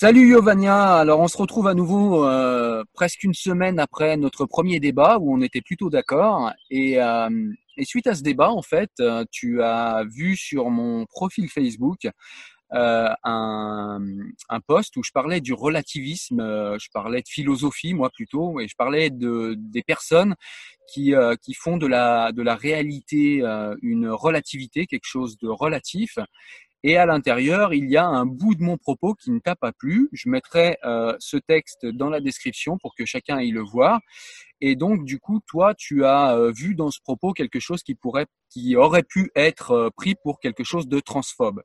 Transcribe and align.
Salut 0.00 0.28
Yovania, 0.28 0.94
alors 0.94 1.18
on 1.18 1.26
se 1.26 1.36
retrouve 1.36 1.66
à 1.66 1.74
nouveau 1.74 2.24
euh, 2.24 2.84
presque 2.94 3.24
une 3.24 3.34
semaine 3.34 3.80
après 3.80 4.16
notre 4.16 4.46
premier 4.46 4.78
débat 4.78 5.18
où 5.18 5.34
on 5.34 5.42
était 5.42 5.60
plutôt 5.60 5.90
d'accord. 5.90 6.52
Et, 6.70 7.02
euh, 7.02 7.28
et 7.76 7.84
suite 7.84 8.06
à 8.06 8.14
ce 8.14 8.22
débat 8.22 8.50
en 8.50 8.62
fait 8.62 8.92
euh, 9.00 9.24
tu 9.32 9.60
as 9.60 10.04
vu 10.08 10.36
sur 10.36 10.70
mon 10.70 11.04
profil 11.04 11.48
Facebook 11.48 12.06
euh, 12.74 13.08
un, 13.24 13.98
un 14.50 14.60
post 14.60 14.96
où 14.98 15.02
je 15.02 15.10
parlais 15.10 15.40
du 15.40 15.54
relativisme, 15.54 16.40
euh, 16.40 16.76
je 16.78 16.88
parlais 16.92 17.22
de 17.22 17.28
philosophie 17.28 17.94
moi 17.94 18.10
plutôt 18.10 18.60
et 18.60 18.68
je 18.68 18.76
parlais 18.76 19.08
de 19.08 19.54
des 19.56 19.82
personnes 19.82 20.36
qui, 20.86 21.14
euh, 21.14 21.34
qui 21.36 21.54
font 21.54 21.78
de 21.78 21.86
la, 21.86 22.30
de 22.32 22.42
la 22.42 22.54
réalité 22.54 23.42
une 23.82 24.08
relativité, 24.08 24.86
quelque 24.86 25.06
chose 25.06 25.38
de 25.38 25.48
relatif 25.48 26.18
et 26.84 26.96
à 26.96 27.06
l'intérieur, 27.06 27.74
il 27.74 27.90
y 27.90 27.96
a 27.96 28.06
un 28.06 28.24
bout 28.24 28.54
de 28.54 28.62
mon 28.62 28.76
propos 28.76 29.14
qui 29.14 29.30
ne 29.32 29.40
t'a 29.40 29.56
pas 29.56 29.72
plu. 29.72 30.08
Je 30.12 30.28
mettrai 30.28 30.78
euh, 30.84 31.14
ce 31.18 31.36
texte 31.36 31.86
dans 31.86 32.08
la 32.08 32.20
description 32.20 32.78
pour 32.78 32.94
que 32.94 33.04
chacun 33.04 33.38
aille 33.38 33.50
le 33.50 33.62
voir. 33.62 34.00
Et 34.60 34.76
donc, 34.76 35.04
du 35.04 35.18
coup, 35.18 35.40
toi, 35.46 35.74
tu 35.74 36.04
as 36.04 36.36
euh, 36.36 36.52
vu 36.52 36.76
dans 36.76 36.90
ce 36.90 37.00
propos 37.02 37.32
quelque 37.32 37.58
chose 37.58 37.82
qui 37.82 37.96
pourrait, 37.96 38.26
qui 38.48 38.76
aurait 38.76 39.02
pu 39.02 39.30
être 39.34 39.72
euh, 39.72 39.90
pris 39.96 40.14
pour 40.22 40.38
quelque 40.38 40.62
chose 40.62 40.86
de 40.86 41.00
transphobe. 41.00 41.62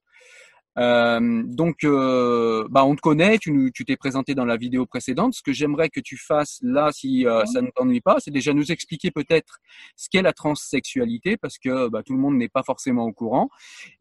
Euh, 0.79 1.44
donc, 1.45 1.84
euh, 1.84 2.67
bah, 2.69 2.84
on 2.84 2.95
te 2.95 3.01
connaît, 3.01 3.38
tu 3.38 3.51
nous- 3.51 3.69
tu 3.69 3.85
t'es 3.85 3.95
présenté 3.95 4.34
dans 4.34 4.45
la 4.45 4.57
vidéo 4.57 4.85
précédente. 4.85 5.34
Ce 5.35 5.41
que 5.44 5.53
j'aimerais 5.53 5.89
que 5.89 6.00
tu 6.00 6.17
fasses 6.17 6.59
là, 6.61 6.91
si 6.91 7.28
euh, 7.28 7.45
ça 7.45 7.61
ne 7.61 7.69
t'ennuie 7.69 8.01
pas, 8.01 8.17
c'est 8.19 8.31
déjà 8.31 8.53
nous 8.53 8.72
expliquer 8.72 9.11
peut-être 9.11 9.59
ce 9.95 10.09
qu'est 10.09 10.22
la 10.22 10.34
transsexualité, 10.34 11.38
parce 11.38 11.57
que 11.57 11.89
bah, 11.89 12.01
tout 12.03 12.13
le 12.13 12.19
monde 12.19 12.35
n'est 12.38 12.50
pas 12.50 12.63
forcément 12.63 13.06
au 13.06 13.13
courant. 13.13 13.50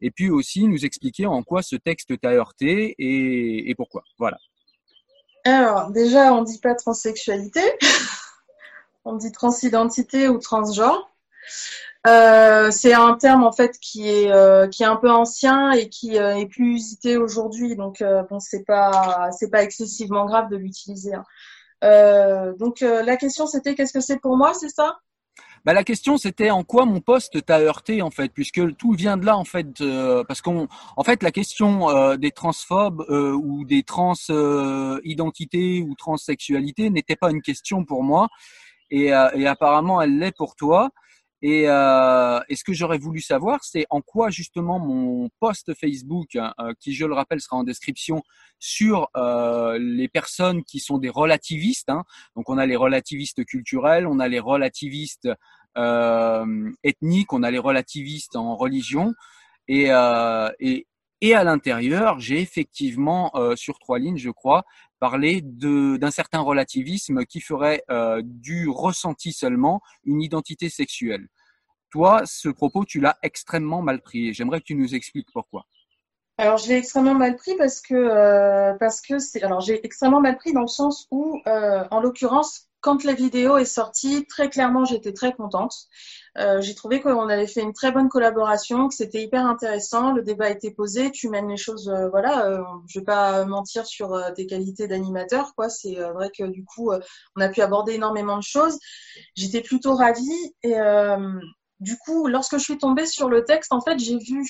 Et 0.01 0.11
puis 0.11 0.29
aussi 0.29 0.67
nous 0.67 0.85
expliquer 0.85 1.25
en 1.25 1.43
quoi 1.43 1.61
ce 1.61 1.75
texte 1.75 2.19
t'a 2.19 2.31
heurté 2.31 2.95
et, 2.97 3.69
et 3.69 3.75
pourquoi. 3.75 4.03
Voilà. 4.17 4.37
Alors, 5.45 5.91
déjà, 5.91 6.33
on 6.33 6.41
dit 6.41 6.59
pas 6.59 6.73
transsexualité, 6.73 7.61
on 9.05 9.15
dit 9.17 9.31
transidentité 9.31 10.29
ou 10.29 10.37
transgenre. 10.39 11.12
Euh, 12.05 12.69
c'est 12.69 12.93
un 12.93 13.13
terme 13.13 13.43
en 13.43 13.53
fait 13.53 13.79
qui 13.79 14.09
est 14.09 14.29
euh, 14.29 14.67
qui 14.67 14.83
est 14.83 14.85
un 14.85 14.97
peu 14.97 15.09
ancien 15.09 15.71
et 15.71 15.87
qui 15.87 16.17
euh, 16.17 16.35
est 16.35 16.47
plus 16.47 16.73
usité 16.73 17.15
aujourd'hui, 17.15 17.77
donc 17.77 18.01
euh, 18.01 18.23
bon, 18.29 18.41
c'est 18.41 18.65
pas 18.65 19.29
c'est 19.31 19.49
pas 19.49 19.63
excessivement 19.63 20.25
grave 20.25 20.49
de 20.49 20.57
l'utiliser. 20.57 21.13
hein. 21.13 21.23
Donc 22.59 22.81
la 22.81 23.15
question 23.17 23.47
c'était 23.47 23.75
qu'est-ce 23.75 23.93
que 23.93 24.01
c'est 24.01 24.19
pour 24.19 24.35
moi, 24.37 24.53
c'est 24.53 24.69
ça? 24.69 24.97
Bah, 25.65 25.71
la 25.71 25.85
question 25.85 26.17
c'était 26.17 26.49
en 26.49 26.63
quoi 26.65 26.85
mon 26.85 26.99
poste 26.99 27.45
t'a 27.45 27.59
heurté 27.59 28.01
en 28.01 28.11
fait, 28.11 28.29
puisque 28.33 28.75
tout 28.75 28.91
vient 28.91 29.15
de 29.15 29.25
là 29.25 29.37
en 29.37 29.45
fait, 29.45 29.67
parce 30.27 30.41
qu'on, 30.41 30.67
fait, 31.05 31.23
la 31.23 31.31
question 31.31 32.15
des 32.15 32.31
transphobes 32.31 33.05
ou 33.09 33.63
des 33.65 33.83
trans 33.83 34.13
identités 35.05 35.81
ou 35.81 35.95
transsexualités 35.95 36.89
n'était 36.89 37.15
pas 37.17 37.31
une 37.31 37.41
question 37.41 37.85
pour 37.85 38.03
moi, 38.03 38.27
et 38.91 39.13
apparemment 39.13 40.01
elle 40.01 40.19
l'est 40.19 40.35
pour 40.35 40.55
toi. 40.55 40.89
Et, 41.45 41.65
euh, 41.67 42.39
et 42.47 42.55
ce 42.55 42.63
que 42.63 42.71
j'aurais 42.71 42.97
voulu 42.97 43.19
savoir, 43.19 43.65
c'est 43.65 43.85
en 43.89 43.99
quoi 43.99 44.29
justement 44.29 44.79
mon 44.79 45.29
post 45.41 45.73
Facebook, 45.73 46.37
hein, 46.37 46.53
euh, 46.59 46.73
qui 46.79 46.93
je 46.93 47.05
le 47.05 47.13
rappelle 47.13 47.41
sera 47.41 47.57
en 47.57 47.65
description, 47.65 48.23
sur 48.59 49.09
euh, 49.17 49.77
les 49.77 50.07
personnes 50.07 50.63
qui 50.63 50.79
sont 50.79 50.99
des 50.99 51.09
relativistes. 51.09 51.89
hein. 51.89 52.05
Donc 52.37 52.49
on 52.49 52.57
a 52.57 52.65
les 52.65 52.77
relativistes 52.77 53.43
culturels, 53.43 54.07
on 54.07 54.19
a 54.19 54.29
les 54.29 54.39
relativistes 54.39 55.27
euh, 55.77 56.71
ethniques, 56.81 57.33
on 57.33 57.43
a 57.43 57.51
les 57.51 57.59
relativistes 57.59 58.37
en 58.37 58.55
religion. 58.55 59.13
Et, 59.67 59.87
euh, 59.91 60.49
et, 60.61 60.87
et 61.19 61.33
à 61.35 61.43
l'intérieur, 61.43 62.21
j'ai 62.21 62.39
effectivement, 62.39 63.31
euh, 63.35 63.57
sur 63.57 63.79
trois 63.79 63.99
lignes, 63.99 64.17
je 64.17 64.29
crois, 64.29 64.63
parlé 65.07 65.41
de- 65.43 65.97
d'un 65.97 66.11
certain 66.11 66.39
relativisme 66.39 67.25
qui 67.25 67.41
ferait 67.41 67.83
euh, 67.91 68.21
du 68.23 68.69
ressenti 68.69 69.33
seulement 69.33 69.81
une 70.05 70.21
identité 70.21 70.69
sexuelle. 70.69 71.27
Toi, 71.89 72.21
ce 72.25 72.47
propos, 72.47 72.85
tu 72.85 73.01
l'as 73.01 73.17
extrêmement 73.21 73.81
mal 73.81 73.99
pris. 74.01 74.29
et 74.29 74.33
J'aimerais 74.33 74.61
que 74.61 74.65
tu 74.71 74.75
nous 74.75 74.95
expliques 74.95 75.27
pourquoi. 75.33 75.65
Alors, 76.37 76.57
je 76.57 76.69
l'ai 76.69 76.75
extrêmement 76.75 77.15
mal 77.15 77.35
pris 77.35 77.53
parce 77.57 77.81
que 77.81 77.95
euh, 77.95 79.19
c'est 79.19 79.43
alors 79.43 79.59
j'ai 79.59 79.85
extrêmement 79.85 80.21
mal 80.21 80.37
pris 80.37 80.53
dans 80.53 80.61
le 80.69 80.75
sens 80.81 81.05
où 81.11 81.41
euh, 81.47 81.83
en 81.91 81.99
l'occurrence 81.99 82.69
quand 82.79 83.03
la 83.03 83.13
vidéo 83.13 83.57
est 83.57 83.65
sortie 83.65 84.25
très 84.25 84.49
clairement 84.49 84.85
j'étais 84.85 85.11
très 85.11 85.33
contente. 85.33 85.73
Euh, 86.39 86.61
j'ai 86.61 86.73
trouvé 86.73 86.99
qu'on 86.99 87.29
avait 87.29 87.47
fait 87.47 87.61
une 87.61 87.73
très 87.73 87.91
bonne 87.91 88.09
collaboration, 88.09 88.87
que 88.87 88.95
c'était 88.95 89.21
hyper 89.21 89.45
intéressant, 89.45 90.13
le 90.13 90.23
débat 90.23 90.49
était 90.49 90.71
posé, 90.71 91.11
tu 91.11 91.29
mènes 91.29 91.47
les 91.47 91.57
choses 91.57 91.89
euh, 91.89 92.09
voilà, 92.09 92.47
euh, 92.47 92.63
je 92.87 92.99
vais 92.99 93.05
pas 93.05 93.45
mentir 93.45 93.85
sur 93.85 94.13
euh, 94.13 94.31
tes 94.31 94.47
qualités 94.47 94.87
d'animateur 94.87 95.53
quoi, 95.55 95.69
c'est 95.69 95.93
vrai 95.93 96.31
que 96.35 96.43
du 96.45 96.65
coup 96.65 96.91
on 97.35 97.41
a 97.41 97.49
pu 97.49 97.61
aborder 97.61 97.93
énormément 97.93 98.37
de 98.37 98.43
choses. 98.43 98.79
J'étais 99.35 99.61
plutôt 99.61 99.95
ravie 99.95 100.55
et 100.63 100.75
du 101.79 101.97
coup, 101.97 102.27
lorsque 102.27 102.57
je 102.57 102.63
suis 102.63 102.77
tombée 102.77 103.05
sur 103.05 103.29
le 103.29 103.43
texte, 103.43 103.73
en 103.73 103.81
fait, 103.81 103.99
j'ai 103.99 104.17
vu 104.17 104.45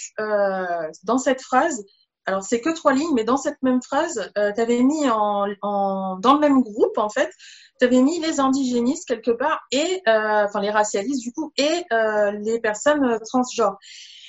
dans 1.04 1.18
cette 1.18 1.42
phrase, 1.42 1.84
alors 2.26 2.44
c'est 2.44 2.62
que 2.62 2.70
trois 2.70 2.94
lignes, 2.94 3.14
mais 3.14 3.24
dans 3.24 3.38
cette 3.38 3.62
même 3.62 3.82
phrase, 3.82 4.32
euh, 4.38 4.52
tu 4.54 4.62
avais 4.62 4.82
mis 4.82 5.10
en, 5.10 5.48
en, 5.62 6.18
dans 6.18 6.34
le 6.34 6.40
même 6.40 6.62
groupe, 6.62 6.98
en 6.98 7.10
fait, 7.10 7.32
tu 7.80 7.86
avais 7.86 8.02
mis 8.02 8.20
les 8.20 8.40
indigénistes 8.40 9.08
quelque 9.08 9.32
part, 9.32 9.62
et 9.72 10.02
euh, 10.08 10.46
enfin 10.46 10.62
les 10.62 10.70
racialistes 10.70 11.22
du 11.22 11.34
coup, 11.34 11.52
et 11.58 11.84
euh, 11.92 12.32
les 12.32 12.60
personnes 12.60 13.04
euh, 13.04 13.20
transgenres. 13.20 13.78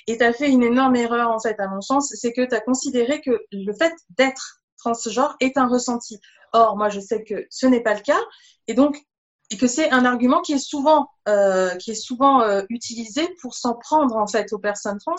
Et 0.06 0.18
tu 0.18 0.24
as 0.24 0.32
fait 0.32 0.50
une 0.50 0.62
énorme 0.62 0.96
erreur, 0.96 1.30
en 1.30 1.38
fait, 1.38 1.58
à 1.60 1.68
mon 1.68 1.80
sens, 1.80 2.12
c'est 2.14 2.32
que 2.32 2.44
tu 2.44 2.54
as 2.54 2.60
considéré 2.60 3.20
que 3.20 3.42
le 3.52 3.72
fait 3.72 3.94
d'être 4.18 4.60
transgenre 4.76 5.36
est 5.40 5.56
un 5.56 5.66
ressenti. 5.66 6.18
Or, 6.52 6.76
moi, 6.76 6.88
je 6.90 7.00
sais 7.00 7.24
que 7.24 7.46
ce 7.48 7.66
n'est 7.66 7.82
pas 7.82 7.94
le 7.94 8.00
cas, 8.00 8.20
et 8.66 8.74
donc 8.74 9.02
et 9.50 9.56
que 9.56 9.66
c'est 9.66 9.90
un 9.90 10.04
argument 10.04 10.40
qui 10.40 10.54
est 10.54 10.58
souvent 10.58 11.08
euh, 11.28 11.74
qui 11.76 11.90
est 11.90 11.94
souvent 11.94 12.40
euh, 12.40 12.62
utilisé 12.70 13.28
pour 13.40 13.54
s'en 13.54 13.74
prendre 13.74 14.16
en 14.16 14.26
fait 14.26 14.52
aux 14.52 14.58
personnes 14.58 14.98
trans. 14.98 15.14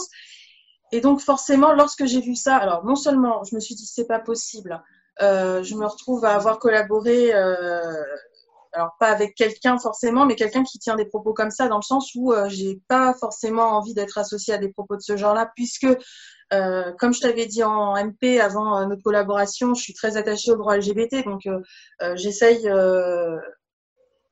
Et 0.95 1.01
donc 1.01 1.19
forcément, 1.19 1.74
lorsque 1.74 2.06
j'ai 2.06 2.21
vu 2.21 2.36
ça, 2.36 2.56
alors 2.57 2.86
non 2.86 2.95
seulement 2.95 3.44
je 3.44 3.56
me 3.56 3.59
suis 3.59 3.75
dit 3.75 3.86
c'est 3.86 4.07
pas 4.07 4.19
possible, 4.19 4.81
je 5.19 5.75
me 5.75 5.86
retrouve 5.86 6.24
à 6.25 6.36
avoir 6.36 6.59
collaboré 6.59 7.33
alors 8.75 8.95
pas 9.00 9.09
avec 9.09 9.36
quelqu'un 9.36 9.77
forcément, 9.80 10.25
mais 10.25 10.36
quelqu'un 10.36 10.63
qui 10.63 10.80
tient 10.80 10.95
des 10.95 11.06
propos 11.06 11.33
comme 11.33 11.50
ça, 11.50 11.68
dans 11.68 11.77
le 11.77 11.83
sens 11.83 12.12
où 12.15 12.33
euh, 12.33 12.50
j'ai 12.50 12.81
pas 12.88 13.13
forcément 13.13 13.77
envie 13.77 13.94
d'être 13.94 14.18
associée 14.18 14.53
à 14.53 14.57
des 14.57 14.69
propos 14.69 14.95
de 14.95 15.01
ce 15.01 15.18
genre-là, 15.18 15.51
puisque 15.56 15.88
euh, 16.53 16.92
comme 17.00 17.13
je 17.13 17.21
t'avais 17.21 17.45
dit 17.45 17.63
en 17.63 17.95
MP 17.95 18.39
avant 18.39 18.77
euh, 18.77 18.86
notre 18.86 19.01
collaboration, 19.01 19.74
je 19.74 19.81
suis 19.81 19.94
très 19.94 20.18
attachée 20.18 20.51
au 20.51 20.57
droit 20.57 20.77
LGBT, 20.77 21.24
donc 21.24 21.48
j'essaye 22.15 22.69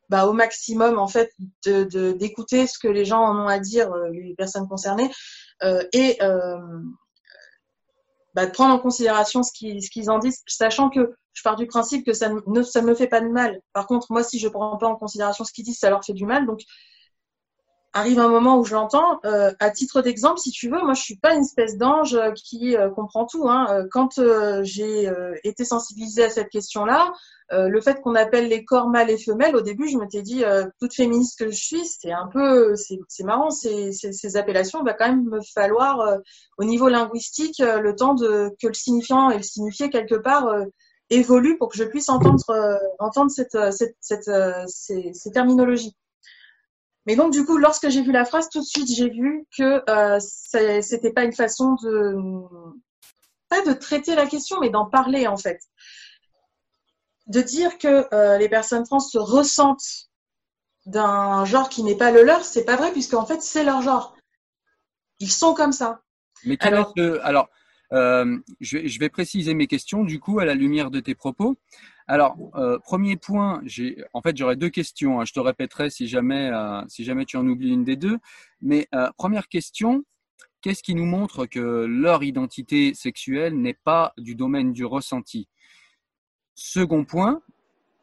bah, 0.09 0.27
au 0.27 0.33
maximum 0.33 0.99
en 0.99 1.07
fait 1.07 1.31
d'écouter 1.65 2.67
ce 2.67 2.77
que 2.77 2.89
les 2.89 3.05
gens 3.05 3.21
en 3.21 3.45
ont 3.45 3.47
à 3.47 3.59
dire, 3.59 3.93
les 4.11 4.35
personnes 4.35 4.67
concernées, 4.67 5.09
et 5.61 6.17
bah, 8.35 8.45
de 8.47 8.51
prendre 8.51 8.73
en 8.73 8.79
considération 8.79 9.43
ce 9.43 9.51
qu'ils 9.51 10.09
en 10.09 10.19
disent, 10.19 10.41
sachant 10.47 10.89
que 10.89 11.15
je 11.33 11.41
pars 11.43 11.55
du 11.55 11.67
principe 11.67 12.05
que 12.05 12.13
ça 12.13 12.29
ne 12.29 12.81
me 12.81 12.95
fait 12.95 13.07
pas 13.07 13.21
de 13.21 13.27
mal. 13.27 13.59
Par 13.73 13.87
contre, 13.87 14.07
moi, 14.11 14.23
si 14.23 14.39
je 14.39 14.47
prends 14.47 14.77
pas 14.77 14.87
en 14.87 14.95
considération 14.95 15.43
ce 15.43 15.51
qu'ils 15.51 15.65
disent, 15.65 15.79
ça 15.79 15.89
leur 15.89 16.03
fait 16.03 16.13
du 16.13 16.25
mal. 16.25 16.45
Donc, 16.45 16.61
arrive 17.93 18.19
un 18.19 18.27
moment 18.27 18.59
où 18.59 18.65
je 18.65 18.73
l'entends. 18.73 19.19
Euh, 19.25 19.51
à 19.59 19.69
titre 19.69 20.01
d'exemple, 20.01 20.39
si 20.39 20.51
tu 20.51 20.69
veux, 20.69 20.81
moi, 20.81 20.93
je 20.93 21.01
suis 21.01 21.17
pas 21.17 21.33
une 21.33 21.41
espèce 21.41 21.77
d'ange 21.77 22.17
qui 22.35 22.75
euh, 22.75 22.89
comprend 22.89 23.25
tout. 23.25 23.47
Hein. 23.47 23.67
Euh, 23.69 23.87
quand 23.91 24.19
j'ai 24.63 25.09
été 25.43 25.65
sensibilisée 25.65 26.23
à 26.23 26.29
cette 26.29 26.49
question-là, 26.49 27.11
le 27.51 27.81
fait 27.81 28.01
qu'on 28.01 28.15
appelle 28.15 28.47
les 28.47 28.65
corps 28.65 28.89
mâles 28.89 29.11
et 29.11 29.17
femelles, 29.17 29.55
au 29.55 29.61
début, 29.61 29.87
je 29.87 29.97
m'étais 29.97 30.23
dit, 30.23 30.43
toute 30.79 30.95
féministe 30.95 31.37
que 31.37 31.51
je 31.51 31.55
suis, 31.55 31.85
c'est 31.85 32.11
un 32.11 32.27
peu, 32.27 32.73
c'est 32.75 33.23
marrant, 33.23 33.51
ces, 33.51 33.91
ces, 33.91 34.37
appellations, 34.37 34.81
il 34.81 34.85
va 34.85 34.93
quand 34.93 35.07
même 35.07 35.25
me 35.25 35.39
falloir, 35.53 36.17
au 36.57 36.63
niveau 36.63 36.89
linguistique, 36.89 37.59
le 37.59 37.95
temps 37.95 38.15
de 38.15 38.49
que 38.59 38.67
le 38.67 38.73
signifiant 38.73 39.29
et 39.29 39.37
le 39.37 39.43
signifié 39.43 39.91
quelque 39.91 40.15
part 40.15 40.65
évolue 41.09 41.57
pour 41.57 41.69
que 41.69 41.77
je 41.77 41.83
puisse 41.83 42.09
entendre, 42.09 42.49
euh, 42.49 42.77
entendre 42.99 43.31
cette, 43.31 43.55
euh, 43.55 43.71
cette, 43.71 43.95
cette, 43.99 44.27
euh, 44.27 44.63
ces, 44.67 45.11
ces, 45.13 45.31
terminologies. 45.31 45.95
Mais 47.05 47.15
donc, 47.15 47.33
du 47.33 47.45
coup, 47.45 47.57
lorsque 47.57 47.89
j'ai 47.89 48.01
vu 48.01 48.11
la 48.11 48.25
phrase, 48.25 48.49
tout 48.49 48.61
de 48.61 48.65
suite, 48.65 48.87
j'ai 48.87 49.09
vu 49.09 49.45
que 49.57 49.83
euh, 49.89 50.19
c'était 50.19 51.11
pas 51.11 51.23
une 51.23 51.33
façon 51.33 51.75
de, 51.83 52.15
pas 53.49 53.61
de 53.63 53.73
traiter 53.73 54.15
la 54.15 54.25
question, 54.25 54.59
mais 54.61 54.69
d'en 54.69 54.85
parler, 54.85 55.27
en 55.27 55.37
fait. 55.37 55.59
De 57.27 57.41
dire 57.41 57.77
que 57.77 58.37
les 58.37 58.49
personnes 58.49 58.83
trans 58.83 58.99
se 58.99 59.17
ressentent 59.17 60.09
d'un 60.85 61.45
genre 61.45 61.69
qui 61.69 61.83
n'est 61.83 61.97
pas 61.97 62.11
le 62.11 62.23
leur, 62.23 62.43
c'est 62.43 62.65
pas 62.65 62.75
vrai, 62.75 62.91
puisque 62.91 63.13
en 63.13 63.25
fait, 63.25 63.41
c'est 63.41 63.63
leur 63.63 63.81
genre. 63.81 64.15
Ils 65.19 65.31
sont 65.31 65.53
comme 65.53 65.71
ça. 65.71 66.01
Mais 66.45 66.57
alors, 66.61 66.93
est 66.97 67.19
alors 67.21 67.49
euh, 67.93 68.39
je, 68.59 68.99
vais, 68.99 69.09
préciser 69.09 69.53
mes 69.53 69.67
questions 69.67 70.03
du 70.03 70.19
coup 70.19 70.39
à 70.39 70.45
la 70.45 70.55
lumière 70.55 70.89
de 70.89 70.99
tes 70.99 71.13
propos. 71.13 71.55
Alors, 72.07 72.37
euh, 72.55 72.79
premier 72.79 73.15
point, 73.15 73.61
en 74.13 74.21
fait, 74.21 74.35
j'aurais 74.35 74.55
deux 74.55 74.69
questions. 74.69 75.21
Hein. 75.21 75.25
je 75.25 75.33
te 75.33 75.39
répéterai 75.39 75.89
si 75.89 76.07
jamais, 76.07 76.49
euh, 76.51 76.81
si 76.87 77.03
jamais 77.03 77.25
tu 77.25 77.37
en 77.37 77.47
oublies 77.47 77.73
une 77.73 77.83
des 77.83 77.95
deux. 77.95 78.19
Mais 78.61 78.87
première 79.17 79.47
question, 79.47 80.03
qu'est-ce 80.61 80.83
qui 80.83 80.95
nous 80.95 81.05
montre 81.05 81.45
que 81.45 81.85
leur 81.85 82.23
identité 82.23 82.93
sexuelle 82.93 83.59
n'est 83.59 83.77
pas 83.83 84.13
du 84.17 84.35
domaine 84.35 84.73
du 84.73 84.85
ressenti? 84.85 85.47
Second 86.55 87.03
point, 87.03 87.41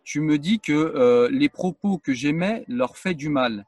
tu 0.05 0.21
me 0.21 0.39
dis 0.39 0.61
que 0.61 1.29
les 1.31 1.49
propos 1.49 1.99
que 1.99 2.13
j'émets 2.13 2.65
leur 2.69 2.97
fait 2.97 3.15
du 3.15 3.29
mal. 3.29 3.67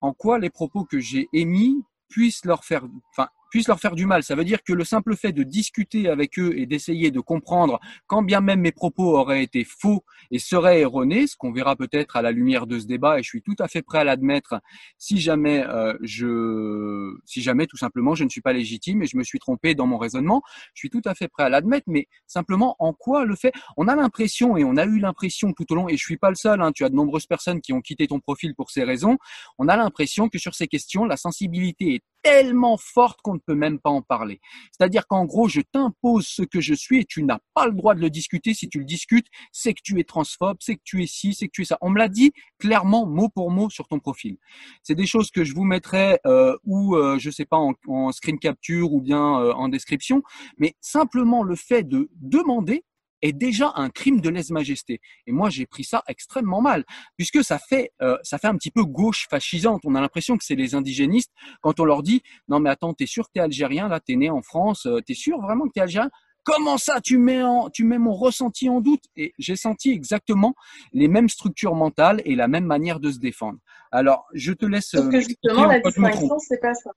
En 0.00 0.12
quoi 0.12 0.38
les 0.38 0.50
propos 0.50 0.84
que 0.84 1.00
j'ai 1.00 1.28
émis 1.32 1.84
puissent 2.08 2.44
leur 2.44 2.64
faire, 2.64 2.84
enfin, 3.10 3.28
puisse 3.50 3.68
leur 3.68 3.80
faire 3.80 3.94
du 3.94 4.06
mal. 4.06 4.22
Ça 4.22 4.34
veut 4.34 4.44
dire 4.44 4.62
que 4.62 4.72
le 4.72 4.84
simple 4.84 5.16
fait 5.16 5.32
de 5.32 5.42
discuter 5.42 6.08
avec 6.08 6.38
eux 6.38 6.52
et 6.56 6.66
d'essayer 6.66 7.10
de 7.10 7.20
comprendre, 7.20 7.80
quand 8.06 8.22
bien 8.22 8.40
même 8.40 8.60
mes 8.60 8.72
propos 8.72 9.16
auraient 9.16 9.42
été 9.42 9.64
faux 9.64 10.04
et 10.30 10.38
seraient 10.38 10.80
erronés, 10.80 11.26
ce 11.26 11.36
qu'on 11.36 11.52
verra 11.52 11.76
peut-être 11.76 12.16
à 12.16 12.22
la 12.22 12.30
lumière 12.30 12.66
de 12.66 12.78
ce 12.78 12.86
débat, 12.86 13.18
et 13.18 13.22
je 13.22 13.28
suis 13.28 13.42
tout 13.42 13.56
à 13.58 13.68
fait 13.68 13.82
prêt 13.82 13.98
à 13.98 14.04
l'admettre, 14.04 14.60
si 14.98 15.18
jamais 15.18 15.64
euh, 15.66 15.94
je, 16.02 17.16
si 17.24 17.42
jamais 17.42 17.66
tout 17.66 17.76
simplement 17.76 18.14
je 18.14 18.24
ne 18.24 18.28
suis 18.28 18.40
pas 18.40 18.52
légitime 18.52 19.02
et 19.02 19.06
je 19.06 19.16
me 19.16 19.24
suis 19.24 19.38
trompé 19.38 19.74
dans 19.74 19.86
mon 19.86 19.98
raisonnement, 19.98 20.42
je 20.74 20.80
suis 20.80 20.90
tout 20.90 21.02
à 21.04 21.14
fait 21.14 21.28
prêt 21.28 21.44
à 21.44 21.48
l'admettre. 21.48 21.86
Mais 21.88 22.08
simplement, 22.26 22.76
en 22.78 22.92
quoi 22.92 23.24
le 23.24 23.36
fait 23.36 23.52
On 23.76 23.88
a 23.88 23.96
l'impression 23.96 24.56
et 24.56 24.64
on 24.64 24.76
a 24.76 24.84
eu 24.84 24.98
l'impression 24.98 25.52
tout 25.52 25.70
au 25.72 25.74
long, 25.74 25.88
et 25.88 25.96
je 25.96 26.04
suis 26.04 26.16
pas 26.16 26.30
le 26.30 26.36
seul. 26.36 26.60
Hein, 26.62 26.72
tu 26.72 26.84
as 26.84 26.88
de 26.88 26.94
nombreuses 26.94 27.26
personnes 27.26 27.60
qui 27.60 27.72
ont 27.72 27.80
quitté 27.80 28.06
ton 28.06 28.20
profil 28.20 28.54
pour 28.54 28.70
ces 28.70 28.84
raisons. 28.84 29.18
On 29.58 29.68
a 29.68 29.76
l'impression 29.76 30.28
que 30.28 30.38
sur 30.38 30.54
ces 30.54 30.66
questions, 30.66 31.04
la 31.04 31.16
sensibilité 31.16 31.94
est 31.94 32.02
tellement 32.28 32.76
forte 32.76 33.20
qu'on 33.22 33.34
ne 33.34 33.38
peut 33.38 33.54
même 33.54 33.78
pas 33.78 33.90
en 33.90 34.02
parler. 34.02 34.40
C'est-à-dire 34.70 35.06
qu'en 35.06 35.24
gros, 35.24 35.48
je 35.48 35.60
t'impose 35.60 36.26
ce 36.26 36.42
que 36.42 36.60
je 36.60 36.74
suis 36.74 37.00
et 37.00 37.04
tu 37.04 37.22
n'as 37.22 37.38
pas 37.54 37.66
le 37.66 37.72
droit 37.72 37.94
de 37.94 38.00
le 38.00 38.10
discuter. 38.10 38.52
Si 38.52 38.68
tu 38.68 38.78
le 38.78 38.84
discutes, 38.84 39.26
c'est 39.50 39.72
que 39.72 39.80
tu 39.82 39.98
es 39.98 40.04
transphobe, 40.04 40.58
c'est 40.60 40.76
que 40.76 40.82
tu 40.84 41.02
es 41.02 41.06
ci, 41.06 41.32
c'est 41.32 41.46
que 41.46 41.52
tu 41.52 41.62
es 41.62 41.64
ça. 41.64 41.78
On 41.80 41.90
me 41.90 41.98
l'a 41.98 42.08
dit 42.08 42.32
clairement, 42.58 43.06
mot 43.06 43.30
pour 43.30 43.50
mot, 43.50 43.70
sur 43.70 43.88
ton 43.88 43.98
profil. 43.98 44.36
C'est 44.82 44.94
des 44.94 45.06
choses 45.06 45.30
que 45.30 45.42
je 45.42 45.54
vous 45.54 45.64
mettrai 45.64 46.18
euh, 46.26 46.56
ou, 46.64 46.96
euh, 46.96 47.18
je 47.18 47.30
sais 47.30 47.46
pas, 47.46 47.56
en, 47.56 47.72
en, 47.86 48.12
screen 48.12 48.38
capture 48.38 48.92
ou 48.92 49.00
bien 49.00 49.40
euh, 49.40 49.52
en 49.52 49.68
description. 49.68 50.22
Mais 50.58 50.74
simplement 50.80 51.42
le 51.42 51.56
fait 51.56 51.82
de 51.82 52.10
demander 52.20 52.84
est 53.22 53.32
déjà 53.32 53.72
un 53.76 53.90
crime 53.90 54.20
de 54.20 54.28
lèse-majesté. 54.28 55.00
Et 55.26 55.32
moi, 55.32 55.50
j'ai 55.50 55.66
pris 55.66 55.84
ça 55.84 56.02
extrêmement 56.08 56.60
mal, 56.60 56.84
puisque 57.16 57.42
ça 57.42 57.58
fait, 57.58 57.92
euh, 58.02 58.16
ça 58.22 58.38
fait 58.38 58.48
un 58.48 58.56
petit 58.56 58.70
peu 58.70 58.84
gauche 58.84 59.26
fascisante. 59.28 59.82
On 59.84 59.94
a 59.94 60.00
l'impression 60.00 60.36
que 60.36 60.44
c'est 60.44 60.54
les 60.54 60.74
indigénistes 60.74 61.32
quand 61.60 61.80
on 61.80 61.84
leur 61.84 62.02
dit 62.02 62.22
non 62.48 62.60
mais 62.60 62.70
attends, 62.70 62.94
t'es 62.94 63.06
sûr 63.06 63.26
que 63.26 63.32
t'es 63.34 63.40
algérien 63.40 63.88
là, 63.88 64.00
t'es 64.00 64.16
né 64.16 64.30
en 64.30 64.42
France, 64.42 64.86
euh, 64.86 65.00
t'es 65.00 65.14
sûr 65.14 65.40
vraiment 65.40 65.66
que 65.66 65.72
t'es 65.72 65.80
algérien? 65.80 66.10
Comment 66.44 66.78
ça, 66.78 67.02
tu 67.02 67.18
mets, 67.18 67.42
en, 67.42 67.68
tu 67.68 67.84
mets 67.84 67.98
mon 67.98 68.14
ressenti 68.14 68.70
en 68.70 68.80
doute? 68.80 69.04
Et 69.16 69.34
j'ai 69.38 69.56
senti 69.56 69.90
exactement 69.90 70.54
les 70.94 71.06
mêmes 71.06 71.28
structures 71.28 71.74
mentales 71.74 72.22
et 72.24 72.34
la 72.36 72.48
même 72.48 72.64
manière 72.64 73.00
de 73.00 73.10
se 73.10 73.18
défendre. 73.18 73.58
Alors, 73.92 74.26
je 74.32 74.52
te 74.52 74.64
laisse. 74.64 74.90
Parce 74.92 75.08
que 75.08 75.16
euh, 75.16 75.20
justement, 75.20 75.66
la 75.66 75.80
distinction, 75.80 76.38
c'est 76.38 76.60
pas 76.60 76.72
ça. 76.72 76.90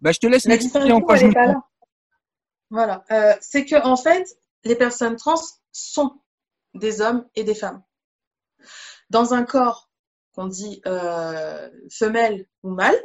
Bah, 0.00 0.10
je 0.10 0.18
te 0.18 0.26
laisse 0.26 0.46
m'expliquer 0.46 0.90
en 0.90 1.00
quoi 1.00 1.16
je 1.16 1.26
me 1.26 1.32
trompe. 1.32 1.62
Voilà. 2.70 3.04
Euh, 3.12 3.34
c'est 3.40 3.64
que 3.64 3.80
en 3.80 3.96
fait, 3.96 4.26
les 4.64 4.76
personnes 4.76 5.16
trans 5.16 5.40
sont 5.72 6.20
des 6.74 7.00
hommes 7.00 7.26
et 7.34 7.44
des 7.44 7.54
femmes. 7.54 7.82
Dans 9.10 9.34
un 9.34 9.44
corps 9.44 9.90
qu'on 10.34 10.46
dit 10.46 10.80
euh, 10.86 11.68
femelle 11.90 12.46
ou 12.62 12.70
mâle, 12.70 13.00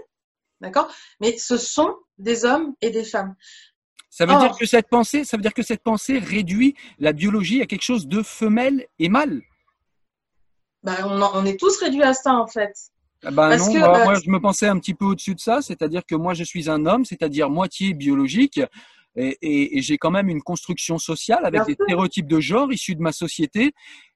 d'accord 0.59 0.93
Mais 1.19 1.37
ce 1.37 1.57
sont 1.57 1.95
des 2.17 2.45
hommes 2.45 2.75
et 2.81 2.89
des 2.89 3.03
femmes. 3.03 3.35
Ça 4.09 4.25
veut 4.25 4.37
dire 4.37 4.57
que 4.57 4.65
cette 4.65 4.89
pensée, 4.89 5.23
ça 5.23 5.37
veut 5.37 5.41
dire 5.41 5.53
que 5.53 5.63
cette 5.63 5.83
pensée 5.83 6.19
réduit 6.19 6.75
la 6.99 7.13
biologie 7.13 7.61
à 7.61 7.65
quelque 7.65 7.83
chose 7.83 8.07
de 8.07 8.21
femelle 8.21 8.85
et 8.99 9.07
mâle. 9.07 9.41
Ben, 10.83 10.95
on, 11.05 11.45
est 11.45 11.57
tous 11.57 11.77
réduits 11.79 12.03
à 12.03 12.13
ça 12.13 12.33
en 12.33 12.47
fait. 12.47 12.73
Ah 13.23 13.29
ben 13.31 13.55
non, 13.55 13.77
moi, 13.77 14.03
moi, 14.03 14.15
je 14.15 14.29
me 14.29 14.39
pensais 14.39 14.67
un 14.67 14.79
petit 14.79 14.95
peu 14.95 15.05
au-dessus 15.05 15.35
de 15.35 15.39
ça, 15.39 15.61
c'est-à-dire 15.61 16.03
que 16.05 16.15
moi 16.15 16.33
je 16.33 16.43
suis 16.43 16.69
un 16.69 16.85
homme, 16.87 17.05
c'est-à-dire 17.05 17.49
moitié 17.49 17.93
biologique, 17.93 18.59
et, 19.15 19.37
et, 19.41 19.77
et 19.77 19.81
j'ai 19.81 19.97
quand 19.97 20.11
même 20.11 20.29
une 20.29 20.41
construction 20.41 20.97
sociale 20.97 21.45
avec 21.45 21.65
des 21.65 21.73
stéréotypes 21.73 22.27
de 22.27 22.39
genre 22.39 22.71
issus 22.71 22.95
de 22.95 23.01
ma 23.01 23.11
société. 23.11 23.73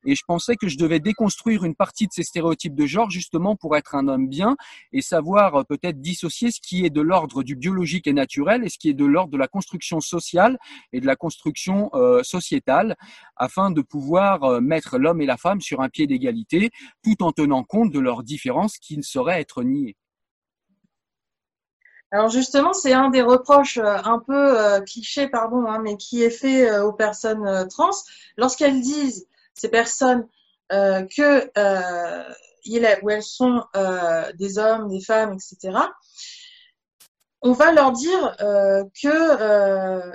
Et 0.07 0.15
je 0.15 0.21
pensais 0.27 0.55
que 0.55 0.67
je 0.67 0.77
devais 0.77 0.99
déconstruire 0.99 1.63
une 1.63 1.73
partie 1.73 2.05
de 2.05 2.11
ces 2.13 2.23
stéréotypes 2.23 2.75
de 2.75 2.85
genre 2.85 3.09
justement 3.09 3.55
pour 3.55 3.75
être 3.75 3.95
un 3.95 4.07
homme 4.07 4.27
bien 4.27 4.55
et 4.93 5.01
savoir 5.01 5.55
euh, 5.55 5.63
peut-être 5.63 5.99
dissocier 5.99 6.51
ce 6.51 6.61
qui 6.61 6.85
est 6.85 6.91
de 6.91 7.01
l'ordre 7.01 7.41
du 7.41 7.55
biologique 7.55 8.05
et 8.05 8.13
naturel 8.13 8.63
et 8.63 8.69
ce 8.69 8.77
qui 8.77 8.89
est 8.89 8.93
de 8.93 9.05
l'ordre 9.05 9.31
de 9.31 9.37
la 9.37 9.47
construction 9.47 9.99
sociale 10.01 10.59
et 10.93 11.01
de 11.01 11.07
la 11.07 11.15
construction 11.15 11.89
euh, 11.95 12.21
sociétale 12.21 12.95
afin 13.35 13.71
de 13.71 13.81
pouvoir 13.81 14.43
euh, 14.43 14.61
mettre 14.61 14.99
l'homme 14.99 15.21
et 15.21 15.25
la 15.25 15.37
femme 15.37 15.59
sur 15.59 15.81
un 15.81 15.89
pied 15.89 16.05
d'égalité 16.05 16.69
tout 17.03 17.23
en 17.23 17.31
tenant 17.31 17.63
compte 17.63 17.91
de 17.91 17.99
leurs 17.99 18.23
différences 18.23 18.77
qui 18.77 18.97
ne 18.97 19.03
sauraient 19.03 19.41
être 19.41 19.63
niées. 19.63 19.95
Alors 22.15 22.29
justement, 22.29 22.72
c'est 22.72 22.93
un 22.93 23.10
des 23.10 23.22
reproches 23.22 23.77
euh, 23.77 23.98
un 24.05 24.19
peu 24.19 24.57
euh, 24.57 24.79
cliché, 24.79 25.27
pardon, 25.27 25.65
hein, 25.67 25.79
mais 25.79 25.98
qui 25.98 26.24
est 26.24 26.29
fait 26.29 26.69
euh, 26.69 26.86
aux 26.86 26.93
personnes 26.93 27.67
trans 27.67 27.89
lorsqu'elles 28.38 28.79
disent 28.79 29.27
ces 29.53 29.67
personnes 29.67 30.25
que 30.69 31.51
elles 31.55 33.24
sont 33.24 33.65
des 34.34 34.57
hommes, 34.57 34.88
des 34.88 35.01
femmes, 35.01 35.34
etc. 35.34 35.77
On 37.41 37.51
va 37.51 37.74
leur 37.74 37.91
dire 37.91 38.36
que 39.01 40.12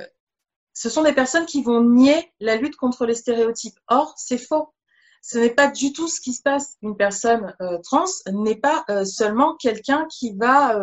ce 0.73 0.89
sont 0.89 1.03
des 1.03 1.13
personnes 1.13 1.47
qui 1.47 1.63
vont 1.63 1.83
nier 1.83 2.33
la 2.41 2.57
lutte 2.57 2.77
contre 2.77 3.05
les 3.05 3.15
stéréotypes. 3.15 3.79
Or, 3.89 4.15
c'est 4.17 4.39
faux. 4.39 4.73
Ce 5.23 5.39
n'est 5.39 5.55
pas 5.55 5.69
du 5.69 5.93
tout 5.93 6.09
ce 6.09 6.21
qui 6.21 6.33
se 6.33 6.43
passe. 6.43 6.77
Une 6.83 6.97
personne 6.97 7.55
trans 7.85 8.05
n'est 8.33 8.57
pas 8.57 8.85
seulement 9.05 9.55
quelqu'un 9.57 10.07
qui 10.11 10.35
va 10.37 10.81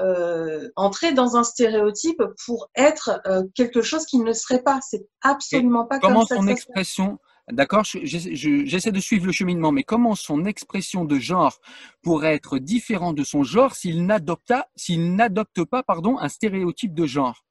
euh, 0.00 0.68
entrer 0.76 1.12
dans 1.12 1.36
un 1.36 1.42
stéréotype 1.42 2.22
pour 2.46 2.70
être 2.76 3.20
euh, 3.26 3.42
quelque 3.56 3.82
chose 3.82 4.06
qui 4.06 4.18
ne 4.18 4.32
serait 4.32 4.62
pas. 4.62 4.78
C'est 4.80 5.08
absolument 5.22 5.86
pas 5.86 5.98
comment 5.98 6.20
comme 6.20 6.26
ça. 6.26 6.34
Comment 6.36 6.46
son 6.46 6.52
expression, 6.52 7.18
d'accord, 7.50 7.82
j'essaie 7.82 8.92
de 8.92 9.00
suivre 9.00 9.26
le 9.26 9.32
cheminement, 9.32 9.72
mais 9.72 9.82
comment 9.82 10.14
son 10.14 10.44
expression 10.44 11.04
de 11.04 11.18
genre 11.18 11.58
pourrait 12.02 12.34
être 12.34 12.58
différent 12.58 13.12
de 13.12 13.24
son 13.24 13.42
genre 13.42 13.74
s'il 13.74 14.06
n'adopte 14.06 14.52
s'il 14.76 15.16
n'adopte 15.16 15.64
pas, 15.64 15.82
pardon, 15.82 16.16
un 16.20 16.28
stéréotype 16.28 16.94
de 16.94 17.06
genre? 17.06 17.44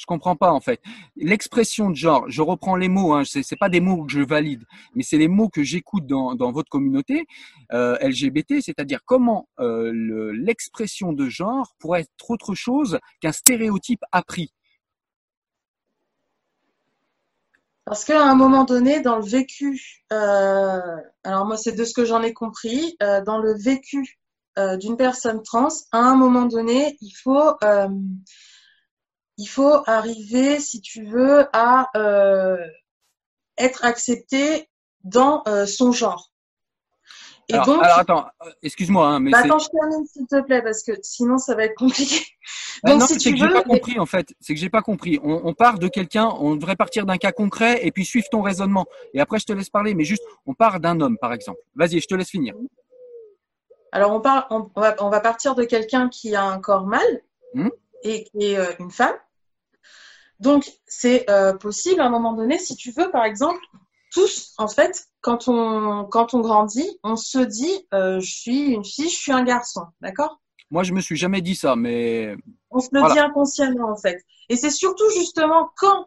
Je 0.00 0.06
comprends 0.06 0.34
pas 0.34 0.50
en 0.50 0.60
fait. 0.60 0.80
L'expression 1.14 1.90
de 1.90 1.94
genre, 1.94 2.24
je 2.26 2.40
reprends 2.40 2.74
les 2.74 2.88
mots, 2.88 3.12
hein, 3.12 3.22
c'est 3.26 3.58
pas 3.58 3.68
des 3.68 3.80
mots 3.80 4.06
que 4.06 4.12
je 4.12 4.22
valide, 4.22 4.64
mais 4.94 5.02
c'est 5.02 5.18
les 5.18 5.28
mots 5.28 5.50
que 5.50 5.62
j'écoute 5.62 6.06
dans, 6.06 6.34
dans 6.34 6.52
votre 6.52 6.70
communauté 6.70 7.26
euh, 7.74 7.98
LGBT, 8.00 8.62
c'est-à-dire 8.62 9.00
comment 9.04 9.46
euh, 9.58 10.32
l'expression 10.32 11.12
de 11.12 11.28
genre 11.28 11.74
pourrait 11.78 12.00
être 12.00 12.30
autre 12.30 12.54
chose 12.54 12.98
qu'un 13.20 13.32
stéréotype 13.32 14.00
appris. 14.10 14.54
Parce 17.84 18.06
qu'à 18.06 18.24
un 18.24 18.34
moment 18.34 18.64
donné, 18.64 19.02
dans 19.02 19.16
le 19.16 19.24
vécu, 19.26 20.02
euh, 20.14 20.96
alors 21.24 21.44
moi 21.44 21.58
c'est 21.58 21.72
de 21.72 21.84
ce 21.84 21.92
que 21.92 22.06
j'en 22.06 22.22
ai 22.22 22.32
compris, 22.32 22.96
dans 23.26 23.36
le 23.36 23.52
vécu 23.52 24.18
d'une 24.78 24.96
personne 24.96 25.42
trans, 25.42 25.68
à 25.92 25.98
un 25.98 26.16
moment 26.16 26.46
donné, 26.46 26.96
il 27.02 27.12
faut 27.12 27.54
il 29.40 29.46
faut 29.46 29.82
arriver, 29.86 30.60
si 30.60 30.82
tu 30.82 31.06
veux, 31.06 31.46
à 31.54 31.88
euh, 31.96 32.58
être 33.56 33.86
accepté 33.86 34.68
dans 35.02 35.42
euh, 35.48 35.64
son 35.64 35.92
genre. 35.92 36.30
Et 37.48 37.54
alors, 37.54 37.66
donc, 37.66 37.82
alors 37.82 37.98
attends, 37.98 38.26
excuse-moi, 38.62 39.08
hein, 39.08 39.18
mais 39.18 39.30
bah 39.30 39.38
attends, 39.42 39.58
je 39.58 39.68
termine 39.70 40.06
s'il 40.06 40.26
te 40.26 40.40
plaît 40.42 40.62
parce 40.62 40.82
que 40.82 40.92
sinon 41.02 41.38
ça 41.38 41.54
va 41.54 41.64
être 41.64 41.74
compliqué. 41.74 42.20
Donc, 42.84 43.00
non, 43.00 43.06
si 43.06 43.18
c'est 43.18 43.32
que 43.32 43.38
j'ai 43.38 43.48
pas 43.48 43.62
compris 43.62 43.98
en 43.98 44.06
fait. 44.06 44.34
C'est 44.40 44.54
que 44.54 44.60
j'ai 44.60 44.68
pas 44.68 44.82
compris. 44.82 45.18
On, 45.22 45.40
on 45.44 45.54
part 45.54 45.78
de 45.78 45.88
quelqu'un, 45.88 46.28
on 46.38 46.54
devrait 46.54 46.76
partir 46.76 47.06
d'un 47.06 47.16
cas 47.16 47.32
concret 47.32 47.80
et 47.82 47.90
puis 47.92 48.04
suivre 48.04 48.26
ton 48.30 48.42
raisonnement. 48.42 48.86
Et 49.14 49.20
après, 49.20 49.38
je 49.38 49.46
te 49.46 49.52
laisse 49.52 49.70
parler, 49.70 49.94
mais 49.94 50.04
juste, 50.04 50.22
on 50.46 50.54
part 50.54 50.80
d'un 50.80 51.00
homme, 51.00 51.16
par 51.18 51.32
exemple. 51.32 51.60
Vas-y, 51.74 52.00
je 52.00 52.06
te 52.06 52.14
laisse 52.14 52.30
finir. 52.30 52.54
Alors, 53.90 54.12
on, 54.12 54.20
part, 54.20 54.46
on, 54.50 54.70
va, 54.80 54.94
on 55.00 55.08
va 55.08 55.20
partir 55.20 55.54
de 55.54 55.64
quelqu'un 55.64 56.08
qui 56.08 56.36
a 56.36 56.44
un 56.44 56.60
corps 56.60 56.86
mâle 56.86 57.22
mmh. 57.54 57.68
et 58.04 58.24
qui 58.24 58.52
est 58.52 58.58
euh, 58.58 58.72
une 58.78 58.90
femme. 58.90 59.16
Donc, 60.40 60.70
c'est 60.86 61.28
euh, 61.28 61.52
possible 61.52 62.00
à 62.00 62.06
un 62.06 62.10
moment 62.10 62.32
donné, 62.32 62.58
si 62.58 62.74
tu 62.74 62.92
veux, 62.92 63.10
par 63.10 63.24
exemple, 63.24 63.60
tous, 64.10 64.54
en 64.56 64.68
fait, 64.68 65.06
quand 65.20 65.48
on, 65.48 66.06
quand 66.06 66.32
on 66.32 66.40
grandit, 66.40 66.98
on 67.04 67.16
se 67.16 67.38
dit, 67.38 67.86
euh, 67.92 68.20
je 68.20 68.32
suis 68.32 68.70
une 68.70 68.84
fille, 68.84 69.10
je 69.10 69.16
suis 69.16 69.32
un 69.32 69.44
garçon, 69.44 69.82
d'accord? 70.00 70.40
Moi, 70.70 70.82
je 70.82 70.94
me 70.94 71.00
suis 71.00 71.16
jamais 71.16 71.42
dit 71.42 71.54
ça, 71.54 71.76
mais 71.76 72.36
on 72.70 72.80
se 72.80 72.88
le 72.92 73.00
voilà. 73.00 73.14
dit 73.14 73.20
inconsciemment, 73.20 73.90
en 73.90 73.96
fait. 73.96 74.24
Et 74.48 74.56
c'est 74.56 74.70
surtout 74.70 75.08
justement 75.10 75.70
quand, 75.76 76.06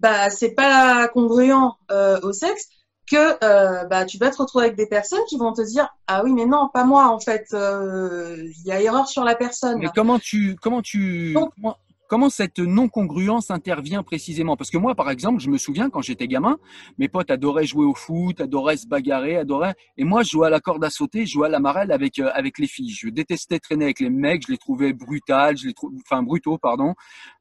bah, 0.00 0.30
c'est 0.30 0.52
pas 0.52 1.08
congruent 1.08 1.76
euh, 1.90 2.18
au 2.22 2.32
sexe, 2.32 2.68
que 3.10 3.86
bah, 3.88 4.06
tu 4.06 4.16
vas 4.16 4.30
te 4.30 4.38
retrouver 4.38 4.66
avec 4.66 4.76
des 4.76 4.86
personnes 4.86 5.22
qui 5.28 5.36
vont 5.36 5.52
te 5.52 5.60
dire 5.60 5.88
ah 6.06 6.22
oui 6.24 6.32
mais 6.32 6.46
non 6.46 6.70
pas 6.72 6.84
moi 6.84 7.08
en 7.08 7.18
fait 7.18 7.48
il 7.52 8.62
y 8.64 8.70
a 8.70 8.80
erreur 8.80 9.08
sur 9.08 9.24
la 9.24 9.34
personne. 9.34 9.78
Mais 9.80 9.90
comment 9.94 10.20
tu 10.20 10.56
comment 10.62 10.80
tu 10.80 11.32
Donc, 11.34 11.52
comment, 11.56 11.76
comment 12.12 12.28
cette 12.28 12.58
non-congruence 12.58 13.50
intervient 13.50 14.02
précisément? 14.02 14.54
Parce 14.54 14.70
que 14.70 14.76
moi, 14.76 14.94
par 14.94 15.08
exemple, 15.08 15.40
je 15.40 15.48
me 15.48 15.56
souviens 15.56 15.88
quand 15.88 16.02
j'étais 16.02 16.28
gamin, 16.28 16.58
mes 16.98 17.08
potes 17.08 17.30
adoraient 17.30 17.64
jouer 17.64 17.86
au 17.86 17.94
foot, 17.94 18.38
adoraient 18.38 18.76
se 18.76 18.86
bagarrer, 18.86 19.38
adoraient. 19.38 19.74
Et 19.96 20.04
moi, 20.04 20.22
je 20.22 20.28
jouais 20.28 20.48
à 20.48 20.50
la 20.50 20.60
corde 20.60 20.84
à 20.84 20.90
sauter, 20.90 21.24
je 21.24 21.32
jouais 21.32 21.46
à 21.46 21.50
la 21.50 21.58
marelle 21.58 21.90
avec 21.90 22.18
euh, 22.18 22.30
avec 22.34 22.58
les 22.58 22.66
filles. 22.66 22.90
Je 22.90 23.08
détestais 23.08 23.58
traîner 23.60 23.84
avec 23.86 23.98
les 23.98 24.10
mecs, 24.10 24.42
je 24.46 24.52
les 24.52 24.58
trouvais 24.58 24.92
brutales, 24.92 25.56
je 25.56 25.68
les 25.68 25.72
trouvais, 25.72 25.96
enfin 26.04 26.22
brutaux, 26.22 26.58
pardon. 26.58 26.92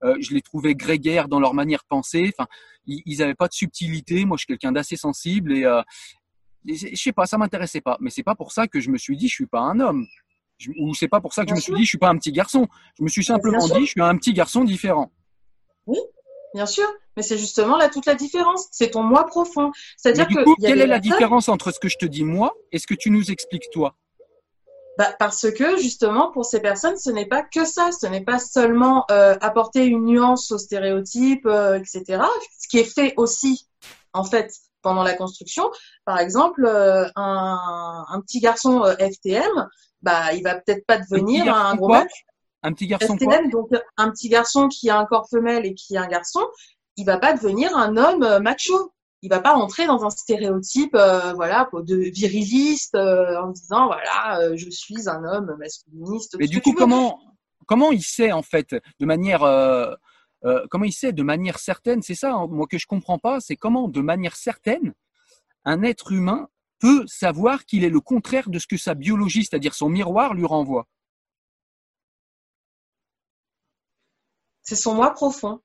Euh, 0.06 0.16
je 0.22 0.34
les 0.34 0.42
trouvais 0.42 0.74
grégaires 0.74 1.28
dans 1.28 1.42
leur 1.42 1.54
manière 1.54 1.80
de 1.80 1.88
penser. 1.90 2.34
Enfin, 2.34 2.48
ils 2.88 3.18
n'avaient 3.18 3.36
pas 3.36 3.50
de 3.50 3.54
subtilité. 3.54 4.24
Moi, 4.24 4.38
je 4.38 4.44
suis 4.44 4.48
quelqu'un 4.48 4.72
d'assez 4.72 4.96
sensible 4.96 5.52
et 5.52 5.66
euh, 5.66 5.82
je 6.66 6.96
sais 6.96 7.12
pas, 7.12 7.26
ça 7.26 7.38
m'intéressait 7.38 7.82
pas. 7.82 7.98
Mais 8.00 8.10
c'est 8.10 8.24
pas 8.24 8.36
pour 8.36 8.54
ça 8.54 8.68
que 8.68 8.80
je 8.80 8.90
me 8.90 8.98
suis 8.98 9.18
dit, 9.18 9.28
je 9.28 9.34
suis 9.34 9.48
pas 9.48 9.60
un 9.60 9.82
homme 9.82 10.08
ou 10.80 10.94
c'est 10.94 11.08
pas 11.08 11.22
pour 11.22 11.34
ça 11.34 11.44
que 11.44 11.50
je 11.50 11.56
me 11.56 11.60
suis 11.60 11.74
dit 11.74 11.84
je 11.84 11.90
suis 11.90 11.98
pas 11.98 12.10
un 12.10 12.18
petit 12.18 12.32
garçon. 12.32 12.68
Je 12.98 13.04
me 13.04 13.10
suis 13.10 13.24
simplement 13.24 13.66
dit 13.68 13.86
je 13.86 13.92
suis 13.92 14.02
un 14.02 14.18
petit 14.18 14.34
garçon 14.34 14.64
différent. 14.64 15.12
Oui, 15.88 16.00
bien 16.54 16.66
sûr. 16.66 16.88
Mais 17.18 17.24
c'est 17.24 17.38
justement 17.38 17.78
là 17.78 17.90
toute 17.90 18.06
la 18.06 18.16
différence. 18.16 18.68
C'est 18.72 18.92
ton 18.92 19.04
moi 19.04 19.26
profond. 19.26 19.72
C'est-à-dire 19.98 20.28
que 20.28 20.44
coup, 20.44 20.56
quelle 20.62 20.80
est 20.80 20.88
la 20.88 21.00
différence 21.00 21.50
entre 21.50 21.72
ce 21.72 21.80
que 21.80 21.90
je 21.90 21.98
te 21.98 22.06
dis 22.06 22.24
moi 22.24 22.54
et 22.72 22.80
ce 22.80 22.88
que 22.88 22.94
tu 22.94 23.10
nous 23.10 23.32
expliques 23.32 23.70
toi? 23.72 23.96
Bah, 24.98 25.16
parce 25.20 25.50
que 25.52 25.78
justement 25.78 26.32
pour 26.32 26.46
ces 26.46 26.60
personnes, 26.60 26.98
ce 26.98 27.10
n'est 27.10 27.26
pas 27.26 27.44
que 27.44 27.66
ça. 27.66 27.92
Ce 27.92 28.06
n'est 28.08 28.24
pas 28.24 28.40
seulement 28.40 29.06
euh, 29.12 29.36
apporter 29.42 29.86
une 29.86 30.06
nuance 30.06 30.52
aux 30.52 30.58
stéréotypes, 30.58 31.46
euh, 31.46 31.80
etc. 31.80 32.24
Ce 32.60 32.68
qui 32.68 32.80
est 32.80 32.94
fait 32.94 33.14
aussi 33.18 33.68
en 34.14 34.24
fait 34.24 34.54
pendant 34.82 35.04
la 35.04 35.14
construction. 35.14 35.70
Par 36.06 36.20
exemple, 36.20 36.66
euh, 36.66 37.08
un, 37.16 38.06
un, 38.08 38.22
petit 38.22 38.40
garçon 38.40 38.84
FTM, 38.84 39.68
bah, 40.02 40.34
il 40.34 40.44
va 40.44 40.56
peut-être 40.56 40.86
pas 40.86 40.98
devenir 40.98 41.54
un, 41.54 41.72
un 41.72 41.76
gros 41.76 41.90
mec. 41.90 42.10
Un 42.64 42.74
petit 42.74 42.88
garçon 42.88 43.16
donc 43.52 43.70
un 43.98 44.12
petit 44.12 44.30
garçon 44.30 44.68
qui 44.68 44.90
a 44.90 45.00
un 45.00 45.06
corps 45.06 45.28
femelle 45.30 45.66
et 45.66 45.74
qui 45.74 45.96
est 45.96 45.98
un 45.98 46.08
garçon, 46.08 46.42
il 46.96 47.06
va 47.06 47.18
pas 47.18 47.34
devenir 47.34 47.76
un 47.76 47.98
homme 47.98 48.24
euh, 48.24 48.40
macho. 48.40 48.94
Il 49.24 49.30
va 49.30 49.40
pas 49.40 49.54
rentrer 49.54 49.86
dans 49.86 50.04
un 50.04 50.10
stéréotype, 50.10 50.96
euh, 50.96 51.34
voilà, 51.34 51.70
de 51.74 51.96
viriliste 51.96 52.96
euh, 52.96 53.40
en 53.40 53.50
disant 53.50 53.86
voilà, 53.86 54.56
je 54.56 54.70
suis 54.72 55.08
un 55.08 55.24
homme 55.24 55.56
masculiniste. 55.60 56.38
Mais 56.40 56.48
du 56.48 56.60
coup, 56.62 56.74
comment 56.74 57.20
comment 57.68 57.92
il 57.92 58.02
sait 58.02 58.32
en 58.32 58.42
fait 58.42 58.76
de 59.00 59.06
manière 59.06 59.42
comment 60.70 60.86
il 60.86 60.94
sait 60.94 61.14
de 61.14 61.24
manière 61.24 61.60
certaine, 61.60 62.02
c'est 62.02 62.16
ça, 62.16 62.34
hein, 62.34 62.48
moi 62.48 62.66
que 62.70 62.80
je 62.80 62.88
comprends 62.88 63.20
pas, 63.20 63.40
c'est 63.40 63.56
comment 63.56 63.88
de 63.88 64.02
manière 64.02 64.36
certaine 64.36 64.94
un 65.66 65.84
être 65.84 66.12
humain 66.12 66.50
peut 66.82 67.06
savoir 67.08 67.64
qu'il 67.66 67.84
est 67.86 67.90
le 67.90 68.02
contraire 68.02 68.50
de 68.50 68.60
ce 68.60 68.68
que 68.68 68.76
sa 68.76 68.96
biologie, 68.96 69.46
c'est-à-dire 69.46 69.76
son 69.76 69.88
miroir, 69.88 70.34
lui 70.34 70.46
renvoie. 70.46 70.88
C'est 74.64 74.76
son 74.76 74.96
moi 74.96 75.12
profond. 75.12 75.60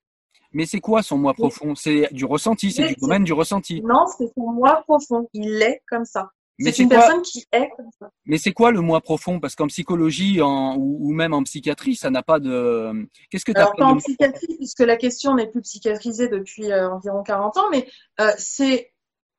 Mais 0.53 0.67
c'est 0.67 0.81
quoi 0.81 1.03
son 1.03 1.19
moi 1.19 1.35
profond? 1.35 1.75
C'est 1.75 2.09
du 2.13 2.25
ressenti, 2.25 2.71
c'est 2.71 2.89
du 2.89 2.95
domaine 2.95 3.25
du 3.25 3.33
ressenti. 3.33 3.83
Non, 3.83 4.05
c'est 4.07 4.33
son 4.35 4.53
moi 4.53 4.83
profond. 4.87 5.29
Il 5.33 5.63
est 5.63 5.83
comme 5.89 6.05
ça. 6.05 6.31
C'est 6.59 6.79
une 6.79 6.89
quoi? 6.89 6.99
personne 6.99 7.23
qui 7.23 7.45
est 7.53 7.71
comme 7.77 7.91
ça. 7.99 8.11
Mais 8.25 8.39
c'est 8.39 8.53
quoi 8.53 8.71
le 8.71 8.81
moi 8.81 9.01
profond? 9.01 9.41
Parce 9.41 9.55
qu'en 9.55 9.67
psychologie 9.67 10.41
en, 10.41 10.77
ou, 10.77 10.99
ou, 11.01 11.13
même 11.13 11.35
en 11.35 11.43
psychiatrie, 11.43 11.97
ça 11.97 12.11
n'a 12.11 12.23
pas 12.23 12.41
de. 12.41 13.09
Qu'est-ce 13.31 13.45
que 13.45 13.53
tu 13.53 13.59
Alors, 13.59 13.75
pas 13.77 13.85
en 13.85 13.97
psychiatrie, 13.97 14.57
puisque 14.57 14.81
la 14.81 14.97
question 14.97 15.35
n'est 15.35 15.49
plus 15.49 15.61
psychiatrisée 15.61 16.29
depuis 16.29 16.73
euh, 16.73 16.91
environ 16.91 17.23
40 17.23 17.59
ans, 17.59 17.71
mais 17.71 17.87
euh, 18.21 18.33
c'est 18.39 18.93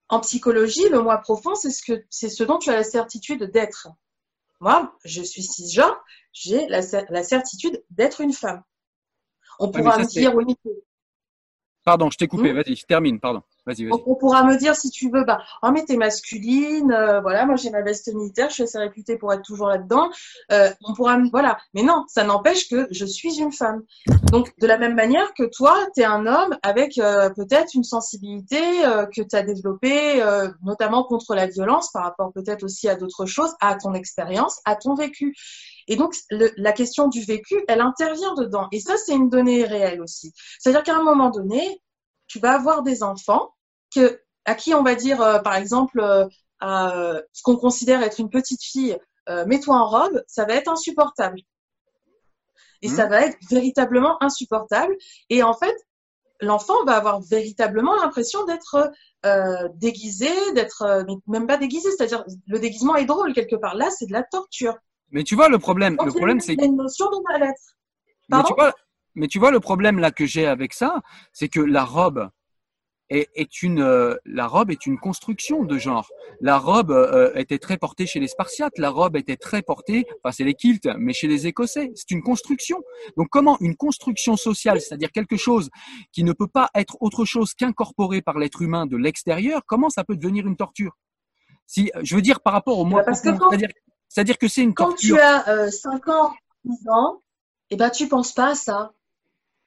en 0.10 0.20
psychologie, 0.22 0.90
le 0.90 1.02
moi 1.02 1.18
profond, 1.18 1.56
c'est 1.56 1.72
ce 1.72 1.84
que 1.84 2.06
c'est 2.10 2.30
ce 2.30 2.44
dont 2.44 2.58
tu 2.58 2.70
as 2.70 2.76
la 2.76 2.84
certitude 2.84 3.44
d'être. 3.52 3.90
Moi, 4.60 4.96
je 5.04 5.22
suis 5.22 5.44
cisgenre, 5.44 6.04
j'ai 6.34 6.68
la, 6.68 6.82
la 7.10 7.24
certitude 7.24 7.84
d'être 7.90 8.22
une 8.22 8.34
femme. 8.34 8.64
On 9.60 9.70
pourra 9.70 9.98
ouais, 9.98 10.04
me 10.04 10.08
dire 10.08 10.34
oui. 10.36 10.46
Pardon, 11.84 12.10
je 12.10 12.18
t'ai 12.18 12.28
coupé. 12.28 12.54
Mmh. 12.54 12.56
Vas-y, 12.56 12.76
termine. 12.88 13.20
Pardon. 13.20 13.44
On, 13.92 14.16
pourra 14.16 14.44
me 14.44 14.58
dire 14.58 14.76
si 14.76 14.90
tu 14.90 15.10
veux, 15.12 15.24
bah, 15.24 15.42
oh 15.62 15.72
mais 15.72 15.84
t'es 15.84 15.98
masculine, 15.98 16.92
euh, 16.92 17.20
voilà, 17.22 17.46
moi 17.46 17.56
j'ai 17.56 17.70
ma 17.70 17.82
veste 17.82 18.14
militaire, 18.14 18.50
je 18.50 18.56
suis 18.56 18.64
assez 18.64 18.78
réputée 18.78 19.18
pour 19.18 19.34
être 19.34 19.42
toujours 19.42 19.68
là-dedans. 19.68 20.10
Euh, 20.52 20.70
on 20.86 20.94
pourra, 20.94 21.20
voilà, 21.32 21.58
mais 21.74 21.84
non, 21.84 22.06
ça 22.08 22.24
n'empêche 22.24 22.70
que 22.70 22.88
je 22.92 23.06
suis 23.06 23.40
une 23.40 23.52
femme. 23.52 23.84
Donc 24.32 24.54
de 24.60 24.68
la 24.68 24.78
même 24.78 24.96
manière 24.96 25.34
que 25.34 25.44
toi, 25.44 25.76
t'es 25.94 26.06
un 26.06 26.26
homme 26.26 26.58
avec 26.64 26.98
euh, 26.98 27.30
peut-être 27.32 27.74
une 27.74 27.84
sensibilité 27.84 28.62
que 29.14 29.22
tu 29.22 29.36
as 29.36 29.44
développée, 29.44 30.24
notamment 30.64 31.04
contre 31.04 31.36
la 31.36 31.48
violence, 31.48 31.92
par 31.92 32.04
rapport 32.04 32.32
peut-être 32.34 32.64
aussi 32.64 32.88
à 32.88 32.96
d'autres 32.96 33.26
choses, 33.26 33.54
à 33.60 33.76
ton 33.76 33.94
expérience, 33.94 34.60
à 34.66 34.76
ton 34.76 34.96
vécu. 34.96 35.36
Et 35.88 35.96
donc, 35.96 36.16
la 36.30 36.72
question 36.74 37.08
du 37.08 37.22
vécu, 37.22 37.56
elle 37.68 37.82
intervient 37.82 38.34
dedans. 38.36 38.68
Et 38.72 38.80
ça, 38.80 38.98
c'est 38.98 39.14
une 39.14 39.30
donnée 39.30 39.64
réelle 39.64 40.02
aussi. 40.02 40.34
C'est-à-dire 40.60 40.84
qu'à 40.84 40.96
un 40.96 41.04
moment 41.04 41.30
donné, 41.30 41.82
tu 42.28 42.40
vas 42.40 42.54
avoir 42.54 42.84
des 42.84 43.04
enfants 43.04 43.54
que, 43.98 44.22
à 44.46 44.56
qui 44.56 44.74
on 44.74 44.84
va 44.84 44.96
dire, 44.96 45.22
euh, 45.22 45.40
par 45.40 45.56
exemple, 45.56 46.00
euh, 46.00 46.26
euh, 46.64 47.22
ce 47.34 47.42
qu'on 47.44 47.58
considère 47.58 48.02
être 48.02 48.20
une 48.20 48.30
petite 48.30 48.64
fille, 48.64 48.98
mets-toi 49.46 49.76
en 49.76 49.86
robe, 49.90 50.24
ça 50.26 50.46
va 50.46 50.54
être 50.54 50.72
insupportable. 50.72 51.42
Et 52.82 52.88
mmh. 52.88 52.96
ça 52.96 53.08
va 53.08 53.26
être 53.26 53.38
véritablement 53.52 54.16
insupportable. 54.24 54.96
Et 55.30 55.44
en 55.44 55.54
fait, 55.54 55.76
l'enfant 56.40 56.86
va 56.86 56.96
avoir 56.96 57.20
véritablement 57.20 57.94
l'impression 57.96 58.46
d'être 58.46 58.90
euh, 59.26 59.68
déguisé, 59.76 60.30
d'être 60.54 61.06
même 61.28 61.46
pas 61.46 61.58
déguisé, 61.58 61.90
c'est-à-dire 61.92 62.24
le 62.48 62.60
déguisement 62.60 62.96
est 62.96 63.04
drôle 63.04 63.34
quelque 63.34 63.58
part. 63.58 63.76
Là, 63.76 63.90
c'est 63.90 64.06
de 64.06 64.14
la 64.14 64.24
torture. 64.24 64.76
Mais 65.12 65.26
tu 65.26 65.36
vois 65.36 65.50
le 65.50 65.60
problème, 65.60 65.98
le 66.06 66.12
problème 66.12 66.40
c'est 66.40 66.54
une 66.54 66.78
notion 66.78 67.08
de 67.08 67.22
mal-être. 67.30 67.76
Mais 68.30 68.44
tu 68.44 68.54
vois, 68.54 68.74
mais 69.16 69.28
tu 69.28 69.40
vois 69.40 69.52
le 69.52 69.60
problème 69.60 70.00
là 70.00 70.12
que 70.12 70.26
j'ai 70.26 70.46
avec 70.46 70.74
ça, 70.74 71.02
c'est 71.34 71.50
que 71.50 71.60
la 71.60 71.84
robe 71.84 72.30
est, 73.10 73.30
est 73.36 73.64
une 73.64 73.82
euh, 73.82 74.16
la 74.26 74.48
robe 74.48 74.72
est 74.72 74.86
une 74.86 74.98
construction 74.98 75.64
de 75.64 75.78
genre. 75.78 76.10
La 76.42 76.58
robe 76.58 76.92
euh, 76.92 77.34
était 77.36 77.58
très 77.58 77.78
portée 77.78 78.06
chez 78.06 78.20
les 78.20 78.28
Spartiates, 78.28 78.78
la 78.78 78.90
robe 78.90 79.16
était 79.16 79.38
très 79.38 79.62
portée, 79.62 80.06
enfin 80.24 80.32
c'est 80.32 80.44
les 80.44 80.54
Kilts, 80.54 80.88
mais 80.98 81.14
chez 81.14 81.28
les 81.28 81.48
Écossais, 81.48 81.92
c'est 81.96 82.12
une 82.12 82.22
construction. 82.22 82.84
Donc 83.16 83.28
comment 83.30 83.58
une 83.62 83.76
construction 83.76 84.36
sociale, 84.36 84.82
c'est-à-dire 84.82 85.12
quelque 85.12 85.38
chose 85.38 85.70
qui 86.12 86.24
ne 86.24 86.34
peut 86.34 86.48
pas 86.48 86.70
être 86.76 86.98
autre 87.02 87.26
chose 87.26 87.54
qu'incorporé 87.54 88.22
par 88.22 88.38
l'être 88.38 88.62
humain 88.62 88.86
de 88.86 88.98
l'extérieur, 88.98 89.62
comment 89.66 89.90
ça 89.90 90.04
peut 90.04 90.16
devenir 90.16 90.48
une 90.48 90.58
torture? 90.58 90.98
Si 91.66 91.92
je 92.02 92.16
veux 92.16 92.22
dire 92.22 92.42
par 92.42 92.54
rapport 92.54 92.80
au 92.80 92.86
moi, 92.86 93.04
c'est-à-dire 93.14 93.70
c'est-à-dire 94.10 94.38
que 94.38 94.48
c'est 94.48 94.64
une 94.64 94.74
quand 94.74 94.90
torture. 94.90 95.18
tu 95.18 95.22
as 95.22 95.48
euh, 95.50 95.70
5 95.70 96.08
ans, 96.08 96.34
10 96.64 96.90
ans, 96.90 97.22
eh 97.70 97.76
ben 97.76 97.90
tu 97.90 98.08
penses 98.08 98.34
pas 98.34 98.52
à 98.52 98.56
ça. 98.56 98.94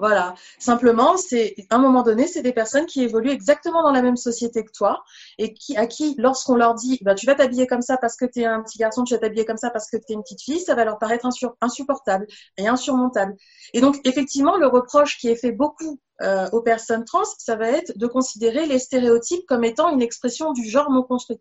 Voilà. 0.00 0.34
Simplement, 0.58 1.18
c'est 1.18 1.54
à 1.68 1.76
un 1.76 1.78
moment 1.78 2.02
donné, 2.02 2.26
c'est 2.26 2.40
des 2.40 2.54
personnes 2.54 2.86
qui 2.86 3.02
évoluent 3.02 3.30
exactement 3.30 3.82
dans 3.82 3.92
la 3.92 4.00
même 4.00 4.16
société 4.16 4.64
que 4.64 4.72
toi 4.72 5.04
et 5.36 5.52
qui, 5.52 5.76
à 5.76 5.86
qui, 5.86 6.14
lorsqu'on 6.16 6.56
leur 6.56 6.74
dit, 6.74 6.98
bah, 7.02 7.14
tu 7.14 7.26
vas 7.26 7.34
t'habiller 7.34 7.66
comme 7.66 7.82
ça 7.82 7.98
parce 7.98 8.16
que 8.16 8.24
tu 8.24 8.40
es 8.40 8.46
un 8.46 8.62
petit 8.62 8.78
garçon, 8.78 9.04
tu 9.04 9.12
vas 9.12 9.20
t'habiller 9.20 9.44
comme 9.44 9.58
ça 9.58 9.68
parce 9.68 9.90
que 9.90 9.98
tu 9.98 10.04
es 10.08 10.14
une 10.14 10.22
petite 10.22 10.40
fille, 10.40 10.58
ça 10.60 10.74
va 10.74 10.86
leur 10.86 10.98
paraître 10.98 11.28
insupportable 11.60 12.26
et 12.56 12.66
insurmontable. 12.66 13.36
Et 13.74 13.82
donc, 13.82 14.00
effectivement, 14.04 14.56
le 14.56 14.68
reproche 14.68 15.18
qui 15.18 15.28
est 15.28 15.36
fait 15.36 15.52
beaucoup 15.52 16.00
euh, 16.22 16.48
aux 16.52 16.62
personnes 16.62 17.04
trans, 17.04 17.24
ça 17.38 17.56
va 17.56 17.68
être 17.68 17.96
de 17.98 18.06
considérer 18.06 18.64
les 18.64 18.78
stéréotypes 18.78 19.44
comme 19.46 19.64
étant 19.64 19.90
une 19.90 20.00
expression 20.00 20.54
du 20.54 20.66
genre 20.66 20.90
non 20.90 21.02
construit. 21.02 21.38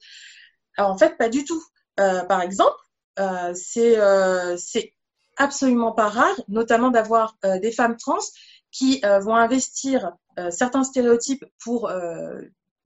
Alors, 0.75 0.91
en 0.91 0.97
fait, 0.97 1.17
pas 1.17 1.29
du 1.29 1.45
tout. 1.45 1.63
Euh, 2.01 2.23
par 2.23 2.41
exemple, 2.41 2.75
euh, 3.19 3.53
c'est 3.55 4.93
absolument 5.39 5.93
pas 5.93 6.09
rare, 6.09 6.39
notamment 6.47 6.91
d'avoir 6.91 7.35
euh, 7.45 7.59
des 7.59 7.71
femmes 7.71 7.97
trans 7.97 8.19
qui 8.71 9.01
euh, 9.03 9.19
vont 9.19 9.35
investir 9.35 10.11
euh, 10.37 10.51
certains 10.51 10.83
stéréotypes 10.83 11.43
pour 11.63 11.91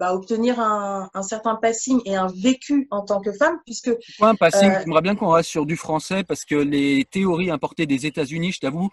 bah, 0.04 0.14
obtenir 0.14 0.60
un, 0.60 1.10
un, 1.14 1.24
certain 1.24 1.56
passing 1.56 2.02
et 2.04 2.18
un 2.18 2.28
vécu 2.28 2.90
en 2.92 3.04
tant 3.04 3.22
que 3.22 3.32
femme, 3.32 3.60
puisque 3.66 3.90
un 4.20 4.36
passing? 4.36 4.70
J'aimerais 4.82 5.02
bien 5.02 5.16
qu'on 5.16 5.30
reste 5.30 5.50
sur 5.50 5.66
du 5.66 5.78
français 5.78 6.26
parce 6.26 6.44
que 6.44 6.56
les 6.56 7.06
théories 7.06 7.50
importées 7.50 7.86
des 7.86 8.06
États-Unis, 8.06 8.52
je 8.52 8.60
t'avoue, 8.60 8.90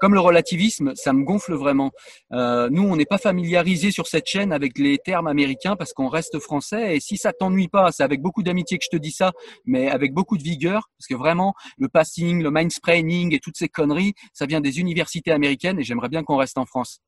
comme 0.00 0.14
le 0.14 0.20
relativisme, 0.20 0.94
ça 0.94 1.12
me 1.12 1.24
gonfle 1.24 1.54
vraiment. 1.54 1.90
Euh, 2.32 2.68
nous, 2.70 2.84
on 2.84 2.94
n'est 2.94 3.06
pas 3.06 3.18
familiarisé 3.18 3.90
sur 3.90 4.06
cette 4.06 4.26
chaîne 4.26 4.52
avec 4.52 4.78
les 4.78 4.98
termes 4.98 5.26
américains 5.26 5.74
parce 5.74 5.92
qu'on 5.92 6.06
reste 6.08 6.38
français. 6.38 6.94
Et 6.96 7.00
si 7.00 7.16
ça 7.16 7.32
t'ennuie 7.32 7.66
pas, 7.66 7.90
c'est 7.90 8.04
avec 8.04 8.22
beaucoup 8.22 8.44
d'amitié 8.44 8.78
que 8.78 8.84
je 8.84 8.96
te 8.96 9.02
dis 9.02 9.10
ça, 9.10 9.32
mais 9.64 9.90
avec 9.90 10.14
beaucoup 10.14 10.38
de 10.38 10.44
vigueur, 10.44 10.90
parce 10.96 11.08
que 11.08 11.16
vraiment, 11.16 11.54
le 11.76 11.88
passing, 11.88 12.40
le 12.40 12.52
mindspraining 12.52 13.34
et 13.34 13.40
toutes 13.40 13.56
ces 13.56 13.68
conneries, 13.68 14.14
ça 14.32 14.46
vient 14.46 14.60
des 14.60 14.78
universités 14.78 15.32
américaines 15.32 15.80
et 15.80 15.82
j'aimerais 15.82 16.08
bien 16.08 16.22
qu'on 16.22 16.36
reste 16.36 16.56
en 16.56 16.66
France. 16.66 17.00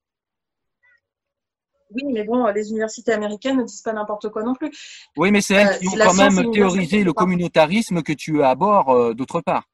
Oui, 1.95 2.05
mais 2.13 2.25
bon, 2.25 2.47
les 2.47 2.71
universités 2.71 3.13
américaines 3.13 3.59
ne 3.59 3.65
disent 3.65 3.83
pas 3.83 3.93
n'importe 3.93 4.29
quoi 4.31 4.43
non 4.43 4.55
plus. 4.55 4.71
Oui, 5.17 5.31
mais 5.31 5.41
c'est 5.41 5.55
elles 5.55 5.69
euh, 5.69 5.79
qui 5.79 5.89
ont 5.89 5.93
quand 5.93 6.15
même 6.15 6.51
théorisé 6.51 7.05
le 7.05 7.13
communautarisme 7.13 8.03
que 8.03 8.13
tu 8.13 8.43
abordes 8.43 8.97
euh, 8.97 9.15
d'autre 9.15 9.41
part. 9.41 9.65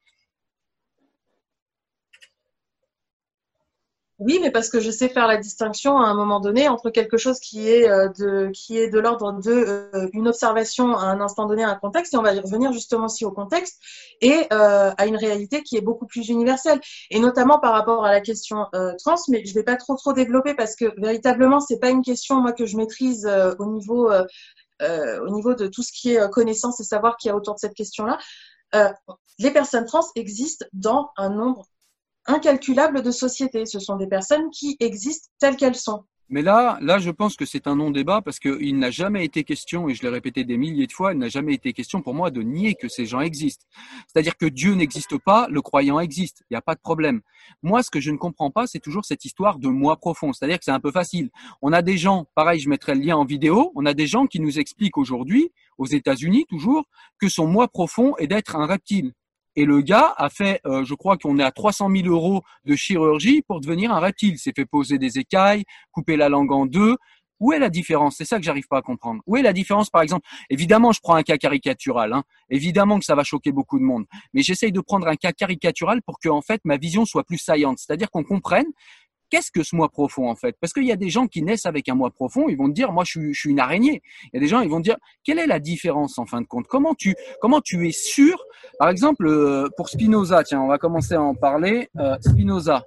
Oui, 4.21 4.37
mais 4.39 4.51
parce 4.51 4.69
que 4.69 4.79
je 4.79 4.91
sais 4.91 5.09
faire 5.09 5.25
la 5.25 5.37
distinction 5.37 5.97
à 5.97 6.05
un 6.07 6.13
moment 6.13 6.39
donné 6.39 6.69
entre 6.69 6.91
quelque 6.91 7.17
chose 7.17 7.39
qui 7.39 7.67
est 7.67 7.89
euh, 7.89 8.07
de 8.09 8.51
qui 8.53 8.77
est 8.77 8.87
de 8.87 8.99
l'ordre 8.99 9.31
de 9.41 9.51
euh, 9.51 10.09
une 10.13 10.27
observation 10.27 10.95
à 10.95 11.05
un 11.05 11.19
instant 11.21 11.47
donné, 11.47 11.63
à 11.63 11.69
un 11.71 11.75
contexte, 11.75 12.13
et 12.13 12.17
on 12.17 12.21
va 12.21 12.31
y 12.31 12.39
revenir 12.39 12.71
justement 12.71 13.05
aussi 13.05 13.25
au 13.25 13.31
contexte 13.31 13.79
et 14.21 14.45
euh, 14.53 14.91
à 14.95 15.07
une 15.07 15.15
réalité 15.15 15.63
qui 15.63 15.75
est 15.75 15.81
beaucoup 15.81 16.05
plus 16.05 16.29
universelle, 16.29 16.79
et 17.09 17.19
notamment 17.19 17.57
par 17.57 17.73
rapport 17.73 18.05
à 18.05 18.11
la 18.11 18.21
question 18.21 18.67
trans. 18.99 19.15
Mais 19.29 19.43
je 19.43 19.55
vais 19.55 19.63
pas 19.63 19.75
trop 19.75 19.95
trop 19.95 20.13
développer 20.13 20.53
parce 20.53 20.75
que 20.75 20.93
véritablement 21.01 21.59
c'est 21.59 21.79
pas 21.79 21.89
une 21.89 22.03
question 22.03 22.35
moi 22.41 22.51
que 22.53 22.67
je 22.67 22.77
maîtrise 22.77 23.27
au 23.57 23.65
niveau 23.65 24.07
au 24.81 25.29
niveau 25.31 25.55
de 25.55 25.65
tout 25.65 25.81
ce 25.81 25.91
qui 25.91 26.13
est 26.13 26.29
connaissance 26.29 26.79
et 26.79 26.83
savoir 26.83 27.17
qu'il 27.17 27.29
y 27.29 27.31
a 27.31 27.35
autour 27.35 27.55
de 27.55 27.59
cette 27.59 27.73
question-là. 27.73 28.19
les 29.39 29.51
personnes 29.51 29.85
trans 29.85 30.05
existent 30.15 30.65
dans 30.73 31.09
un 31.17 31.29
nombre 31.31 31.65
incalculable 32.25 33.01
de 33.01 33.11
sociétés. 33.11 33.65
Ce 33.65 33.79
sont 33.79 33.97
des 33.97 34.07
personnes 34.07 34.49
qui 34.51 34.77
existent 34.79 35.29
telles 35.39 35.55
qu'elles 35.55 35.75
sont. 35.75 36.03
Mais 36.33 36.41
là, 36.41 36.77
là, 36.79 36.97
je 36.97 37.11
pense 37.11 37.35
que 37.35 37.45
c'est 37.45 37.67
un 37.67 37.75
non-débat 37.75 38.21
parce 38.21 38.39
qu'il 38.39 38.79
n'a 38.79 38.89
jamais 38.89 39.25
été 39.25 39.43
question, 39.43 39.89
et 39.89 39.93
je 39.93 40.01
l'ai 40.01 40.07
répété 40.07 40.45
des 40.45 40.55
milliers 40.55 40.87
de 40.87 40.91
fois, 40.93 41.11
il 41.11 41.19
n'a 41.19 41.27
jamais 41.27 41.53
été 41.53 41.73
question 41.73 42.01
pour 42.01 42.13
moi 42.13 42.31
de 42.31 42.41
nier 42.41 42.73
que 42.73 42.87
ces 42.87 43.05
gens 43.05 43.19
existent. 43.19 43.65
C'est-à-dire 44.07 44.37
que 44.37 44.45
Dieu 44.45 44.73
n'existe 44.73 45.17
pas, 45.17 45.47
le 45.49 45.61
croyant 45.61 45.99
existe. 45.99 46.43
Il 46.43 46.53
n'y 46.53 46.57
a 46.57 46.61
pas 46.61 46.75
de 46.75 46.79
problème. 46.79 47.19
Moi, 47.63 47.83
ce 47.83 47.91
que 47.91 47.99
je 47.99 48.11
ne 48.11 48.17
comprends 48.17 48.49
pas, 48.49 48.65
c'est 48.65 48.79
toujours 48.79 49.03
cette 49.03 49.25
histoire 49.25 49.59
de 49.59 49.67
moi 49.67 49.97
profond. 49.97 50.31
C'est-à-dire 50.31 50.57
que 50.57 50.63
c'est 50.63 50.71
un 50.71 50.79
peu 50.79 50.91
facile. 50.91 51.31
On 51.61 51.73
a 51.73 51.81
des 51.81 51.97
gens, 51.97 52.25
pareil, 52.33 52.61
je 52.61 52.69
mettrai 52.69 52.95
le 52.95 53.01
lien 53.01 53.17
en 53.17 53.25
vidéo, 53.25 53.73
on 53.75 53.85
a 53.85 53.93
des 53.93 54.07
gens 54.07 54.25
qui 54.25 54.39
nous 54.39 54.57
expliquent 54.57 54.97
aujourd'hui, 54.97 55.51
aux 55.77 55.85
États-Unis 55.85 56.45
toujours, 56.47 56.85
que 57.19 57.27
son 57.27 57.45
moi 57.45 57.67
profond 57.67 58.15
est 58.15 58.27
d'être 58.27 58.55
un 58.55 58.67
reptile. 58.67 59.11
Et 59.55 59.65
le 59.65 59.81
gars 59.81 60.13
a 60.17 60.29
fait, 60.29 60.61
euh, 60.65 60.83
je 60.85 60.93
crois 60.93 61.17
qu'on 61.17 61.37
est 61.39 61.43
à 61.43 61.51
300 61.51 61.89
000 61.93 62.07
euros 62.07 62.41
de 62.65 62.75
chirurgie 62.75 63.41
pour 63.41 63.59
devenir 63.59 63.91
un 63.91 63.99
reptile. 63.99 64.37
S'est 64.37 64.53
fait 64.55 64.65
poser 64.65 64.97
des 64.97 65.19
écailles, 65.19 65.63
couper 65.91 66.15
la 66.15 66.29
langue 66.29 66.51
en 66.51 66.65
deux. 66.65 66.95
Où 67.41 67.53
est 67.53 67.59
la 67.59 67.69
différence? 67.69 68.17
C'est 68.17 68.25
ça 68.25 68.37
que 68.37 68.43
j'arrive 68.43 68.67
pas 68.69 68.77
à 68.77 68.81
comprendre. 68.83 69.21
Où 69.25 69.35
est 69.35 69.41
la 69.41 69.51
différence, 69.51 69.89
par 69.89 70.03
exemple? 70.03 70.27
Évidemment, 70.51 70.91
je 70.91 70.99
prends 71.01 71.15
un 71.15 71.23
cas 71.23 71.37
caricatural. 71.37 72.13
Hein. 72.13 72.23
Évidemment 72.49 72.99
que 72.99 73.05
ça 73.05 73.15
va 73.15 73.23
choquer 73.23 73.51
beaucoup 73.51 73.79
de 73.79 73.83
monde. 73.83 74.05
Mais 74.33 74.43
j'essaye 74.43 74.71
de 74.71 74.79
prendre 74.79 75.07
un 75.07 75.15
cas 75.15 75.31
caricatural 75.31 76.03
pour 76.03 76.19
que, 76.19 76.29
en 76.29 76.41
fait, 76.41 76.61
ma 76.65 76.77
vision 76.77 77.03
soit 77.03 77.23
plus 77.23 77.39
saillante. 77.39 77.79
C'est-à-dire 77.79 78.11
qu'on 78.11 78.23
comprenne 78.23 78.67
qu'est-ce 79.31 79.49
que 79.49 79.63
ce 79.63 79.75
moi 79.75 79.89
profond 79.89 80.29
en 80.29 80.35
fait? 80.35 80.55
Parce 80.59 80.73
qu'il 80.73 80.85
y 80.85 80.91
a 80.91 80.95
des 80.95 81.09
gens 81.09 81.25
qui 81.25 81.41
naissent 81.41 81.65
avec 81.65 81.89
un 81.89 81.95
moi 81.95 82.11
profond, 82.11 82.47
ils 82.49 82.57
vont 82.57 82.67
te 82.67 82.73
dire 82.73 82.91
moi 82.91 83.03
je 83.03 83.31
suis, 83.33 83.49
une 83.49 83.59
araignée. 83.59 84.03
Il 84.25 84.29
y 84.35 84.37
a 84.37 84.39
des 84.39 84.47
gens 84.47 84.59
ils 84.61 84.69
vont 84.69 84.77
te 84.77 84.83
dire 84.83 84.97
quelle 85.23 85.39
est 85.39 85.47
la 85.47 85.59
différence 85.59 86.19
en 86.19 86.27
fin 86.27 86.41
de 86.41 86.45
compte? 86.45 86.67
Comment 86.67 86.93
tu 86.93 87.15
comment 87.39 87.61
tu 87.61 87.87
es 87.87 87.91
sûr? 87.91 88.43
Par 88.77 88.89
exemple 88.89 89.25
euh, 89.25 89.69
pour 89.77 89.89
Spinoza, 89.89 90.43
tiens, 90.43 90.61
on 90.61 90.67
va 90.67 90.77
commencer 90.77 91.15
à 91.15 91.21
en 91.21 91.33
parler. 91.33 91.89
Euh, 91.97 92.15
Spinoza 92.21 92.83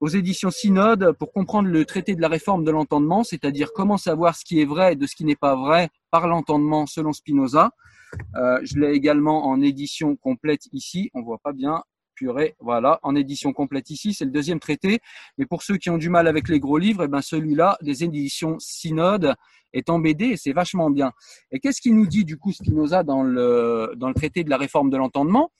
aux 0.00 0.08
éditions 0.08 0.50
Synode 0.50 1.12
pour 1.18 1.32
comprendre 1.32 1.68
le 1.68 1.84
traité 1.84 2.14
de 2.14 2.20
la 2.20 2.28
réforme 2.28 2.64
de 2.64 2.70
l'entendement, 2.70 3.24
c'est-à-dire 3.24 3.72
comment 3.74 3.96
savoir 3.96 4.36
ce 4.36 4.44
qui 4.44 4.60
est 4.60 4.64
vrai 4.64 4.94
de 4.96 5.06
ce 5.06 5.16
qui 5.16 5.24
n'est 5.24 5.36
pas 5.36 5.56
vrai 5.56 5.88
par 6.10 6.28
l'entendement 6.28 6.86
selon 6.86 7.12
Spinoza. 7.12 7.72
Euh, 8.36 8.60
je 8.62 8.78
l'ai 8.78 8.92
également 8.92 9.46
en 9.46 9.60
édition 9.60 10.16
complète 10.16 10.62
ici, 10.72 11.10
on 11.14 11.22
voit 11.22 11.38
pas 11.38 11.52
bien, 11.52 11.82
voilà, 12.60 12.98
en 13.02 13.14
édition 13.14 13.52
complète 13.52 13.90
ici, 13.90 14.14
c'est 14.14 14.24
le 14.24 14.30
deuxième 14.30 14.60
traité. 14.60 15.00
Mais 15.36 15.46
pour 15.46 15.62
ceux 15.62 15.76
qui 15.76 15.90
ont 15.90 15.98
du 15.98 16.08
mal 16.08 16.26
avec 16.26 16.48
les 16.48 16.60
gros 16.60 16.78
livres, 16.78 17.04
eh 17.04 17.08
ben 17.08 17.22
celui-là, 17.22 17.78
des 17.82 18.04
éditions 18.04 18.56
Synode, 18.58 19.34
est 19.72 19.90
en 19.90 20.02
et 20.02 20.36
c'est 20.36 20.52
vachement 20.52 20.90
bien. 20.90 21.12
Et 21.52 21.60
qu'est-ce 21.60 21.80
qu'il 21.80 21.94
nous 21.94 22.06
dit 22.06 22.24
du 22.24 22.38
coup 22.38 22.52
Spinoza 22.52 23.02
dans 23.02 23.22
le 23.22 23.92
dans 23.96 24.08
le 24.08 24.14
traité 24.14 24.44
de 24.44 24.50
la 24.50 24.56
réforme 24.56 24.90
de 24.90 24.96
l'entendement? 24.96 25.50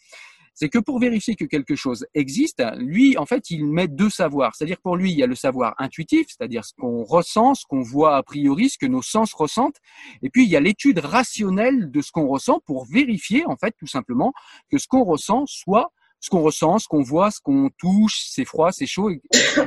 C'est 0.60 0.68
que 0.68 0.80
pour 0.80 0.98
vérifier 0.98 1.36
que 1.36 1.44
quelque 1.44 1.76
chose 1.76 2.04
existe, 2.14 2.64
lui, 2.78 3.16
en 3.16 3.26
fait, 3.26 3.48
il 3.50 3.64
met 3.64 3.86
deux 3.86 4.10
savoirs. 4.10 4.56
C'est-à-dire 4.56 4.80
pour 4.80 4.96
lui, 4.96 5.12
il 5.12 5.16
y 5.16 5.22
a 5.22 5.28
le 5.28 5.36
savoir 5.36 5.76
intuitif, 5.78 6.26
c'est-à-dire 6.30 6.64
ce 6.64 6.72
qu'on 6.74 7.04
ressent, 7.04 7.54
ce 7.54 7.64
qu'on 7.64 7.82
voit 7.82 8.16
a 8.16 8.24
priori, 8.24 8.68
ce 8.68 8.76
que 8.76 8.86
nos 8.86 9.00
sens 9.00 9.32
ressentent. 9.34 9.76
Et 10.20 10.30
puis, 10.30 10.42
il 10.42 10.50
y 10.50 10.56
a 10.56 10.60
l'étude 10.60 10.98
rationnelle 10.98 11.92
de 11.92 12.00
ce 12.00 12.10
qu'on 12.10 12.26
ressent 12.26 12.58
pour 12.66 12.86
vérifier, 12.86 13.46
en 13.46 13.56
fait, 13.56 13.72
tout 13.78 13.86
simplement, 13.86 14.32
que 14.68 14.78
ce 14.78 14.88
qu'on 14.88 15.04
ressent 15.04 15.44
soit 15.46 15.92
ce 16.20 16.30
qu'on 16.30 16.42
ressent, 16.42 16.78
ce 16.78 16.88
qu'on 16.88 17.02
voit, 17.02 17.30
ce 17.30 17.40
qu'on 17.40 17.70
touche, 17.78 18.24
c'est 18.28 18.44
froid, 18.44 18.72
c'est 18.72 18.86
chaud, 18.86 19.10
etc., 19.10 19.66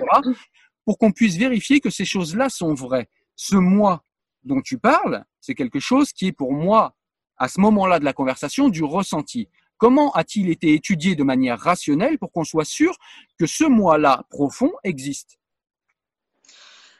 pour 0.85 0.97
qu'on 0.97 1.11
puisse 1.11 1.37
vérifier 1.37 1.79
que 1.79 1.89
ces 1.89 2.05
choses-là 2.05 2.49
sont 2.49 2.73
vraies. 2.73 3.07
Ce 3.35 3.55
moi 3.55 4.03
dont 4.43 4.61
tu 4.61 4.77
parles, 4.77 5.23
c'est 5.39 5.55
quelque 5.55 5.79
chose 5.79 6.11
qui 6.11 6.27
est 6.27 6.31
pour 6.31 6.53
moi, 6.53 6.95
à 7.37 7.47
ce 7.47 7.59
moment-là 7.59 7.99
de 7.99 8.05
la 8.05 8.13
conversation, 8.13 8.69
du 8.69 8.83
ressenti. 8.83 9.47
Comment 9.77 10.11
a-t-il 10.11 10.49
été 10.49 10.73
étudié 10.73 11.15
de 11.15 11.23
manière 11.23 11.59
rationnelle 11.59 12.19
pour 12.19 12.31
qu'on 12.31 12.43
soit 12.43 12.65
sûr 12.65 12.95
que 13.39 13.45
ce 13.45 13.63
moi-là 13.63 14.23
profond 14.29 14.71
existe? 14.83 15.39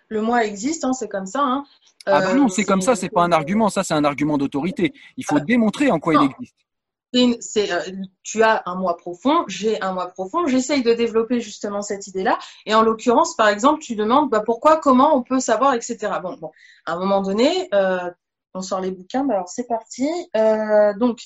Le 0.08 0.22
moi 0.22 0.46
existe, 0.46 0.84
hein, 0.84 0.94
c'est 0.94 1.08
comme 1.08 1.26
ça. 1.26 1.42
Hein. 1.42 1.66
ah 2.06 2.20
ben 2.20 2.36
non, 2.36 2.50
c'est 2.50 2.66
comme 2.66 2.82
ça, 2.82 2.96
c'est 2.96 3.10
pas 3.10 3.24
un 3.24 3.32
argument, 3.32 3.70
ça 3.70 3.84
c'est 3.84 3.94
un 3.94 4.04
argument 4.04 4.38
d'autorité. 4.38 4.94
Il 5.16 5.26
faut 5.26 5.40
démontrer 5.40 5.90
en 5.90 6.00
quoi 6.00 6.16
il 6.16 6.32
existe 6.32 6.56
euh, 7.14 7.92
tu 8.24 8.44
as 8.44 8.64
un 8.66 8.76
moi 8.76 8.98
profond, 8.98 9.44
j'ai 9.48 9.82
un 9.82 9.94
moi 9.94 10.08
profond, 10.08 10.48
j'essaye 10.48 10.84
de 10.84 10.94
développer 10.94 11.42
justement 11.42 11.82
cette 11.82 12.08
idée-là. 12.08 12.38
Et 12.66 12.74
en 12.74 12.82
l'occurrence, 12.82 13.36
par 13.36 13.50
exemple, 13.50 13.82
tu 13.82 13.96
demandes 13.96 14.30
bah, 14.30 14.44
pourquoi, 14.46 14.78
comment 14.78 15.16
on 15.16 15.24
peut 15.24 15.40
savoir, 15.40 15.74
etc. 15.74 15.98
Bon, 16.22 16.38
bon, 16.38 16.52
à 16.86 16.94
un 16.94 17.00
moment 17.00 17.22
donné, 17.22 17.68
euh, 17.74 18.10
on 18.54 18.62
sort 18.62 18.82
les 18.82 18.92
bouquins. 18.92 19.26
Bah, 19.26 19.36
alors 19.36 19.50
c'est 19.50 19.68
parti. 19.68 20.08
Euh, 20.38 20.94
donc 20.98 21.20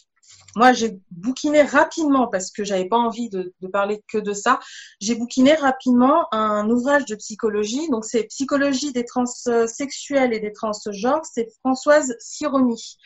moi, 0.56 0.74
j'ai 0.74 1.00
bouquiné 1.12 1.62
rapidement 1.62 2.28
parce 2.28 2.50
que 2.52 2.64
j'avais 2.64 2.88
pas 2.88 2.98
envie 2.98 3.30
de, 3.30 3.54
de, 3.62 3.68
parler 3.68 4.04
que 4.08 4.18
de 4.18 4.34
ça. 4.34 4.60
J'ai 5.00 5.14
bouquiné 5.14 5.54
rapidement 5.54 6.28
un 6.34 6.68
ouvrage 6.70 7.06
de 7.06 7.16
psychologie. 7.16 7.90
Donc 7.90 8.06
c'est 8.06 8.24
Psychologie 8.24 8.92
des 8.92 9.06
transsexuels 9.06 10.34
et 10.34 10.40
des 10.40 10.52
transgenres. 10.52 11.26
C'est 11.32 11.48
Françoise 11.60 12.16
Sironi. 12.20 12.98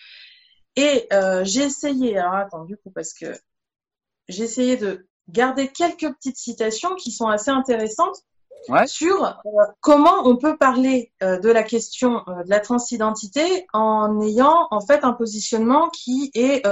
Et 0.79 1.07
euh, 1.11 1.43
j'ai 1.43 1.63
essayé, 1.63 2.17
alors 2.17 2.35
attends, 2.35 2.63
du 2.63 2.77
coup, 2.77 2.89
parce 2.89 3.13
que 3.13 3.37
j'ai 4.29 4.45
essayé 4.45 4.77
de 4.77 5.05
garder 5.27 5.67
quelques 5.67 6.09
petites 6.15 6.37
citations 6.37 6.95
qui 6.95 7.11
sont 7.11 7.27
assez 7.27 7.51
intéressantes 7.51 8.23
sur 8.85 9.25
euh, 9.25 9.65
comment 9.81 10.25
on 10.25 10.37
peut 10.37 10.55
parler 10.55 11.11
euh, 11.21 11.37
de 11.37 11.49
la 11.49 11.63
question 11.63 12.23
de 12.27 12.49
la 12.49 12.61
transidentité 12.61 13.67
en 13.73 14.21
ayant 14.21 14.69
en 14.71 14.79
fait 14.79 15.03
un 15.03 15.11
positionnement 15.11 15.89
qui 15.89 16.31
est 16.33 16.65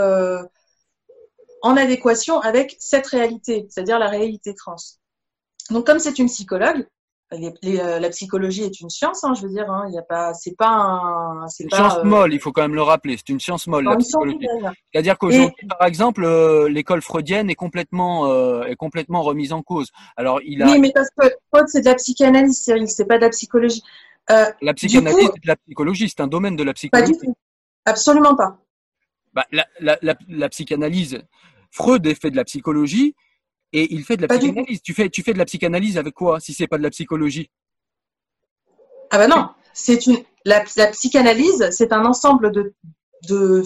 en 1.61 1.75
adéquation 1.75 2.39
avec 2.39 2.77
cette 2.79 3.07
réalité, 3.07 3.67
c'est-à-dire 3.69 3.99
la 3.99 4.07
réalité 4.07 4.55
trans. 4.55 4.77
Donc 5.69 5.85
comme 5.85 5.99
c'est 5.99 6.17
une 6.17 6.27
psychologue, 6.27 6.87
euh, 7.33 7.99
la 7.99 8.09
psychologie 8.09 8.63
est 8.63 8.79
une 8.79 8.89
science, 8.89 9.23
hein, 9.23 9.33
je 9.33 9.41
veux 9.41 9.49
dire. 9.49 9.69
Hein, 9.69 9.85
il 9.89 9.93
y 9.93 9.97
a 9.97 10.01
pas, 10.01 10.33
c'est 10.33 10.55
pas 10.55 10.69
un, 10.69 11.47
c'est 11.47 11.65
une 11.65 11.69
science 11.69 12.03
molle. 12.03 12.33
Il 12.33 12.39
faut 12.39 12.51
quand 12.51 12.61
même 12.61 12.75
le 12.75 12.81
rappeler. 12.81 13.17
C'est 13.17 13.29
une 13.29 13.39
science 13.39 13.67
molle 13.67 13.85
la 13.85 13.97
psychologie. 13.97 14.47
C'est-à-dire 14.91 15.17
qu'aujourd'hui, 15.17 15.67
par 15.77 15.87
exemple, 15.87 16.25
l'école 16.67 17.01
freudienne 17.01 17.49
est 17.49 17.55
complètement 17.55 18.63
est 18.63 18.75
complètement 18.75 19.21
remise 19.23 19.51
en 19.51 19.61
cause. 19.61 19.91
Alors 20.15 20.39
il 20.45 20.63
a. 20.63 20.67
Oui, 20.67 20.79
mais 20.79 20.91
parce 20.93 21.09
que 21.17 21.27
Freud 21.53 21.67
c'est 21.67 21.81
de 21.81 21.85
la 21.85 21.95
psychanalyse, 21.95 22.61
Cyril, 22.63 22.87
c'est 22.87 23.05
pas 23.05 23.17
de 23.17 23.23
la 23.23 23.29
psychologie. 23.29 23.83
la 24.29 24.73
psychanalyse, 24.73 25.29
c'est 25.33 25.43
de 25.43 25.47
la 25.47 25.55
psychologie, 25.57 26.09
c'est 26.09 26.21
un 26.21 26.27
domaine 26.27 26.55
de 26.55 26.63
la 26.63 26.73
psychologie. 26.73 27.11
Pas 27.11 27.19
du 27.19 27.25
tout. 27.25 27.35
Absolument 27.85 28.35
pas. 28.35 28.57
Bah, 29.33 29.45
la, 29.51 29.65
la, 29.79 29.97
la, 30.01 30.15
la 30.27 30.49
psychanalyse, 30.49 31.21
Freud 31.71 32.05
est 32.07 32.19
fait 32.19 32.31
de 32.31 32.35
la 32.35 32.43
psychologie 32.43 33.15
et 33.73 33.93
il 33.93 34.03
fait 34.03 34.17
de 34.17 34.23
la 34.23 34.27
psychanalyse. 34.27 34.81
Tu 34.81 34.93
fais, 34.93 35.09
tu 35.09 35.23
fais 35.23 35.33
de 35.33 35.37
la 35.37 35.45
psychanalyse 35.45 35.97
avec 35.97 36.13
quoi 36.13 36.39
si 36.39 36.53
c'est 36.53 36.67
pas 36.67 36.77
de 36.77 36.83
la 36.83 36.89
psychologie? 36.89 37.49
Ah 39.09 39.17
ben 39.17 39.29
non, 39.29 39.49
c'est 39.73 40.05
une 40.07 40.17
la, 40.45 40.63
la 40.75 40.87
psychanalyse, 40.87 41.69
c'est 41.71 41.91
un 41.91 42.05
ensemble 42.05 42.51
de, 42.51 42.73
de 43.27 43.63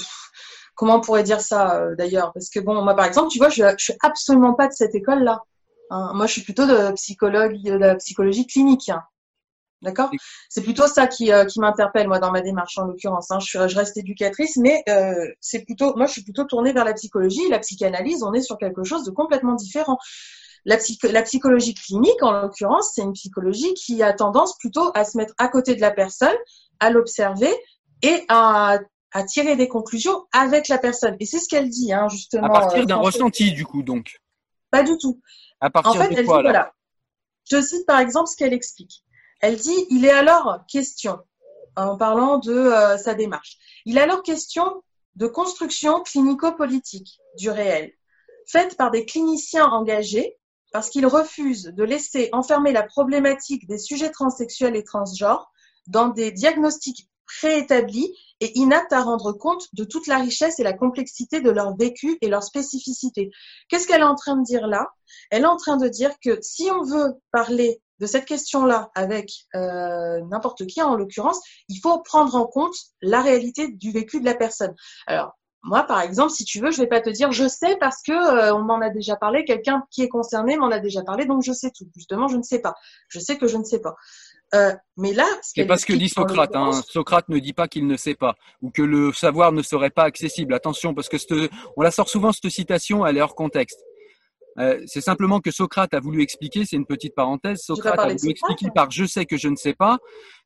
comment 0.76 0.96
on 0.96 1.02
pourrait 1.02 1.24
dire 1.24 1.42
ça 1.42 1.76
euh, 1.76 1.96
d'ailleurs? 1.96 2.32
Parce 2.34 2.50
que 2.50 2.60
bon, 2.60 2.82
moi 2.84 2.96
par 2.96 3.06
exemple, 3.06 3.30
tu 3.30 3.38
vois, 3.38 3.50
je, 3.50 3.64
je 3.78 3.84
suis 3.84 3.96
absolument 4.02 4.54
pas 4.54 4.68
de 4.68 4.74
cette 4.74 4.96
école-là. 4.96 5.42
Hein. 5.92 6.12
Moi, 6.16 6.26
je 6.26 6.32
suis 6.32 6.42
plutôt 6.42 6.66
de 6.66 6.92
psychologue, 6.94 7.62
de 7.62 7.74
la 7.74 7.96
psychologie 7.96 8.48
clinique. 8.48 8.90
Hein. 8.90 9.04
D'accord? 9.82 10.12
C'est 10.48 10.62
plutôt 10.62 10.86
ça 10.88 11.08
qui, 11.08 11.32
euh, 11.32 11.46
qui 11.46 11.60
m'interpelle, 11.60 12.08
moi, 12.08 12.20
dans 12.20 12.32
ma 12.32 12.42
démarche, 12.42 12.78
en 12.78 12.86
l'occurrence. 12.86 13.32
Hein. 13.32 13.40
Je, 13.40 13.46
suis, 13.46 13.60
je 13.68 13.76
reste 13.76 13.98
éducatrice, 13.98 14.58
mais 14.58 14.84
euh, 14.90 15.28
c'est 15.40 15.66
plutôt, 15.66 15.96
moi, 15.96 16.06
je 16.06 16.12
suis 16.12 16.24
plutôt 16.24 16.44
tournée 16.44 16.72
vers 16.72 16.86
la 16.86 16.94
psychologie. 16.94 17.48
La 17.50 17.60
psychanalyse, 17.60 18.22
on 18.22 18.34
est 18.34 18.42
sur 18.42 18.58
quelque 18.58 18.84
chose 18.84 19.04
de 19.06 19.12
complètement 19.12 19.56
différent. 19.56 19.98
La, 20.66 20.78
la 21.04 21.24
psychologie 21.24 21.74
clinique, 21.74 22.22
en 22.22 22.32
l'occurrence, 22.32 22.92
c'est 22.94 23.02
une 23.02 23.14
psychologie 23.14 23.74
qui 23.74 24.04
a 24.04 24.14
tendance 24.14 24.56
plutôt 24.60 24.92
à 24.94 25.04
se 25.04 25.18
mettre 25.18 25.34
à 25.40 25.48
côté 25.48 25.74
de 25.74 25.82
la 25.82 25.90
personne, 25.90 26.36
à 26.80 26.92
l'observer 26.92 27.52
et 28.04 28.24
à, 28.28 28.80
à 29.14 29.24
tirer 29.24 29.56
des 29.56 29.68
conclusions 29.68 30.28
avec 30.32 30.68
la 30.68 30.78
personne. 30.78 31.16
Et 31.20 31.26
c'est 31.26 31.40
ce 31.40 31.48
qu'elle 31.48 31.70
dit, 31.70 31.92
hein, 31.92 32.08
justement. 32.08 32.46
À 32.46 32.50
partir 32.50 32.86
d'un 32.86 33.00
euh, 33.00 33.02
ressenti, 33.02 33.52
du 33.52 33.66
coup, 33.66 33.82
donc. 33.82 34.18
Pas 34.70 34.84
du 34.84 34.96
tout. 35.00 35.20
À 35.60 35.72
partir 35.72 36.00
en 36.00 36.04
fait, 36.04 36.10
de 36.10 36.20
elle 36.20 36.26
dit, 36.26 36.28
voilà. 36.28 36.72
Je 37.50 37.60
cite 37.62 37.86
par 37.86 38.00
exemple 38.00 38.30
ce 38.30 38.38
qu'elle 38.38 38.54
explique. 38.54 39.04
Elle 39.42 39.58
dit, 39.58 39.86
il 39.90 40.06
est 40.06 40.12
alors 40.12 40.60
question, 40.68 41.20
en 41.76 41.98
parlant 41.98 42.38
de 42.38 42.54
euh, 42.54 42.98
sa 42.98 43.16
démarche, 43.16 43.58
il 43.86 43.98
est 43.98 44.02
alors 44.02 44.24
question 44.24 44.84
de 45.16 45.28
construction 45.28 46.02
clinico-politique 46.02 47.20
du 47.38 47.50
réel, 47.50 47.92
faite 48.48 48.78
par 48.78 48.92
des 48.92 49.06
cliniciens 49.06 49.68
engagés 49.68 50.38
parce 50.72 50.90
qu'ils 50.90 51.06
refusent 51.06 51.74
de 51.76 51.84
laisser 51.84 52.30
enfermer 52.32 52.72
la 52.72 52.84
problématique 52.84 53.68
des 53.68 53.78
sujets 53.78 54.12
transsexuels 54.12 54.76
et 54.76 54.84
transgenres 54.84 55.52
dans 55.88 56.08
des 56.08 56.32
diagnostics 56.32 57.10
préétablis 57.26 58.16
et 58.40 58.58
inaptes 58.58 58.94
à 58.94 59.02
rendre 59.02 59.34
compte 59.34 59.68
de 59.74 59.84
toute 59.84 60.08
la 60.08 60.18
richesse 60.18 60.60
et 60.60 60.64
la 60.64 60.74
complexité 60.74 61.42
de 61.42 61.50
leur 61.50 61.76
vécu 61.76 62.18
et 62.22 62.28
leur 62.28 62.44
spécificité. 62.44 63.32
Qu'est-ce 63.70 63.88
qu'elle 63.88 64.02
est 64.02 64.06
en 64.06 64.16
train 64.16 64.36
de 64.36 64.44
dire 64.44 64.68
là? 64.68 64.88
Elle 65.30 65.44
est 65.44 65.48
en 65.48 65.58
train 65.58 65.78
de 65.78 65.88
dire 65.88 66.12
que 66.24 66.40
si 66.42 66.70
on 66.72 66.84
veut 66.84 67.14
parler 67.32 67.82
de 68.02 68.08
cette 68.08 68.26
question-là 68.26 68.90
avec 68.96 69.32
euh, 69.56 70.20
n'importe 70.32 70.66
qui 70.66 70.82
en 70.82 70.96
l'occurrence, 70.96 71.40
il 71.70 71.80
faut 71.80 72.02
prendre 72.02 72.36
en 72.36 72.48
compte 72.48 72.74
la 73.02 73.22
réalité 73.22 73.68
du 73.68 73.92
vécu 73.92 74.20
de 74.20 74.26
la 74.26 74.34
personne. 74.34 74.74
Alors, 75.06 75.38
moi, 75.64 75.84
par 75.84 76.02
exemple, 76.02 76.32
si 76.32 76.44
tu 76.44 76.60
veux, 76.60 76.72
je 76.72 76.82
vais 76.82 76.88
pas 76.88 77.02
te 77.02 77.12
dire 77.12 77.32
je 77.32 77.48
sais 77.48 77.78
parce 77.80 78.02
que 78.02 78.12
euh, 78.12 78.56
on 78.56 78.64
m'en 78.64 78.82
a 78.82 78.90
déjà 78.90 79.16
parlé, 79.16 79.46
quelqu'un 79.46 79.84
qui 79.92 80.02
est 80.02 80.10
concerné 80.10 80.58
m'en 80.58 80.72
a 80.72 80.80
déjà 80.80 81.04
parlé, 81.04 81.26
donc 81.26 81.44
je 81.44 81.54
sais 81.54 81.70
tout. 81.70 81.86
Justement, 81.96 82.28
je 82.28 82.38
ne 82.38 82.42
sais 82.42 82.60
pas. 82.60 82.74
Je 83.08 83.20
sais 83.20 83.38
que 83.38 83.48
je 83.48 83.58
ne 83.58 83.64
sais 83.64 83.80
pas. 83.80 83.96
Euh, 84.56 84.74
mais 84.98 85.14
là, 85.14 85.26
c'est 85.44 85.66
parce 85.66 85.86
que 85.86 85.94
dit 85.94 86.10
Socrate. 86.10 86.56
Hein. 86.56 86.72
Socrate 86.90 87.30
ne 87.30 87.38
dit 87.38 87.54
pas 87.54 87.68
qu'il 87.68 87.86
ne 87.86 87.96
sait 87.96 88.16
pas 88.16 88.34
ou 88.64 88.72
que 88.72 88.82
le 88.82 89.14
savoir 89.14 89.52
ne 89.52 89.62
serait 89.62 89.92
pas 89.92 90.04
accessible. 90.04 90.56
Attention, 90.56 90.96
parce 90.96 91.08
que 91.08 91.18
on 91.78 91.84
la 91.84 91.92
sort 91.92 92.10
souvent 92.10 92.32
cette 92.32 92.52
citation, 92.52 93.06
elle 93.06 93.18
est 93.18 93.22
hors 93.22 93.36
contexte. 93.36 93.80
Euh, 94.60 94.82
c'est 94.86 95.02
simplement 95.02 95.40
que 95.40 95.52
Socrate 95.52 95.94
a 95.94 96.00
voulu 96.00 96.22
expliquer, 96.22 96.66
c'est 96.66 96.76
une 96.76 96.86
petite 96.86 97.16
parenthèse, 97.16 97.62
Socrate 97.62 98.00
a 98.00 98.14
voulu 98.14 98.32
expliquer 98.32 98.68
par 98.74 98.92
je 98.92 99.06
sais 99.06 99.26
que 99.26 99.38
je 99.38 99.48
ne 99.48 99.56
sais 99.56 99.74
pas, 99.74 99.98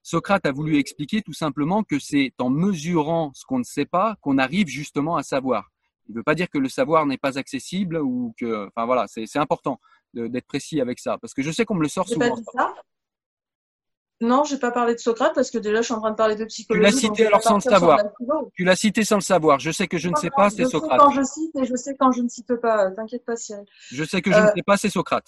Socrate 0.04 0.46
a 0.46 0.52
voulu 0.52 0.78
expliquer 0.78 1.22
tout 1.22 1.34
simplement 1.34 1.84
que 1.84 1.98
c'est 1.98 2.32
en 2.40 2.50
mesurant 2.50 3.32
ce 3.34 3.46
qu'on 3.46 3.60
ne 3.60 3.64
sait 3.64 3.86
pas 3.86 4.16
qu'on 4.22 4.38
arrive 4.38 4.68
justement 4.68 5.16
à 5.18 5.24
savoir. 5.24 5.72
Il 6.08 6.12
ne 6.12 6.18
veut 6.18 6.24
pas 6.24 6.36
dire 6.36 6.50
que 6.50 6.60
le 6.60 6.70
savoir 6.70 7.08
n'est 7.08 7.18
pas 7.18 7.40
accessible 7.40 7.98
ou 7.98 8.34
que, 8.40 8.68
enfin 8.68 8.86
voilà, 8.86 9.06
c'est 9.08 9.40
important 9.40 9.80
d'être 10.14 10.46
précis 10.46 10.80
avec 10.80 11.00
ça, 11.00 11.18
parce 11.18 11.34
que 11.34 11.42
je 11.42 11.52
sais 11.52 11.66
qu'on 11.66 11.76
me 11.76 11.82
le 11.82 11.90
sort 11.90 12.08
souvent. 12.08 12.36
Non, 14.22 14.46
je 14.46 14.54
n'ai 14.54 14.60
pas 14.60 14.72
parlé 14.72 14.94
de 14.94 15.00
Socrate 15.00 15.34
parce 15.36 15.52
que 15.52 15.58
déjà 15.58 15.78
je 15.78 15.86
suis 15.86 15.94
en 15.94 16.00
train 16.00 16.12
de 16.12 16.16
parler 16.16 16.36
de 16.36 16.46
psychologie. 16.46 16.86
Tu 16.86 16.94
l'as 16.94 17.00
cité 17.00 17.28
alors 17.28 17.44
sans 17.44 17.56
le 17.56 17.62
savoir. 17.62 18.00
Tu 18.54 18.64
l'as 18.64 18.76
cité 18.76 19.04
sans 19.04 19.16
le 19.16 19.22
savoir. 19.22 19.60
Je 19.60 19.72
sais 19.72 19.88
que 19.88 19.98
je 19.98 20.10
ne 20.10 20.16
sais 20.16 20.30
pas, 20.30 20.50
c'est 20.50 20.66
Socrate. 20.66 21.02
Je 21.02 21.06
sais 21.06 21.06
quand 21.06 21.12
je 21.12 21.24
cite 21.24 21.56
et 21.58 21.66
je 21.66 21.76
sais 21.76 21.96
quand 22.00 22.12
je 22.12 22.22
ne 22.22 22.30
cite 22.30 22.56
pas. 22.56 22.92
T'inquiète 22.92 23.26
pas, 23.26 23.36
Cyril. 23.36 23.66
Je 23.92 24.04
sais 24.04 24.22
que 24.22 24.32
je 24.32 24.38
ne 24.38 24.44
euh, 24.44 24.52
sais 24.56 24.64
pas, 24.64 24.78
c'est 24.78 24.90
Socrate. 24.90 25.26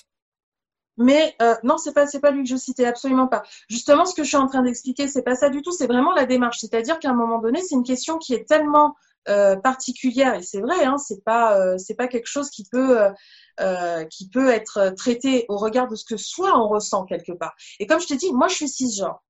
Mais 0.98 1.36
euh, 1.42 1.54
non, 1.64 1.78
c'est 1.78 1.94
pas 1.94 2.08
c'est 2.08 2.20
pas 2.20 2.32
lui 2.32 2.44
que 2.44 2.50
je 2.50 2.56
citais 2.56 2.86
absolument 2.86 3.28
pas. 3.28 3.44
Justement, 3.70 4.06
ce 4.06 4.16
que 4.16 4.24
je 4.24 4.30
suis 4.30 4.38
en 4.38 4.48
train 4.48 4.64
d'expliquer, 4.64 5.08
c'est 5.08 5.22
pas 5.22 5.36
ça 5.36 5.50
du 5.50 5.62
tout. 5.62 5.72
C'est 5.72 5.88
vraiment 5.88 6.14
la 6.14 6.26
démarche. 6.26 6.60
C'est-à-dire 6.60 6.98
qu'à 7.00 7.10
un 7.10 7.14
moment 7.14 7.40
donné, 7.40 7.62
c'est 7.62 7.76
une 7.76 7.84
question 7.84 8.18
qui 8.18 8.34
est 8.34 8.48
tellement 8.48 8.96
particulière 9.64 10.36
et 10.36 10.42
c'est 10.42 10.62
vrai. 10.62 10.86
Hein, 10.86 10.98
c'est 10.98 11.24
pas 11.24 11.60
euh, 11.60 11.78
c'est 11.78 11.96
pas 11.96 12.08
quelque 12.08 12.28
chose 12.28 12.50
qui 12.50 12.66
peut 12.72 13.00
euh, 13.60 14.04
qui 14.06 14.30
peut 14.30 14.50
être 14.50 14.94
traité 14.96 15.46
au 15.50 15.58
regard 15.58 15.88
de 15.88 15.96
ce 15.96 16.06
que 16.06 16.18
soi 16.18 16.58
on 16.60 16.68
ressent 16.68 17.06
quelque 17.06 17.34
part. 17.34 17.56
Et 17.80 17.88
comme 17.88 18.02
je 18.02 18.08
t'ai 18.08 18.18
dit, 18.18 18.32
moi 18.34 18.48
je 18.48 18.56
suis 18.56 18.70
cisgenre. 18.70 19.24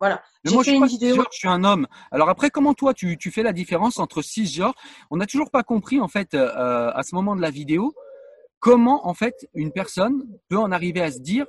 Voilà. 0.00 0.22
Mais 0.44 0.50
moi, 0.50 0.62
je 0.62 0.70
suis 0.70 0.76
une 0.76 0.86
vidéo. 0.86 1.24
je 1.32 1.38
suis 1.38 1.48
un 1.48 1.64
homme. 1.64 1.86
Alors 2.10 2.28
après, 2.28 2.50
comment 2.50 2.74
toi, 2.74 2.92
tu, 2.92 3.16
tu 3.16 3.30
fais 3.30 3.42
la 3.42 3.52
différence 3.52 3.98
entre 3.98 4.20
cisgenre? 4.20 4.74
On 5.10 5.16
n'a 5.16 5.24
toujours 5.24 5.50
pas 5.50 5.62
compris 5.62 6.00
en 6.00 6.08
fait 6.08 6.34
euh, 6.34 6.90
à 6.92 7.02
ce 7.02 7.14
moment 7.14 7.36
de 7.36 7.40
la 7.40 7.50
vidéo 7.50 7.94
comment 8.64 9.06
en 9.06 9.12
fait 9.12 9.46
une 9.52 9.72
personne 9.72 10.26
peut 10.48 10.56
en 10.56 10.72
arriver 10.72 11.02
à 11.02 11.12
se 11.12 11.18
dire, 11.18 11.44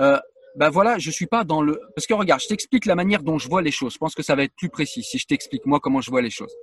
euh, 0.00 0.18
ben 0.56 0.70
voilà, 0.70 0.98
je 0.98 1.10
suis 1.10 1.26
pas 1.26 1.44
dans 1.44 1.60
le. 1.60 1.78
Parce 1.94 2.06
que 2.06 2.14
regarde, 2.14 2.40
je 2.40 2.48
t'explique 2.48 2.86
la 2.86 2.94
manière 2.94 3.22
dont 3.22 3.36
je 3.36 3.46
vois 3.46 3.60
les 3.60 3.70
choses. 3.70 3.92
Je 3.92 3.98
pense 3.98 4.14
que 4.14 4.22
ça 4.22 4.34
va 4.34 4.42
être 4.42 4.54
plus 4.56 4.70
précis 4.70 5.02
si 5.02 5.18
je 5.18 5.26
t'explique 5.26 5.66
moi 5.66 5.80
comment 5.80 6.00
je 6.00 6.10
vois 6.10 6.22
les 6.22 6.30
choses. 6.30 6.54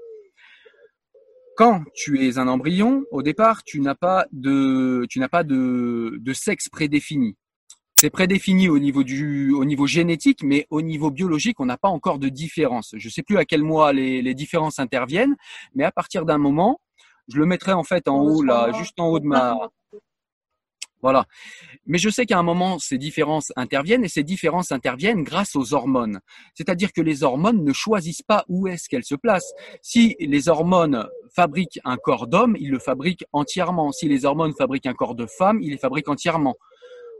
Quand 1.56 1.84
tu 1.94 2.26
es 2.26 2.40
un 2.40 2.48
embryon, 2.48 3.04
au 3.12 3.22
départ, 3.22 3.64
tu 3.64 3.80
n'as 3.80 3.96
pas 3.96 4.26
de, 4.32 5.06
tu 5.10 5.20
n'as 5.20 5.28
pas 5.28 5.44
de, 5.44 6.18
de 6.20 6.34
sexe 6.34 6.68
prédéfini. 6.70 7.36
C'est 7.96 8.10
prédéfini 8.10 8.70
au 8.70 8.80
niveau 8.80 9.04
du, 9.04 9.54
au 9.54 9.64
niveau 9.64 9.86
génétique, 9.86 10.44
mais 10.44 10.66
au 10.72 10.82
niveau 10.82 11.12
biologique, 11.12 11.60
on 11.60 11.66
n'a 11.66 11.78
pas 11.78 11.90
encore 11.90 12.18
de 12.18 12.28
différence. 12.28 12.96
Je 12.98 13.08
sais 13.08 13.22
plus 13.22 13.38
à 13.38 13.46
quel 13.46 13.62
mois 13.62 13.94
les, 13.94 14.22
les 14.22 14.34
différences 14.34 14.80
interviennent, 14.80 15.36
mais 15.76 15.84
à 15.84 15.92
partir 15.92 16.26
d'un 16.26 16.40
moment, 16.40 16.82
je 17.28 17.38
le 17.38 17.46
mettrai 17.46 17.74
en 17.74 17.84
fait 17.84 18.08
en 18.08 18.20
haut 18.20 18.42
là, 18.42 18.72
juste 18.74 19.00
en 19.00 19.08
haut 19.10 19.20
de 19.20 19.26
ma, 19.26 19.56
voilà. 21.04 21.26
Mais 21.86 21.98
je 21.98 22.10
sais 22.10 22.26
qu'à 22.26 22.40
un 22.40 22.44
moment, 22.44 22.80
ces 22.80 22.98
différences 22.98 23.52
interviennent 23.58 24.06
et 24.06 24.10
ces 24.10 24.24
différences 24.24 24.72
interviennent 24.72 25.24
grâce 25.24 25.56
aux 25.56 25.74
hormones. 25.74 26.22
C'est-à-dire 26.56 26.94
que 26.94 27.02
les 27.02 27.24
hormones 27.24 27.64
ne 27.64 27.74
choisissent 27.74 28.22
pas 28.22 28.46
où 28.48 28.68
est-ce 28.68 28.88
qu'elles 28.88 29.04
se 29.04 29.16
placent. 29.16 29.54
Si 29.82 30.16
les 30.20 30.48
hormones 30.48 31.06
fabriquent 31.36 31.80
un 31.84 31.98
corps 31.98 32.28
d'homme, 32.28 32.56
ils 32.58 32.72
le 32.72 32.80
fabriquent 32.80 33.26
entièrement. 33.34 33.92
Si 33.92 34.08
les 34.08 34.24
hormones 34.24 34.54
fabriquent 34.58 34.86
un 34.86 34.94
corps 34.94 35.16
de 35.16 35.26
femme, 35.26 35.60
ils 35.62 35.72
les 35.72 35.78
fabriquent 35.78 36.10
entièrement. 36.10 36.56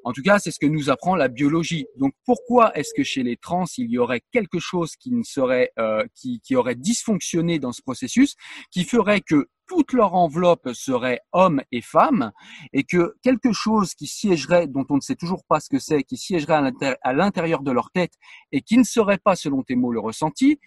En 0.04 0.12
tout 0.12 0.22
cas, 0.22 0.40
c'est 0.40 0.52
ce 0.52 0.60
que 0.60 0.66
nous 0.66 0.90
apprend 0.90 1.16
la 1.16 1.28
biologie. 1.28 1.86
Donc, 1.98 2.14
pourquoi 2.26 2.76
est-ce 2.78 2.94
que 2.96 3.04
chez 3.04 3.24
les 3.24 3.38
trans, 3.38 3.66
il 3.78 3.90
y 3.90 3.98
aurait 3.98 4.22
quelque 4.32 4.60
chose 4.60 4.96
qui 4.96 5.12
ne 5.12 5.24
serait, 5.24 5.72
euh, 5.80 6.06
qui, 6.16 6.42
qui 6.42 6.56
aurait 6.56 6.76
dysfonctionné 6.76 7.60
dans 7.60 7.72
ce 7.72 7.82
processus, 7.82 8.36
qui 8.72 8.84
ferait 8.84 9.22
que 9.22 9.50
toute 9.68 9.94
leur 9.94 10.14
enveloppe 10.14 10.70
serait 10.74 11.22
homme 11.32 11.62
et 11.72 11.82
femme, 11.82 12.32
et 12.74 12.84
que 12.84 13.16
quelque 13.22 13.54
chose 13.54 13.94
qui 13.94 14.08
siégerait, 14.08 14.68
dont 14.68 14.86
on 14.90 14.96
ne 14.96 15.02
sait 15.02 15.16
toujours 15.16 15.44
pas 15.46 15.60
ce 15.60 15.70
que 15.70 15.80
c'est, 15.80 16.04
qui 16.04 16.18
siégerait 16.18 16.72
à 17.02 17.14
l'intérieur 17.14 17.62
de 17.62 17.72
leur 17.72 17.90
tête 17.92 18.14
et 18.52 18.62
qui 18.62 18.78
ne 18.78 18.84
serait 18.84 19.18
pas, 19.18 19.36
selon 19.36 19.64
tes 19.64 19.76
mots, 19.76 19.92
le 19.92 20.00
ressenti, 20.00 20.60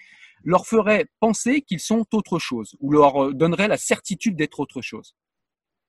leur 0.45 0.67
ferait 0.67 1.07
penser 1.21 1.63
qu'ils 1.63 1.81
sont 1.81 2.07
autre 2.13 2.39
chose, 2.39 2.77
ou 2.81 2.93
leur 2.93 3.25
euh, 3.25 3.33
donnerait 3.33 3.69
la 3.69 3.77
certitude 3.77 4.37
d'être 4.37 4.61
autre 4.61 4.81
chose. 4.81 5.15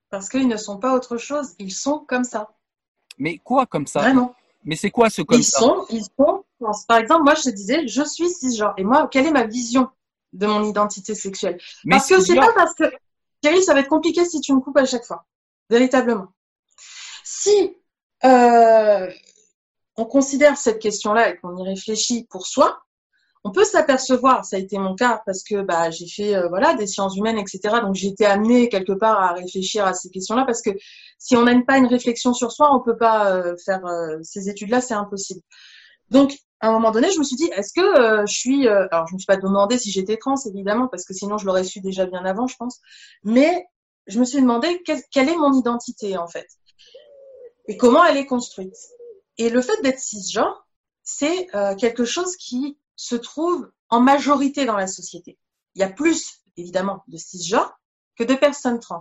Parce 0.10 0.30
qu'ils 0.30 0.48
ne 0.48 0.58
sont 0.58 0.80
pas 0.80 0.96
autre 0.96 1.18
chose, 1.18 1.54
ils 1.60 1.74
sont 1.74 2.06
comme 2.08 2.24
ça. 2.24 2.57
Mais 3.18 3.40
quoi 3.40 3.66
comme 3.66 3.88
ça? 3.88 4.00
Vraiment. 4.00 4.36
Mais 4.64 4.76
c'est 4.76 4.92
quoi 4.92 5.10
ce 5.10 5.22
comme 5.22 5.40
ils 5.40 5.44
Sont, 5.44 5.86
ils 5.90 6.04
sont, 6.04 6.44
par 6.88 6.98
exemple, 6.98 7.24
moi 7.24 7.36
je 7.36 7.44
te 7.44 7.50
disais, 7.50 7.88
je 7.88 8.04
suis 8.04 8.30
cisgenre. 8.30 8.74
Et 8.78 8.84
moi, 8.84 9.08
quelle 9.08 9.26
est 9.26 9.32
ma 9.32 9.46
vision 9.46 9.90
de 10.34 10.46
mon 10.46 10.64
identité 10.64 11.16
sexuelle? 11.16 11.60
Mais 11.86 11.96
Parce 11.96 12.10
que 12.10 12.20
c'est 12.20 12.36
pas 12.36 12.54
parce 12.54 12.74
que. 12.74 12.84
Thierry, 13.42 13.64
ça 13.64 13.74
va 13.74 13.82
être 13.82 13.88
compliqué 13.88 14.26
si 14.26 14.42
tu 14.42 14.54
me 14.54 14.60
coupes 14.60 14.78
à 14.78 14.86
chaque 14.86 15.06
fois. 15.06 15.26
Véritablement. 15.70 16.28
Si 17.24 17.78
euh, 18.26 19.12
on 19.96 20.06
considère 20.06 20.58
cette 20.58 20.80
question-là 20.80 21.30
et 21.30 21.38
qu'on 21.38 21.56
y 21.58 21.64
réfléchit 21.64 22.26
pour 22.30 22.48
soi, 22.48 22.82
on 23.48 23.52
peut 23.52 23.64
s'apercevoir, 23.64 24.44
ça 24.44 24.58
a 24.58 24.60
été 24.60 24.78
mon 24.78 24.94
cas 24.94 25.22
parce 25.26 25.42
que 25.42 25.62
bah, 25.62 25.90
j'ai 25.90 26.08
fait 26.08 26.36
euh, 26.36 26.50
voilà 26.50 26.74
des 26.74 26.86
sciences 26.86 27.16
humaines, 27.16 27.38
etc. 27.38 27.60
Donc 27.82 27.96
j'ai 27.96 28.10
été 28.10 28.26
amenée 28.26 28.68
quelque 28.68 28.92
part 28.92 29.22
à 29.22 29.32
réfléchir 29.34 29.86
à 29.86 29.94
ces 29.94 30.10
questions-là 30.10 30.44
parce 30.44 30.62
que 30.62 30.72
si 31.18 31.38
on 31.38 31.44
n'a 31.44 31.58
pas 31.62 31.78
une 31.78 31.86
réflexion 31.86 32.34
sur 32.34 32.52
soi, 32.52 32.76
on 32.76 32.82
peut 32.82 32.98
pas 32.98 33.32
euh, 33.32 33.56
faire 33.64 33.86
euh, 33.86 34.18
ces 34.22 34.50
études-là, 34.50 34.82
c'est 34.82 34.96
impossible. 34.96 35.40
Donc 36.10 36.34
à 36.60 36.68
un 36.68 36.72
moment 36.74 36.92
donné, 36.92 37.10
je 37.10 37.20
me 37.20 37.24
suis 37.24 37.38
dit, 37.38 37.50
est-ce 37.56 37.72
que 37.74 38.26
je 38.28 38.34
suis, 38.34 38.68
alors 38.68 39.08
je 39.08 39.14
me 39.14 39.20
suis 39.20 39.28
pas 39.28 39.38
demandé 39.38 39.78
si 39.78 39.92
j'étais 39.92 40.18
trans 40.18 40.36
évidemment 40.48 40.88
parce 40.88 41.06
que 41.06 41.14
sinon 41.14 41.38
je 41.38 41.46
l'aurais 41.46 41.64
su 41.64 41.80
déjà 41.80 42.06
bien 42.06 42.26
avant, 42.26 42.48
je 42.48 42.58
pense. 42.58 42.82
Mais 43.24 43.66
je 44.08 44.20
me 44.20 44.26
suis 44.26 44.42
demandé 44.42 44.84
quelle 44.84 45.30
est 45.30 45.38
mon 45.38 45.54
identité 45.54 46.18
en 46.18 46.28
fait 46.28 46.48
et 47.68 47.78
comment 47.78 48.04
elle 48.04 48.18
est 48.18 48.26
construite. 48.26 48.76
Et 49.38 49.50
le 49.50 49.62
fait 49.62 49.80
d'être 49.84 50.00
cisgenre, 50.00 50.68
c'est 51.04 51.48
quelque 51.78 52.06
chose 52.06 52.36
qui 52.38 52.78
se 52.98 53.16
trouve 53.16 53.72
en 53.90 54.02
majorité 54.02 54.66
dans 54.66 54.76
la 54.76 54.88
société. 54.88 55.38
Il 55.76 55.80
y 55.80 55.84
a 55.84 55.90
plus, 55.90 56.42
évidemment, 56.58 57.04
de 57.08 57.16
cisgenres 57.16 57.80
que 58.18 58.26
de 58.26 58.34
personnes 58.34 58.80
trans. 58.80 59.00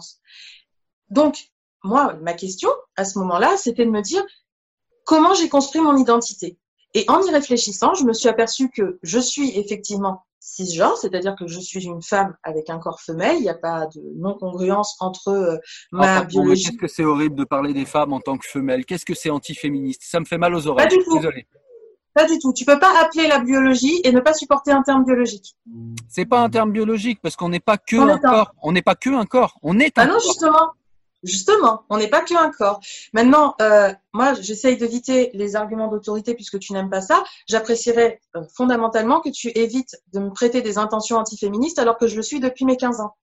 Donc, 1.08 1.48
moi, 1.82 2.14
ma 2.22 2.34
question, 2.34 2.70
à 2.94 3.04
ce 3.04 3.18
moment-là, 3.18 3.56
c'était 3.56 3.84
de 3.84 3.90
me 3.90 4.02
dire 4.02 4.24
comment 5.04 5.34
j'ai 5.34 5.48
construit 5.48 5.80
mon 5.80 5.96
identité? 5.96 6.58
Et 6.94 7.04
en 7.08 7.22
y 7.22 7.30
réfléchissant, 7.30 7.94
je 7.94 8.04
me 8.04 8.12
suis 8.12 8.28
aperçue 8.28 8.70
que 8.70 8.98
je 9.02 9.18
suis 9.18 9.58
effectivement 9.58 10.22
cisgenre, 10.38 10.96
c'est-à-dire 10.96 11.34
que 11.36 11.46
je 11.46 11.58
suis 11.58 11.84
une 11.84 12.02
femme 12.02 12.36
avec 12.42 12.70
un 12.70 12.78
corps 12.78 13.00
femelle, 13.00 13.36
il 13.36 13.42
n'y 13.42 13.48
a 13.48 13.54
pas 13.54 13.86
de 13.86 14.00
non-congruence 14.16 14.96
entre 15.00 15.28
euh, 15.28 15.56
ma 15.90 16.24
biologie. 16.24 16.64
Qu'est-ce 16.64 16.76
que 16.76 16.88
c'est 16.88 17.04
horrible 17.04 17.34
de 17.34 17.44
parler 17.44 17.74
des 17.74 17.84
femmes 17.84 18.12
en 18.12 18.20
tant 18.20 18.38
que 18.38 18.46
femelles 18.46 18.84
Qu'est-ce 18.84 19.04
que 19.04 19.14
c'est 19.14 19.30
antiféministe? 19.30 20.02
Ça 20.04 20.20
me 20.20 20.24
fait 20.24 20.38
mal 20.38 20.54
aux 20.54 20.66
oreilles. 20.66 20.88
Pas 20.88 20.94
du 20.94 21.02
tout. 21.02 21.16
Désolé. 21.16 21.46
Pas 22.16 22.24
du 22.24 22.38
tout. 22.38 22.54
Tu 22.54 22.64
peux 22.64 22.78
pas 22.78 22.98
appeler 22.98 23.28
la 23.28 23.40
biologie 23.40 24.00
et 24.02 24.10
ne 24.10 24.20
pas 24.20 24.32
supporter 24.32 24.72
un 24.72 24.82
terme 24.82 25.04
biologique. 25.04 25.54
C'est 26.08 26.24
pas 26.24 26.40
un 26.40 26.48
terme 26.48 26.72
biologique 26.72 27.20
parce 27.20 27.36
qu'on 27.36 27.50
n'est 27.50 27.60
pas 27.60 27.76
que 27.76 27.96
un 27.96 28.16
corps. 28.16 28.54
On 28.62 28.72
n'est 28.72 28.80
pas 28.80 28.94
que 28.94 29.10
un 29.10 29.26
corps. 29.26 29.58
On 29.62 29.78
est 29.78 29.98
un 29.98 30.04
ah 30.04 30.06
non, 30.06 30.18
justement. 30.18 30.72
Justement, 31.22 31.82
on 31.90 31.98
n'est 31.98 32.08
pas 32.08 32.22
que 32.22 32.34
un 32.34 32.50
corps. 32.50 32.80
Maintenant, 33.12 33.54
euh, 33.60 33.92
moi, 34.14 34.32
j'essaye 34.32 34.78
d'éviter 34.78 35.30
les 35.34 35.56
arguments 35.56 35.88
d'autorité 35.88 36.34
puisque 36.34 36.58
tu 36.58 36.72
n'aimes 36.72 36.88
pas 36.88 37.02
ça. 37.02 37.22
J'apprécierais 37.50 38.20
euh, 38.34 38.40
fondamentalement 38.54 39.20
que 39.20 39.28
tu 39.28 39.48
évites 39.54 39.96
de 40.14 40.20
me 40.20 40.30
prêter 40.30 40.62
des 40.62 40.78
intentions 40.78 41.18
antiféministes 41.18 41.78
alors 41.78 41.98
que 41.98 42.06
je 42.06 42.16
le 42.16 42.22
suis 42.22 42.40
depuis 42.40 42.64
mes 42.64 42.78
15 42.78 43.00
ans. 43.00 43.14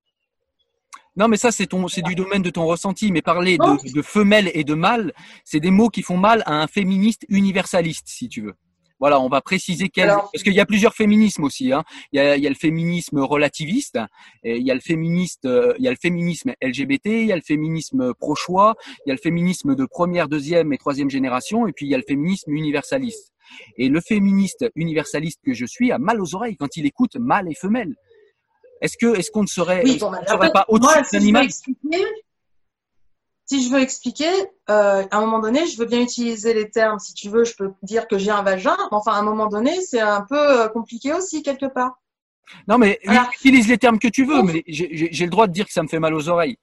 Non, 1.16 1.28
mais 1.28 1.38
ça, 1.38 1.52
c'est 1.52 1.66
ton, 1.66 1.88
c'est 1.88 2.02
du 2.04 2.14
domaine 2.14 2.44
de 2.44 2.52
ton 2.52 2.68
ressenti. 2.68 3.12
Mais 3.12 3.24
parler 3.24 3.58
de, 3.58 3.92
de 3.92 4.02
femelle 4.04 4.52
et 4.54 4.64
de 4.64 4.76
mâle, 4.76 5.14
c'est 5.46 5.60
des 5.60 5.72
mots 5.72 5.90
qui 5.90 6.04
font 6.04 6.18
mal 6.18 6.44
à 6.46 6.62
un 6.62 6.68
féministe 6.68 7.26
universaliste, 7.30 8.08
si 8.08 8.30
tu 8.30 8.42
veux. 8.42 8.56
Voilà, 9.04 9.20
on 9.20 9.28
va 9.28 9.42
préciser 9.42 9.90
quel 9.90 10.08
parce 10.08 10.44
qu'il 10.44 10.54
y 10.54 10.62
a 10.62 10.66
plusieurs 10.66 10.94
féminismes 10.94 11.44
aussi. 11.44 11.74
Hein. 11.74 11.84
Il, 12.14 12.16
y 12.16 12.20
a, 12.22 12.38
il, 12.38 12.42
y 12.42 12.48
a, 12.48 12.50
le 12.50 12.56
féminisme 12.56 13.20
relativiste, 13.20 14.00
et 14.46 14.56
il 14.56 14.66
y 14.66 14.72
a 14.72 14.74
le 14.74 14.80
féministe, 14.80 15.44
euh, 15.44 15.74
il 15.78 15.84
y 15.84 15.90
a 15.90 15.92
le 15.92 15.98
féminisme 16.02 16.54
LGBT, 16.62 17.08
il 17.08 17.26
y 17.26 17.34
a 17.34 17.36
le 17.36 17.42
féminisme 17.42 18.14
pro-choix, 18.14 18.76
il 19.06 19.10
y 19.10 19.12
a 19.12 19.14
le 19.14 19.20
féminisme 19.20 19.76
de 19.76 19.86
première, 19.86 20.30
deuxième 20.30 20.72
et 20.72 20.78
troisième 20.78 21.10
génération, 21.10 21.68
et 21.68 21.74
puis 21.74 21.86
il 21.86 21.90
y 21.90 21.96
a 21.96 21.98
le 21.98 22.06
féminisme 22.08 22.54
universaliste. 22.54 23.34
Et 23.76 23.90
le 23.90 24.00
féministe 24.00 24.72
universaliste 24.74 25.42
que 25.46 25.54
je 25.54 25.66
suis 25.66 25.92
a 25.92 25.98
mal 25.98 26.22
aux 26.22 26.34
oreilles 26.34 26.56
quand 26.56 26.78
il 26.78 26.86
écoute 26.86 27.18
mâle 27.18 27.52
et 27.52 27.56
femelle. 27.56 27.96
Est-ce 28.80 28.96
que 28.98 29.18
est-ce 29.20 29.32
qu'on 29.32 29.42
ne 29.42 29.48
serait, 29.48 29.86
serait 29.86 30.54
pas 30.54 30.64
au-dessus 30.70 31.00
de 31.12 31.18
l'animal 31.18 31.48
si 33.54 33.64
je 33.64 33.72
veux 33.72 33.82
expliquer, 33.82 34.32
euh, 34.72 35.06
à 35.12 35.18
un 35.18 35.20
moment 35.20 35.38
donné, 35.38 35.68
je 35.68 35.78
veux 35.78 35.86
bien 35.86 36.02
utiliser 36.02 36.56
les 36.56 36.72
termes. 36.72 36.98
Si 36.98 37.14
tu 37.14 37.30
veux, 37.30 37.44
je 37.44 37.56
peux 37.56 37.72
dire 37.84 38.08
que 38.08 38.18
j'ai 38.18 38.32
un 38.32 38.42
vagin. 38.42 38.76
Enfin, 38.90 39.12
à 39.12 39.18
un 39.18 39.22
moment 39.22 39.46
donné, 39.46 39.80
c'est 39.82 40.00
un 40.00 40.22
peu 40.22 40.62
euh, 40.62 40.68
compliqué 40.70 41.14
aussi, 41.14 41.44
quelque 41.44 41.68
part. 41.68 42.00
Non, 42.68 42.80
mais 42.80 43.00
utilise 43.36 43.68
les 43.68 43.78
termes 43.78 44.00
que 44.00 44.08
tu 44.08 44.26
veux, 44.26 44.42
mais 44.42 44.64
j'ai 44.68 45.26
le 45.26 45.30
droit 45.30 45.46
de 45.46 45.54
dire 45.54 45.68
que 45.68 45.72
ça 45.72 45.84
me 45.84 45.88
fait 45.88 46.00
mal 46.00 46.16
aux 46.16 46.30
oreilles. 46.30 46.58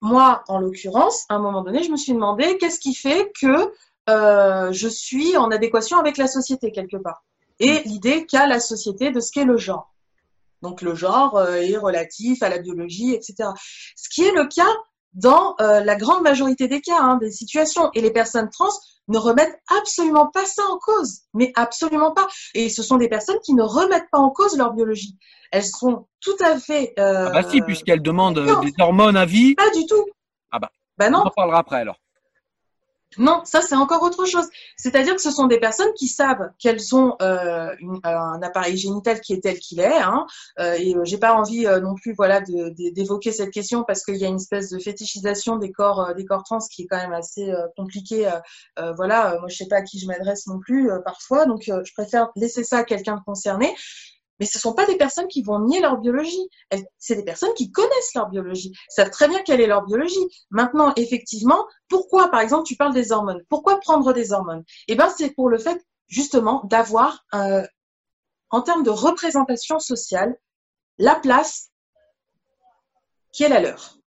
Moi, 0.00 0.44
en 0.46 0.60
l'occurrence, 0.60 1.24
à 1.28 1.34
un 1.34 1.40
moment 1.40 1.62
donné, 1.62 1.82
je 1.82 1.90
me 1.90 1.96
suis 1.96 2.12
demandé 2.12 2.58
qu'est-ce 2.58 2.78
qui 2.78 2.94
fait 2.94 3.32
que 3.40 3.72
euh, 4.08 4.72
je 4.72 4.88
suis 4.88 5.36
en 5.36 5.50
adéquation 5.50 5.98
avec 5.98 6.16
la 6.16 6.28
société, 6.28 6.70
quelque 6.70 6.96
part. 6.96 7.24
Et 7.58 7.72
mm. 7.72 7.82
l'idée 7.86 8.26
qu'a 8.26 8.46
la 8.46 8.60
société 8.60 9.10
de 9.10 9.18
ce 9.18 9.32
qu'est 9.32 9.44
le 9.44 9.56
genre. 9.56 9.92
Donc 10.62 10.80
le 10.80 10.94
genre 10.94 11.40
est 11.40 11.76
relatif 11.76 12.42
à 12.42 12.48
la 12.48 12.58
biologie, 12.58 13.14
etc. 13.14 13.50
Ce 13.94 14.08
qui 14.08 14.24
est 14.24 14.32
le 14.32 14.46
cas 14.46 14.72
dans 15.14 15.54
euh, 15.60 15.80
la 15.80 15.96
grande 15.96 16.22
majorité 16.22 16.68
des 16.68 16.80
cas, 16.80 17.00
hein, 17.00 17.16
des 17.16 17.30
situations. 17.30 17.90
Et 17.94 18.00
les 18.00 18.10
personnes 18.10 18.48
trans 18.50 18.68
ne 19.08 19.18
remettent 19.18 19.58
absolument 19.68 20.26
pas 20.26 20.44
ça 20.44 20.62
en 20.70 20.78
cause, 20.78 21.22
mais 21.34 21.52
absolument 21.56 22.12
pas. 22.12 22.28
Et 22.54 22.68
ce 22.68 22.82
sont 22.82 22.96
des 22.96 23.08
personnes 23.08 23.38
qui 23.44 23.54
ne 23.54 23.62
remettent 23.62 24.10
pas 24.10 24.18
en 24.18 24.30
cause 24.30 24.56
leur 24.56 24.72
biologie. 24.72 25.16
Elles 25.50 25.64
sont 25.64 26.06
tout 26.20 26.36
à 26.44 26.58
fait. 26.58 26.92
Euh, 26.98 27.26
ah 27.28 27.42
bah 27.42 27.48
si, 27.48 27.62
puisqu'elles 27.62 28.02
demandent 28.02 28.38
des 28.38 28.72
hormones 28.78 29.16
à 29.16 29.24
vie. 29.24 29.54
Pas 29.54 29.70
du 29.70 29.86
tout. 29.86 30.04
Ah 30.50 30.58
bah. 30.58 30.70
Bah 30.98 31.10
non. 31.10 31.20
On 31.24 31.28
en 31.28 31.30
parlera 31.30 31.58
après 31.60 31.78
alors. 31.78 31.98
Non, 33.16 33.40
ça 33.44 33.62
c'est 33.62 33.74
encore 33.74 34.02
autre 34.02 34.26
chose. 34.26 34.46
C'est-à-dire 34.76 35.14
que 35.14 35.22
ce 35.22 35.30
sont 35.30 35.46
des 35.46 35.58
personnes 35.58 35.92
qui 35.94 36.08
savent 36.08 36.50
qu'elles 36.58 36.94
ont 36.94 37.16
euh, 37.22 37.74
un 38.04 38.42
appareil 38.42 38.76
génital 38.76 39.20
qui 39.20 39.32
est 39.32 39.40
tel 39.40 39.58
qu'il 39.58 39.80
est. 39.80 39.98
Hein, 39.98 40.26
euh, 40.58 40.74
et 40.74 40.94
euh, 40.94 41.04
j'ai 41.04 41.16
pas 41.16 41.34
envie 41.34 41.66
euh, 41.66 41.80
non 41.80 41.94
plus, 41.94 42.12
voilà, 42.12 42.42
d'évoquer 42.42 43.32
cette 43.32 43.50
question 43.50 43.82
parce 43.82 44.04
qu'il 44.04 44.16
y 44.16 44.24
a 44.24 44.28
une 44.28 44.36
espèce 44.36 44.70
de 44.70 44.78
fétichisation 44.78 45.56
des 45.56 45.72
corps, 45.72 46.14
des 46.14 46.26
corps 46.26 46.44
trans 46.44 46.58
qui 46.58 46.82
est 46.82 46.86
quand 46.86 46.98
même 46.98 47.14
assez 47.14 47.50
compliquée. 47.76 48.28
voilà, 48.96 49.38
moi 49.38 49.48
je 49.48 49.56
sais 49.56 49.68
pas 49.68 49.76
à 49.76 49.82
qui 49.82 49.98
je 49.98 50.06
m'adresse 50.06 50.46
non 50.46 50.58
plus 50.58 50.90
parfois, 51.04 51.46
donc 51.46 51.62
je 51.64 51.92
préfère 51.94 52.28
laisser 52.36 52.64
ça 52.64 52.78
à 52.78 52.84
quelqu'un 52.84 53.16
de 53.16 53.22
concerné. 53.24 53.74
Mais 54.38 54.46
ce 54.46 54.58
ne 54.58 54.60
sont 54.60 54.74
pas 54.74 54.86
des 54.86 54.96
personnes 54.96 55.28
qui 55.28 55.42
vont 55.42 55.60
nier 55.60 55.80
leur 55.80 55.98
biologie. 55.98 56.48
C'est 56.98 57.16
des 57.16 57.24
personnes 57.24 57.54
qui 57.54 57.70
connaissent 57.70 58.14
leur 58.14 58.28
biologie, 58.28 58.72
savent 58.88 59.10
très 59.10 59.28
bien 59.28 59.42
quelle 59.42 59.60
est 59.60 59.66
leur 59.66 59.84
biologie. 59.84 60.26
Maintenant, 60.50 60.92
effectivement, 60.96 61.66
pourquoi, 61.88 62.30
par 62.30 62.40
exemple, 62.40 62.64
tu 62.64 62.76
parles 62.76 62.94
des 62.94 63.12
hormones? 63.12 63.42
Pourquoi 63.48 63.80
prendre 63.80 64.12
des 64.12 64.32
hormones? 64.32 64.64
Eh 64.86 64.94
bien, 64.94 65.08
c'est 65.10 65.30
pour 65.30 65.48
le 65.48 65.58
fait, 65.58 65.84
justement, 66.06 66.62
d'avoir, 66.64 67.24
euh, 67.34 67.66
en 68.50 68.62
termes 68.62 68.82
de 68.82 68.90
représentation 68.90 69.78
sociale, 69.78 70.36
la 70.98 71.14
place 71.14 71.70
qui 73.32 73.44
est 73.44 73.48
la 73.48 73.60
leur. 73.60 73.97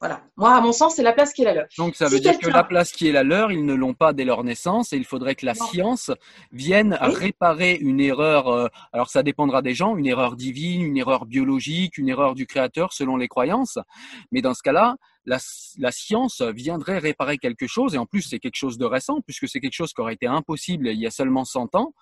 Voilà. 0.00 0.22
Moi, 0.36 0.54
à 0.54 0.60
mon 0.60 0.72
sens, 0.72 0.94
c'est 0.94 1.02
la 1.02 1.12
place 1.12 1.32
qui 1.32 1.42
est 1.42 1.44
la 1.44 1.54
leur. 1.54 1.66
Donc, 1.76 1.96
ça 1.96 2.06
veut 2.06 2.20
dire 2.20 2.38
que 2.38 2.48
la 2.48 2.62
place 2.62 2.92
qui 2.92 3.08
est 3.08 3.12
la 3.12 3.24
leur, 3.24 3.50
ils 3.50 3.64
ne 3.64 3.74
l'ont 3.74 3.94
pas 3.94 4.12
dès 4.12 4.24
leur 4.24 4.44
naissance 4.44 4.92
et 4.92 4.96
il 4.96 5.04
faudrait 5.04 5.34
que 5.34 5.44
la 5.44 5.54
science 5.54 6.12
vienne 6.52 6.96
réparer 7.00 7.74
une 7.74 8.00
erreur. 8.00 8.48
Euh, 8.48 8.68
alors, 8.92 9.10
ça 9.10 9.24
dépendra 9.24 9.60
des 9.60 9.74
gens, 9.74 9.96
une 9.96 10.06
erreur 10.06 10.36
divine, 10.36 10.82
une 10.82 10.96
erreur 10.96 11.26
biologique, 11.26 11.98
une 11.98 12.08
erreur 12.08 12.34
du 12.36 12.46
créateur 12.46 12.92
selon 12.92 13.16
les 13.16 13.26
croyances. 13.26 13.78
Mais 14.30 14.40
dans 14.40 14.54
ce 14.54 14.62
cas-là, 14.62 14.96
la, 15.28 15.92
science 15.92 16.42
viendrait 16.42 16.98
réparer 16.98 17.38
quelque 17.38 17.66
chose, 17.66 17.94
et 17.94 17.98
en 17.98 18.06
plus 18.06 18.22
c'est 18.22 18.38
quelque 18.38 18.56
chose 18.56 18.78
de 18.78 18.84
récent, 18.84 19.20
puisque 19.20 19.48
c'est 19.48 19.60
quelque 19.60 19.74
chose 19.74 19.92
qui 19.92 20.00
aurait 20.00 20.14
été 20.14 20.26
impossible 20.26 20.88
il 20.88 20.98
y 20.98 21.06
a 21.06 21.10
seulement 21.10 21.44
100 21.44 21.74
ans, 21.74 21.94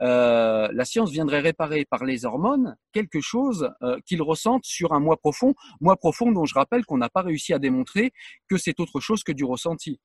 euh, 0.00 0.68
la 0.72 0.84
science 0.84 1.10
viendrait 1.10 1.40
réparer 1.40 1.84
par 1.84 2.04
les 2.04 2.24
hormones 2.24 2.76
quelque 2.92 3.20
chose 3.20 3.70
euh, 3.82 3.98
qu'ils 4.04 4.22
ressentent 4.22 4.64
sur 4.64 4.92
un 4.92 5.00
moi 5.00 5.16
profond, 5.16 5.54
moi 5.80 5.96
profond 5.96 6.32
dont 6.32 6.44
je 6.44 6.54
rappelle 6.54 6.84
qu'on 6.84 6.98
n'a 6.98 7.08
pas 7.08 7.22
réussi 7.22 7.52
à 7.52 7.58
démontrer 7.58 8.12
que 8.48 8.56
c'est 8.56 8.80
autre 8.80 9.00
chose 9.00 9.22
que 9.22 9.32
du 9.32 9.44
ressenti. 9.44 10.00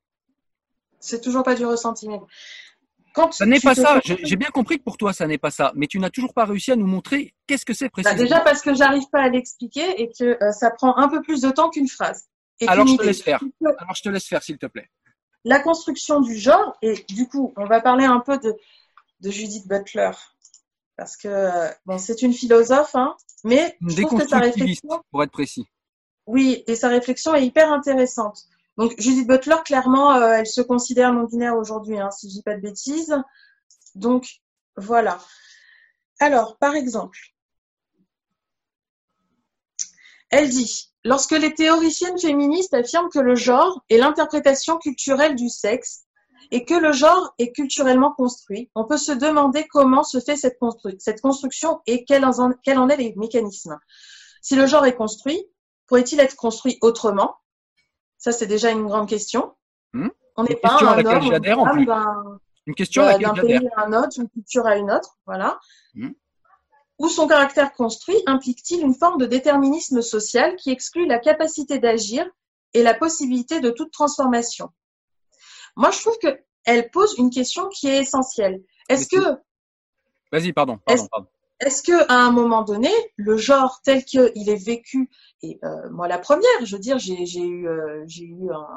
C'est 1.00 1.22
toujours 1.22 1.44
pas 1.44 1.56
du 1.56 1.66
ressenti, 1.66 2.08
mais 2.08 2.20
quand 3.14 3.34
ça 3.34 3.46
n'est 3.46 3.60
pas 3.60 3.76
ça. 3.76 4.00
J'ai 4.04 4.36
bien 4.36 4.50
compris 4.50 4.78
que 4.78 4.84
pour 4.84 4.98
toi, 4.98 5.14
ça 5.14 5.26
n'est 5.26 5.38
pas 5.38 5.52
ça. 5.52 5.72
Mais 5.76 5.88
tu 5.88 6.00
n'as 6.00 6.10
toujours 6.10 6.34
pas 6.34 6.46
réussi 6.46 6.72
à 6.72 6.76
nous 6.76 6.88
montrer 6.88 7.34
qu'est-ce 7.48 7.66
que 7.66 7.74
c'est 7.74 7.86
bah, 7.86 7.92
précisément. 7.94 8.22
déjà 8.22 8.40
parce 8.42 8.62
que 8.62 8.74
j'arrive 8.74 9.10
pas 9.12 9.22
à 9.22 9.30
l'expliquer 9.30 10.02
et 10.02 10.12
que 10.12 10.38
euh, 10.44 10.52
ça 10.52 10.70
prend 10.70 10.96
un 10.98 11.08
peu 11.10 11.22
plus 11.22 11.42
de 11.42 11.50
temps 11.50 11.70
qu'une 11.70 11.88
phrase. 11.88 12.28
Alors 12.68 12.88
je 12.88 12.96
te 12.96 13.04
laisse 13.04 13.22
faire. 13.22 13.42
Alors 13.64 13.96
je 13.96 14.02
te 14.02 14.10
laisse 14.10 14.28
faire, 14.28 14.44
s'il 14.44 14.58
te 14.58 14.66
plaît. 14.66 14.90
La 15.46 15.60
construction 15.60 16.20
du 16.20 16.38
genre, 16.38 16.78
et 16.82 17.06
du 17.10 17.28
coup, 17.28 17.54
on 17.56 17.66
va 17.66 17.80
parler 17.82 18.06
un 18.06 18.20
peu 18.20 18.38
de, 18.38 18.54
de 19.22 19.30
Judith 19.30 19.68
Butler. 19.68 20.12
Parce 20.98 21.16
que, 21.16 21.70
bon, 21.86 21.98
c'est 21.98 22.22
une 22.22 22.34
philosophe, 22.34 22.94
hein, 22.94 23.16
mais 23.46 23.78
je 23.88 24.02
trouve 24.02 24.22
que 24.22 24.28
sa 24.28 24.40
réflexion. 24.40 25.02
Pour 25.12 25.24
être 25.24 25.32
précis. 25.32 25.66
Oui, 26.26 26.64
et 26.68 26.76
sa 26.76 26.90
réflexion 26.90 27.34
est 27.34 27.46
hyper 27.46 27.72
intéressante. 27.72 28.44
Donc, 28.78 28.94
Judith 29.00 29.26
Butler, 29.26 29.56
clairement, 29.64 30.14
euh, 30.14 30.34
elle 30.34 30.48
se 30.48 30.62
considère 30.62 31.14
non-binaire 31.14 31.56
aujourd'hui, 31.56 31.98
hein, 32.00 32.12
si 32.12 32.30
je 32.30 32.36
dis 32.36 32.44
pas 32.44 32.56
de 32.56 32.62
bêtises. 32.62 33.16
Donc, 33.96 34.42
voilà. 34.76 35.20
Alors, 36.20 36.58
par 36.58 36.76
exemple, 36.76 37.18
elle 40.32 40.50
dit 40.50 40.90
Lorsque 41.06 41.32
les 41.32 41.54
théoriciennes 41.54 42.20
féministes 42.20 42.74
affirment 42.74 43.10
que 43.10 43.20
le 43.20 43.36
genre 43.36 43.84
est 43.90 43.98
l'interprétation 43.98 44.78
culturelle 44.78 45.36
du 45.36 45.48
sexe 45.48 46.04
et 46.52 46.66
que 46.66 46.74
le 46.74 46.92
genre 46.92 47.34
est 47.38 47.54
culturellement 47.54 48.12
construit, 48.12 48.70
on 48.76 48.86
peut 48.86 48.98
se 48.98 49.14
demander 49.14 49.66
comment 49.70 50.04
se 50.04 50.20
fait 50.20 50.36
cette, 50.36 50.60
construction 51.22 51.80
et 51.88 52.04
quels 52.04 52.26
en, 52.26 52.52
en 52.52 52.90
est 52.90 52.98
les 52.98 53.14
mécanismes. 53.16 53.80
Si 54.42 54.56
le 54.56 54.66
genre 54.68 54.86
est 54.86 54.96
construit, 54.96 55.42
pourrait-il 55.88 56.20
être 56.20 56.36
construit 56.36 56.78
autrement? 56.82 57.36
Ça, 58.18 58.32
c'est 58.32 58.48
déjà 58.48 58.72
une 58.72 58.86
grande 58.86 59.08
question. 59.08 59.56
Hmm? 59.94 60.10
On 60.36 60.44
n'est 60.44 60.56
pas 60.56 60.78
un 60.82 61.06
homme, 61.06 61.86
ben, 61.86 62.40
Une 62.66 62.76
question 62.76 63.04
euh, 63.04 63.18
d'un 63.18 63.34
pays 63.34 63.70
à 63.76 63.86
un 63.86 63.94
autre, 63.94 64.10
d'une 64.10 64.30
culture 64.30 64.66
à 64.66 64.76
une 64.76 64.92
autre, 64.92 65.18
voilà. 65.26 65.60
Mmh. 65.94 66.10
Ou 67.00 67.08
son 67.10 67.28
caractère 67.28 67.74
construit 67.74 68.22
implique-t-il 68.26 68.82
une 68.82 68.94
forme 68.94 69.20
de 69.20 69.26
déterminisme 69.26 70.02
social 70.02 70.56
qui 70.58 70.70
exclut 70.70 71.08
la 71.08 71.18
capacité 71.18 71.80
d'agir 71.80 72.30
et 72.74 72.84
la 72.84 72.94
possibilité 72.94 73.62
de 73.62 73.72
toute 73.72 73.92
transformation? 73.92 74.70
Moi, 75.76 75.92
je 75.92 76.00
trouve 76.00 76.18
qu'elle 76.18 76.92
pose 76.92 77.16
une 77.18 77.30
question 77.30 77.70
qui 77.70 77.88
est 77.88 78.02
essentielle. 78.02 78.62
Est-ce 78.90 79.08
que... 79.08 79.38
Vas-y, 80.32 80.52
pardon. 80.52 80.78
pardon, 80.86 81.08
pardon. 81.10 81.28
Est-ce 81.62 81.84
que 81.84 82.10
à 82.10 82.16
un 82.16 82.32
moment 82.32 82.64
donné, 82.64 82.92
le 83.18 83.36
genre 83.36 83.82
tel 83.84 84.06
qu'il 84.06 84.50
est 84.50 84.64
vécu, 84.64 85.10
et 85.42 85.60
euh, 85.64 85.90
moi 85.90 86.08
la 86.08 86.18
première, 86.18 86.66
je 86.66 86.76
veux 86.76 86.82
dire, 86.82 86.98
j'ai 87.00 87.16
eu, 87.16 87.68
euh, 87.68 88.04
j'ai 88.08 88.24
eu 88.24 88.50
un, 88.50 88.68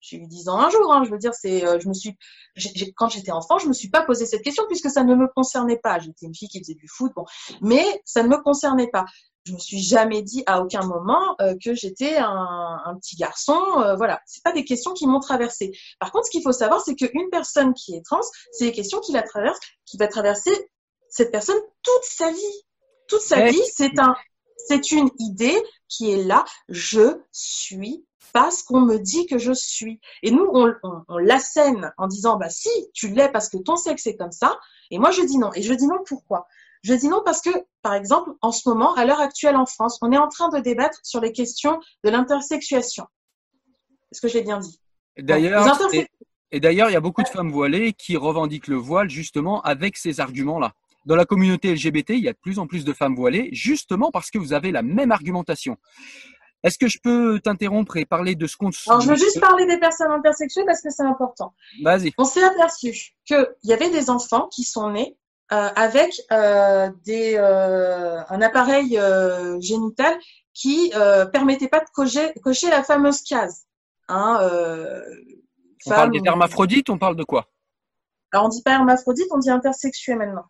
j'ai 0.00 0.16
eu 0.16 0.26
10 0.26 0.48
ans 0.48 0.58
un 0.58 0.70
jour. 0.70 0.92
Hein, 0.92 1.04
je 1.04 1.10
veux 1.10 1.18
dire, 1.18 1.34
c'est, 1.34 1.66
euh, 1.66 1.78
je 1.78 1.88
me 1.88 1.94
suis, 1.94 2.16
quand 2.96 3.08
j'étais 3.08 3.32
enfant, 3.32 3.58
je 3.58 3.68
me 3.68 3.72
suis 3.72 3.90
pas 3.90 4.02
posé 4.02 4.26
cette 4.26 4.42
question 4.42 4.64
puisque 4.68 4.90
ça 4.90 5.04
ne 5.04 5.14
me 5.14 5.28
concernait 5.28 5.78
pas. 5.78 5.98
J'étais 5.98 6.26
une 6.26 6.34
fille 6.34 6.48
qui 6.48 6.60
faisait 6.60 6.74
du 6.74 6.88
foot, 6.88 7.12
bon, 7.14 7.24
mais 7.60 7.84
ça 8.04 8.22
ne 8.22 8.28
me 8.28 8.42
concernait 8.42 8.88
pas. 8.88 9.04
Je 9.44 9.54
me 9.54 9.58
suis 9.58 9.80
jamais 9.80 10.22
dit 10.22 10.42
à 10.46 10.60
aucun 10.60 10.82
moment 10.82 11.34
que 11.64 11.74
j'étais 11.74 12.18
un, 12.18 12.78
un, 12.84 12.94
petit 12.96 13.16
garçon. 13.16 13.58
Euh, 13.78 13.96
voilà, 13.96 14.20
c'est 14.26 14.42
pas 14.42 14.52
des 14.52 14.64
questions 14.64 14.92
qui 14.92 15.06
m'ont 15.06 15.20
traversé. 15.20 15.72
Par 15.98 16.12
contre, 16.12 16.26
ce 16.26 16.30
qu'il 16.30 16.42
faut 16.42 16.52
savoir, 16.52 16.82
c'est 16.82 16.94
qu'une 16.94 17.30
personne 17.30 17.72
qui 17.72 17.94
est 17.94 18.04
trans, 18.04 18.20
c'est 18.52 18.66
des 18.66 18.72
questions 18.72 19.00
qui 19.00 19.12
la 19.12 19.22
traversent, 19.22 19.60
qui 19.86 19.96
va 19.96 20.08
traverser 20.08 20.52
cette 21.08 21.30
personne 21.30 21.58
toute 21.82 22.04
sa 22.04 22.30
vie. 22.30 22.64
Toute 23.08 23.22
sa 23.22 23.46
vie, 23.46 23.62
c'est 23.74 23.98
un, 23.98 24.14
c'est 24.68 24.92
une 24.92 25.10
idée 25.18 25.60
qui 25.88 26.12
est 26.12 26.22
là. 26.22 26.44
Je 26.68 27.20
suis 27.32 28.06
pas 28.32 28.50
ce 28.50 28.64
qu'on 28.64 28.80
me 28.80 28.98
dit 28.98 29.26
que 29.26 29.38
je 29.38 29.52
suis. 29.52 30.00
Et 30.22 30.30
nous, 30.30 30.48
on, 30.52 30.72
on, 30.82 31.02
on 31.08 31.18
l'assène 31.18 31.92
en 31.98 32.06
disant, 32.06 32.36
bah 32.36 32.50
si, 32.50 32.70
tu 32.94 33.08
l'es 33.08 33.30
parce 33.30 33.48
que 33.48 33.56
ton 33.58 33.76
sexe 33.76 34.06
est 34.06 34.16
comme 34.16 34.32
ça. 34.32 34.58
Et 34.90 34.98
moi, 34.98 35.10
je 35.10 35.22
dis 35.22 35.38
non. 35.38 35.50
Et 35.54 35.62
je 35.62 35.72
dis 35.72 35.86
non 35.86 35.98
pourquoi? 36.06 36.46
Je 36.82 36.94
dis 36.94 37.08
non 37.08 37.22
parce 37.24 37.40
que, 37.40 37.50
par 37.82 37.94
exemple, 37.94 38.30
en 38.40 38.52
ce 38.52 38.68
moment, 38.68 38.94
à 38.94 39.04
l'heure 39.04 39.20
actuelle 39.20 39.56
en 39.56 39.66
France, 39.66 39.98
on 40.02 40.12
est 40.12 40.18
en 40.18 40.28
train 40.28 40.48
de 40.48 40.58
débattre 40.60 40.98
sur 41.02 41.20
les 41.20 41.32
questions 41.32 41.78
de 42.04 42.10
l'intersexuation. 42.10 43.06
Est-ce 44.12 44.20
que 44.20 44.28
j'ai 44.28 44.42
bien 44.42 44.58
dit 44.58 44.80
D'ailleurs, 45.18 45.78
et 46.52 46.58
d'ailleurs, 46.58 46.90
il 46.90 46.94
y 46.94 46.96
a 46.96 47.00
beaucoup 47.00 47.22
de 47.22 47.28
femmes 47.28 47.52
voilées 47.52 47.92
qui 47.92 48.16
revendiquent 48.16 48.66
le 48.66 48.76
voile 48.76 49.08
justement 49.08 49.60
avec 49.62 49.96
ces 49.96 50.20
arguments-là 50.20 50.72
dans 51.06 51.16
la 51.16 51.24
communauté 51.24 51.74
LGBT, 51.74 52.10
il 52.10 52.20
y 52.20 52.28
a 52.28 52.32
de 52.32 52.38
plus 52.38 52.58
en 52.58 52.66
plus 52.66 52.84
de 52.84 52.92
femmes 52.92 53.14
voilées, 53.14 53.48
justement 53.52 54.10
parce 54.10 54.30
que 54.30 54.38
vous 54.38 54.52
avez 54.52 54.70
la 54.70 54.82
même 54.82 55.12
argumentation. 55.12 55.76
Est-ce 56.62 56.78
que 56.78 56.88
je 56.88 56.98
peux 57.02 57.40
t'interrompre 57.40 57.96
et 57.96 58.04
parler 58.04 58.34
de 58.34 58.46
ce 58.46 58.56
qu'on... 58.56 58.70
Alors, 58.86 59.00
je 59.00 59.08
veux 59.08 59.16
juste 59.16 59.40
parler 59.40 59.66
des 59.66 59.78
personnes 59.78 60.10
intersexuées 60.10 60.64
parce 60.66 60.82
que 60.82 60.90
c'est 60.90 61.02
important. 61.02 61.54
Vas-y. 61.82 62.12
On 62.18 62.24
s'est 62.24 62.44
aperçu 62.44 63.14
qu'il 63.24 63.46
y 63.64 63.72
avait 63.72 63.90
des 63.90 64.10
enfants 64.10 64.48
qui 64.48 64.64
sont 64.64 64.90
nés 64.90 65.16
euh, 65.52 65.68
avec 65.74 66.12
euh, 66.30 66.90
des, 67.04 67.34
euh, 67.36 68.22
un 68.28 68.40
appareil 68.40 69.00
génital 69.60 70.16
qui 70.54 70.92
permettait 71.32 71.68
pas 71.68 71.80
de 71.80 71.90
cocher, 71.92 72.32
cocher 72.42 72.70
la 72.70 72.84
fameuse 72.84 73.22
case. 73.22 73.66
Hein, 74.08 74.38
on 75.86 75.90
parle 75.90 76.10
des 76.10 76.20
hermaphrodites, 76.24 76.90
on 76.90 76.98
parle 76.98 77.16
de 77.16 77.24
quoi? 77.24 77.48
Alors, 78.32 78.46
on 78.46 78.48
dit 78.48 78.62
pas 78.62 78.72
hermaphrodite, 78.72 79.26
on 79.32 79.38
dit 79.38 79.50
intersexué 79.50 80.14
maintenant. 80.14 80.44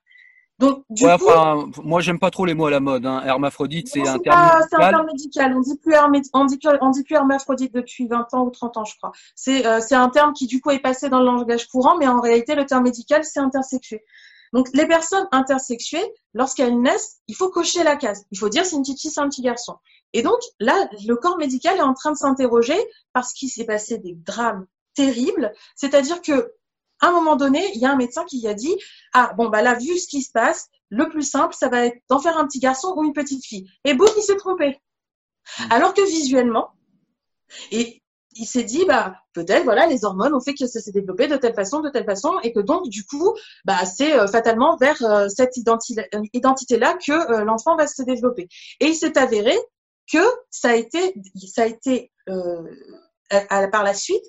Donc, 0.60 0.84
du 0.90 1.06
ouais, 1.06 1.16
coup, 1.16 1.24
enfin, 1.26 1.70
moi, 1.82 2.02
j'aime 2.02 2.18
pas 2.18 2.30
trop 2.30 2.44
les 2.44 2.52
mots 2.52 2.66
à 2.66 2.70
la 2.70 2.80
mode. 2.80 3.06
Hein. 3.06 3.22
Hermaphrodite, 3.24 3.88
c'est 3.88 4.06
un 4.06 4.18
terme 4.18 4.38
médical. 4.38 4.66
C'est 4.68 4.76
un 4.76 4.90
terme 4.90 5.06
médical. 5.06 5.56
On 5.56 5.60
dit 5.60 5.78
plus, 5.78 5.94
on 6.34 6.44
dit 6.44 6.58
plus, 6.58 6.70
on 6.82 6.90
dit 6.90 7.02
plus 7.02 7.14
hermaphrodite 7.14 7.74
depuis 7.74 8.06
20 8.06 8.34
ans 8.34 8.44
ou 8.44 8.50
30 8.50 8.76
ans, 8.76 8.84
je 8.84 8.94
crois. 8.98 9.12
C'est 9.34 9.66
euh, 9.66 9.80
c'est 9.80 9.94
un 9.94 10.10
terme 10.10 10.34
qui, 10.34 10.46
du 10.46 10.60
coup, 10.60 10.70
est 10.70 10.78
passé 10.78 11.08
dans 11.08 11.20
le 11.20 11.24
langage 11.24 11.66
courant, 11.66 11.96
mais 11.96 12.06
en 12.06 12.20
réalité, 12.20 12.54
le 12.54 12.66
terme 12.66 12.84
médical, 12.84 13.24
c'est 13.24 13.40
intersexué. 13.40 14.04
Donc, 14.52 14.68
les 14.74 14.86
personnes 14.86 15.26
intersexuées, 15.32 16.12
lorsqu'elles 16.34 16.78
naissent, 16.78 17.20
il 17.26 17.36
faut 17.36 17.48
cocher 17.48 17.82
la 17.82 17.96
case. 17.96 18.26
Il 18.30 18.38
faut 18.38 18.50
dire 18.50 18.66
c'est 18.66 18.76
une 18.76 18.82
petite 18.82 19.00
fille, 19.00 19.10
c'est 19.10 19.20
un 19.20 19.30
petit 19.30 19.42
garçon. 19.42 19.76
Et 20.12 20.20
donc, 20.20 20.40
là, 20.58 20.90
le 21.06 21.16
corps 21.16 21.38
médical 21.38 21.78
est 21.78 21.82
en 21.82 21.94
train 21.94 22.12
de 22.12 22.16
s'interroger 22.16 22.76
parce 23.14 23.32
qu'il 23.32 23.48
s'est 23.48 23.64
passé 23.64 23.96
des 23.96 24.14
drames 24.14 24.66
terribles. 24.94 25.52
C'est-à-dire 25.74 26.20
que 26.20 26.52
à 27.00 27.08
un 27.08 27.12
moment 27.12 27.36
donné, 27.36 27.64
il 27.74 27.80
y 27.80 27.86
a 27.86 27.90
un 27.90 27.96
médecin 27.96 28.24
qui 28.24 28.46
a 28.46 28.54
dit 28.54 28.76
Ah, 29.12 29.32
bon, 29.36 29.48
bah 29.48 29.62
là, 29.62 29.74
vu 29.74 29.98
ce 29.98 30.06
qui 30.06 30.22
se 30.22 30.30
passe, 30.32 30.68
le 30.90 31.08
plus 31.08 31.22
simple, 31.22 31.54
ça 31.54 31.68
va 31.68 31.86
être 31.86 31.98
d'en 32.08 32.18
faire 32.18 32.36
un 32.36 32.46
petit 32.46 32.60
garçon 32.60 32.94
ou 32.96 33.04
une 33.04 33.12
petite 33.12 33.44
fille. 33.44 33.70
Et 33.84 33.94
boum, 33.94 34.08
il 34.16 34.22
s'est 34.22 34.36
trompé. 34.36 34.80
Hmm. 35.58 35.64
Alors 35.70 35.94
que 35.94 36.02
visuellement, 36.02 36.70
et 37.70 38.02
il 38.34 38.46
s'est 38.46 38.64
dit, 38.64 38.84
bah, 38.86 39.16
peut-être, 39.32 39.64
voilà, 39.64 39.86
les 39.86 40.04
hormones 40.04 40.34
ont 40.34 40.40
fait 40.40 40.54
que 40.54 40.66
ça 40.66 40.80
s'est 40.80 40.92
développé 40.92 41.26
de 41.26 41.36
telle 41.36 41.54
façon, 41.54 41.80
de 41.80 41.90
telle 41.90 42.04
façon, 42.04 42.38
et 42.42 42.52
que 42.52 42.60
donc, 42.60 42.88
du 42.88 43.04
coup, 43.04 43.34
bah, 43.64 43.84
c'est 43.84 44.18
euh, 44.18 44.26
fatalement 44.26 44.76
vers 44.76 45.02
euh, 45.02 45.28
cette 45.28 45.56
identité-là 45.56 46.98
que 47.04 47.12
euh, 47.12 47.44
l'enfant 47.44 47.76
va 47.76 47.86
se 47.86 48.02
développer. 48.02 48.48
Et 48.80 48.86
il 48.86 48.94
s'est 48.94 49.18
avéré 49.18 49.56
que 50.12 50.24
ça 50.50 50.70
a 50.70 50.74
été, 50.74 51.14
ça 51.46 51.62
a 51.62 51.66
été 51.66 52.12
par 53.70 53.84
la 53.84 53.94
suite 53.94 54.24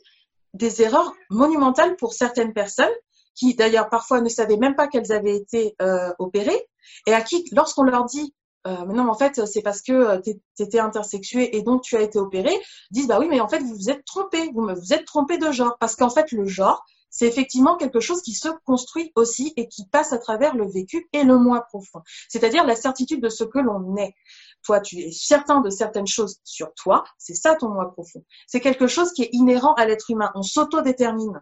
des 0.54 0.82
erreurs 0.82 1.14
monumentales 1.30 1.96
pour 1.96 2.14
certaines 2.14 2.54
personnes 2.54 2.94
qui 3.36 3.56
d'ailleurs 3.56 3.90
parfois 3.90 4.22
ne 4.22 4.30
savaient 4.30 4.58
même 4.58 4.76
pas 4.76 4.88
qu'elles 4.88 5.12
avaient 5.12 5.36
été 5.36 5.76
euh, 5.82 6.12
opérées 6.20 6.68
et 7.08 7.14
à 7.14 7.22
qui, 7.22 7.46
lorsqu'on 7.54 7.84
leur 7.84 8.06
dit 8.06 8.34
euh, 8.68 8.86
non, 8.86 9.10
en 9.10 9.16
fait, 9.16 9.44
c'est 9.48 9.64
parce 9.64 9.82
que 9.82 9.92
euh, 9.92 10.20
tu 10.22 10.64
étais 10.64 10.80
intersexué 10.80 11.58
et 11.58 11.64
donc 11.64 11.82
tu 11.82 11.96
as 11.98 12.02
été 12.02 12.20
opéré, 12.20 12.52
disent 12.92 13.08
bah 13.08 13.18
oui, 13.20 13.28
mais 13.28 13.40
en 13.40 13.48
fait, 13.48 13.60
vous 13.60 13.74
vous 13.74 13.90
êtes 13.90 14.06
trompé, 14.06 14.52
vous 14.54 14.68
vous 14.68 14.94
êtes 14.94 15.06
trompé 15.06 15.40
de 15.40 15.52
genre. 15.52 15.78
Parce 15.80 15.96
qu'en 15.96 16.12
fait, 16.12 16.32
le 16.32 16.46
genre, 16.46 16.86
c'est 17.12 17.28
effectivement 17.28 17.78
quelque 17.78 18.00
chose 18.00 18.24
qui 18.24 18.34
se 18.34 18.48
construit 18.66 19.12
aussi 19.16 19.54
et 19.58 19.68
qui 19.68 19.86
passe 19.86 20.14
à 20.14 20.18
travers 20.18 20.56
le 20.56 20.66
vécu 20.68 21.08
et 21.14 21.24
le 21.24 21.38
moi 21.38 21.62
profond. 21.62 22.02
C'est-à-dire 22.30 22.66
la 22.66 22.76
certitude 22.76 23.22
de 23.22 23.30
ce 23.30 23.44
que 23.44 23.60
l'on 23.60 23.96
est. 23.98 24.16
Toi, 24.64 24.80
tu 24.80 24.98
es 25.00 25.12
certain 25.12 25.62
de 25.62 25.70
certaines 25.70 26.08
choses 26.08 26.40
sur 26.44 26.74
toi, 26.74 27.04
c'est 27.18 27.36
ça 27.36 27.56
ton 27.56 27.70
moi 27.70 27.92
profond. 27.92 28.24
C'est 28.48 28.62
quelque 28.62 28.88
chose 28.88 29.12
qui 29.14 29.24
est 29.24 29.30
inhérent 29.34 29.74
à 29.74 29.86
l'être 29.86 30.10
humain. 30.10 30.32
On 30.36 30.42
s'auto-détermine. 30.42 31.42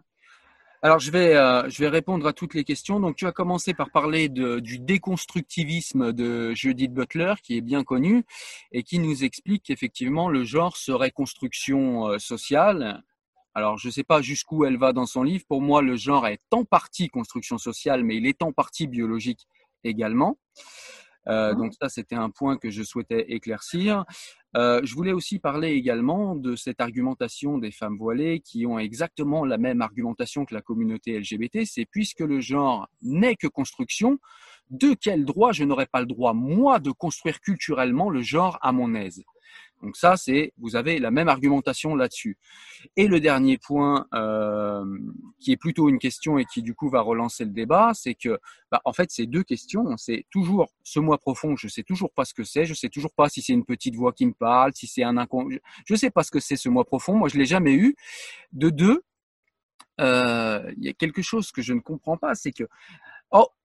Alors 0.82 0.98
je 0.98 1.10
vais 1.10 1.36
euh, 1.36 1.68
je 1.68 1.78
vais 1.80 1.90
répondre 1.90 2.26
à 2.26 2.32
toutes 2.32 2.54
les 2.54 2.64
questions. 2.64 3.00
Donc 3.00 3.14
tu 3.16 3.26
as 3.26 3.32
commencé 3.32 3.74
par 3.74 3.90
parler 3.90 4.30
du 4.30 4.78
déconstructivisme 4.78 6.12
de 6.12 6.52
Judith 6.54 6.92
Butler 6.92 7.34
qui 7.42 7.58
est 7.58 7.60
bien 7.60 7.84
connu 7.84 8.24
et 8.72 8.82
qui 8.82 8.98
nous 8.98 9.22
explique 9.22 9.64
qu'effectivement 9.64 10.30
le 10.30 10.42
genre 10.42 10.78
serait 10.78 11.10
construction 11.10 12.08
euh, 12.08 12.18
sociale 12.18 13.02
alors, 13.54 13.78
je 13.78 13.88
ne 13.88 13.92
sais 13.92 14.04
pas 14.04 14.22
jusqu'où 14.22 14.64
elle 14.64 14.78
va 14.78 14.92
dans 14.92 15.06
son 15.06 15.22
livre. 15.22 15.44
Pour 15.48 15.60
moi, 15.60 15.82
le 15.82 15.96
genre 15.96 16.26
est 16.26 16.40
en 16.52 16.64
partie 16.64 17.08
construction 17.08 17.58
sociale, 17.58 18.04
mais 18.04 18.16
il 18.16 18.26
est 18.26 18.42
en 18.42 18.52
partie 18.52 18.86
biologique 18.86 19.46
également. 19.82 20.38
Euh, 21.28 21.54
donc 21.54 21.74
ça, 21.80 21.88
c'était 21.88 22.14
un 22.14 22.30
point 22.30 22.56
que 22.56 22.70
je 22.70 22.82
souhaitais 22.82 23.32
éclaircir. 23.32 24.04
Euh, 24.56 24.80
je 24.84 24.94
voulais 24.94 25.12
aussi 25.12 25.38
parler 25.38 25.70
également 25.72 26.34
de 26.34 26.56
cette 26.56 26.80
argumentation 26.80 27.58
des 27.58 27.70
femmes 27.70 27.98
voilées 27.98 28.40
qui 28.40 28.66
ont 28.66 28.78
exactement 28.78 29.44
la 29.44 29.58
même 29.58 29.82
argumentation 29.82 30.44
que 30.44 30.54
la 30.54 30.62
communauté 30.62 31.18
LGBT. 31.18 31.64
C'est 31.64 31.86
puisque 31.86 32.20
le 32.20 32.40
genre 32.40 32.88
n'est 33.02 33.36
que 33.36 33.46
construction, 33.46 34.18
de 34.70 34.94
quel 34.94 35.24
droit 35.24 35.52
je 35.52 35.64
n'aurais 35.64 35.86
pas 35.86 36.00
le 36.00 36.06
droit, 36.06 36.32
moi, 36.32 36.78
de 36.78 36.90
construire 36.90 37.40
culturellement 37.40 38.10
le 38.10 38.22
genre 38.22 38.58
à 38.62 38.72
mon 38.72 38.94
aise? 38.94 39.22
Donc 39.82 39.96
ça, 39.96 40.16
c'est 40.16 40.52
vous 40.58 40.76
avez 40.76 40.98
la 40.98 41.10
même 41.10 41.28
argumentation 41.28 41.94
là-dessus. 41.94 42.36
Et 42.96 43.06
le 43.06 43.20
dernier 43.20 43.58
point, 43.58 44.06
euh, 44.14 44.84
qui 45.38 45.52
est 45.52 45.56
plutôt 45.56 45.88
une 45.88 45.98
question 45.98 46.38
et 46.38 46.44
qui 46.44 46.62
du 46.62 46.74
coup 46.74 46.90
va 46.90 47.00
relancer 47.00 47.44
le 47.44 47.50
débat, 47.50 47.92
c'est 47.94 48.14
que 48.14 48.38
bah, 48.70 48.80
en 48.84 48.92
fait, 48.92 49.10
c'est 49.10 49.26
deux 49.26 49.42
questions. 49.42 49.96
C'est 49.96 50.26
toujours 50.30 50.70
ce 50.82 51.00
moi 51.00 51.18
profond, 51.18 51.56
je 51.56 51.68
sais 51.68 51.82
toujours 51.82 52.12
pas 52.12 52.24
ce 52.24 52.34
que 52.34 52.44
c'est, 52.44 52.66
je 52.66 52.74
sais 52.74 52.88
toujours 52.88 53.12
pas 53.12 53.28
si 53.28 53.40
c'est 53.42 53.52
une 53.52 53.64
petite 53.64 53.94
voix 53.94 54.12
qui 54.12 54.26
me 54.26 54.32
parle, 54.32 54.72
si 54.74 54.86
c'est 54.86 55.02
un 55.02 55.16
inconscient, 55.16 55.58
je 55.86 55.94
sais 55.94 56.10
pas 56.10 56.22
ce 56.22 56.30
que 56.30 56.40
c'est 56.40 56.56
ce 56.56 56.68
moi 56.68 56.84
profond. 56.84 57.14
Moi, 57.16 57.28
je 57.28 57.38
l'ai 57.38 57.46
jamais 57.46 57.74
eu. 57.74 57.96
De 58.52 58.68
deux, 58.70 59.02
euh, 60.00 60.72
il 60.76 60.84
y 60.84 60.88
a 60.88 60.92
quelque 60.92 61.22
chose 61.22 61.52
que 61.52 61.62
je 61.62 61.72
ne 61.72 61.80
comprends 61.80 62.16
pas, 62.16 62.34
c'est 62.34 62.52
que 62.52 62.64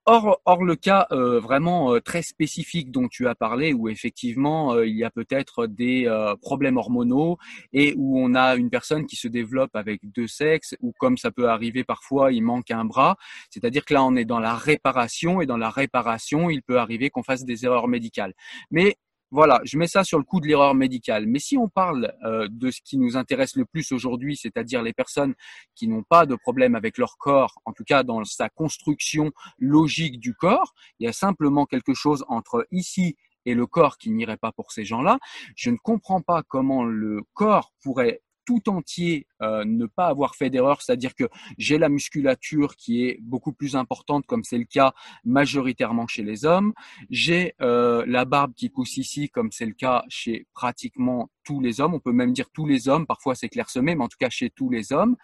Or, 0.07 0.39
or, 0.45 0.63
le 0.63 0.75
cas 0.75 1.07
euh, 1.11 1.39
vraiment 1.39 1.95
euh, 1.95 1.99
très 1.99 2.21
spécifique 2.21 2.91
dont 2.91 3.07
tu 3.07 3.27
as 3.27 3.33
parlé, 3.33 3.73
où 3.73 3.89
effectivement 3.89 4.75
euh, 4.75 4.85
il 4.85 4.95
y 4.95 5.03
a 5.03 5.09
peut-être 5.09 5.65
des 5.65 6.07
problèmes 6.41 6.77
hormonaux 6.77 7.39
et 7.73 7.95
où 7.97 8.19
on 8.19 8.35
a 8.35 8.55
une 8.55 8.69
personne 8.69 9.07
qui 9.07 9.15
se 9.15 9.27
développe 9.27 9.75
avec 9.75 10.01
deux 10.03 10.27
sexes, 10.27 10.75
ou 10.81 10.93
comme 10.99 11.17
ça 11.17 11.31
peut 11.31 11.49
arriver 11.49 11.83
parfois, 11.83 12.31
il 12.31 12.43
manque 12.43 12.69
un 12.69 12.85
bras. 12.85 13.17
C'est-à-dire 13.49 13.83
que 13.83 13.95
là, 13.95 14.03
on 14.03 14.15
est 14.15 14.25
dans 14.25 14.39
la 14.39 14.53
réparation 14.53 15.41
et 15.41 15.47
dans 15.47 15.57
la 15.57 15.71
réparation, 15.71 16.51
il 16.51 16.61
peut 16.61 16.77
arriver 16.77 17.09
qu'on 17.09 17.23
fasse 17.23 17.43
des 17.43 17.65
erreurs 17.65 17.87
médicales. 17.87 18.33
Mais 18.69 18.97
voilà, 19.35 19.59
je 19.65 19.77
mets 19.77 19.87
ça 19.87 20.05
sur 20.05 20.17
le 20.17 20.23
coup 20.23 20.39
de 20.39 20.47
l'erreur 20.47 20.73
médicale. 20.73 21.25
Mais 21.27 21.39
si 21.39 21.57
on 21.57 21.67
parle 21.67 22.13
euh, 22.23 22.47
de 22.49 22.71
ce 22.71 22.79
qui 22.81 22.97
nous 22.97 23.17
intéresse 23.17 23.57
le 23.57 23.65
plus 23.65 23.91
aujourd'hui, 23.91 24.37
c'est-à-dire 24.37 24.81
les 24.81 24.93
personnes 24.93 25.35
qui 25.75 25.89
n'ont 25.89 26.03
pas 26.03 26.25
de 26.25 26.35
problème 26.35 26.73
avec 26.73 26.97
leur 26.97 27.17
corps, 27.17 27.55
en 27.65 27.73
tout 27.73 27.83
cas 27.83 28.03
dans 28.03 28.23
sa 28.23 28.47
construction 28.47 29.31
logique 29.59 30.21
du 30.21 30.33
corps, 30.33 30.73
il 30.99 31.05
y 31.05 31.09
a 31.09 31.13
simplement 31.13 31.65
quelque 31.65 31.93
chose 31.93 32.23
entre 32.29 32.65
ici 32.71 33.17
et 33.45 33.53
le 33.53 33.67
corps 33.67 33.97
qui 33.97 34.09
n'irait 34.09 34.37
pas 34.37 34.53
pour 34.53 34.71
ces 34.71 34.85
gens-là. 34.85 35.19
Je 35.57 35.69
ne 35.69 35.77
comprends 35.77 36.21
pas 36.21 36.41
comment 36.41 36.85
le 36.85 37.21
corps 37.33 37.73
pourrait 37.83 38.21
tout 38.45 38.69
entier 38.69 39.27
euh, 39.41 39.65
ne 39.65 39.85
pas 39.85 40.07
avoir 40.07 40.35
fait 40.35 40.49
d'erreur, 40.49 40.81
c'est-à-dire 40.81 41.13
que 41.13 41.25
j'ai 41.57 41.77
la 41.77 41.89
musculature 41.89 42.75
qui 42.77 43.05
est 43.05 43.19
beaucoup 43.21 43.51
plus 43.51 43.75
importante, 43.75 44.25
comme 44.25 44.43
c'est 44.43 44.57
le 44.57 44.63
cas 44.65 44.93
majoritairement 45.25 46.07
chez 46.07 46.23
les 46.23 46.45
hommes. 46.45 46.73
J'ai 47.09 47.53
euh, 47.61 48.05
la 48.07 48.23
barbe 48.23 48.53
qui 48.55 48.69
pousse 48.69 48.95
ici, 48.97 49.29
comme 49.29 49.51
c'est 49.51 49.65
le 49.65 49.73
cas 49.73 50.03
chez 50.07 50.47
pratiquement 50.53 51.29
tous 51.43 51.59
les 51.59 51.81
hommes. 51.81 51.93
On 51.93 51.99
peut 51.99 52.13
même 52.13 52.31
dire 52.31 52.49
tous 52.53 52.65
les 52.65 52.87
hommes. 52.87 53.05
Parfois 53.05 53.35
c'est 53.35 53.49
clairsemé, 53.49 53.95
mais 53.95 54.03
en 54.03 54.07
tout 54.07 54.17
cas 54.17 54.29
chez 54.29 54.49
tous 54.49 54.69
les 54.69 54.93
hommes. 54.93 55.17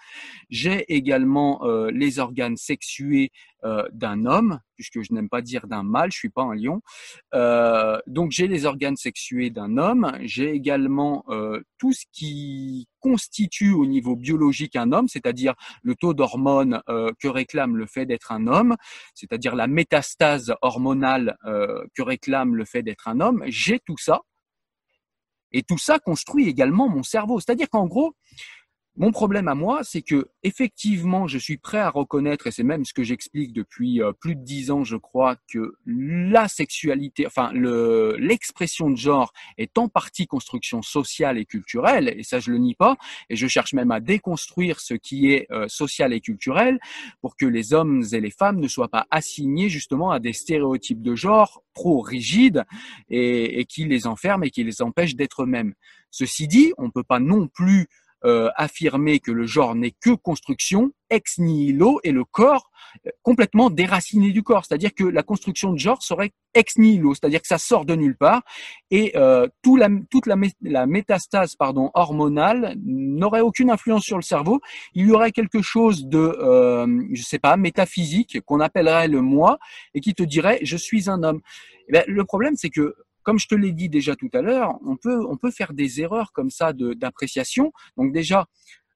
J'ai 0.50 0.94
également 0.94 1.64
euh, 1.64 1.90
les 1.92 2.20
organes 2.20 2.58
sexués 2.58 3.32
d'un 3.94 4.26
homme, 4.26 4.60
puisque 4.76 5.04
je 5.04 5.14
n'aime 5.14 5.30
pas 5.30 5.44
dire 5.44 5.68
d'un 5.68 5.84
mâle. 5.84 6.12
Je 6.12 6.18
suis 6.18 6.30
pas 6.30 6.42
un 6.42 6.56
lion. 6.56 6.82
donc 8.08 8.32
j'ai 8.32 8.48
les 8.48 8.66
organes 8.66 8.96
sexués 8.96 9.52
d'un 9.52 9.78
homme. 9.78 10.12
J'ai 10.22 10.50
également 10.50 11.24
tout 11.78 11.94
ce 11.94 12.06
qui 12.12 12.88
constitue 13.00 13.74
au 13.74 13.86
niveau 13.86 14.01
biologique 14.16 14.76
un 14.76 14.92
homme, 14.92 15.08
c'est-à-dire 15.08 15.54
le 15.84 15.96
taux 15.96 16.14
d'hormones 16.14 16.82
euh, 16.90 17.12
que 17.20 17.28
réclame 17.28 17.78
le 17.78 17.86
fait 17.86 18.06
d'être 18.06 18.32
un 18.32 18.48
homme, 18.48 18.76
c'est-à-dire 19.14 19.56
la 19.56 19.68
métastase 19.68 20.54
hormonale 20.62 21.38
euh, 21.46 21.84
que 21.96 22.02
réclame 22.02 22.56
le 22.56 22.66
fait 22.66 22.84
d'être 22.84 23.08
un 23.08 23.20
homme, 23.20 23.44
j'ai 23.48 23.80
tout 23.80 23.98
ça. 23.98 24.22
Et 25.54 25.64
tout 25.64 25.78
ça 25.78 26.00
construit 26.00 26.48
également 26.48 26.88
mon 26.88 27.04
cerveau. 27.04 27.40
C'est-à-dire 27.40 27.70
qu'en 27.70 27.86
gros, 27.86 28.16
mon 28.98 29.12
problème 29.12 29.48
à 29.48 29.56
moi, 29.56 29.82
c'est 29.84 30.02
que 30.02 30.28
effectivement, 30.44 31.26
je 31.26 31.38
suis 31.38 31.58
prêt 31.58 31.80
à 31.80 31.90
reconnaître, 31.90 32.48
et 32.48 32.52
c'est 32.52 32.64
même 32.64 32.84
ce 32.84 32.94
que 32.94 33.04
j'explique 33.04 33.54
depuis 33.54 34.02
euh, 34.02 34.12
plus 34.12 34.36
de 34.36 34.44
dix 34.44 34.70
ans, 34.70 34.84
je 34.84 34.98
crois, 34.98 35.38
que 35.52 35.76
la 35.86 36.50
sexualité, 36.50 37.26
enfin 37.26 37.52
le 37.54 38.18
l'expression 38.20 38.90
de 38.90 38.98
genre 38.98 39.32
est 39.58 39.78
en 39.78 39.88
partie 39.88 40.28
construction 40.28 40.82
sociale 40.82 41.38
et 41.38 41.46
culturelle, 41.46 42.14
et 42.18 42.24
ça 42.24 42.40
je 42.40 42.52
le 42.52 42.58
nie 42.58 42.76
pas, 42.76 42.98
et 43.30 43.38
je 43.38 43.48
cherche 43.48 43.74
même 43.74 43.92
à 43.92 44.02
déconstruire 44.02 44.82
ce 44.82 44.94
qui 44.94 45.32
est 45.32 45.48
euh, 45.52 45.70
social 45.70 46.12
et 46.12 46.20
culturel 46.20 46.78
pour 47.22 47.38
que 47.38 47.46
les 47.46 47.74
hommes 47.74 48.04
et 48.12 48.20
les 48.20 48.32
femmes 48.32 48.60
ne 48.60 48.68
soient 48.68 48.90
pas 48.90 49.08
assignés 49.10 49.70
justement 49.70 50.12
à 50.12 50.20
des 50.20 50.34
stéréotypes 50.34 51.02
de 51.02 51.16
genre 51.16 51.64
trop 51.74 52.02
rigides 52.02 52.66
et, 53.10 53.62
et 53.62 53.66
qui 53.66 53.86
les 53.86 54.06
enferment 54.06 54.44
et 54.44 54.50
qui 54.50 54.66
les 54.66 54.82
empêchent 54.82 55.16
d'être 55.16 55.44
eux-mêmes. 55.44 55.76
Ceci 56.10 56.50
dit, 56.50 56.74
on 56.78 56.88
ne 56.88 56.92
peut 56.92 57.04
pas 57.04 57.20
non 57.20 57.48
plus 57.48 57.88
euh, 58.26 58.50
affirmer 58.56 59.20
que 59.20 59.32
le 59.32 59.46
genre 59.46 59.76
n'est 59.76 59.92
que 60.00 60.12
construction 60.12 60.92
ex 61.12 61.38
nihilo 61.38 62.00
et 62.04 62.12
le 62.12 62.24
corps 62.24 62.72
euh, 63.06 63.12
complètement 63.22 63.70
déraciné 63.70 64.32
du 64.32 64.44
corps. 64.44 64.66
C'est-à-dire 64.66 64.94
que 64.94 65.04
la 65.04 65.24
construction 65.24 65.74
de 65.74 65.78
genre 65.78 66.02
serait 66.02 66.32
ex 66.54 66.78
nihilo, 66.78 67.14
c'est-à-dire 67.14 67.42
que 67.42 67.48
ça 67.48 67.58
sort 67.58 67.86
de 67.86 67.96
nulle 67.96 68.18
part 68.18 68.42
et 68.90 69.14
euh, 69.16 69.48
tout 69.62 69.76
la, 69.76 69.90
toute 70.10 70.26
la, 70.26 70.36
la, 70.62 70.86
métastase 70.86 71.56
pardon 71.56 71.92
hormonale 71.94 72.76
n'aurait 72.84 73.42
aucune 73.42 73.70
influence 73.70 74.04
sur 74.04 74.18
le 74.18 74.24
cerveau. 74.24 74.60
Il 74.94 75.08
y 75.08 75.12
aurait 75.12 75.32
quelque 75.32 75.62
chose 75.62 76.08
de, 76.08 76.18
euh, 76.18 77.04
je 77.14 77.24
sais 77.24 77.40
pas, 77.40 77.56
métaphysique 77.58 78.42
qu'on 78.42 78.60
appellerait 78.60 79.08
le 79.08 79.22
moi 79.22 79.60
et 79.94 80.02
qui 80.02 80.14
te 80.14 80.24
dirait 80.24 80.60
je 80.64 80.78
suis 80.78 81.10
un 81.10 81.24
homme. 81.24 81.42
Eh 81.88 81.92
bien, 81.92 82.04
le 82.08 82.24
problème 82.26 82.56
c'est 82.56 82.70
que 82.70 82.96
comme 83.24 83.40
je 83.40 83.48
te 83.48 83.56
l'ai 83.56 83.72
dit 83.72 83.90
déjà 83.90 84.16
tout 84.16 84.30
à 84.34 84.42
l'heure, 84.42 84.78
on 84.86 84.98
peut, 84.98 85.26
on 85.28 85.38
peut 85.38 85.52
faire 85.52 85.74
des 85.74 86.02
erreurs 86.02 86.32
comme 86.34 86.50
ça 86.50 86.74
d'appréciation. 86.74 87.72
Donc 87.98 88.14
déjà, 88.14 88.48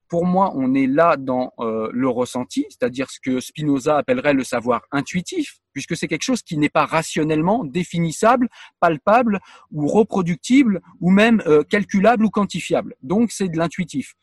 pour 0.08 0.26
moi, 0.26 0.52
on 0.56 0.74
est 0.74 0.88
là 0.88 1.18
dans 1.18 1.52
euh, 1.60 1.90
le 1.92 2.08
ressenti, 2.08 2.66
c'est-à-dire 2.70 3.10
ce 3.10 3.20
que 3.20 3.40
Spinoza 3.40 3.98
appellerait 3.98 4.34
le 4.34 4.44
savoir 4.44 4.82
intuitif, 4.92 5.58
puisque 5.74 5.98
c'est 5.98 6.08
quelque 6.08 6.24
chose 6.24 6.42
qui 6.42 6.58
n'est 6.58 6.70
pas 6.70 6.86
rationnellement 6.86 7.64
définissable, 7.64 8.48
palpable 8.80 9.40
ou 9.72 9.88
reproductible, 9.88 10.82
ou 11.00 11.10
même 11.10 11.42
euh, 11.48 11.64
calculable 11.64 12.26
ou 12.26 12.30
quantifiable. 12.30 12.96
Donc 13.02 13.32
c'est 13.32 13.50
de 13.50 13.58
l'intuitif. 13.58 14.14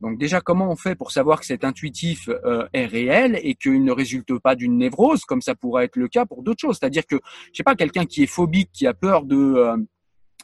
Donc 0.00 0.18
déjà, 0.18 0.40
comment 0.40 0.70
on 0.70 0.76
fait 0.76 0.94
pour 0.94 1.10
savoir 1.10 1.40
que 1.40 1.46
cet 1.46 1.64
intuitif 1.64 2.28
euh, 2.28 2.68
est 2.74 2.86
réel 2.86 3.38
et 3.42 3.54
qu'il 3.54 3.82
ne 3.82 3.92
résulte 3.92 4.38
pas 4.38 4.54
d'une 4.54 4.76
névrose, 4.76 5.24
comme 5.24 5.40
ça 5.40 5.54
pourrait 5.54 5.84
être 5.84 5.96
le 5.96 6.08
cas 6.08 6.26
pour 6.26 6.42
d'autres 6.42 6.60
choses? 6.60 6.78
C'est-à-dire 6.78 7.06
que, 7.06 7.16
je 7.52 7.56
sais 7.56 7.62
pas, 7.62 7.74
quelqu'un 7.74 8.04
qui 8.04 8.22
est 8.22 8.26
phobique, 8.26 8.70
qui 8.72 8.86
a 8.86 8.92
peur 8.92 9.24
de, 9.24 9.36
euh, 9.36 9.76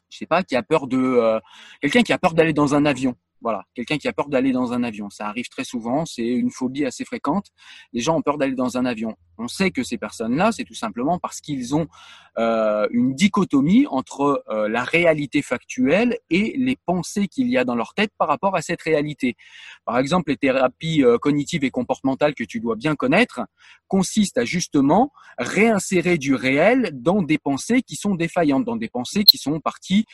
je 0.09 0.18
sais 0.18 0.26
pas, 0.26 0.42
qui 0.42 0.57
a 0.57 0.62
peur 0.62 0.86
de, 0.86 0.98
euh, 0.98 1.40
quelqu'un 1.80 2.03
qui 2.03 2.12
a 2.12 2.18
peur 2.18 2.32
d'aller 2.32 2.55
dans 2.55 2.74
un 2.74 2.86
avion. 2.86 3.14
Voilà, 3.43 3.64
quelqu'un 3.74 3.99
qui 3.99 4.07
a 4.07 4.12
peur 4.12 4.28
d'aller 4.28 4.53
dans 4.53 4.72
un 4.72 4.84
avion. 4.84 5.11
Ça 5.11 5.26
arrive 5.26 5.49
très 5.49 5.64
souvent, 5.64 6.07
c'est 6.07 6.26
une 6.26 6.51
phobie 6.51 6.84
assez 6.84 7.05
fréquente. 7.05 7.47
Les 7.93 8.01
gens 8.01 8.16
ont 8.16 8.22
peur 8.22 8.38
d'aller 8.38 8.55
dans 8.55 8.76
un 8.78 8.84
avion. 8.84 9.16
On 9.36 9.49
sait 9.49 9.72
que 9.72 9.82
ces 9.82 9.99
personnes-là, 9.99 10.53
c'est 10.53 10.62
tout 10.62 10.74
simplement 10.74 11.18
parce 11.18 11.40
qu'ils 11.40 11.74
ont 11.74 11.88
euh, 12.38 12.86
une 12.93 13.14
dichotomie 13.14 13.86
entre 13.88 14.45
euh, 14.49 14.68
la 14.68 14.84
réalité 14.84 15.43
factuelle 15.43 16.18
et 16.30 16.55
les 16.57 16.76
pensées 16.76 17.26
qu'il 17.26 17.49
y 17.49 17.59
a 17.59 17.64
dans 17.64 17.74
leur 17.74 17.95
tête 17.95 18.12
par 18.16 18.28
rapport 18.28 18.55
à 18.55 18.62
cette 18.62 18.80
réalité. 18.82 19.34
Par 19.84 19.99
exemple, 19.99 20.30
les 20.30 20.36
thérapies 20.36 21.03
euh, 21.03 21.18
cognitives 21.18 21.64
et 21.64 21.70
comportementales 21.70 22.34
que 22.34 22.45
tu 22.45 22.61
dois 22.61 22.76
bien 22.76 22.95
connaître 22.95 23.40
consistent 23.88 24.38
à 24.38 24.45
justement 24.45 25.12
réinsérer 25.38 26.16
du 26.16 26.34
réel 26.34 26.90
dans 26.95 27.22
des 27.22 27.38
pensées 27.38 27.82
qui 27.82 27.97
sont 27.97 28.14
défaillantes, 28.14 28.64
dans 28.64 28.76
des 28.76 28.88
pensées 28.88 29.24
qui 29.24 29.36
sont 29.36 29.61
parties, 29.61 30.07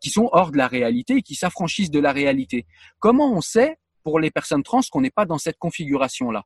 qui 0.00 0.10
sont 0.10 0.28
hors 0.32 0.50
de 0.50 0.58
la 0.58 0.66
réalité 0.66 1.16
et 1.16 1.22
qui 1.22 1.34
s'affranchissent 1.34 1.90
de 1.90 1.98
la 1.98 2.12
réalité. 2.12 2.39
Comment 2.98 3.32
on 3.32 3.40
sait 3.40 3.78
pour 4.02 4.18
les 4.18 4.30
personnes 4.30 4.62
trans 4.62 4.80
qu'on 4.90 5.00
n'est 5.00 5.10
pas 5.10 5.26
dans 5.26 5.38
cette 5.38 5.58
configuration-là? 5.58 6.44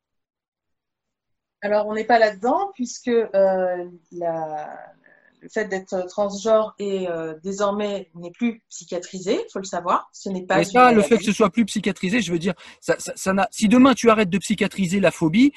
Alors, 1.62 1.86
on 1.86 1.94
n'est 1.94 2.04
pas 2.04 2.18
là-dedans 2.18 2.72
puisque 2.74 3.08
euh, 3.08 3.84
le 4.12 5.48
fait 5.50 5.66
d'être 5.66 6.06
transgenre 6.08 6.74
est 6.78 7.08
euh, 7.08 7.34
désormais 7.42 8.10
n'est 8.14 8.30
plus 8.32 8.62
psychiatrisé, 8.68 9.34
il 9.34 9.52
faut 9.52 9.60
le 9.60 9.64
savoir. 9.64 10.08
Ce 10.12 10.28
n'est 10.28 10.44
pas. 10.44 10.58
Mais 10.58 10.64
ça, 10.64 10.92
le 10.92 11.02
fait 11.02 11.16
que 11.16 11.24
ce 11.24 11.32
soit 11.32 11.50
plus 11.50 11.64
psychiatrisé, 11.64 12.20
je 12.20 12.32
veux 12.32 12.38
dire, 12.38 12.54
ça, 12.80 12.96
ça, 12.98 13.48
si 13.50 13.68
demain 13.68 13.94
tu 13.94 14.10
arrêtes 14.10 14.30
de 14.30 14.38
psychiatriser 14.38 15.00
la 15.00 15.10
phobie, 15.10 15.52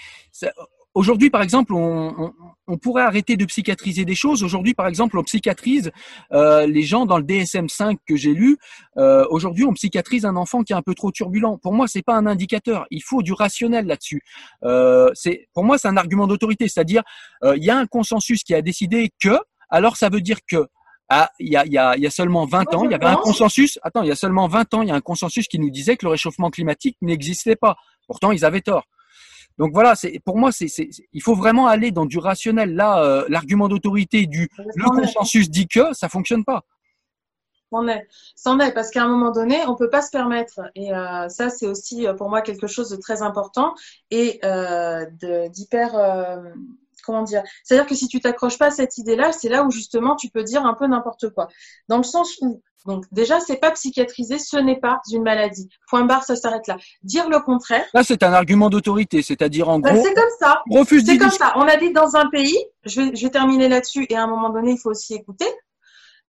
Aujourd'hui, 0.97 1.29
par 1.29 1.43
exemple, 1.43 1.75
on, 1.75 2.33
on, 2.67 2.77
pourrait 2.79 3.03
arrêter 3.03 3.37
de 3.37 3.45
psychiatriser 3.45 4.03
des 4.03 4.15
choses. 4.15 4.43
Aujourd'hui, 4.43 4.73
par 4.73 4.87
exemple, 4.87 5.19
on 5.19 5.23
psychiatrise 5.23 5.91
euh, 6.31 6.65
les 6.65 6.81
gens 6.81 7.05
dans 7.05 7.19
le 7.19 7.23
DSM-5 7.23 7.97
que 8.03 8.15
j'ai 8.15 8.33
lu. 8.33 8.57
Euh, 8.97 9.23
Aujourd'hui, 9.29 9.63
on 9.63 9.73
psychiatrise 9.73 10.25
un 10.25 10.35
enfant 10.35 10.63
qui 10.63 10.73
est 10.73 10.75
un 10.75 10.81
peu 10.81 10.95
trop 10.95 11.11
turbulent. 11.11 11.59
Pour 11.59 11.71
moi, 11.73 11.87
c'est 11.87 12.01
pas 12.01 12.15
un 12.15 12.25
indicateur. 12.25 12.87
Il 12.89 13.03
faut 13.03 13.21
du 13.21 13.33
rationnel 13.33 13.85
là-dessus. 13.85 14.23
Euh, 14.63 15.11
c'est 15.13 15.47
pour 15.53 15.63
moi, 15.63 15.77
c'est 15.77 15.87
un 15.87 15.97
argument 15.97 16.25
d'autorité, 16.25 16.67
c'est-à-dire 16.67 17.03
euh, 17.43 17.55
il 17.57 17.63
y 17.63 17.69
a 17.69 17.77
un 17.77 17.85
consensus 17.85 18.41
qui 18.41 18.55
a 18.55 18.63
décidé 18.63 19.11
que. 19.21 19.37
Alors, 19.69 19.97
ça 19.97 20.09
veut 20.09 20.21
dire 20.21 20.39
que 20.49 20.65
ah, 21.09 21.29
il 21.37 21.49
y 21.49 21.57
a, 21.57 21.67
y, 21.67 21.77
a, 21.77 21.95
y 21.95 22.07
a 22.07 22.09
seulement 22.09 22.47
20 22.47 22.73
ans, 22.73 22.85
il 22.85 22.91
y 22.91 22.95
avait 22.95 23.05
un 23.05 23.17
consensus. 23.17 23.77
Attends, 23.83 24.01
il 24.01 24.09
y 24.09 24.11
a 24.11 24.15
seulement 24.15 24.47
20 24.47 24.73
ans, 24.73 24.81
il 24.81 24.87
y 24.87 24.91
a 24.91 24.95
un 24.95 25.01
consensus 25.01 25.47
qui 25.47 25.59
nous 25.59 25.69
disait 25.69 25.95
que 25.95 26.07
le 26.07 26.09
réchauffement 26.09 26.49
climatique 26.49 26.97
n'existait 27.03 27.55
pas. 27.55 27.75
Pourtant, 28.07 28.31
ils 28.31 28.43
avaient 28.43 28.61
tort. 28.61 28.87
Donc 29.57 29.73
voilà, 29.73 29.95
c'est 29.95 30.19
pour 30.23 30.37
moi, 30.37 30.51
c'est, 30.51 30.67
il 31.13 31.21
faut 31.21 31.35
vraiment 31.35 31.67
aller 31.67 31.91
dans 31.91 32.05
du 32.05 32.19
rationnel. 32.19 32.75
Là, 32.75 33.03
euh, 33.03 33.25
l'argument 33.29 33.67
d'autorité 33.67 34.27
du 34.27 34.49
le 34.57 34.89
consensus 34.89 35.49
dit 35.49 35.67
que 35.67 35.93
ça 35.93 36.09
fonctionne 36.09 36.43
pas. 36.43 36.63
C'en 37.69 37.87
est, 37.87 38.67
est, 38.67 38.73
parce 38.73 38.91
qu'à 38.91 39.03
un 39.03 39.07
moment 39.07 39.31
donné, 39.31 39.65
on 39.67 39.75
peut 39.75 39.89
pas 39.89 40.01
se 40.01 40.11
permettre. 40.11 40.61
Et 40.75 40.93
euh, 40.93 41.27
ça, 41.29 41.49
c'est 41.49 41.67
aussi 41.67 42.07
euh, 42.07 42.13
pour 42.13 42.29
moi 42.29 42.41
quelque 42.41 42.67
chose 42.67 42.89
de 42.89 42.95
très 42.95 43.21
important 43.21 43.75
et 44.11 44.39
euh, 44.45 45.05
d'hyper. 45.49 45.93
Comment 47.07 47.23
dire 47.23 47.41
C'est-à-dire 47.63 47.87
que 47.87 47.95
si 47.95 48.07
tu 48.07 48.19
t'accroches 48.19 48.59
pas 48.59 48.67
à 48.67 48.71
cette 48.71 48.97
idée-là, 48.99 49.31
c'est 49.31 49.49
là 49.49 49.63
où 49.63 49.71
justement 49.71 50.15
tu 50.15 50.29
peux 50.29 50.43
dire 50.43 50.65
un 50.65 50.75
peu 50.75 50.85
n'importe 50.85 51.29
quoi. 51.29 51.47
Dans 51.87 51.97
le 51.97 52.03
sens 52.03 52.37
où 52.41 52.61
donc 52.85 53.03
déjà, 53.11 53.41
c'est 53.41 53.57
pas 53.57 53.71
psychiatrisé, 53.71 54.39
ce 54.39 54.55
n'est 54.55 54.79
pas 54.79 55.01
une 55.11 55.23
maladie. 55.23 55.67
Point 55.89 56.05
barre, 56.05 56.23
ça 56.23 56.37
s'arrête 56.37 56.67
là. 56.67 56.77
Dire 57.03 57.29
le 57.29 57.41
contraire. 57.41 57.83
Là, 57.93 58.01
c'est 58.03 58.23
un 58.23 58.31
argument 58.31 58.69
d'autorité, 58.69 59.21
c'est-à-dire 59.21 59.67
en 59.67 59.79
bah, 59.79 59.91
gros. 59.91 60.03
c'est 60.03 60.13
comme 60.13 60.23
ça. 60.39 60.63
C'est 61.05 61.17
comme 61.17 61.29
ça. 61.29 61.51
On 61.57 61.67
habite 61.67 61.93
dans 61.93 62.15
un 62.15 62.29
pays. 62.29 62.57
Je 62.85 63.01
vais, 63.01 63.15
je 63.15 63.23
vais 63.23 63.29
terminer 63.29 63.67
là-dessus. 63.67 64.05
Et 64.09 64.15
à 64.15 64.23
un 64.23 64.27
moment 64.27 64.51
donné, 64.51 64.71
il 64.71 64.77
faut 64.77 64.91
aussi 64.91 65.15
écouter. 65.15 65.47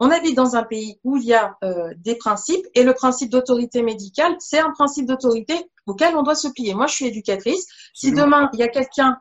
On 0.00 0.10
habite 0.10 0.36
dans 0.36 0.56
un 0.56 0.62
pays 0.62 0.98
où 1.04 1.16
il 1.16 1.24
y 1.24 1.34
a 1.34 1.56
euh, 1.64 1.92
des 1.96 2.14
principes 2.14 2.64
et 2.74 2.84
le 2.84 2.94
principe 2.94 3.30
d'autorité 3.30 3.82
médicale, 3.82 4.36
c'est 4.38 4.60
un 4.60 4.70
principe 4.70 5.06
d'autorité 5.06 5.54
auquel 5.86 6.16
on 6.16 6.22
doit 6.22 6.36
se 6.36 6.48
plier. 6.48 6.74
Moi, 6.74 6.86
je 6.86 6.94
suis 6.94 7.06
éducatrice. 7.06 7.66
Si 7.94 8.12
demain 8.12 8.48
il 8.52 8.60
y 8.60 8.62
a 8.62 8.68
quelqu'un, 8.68 9.18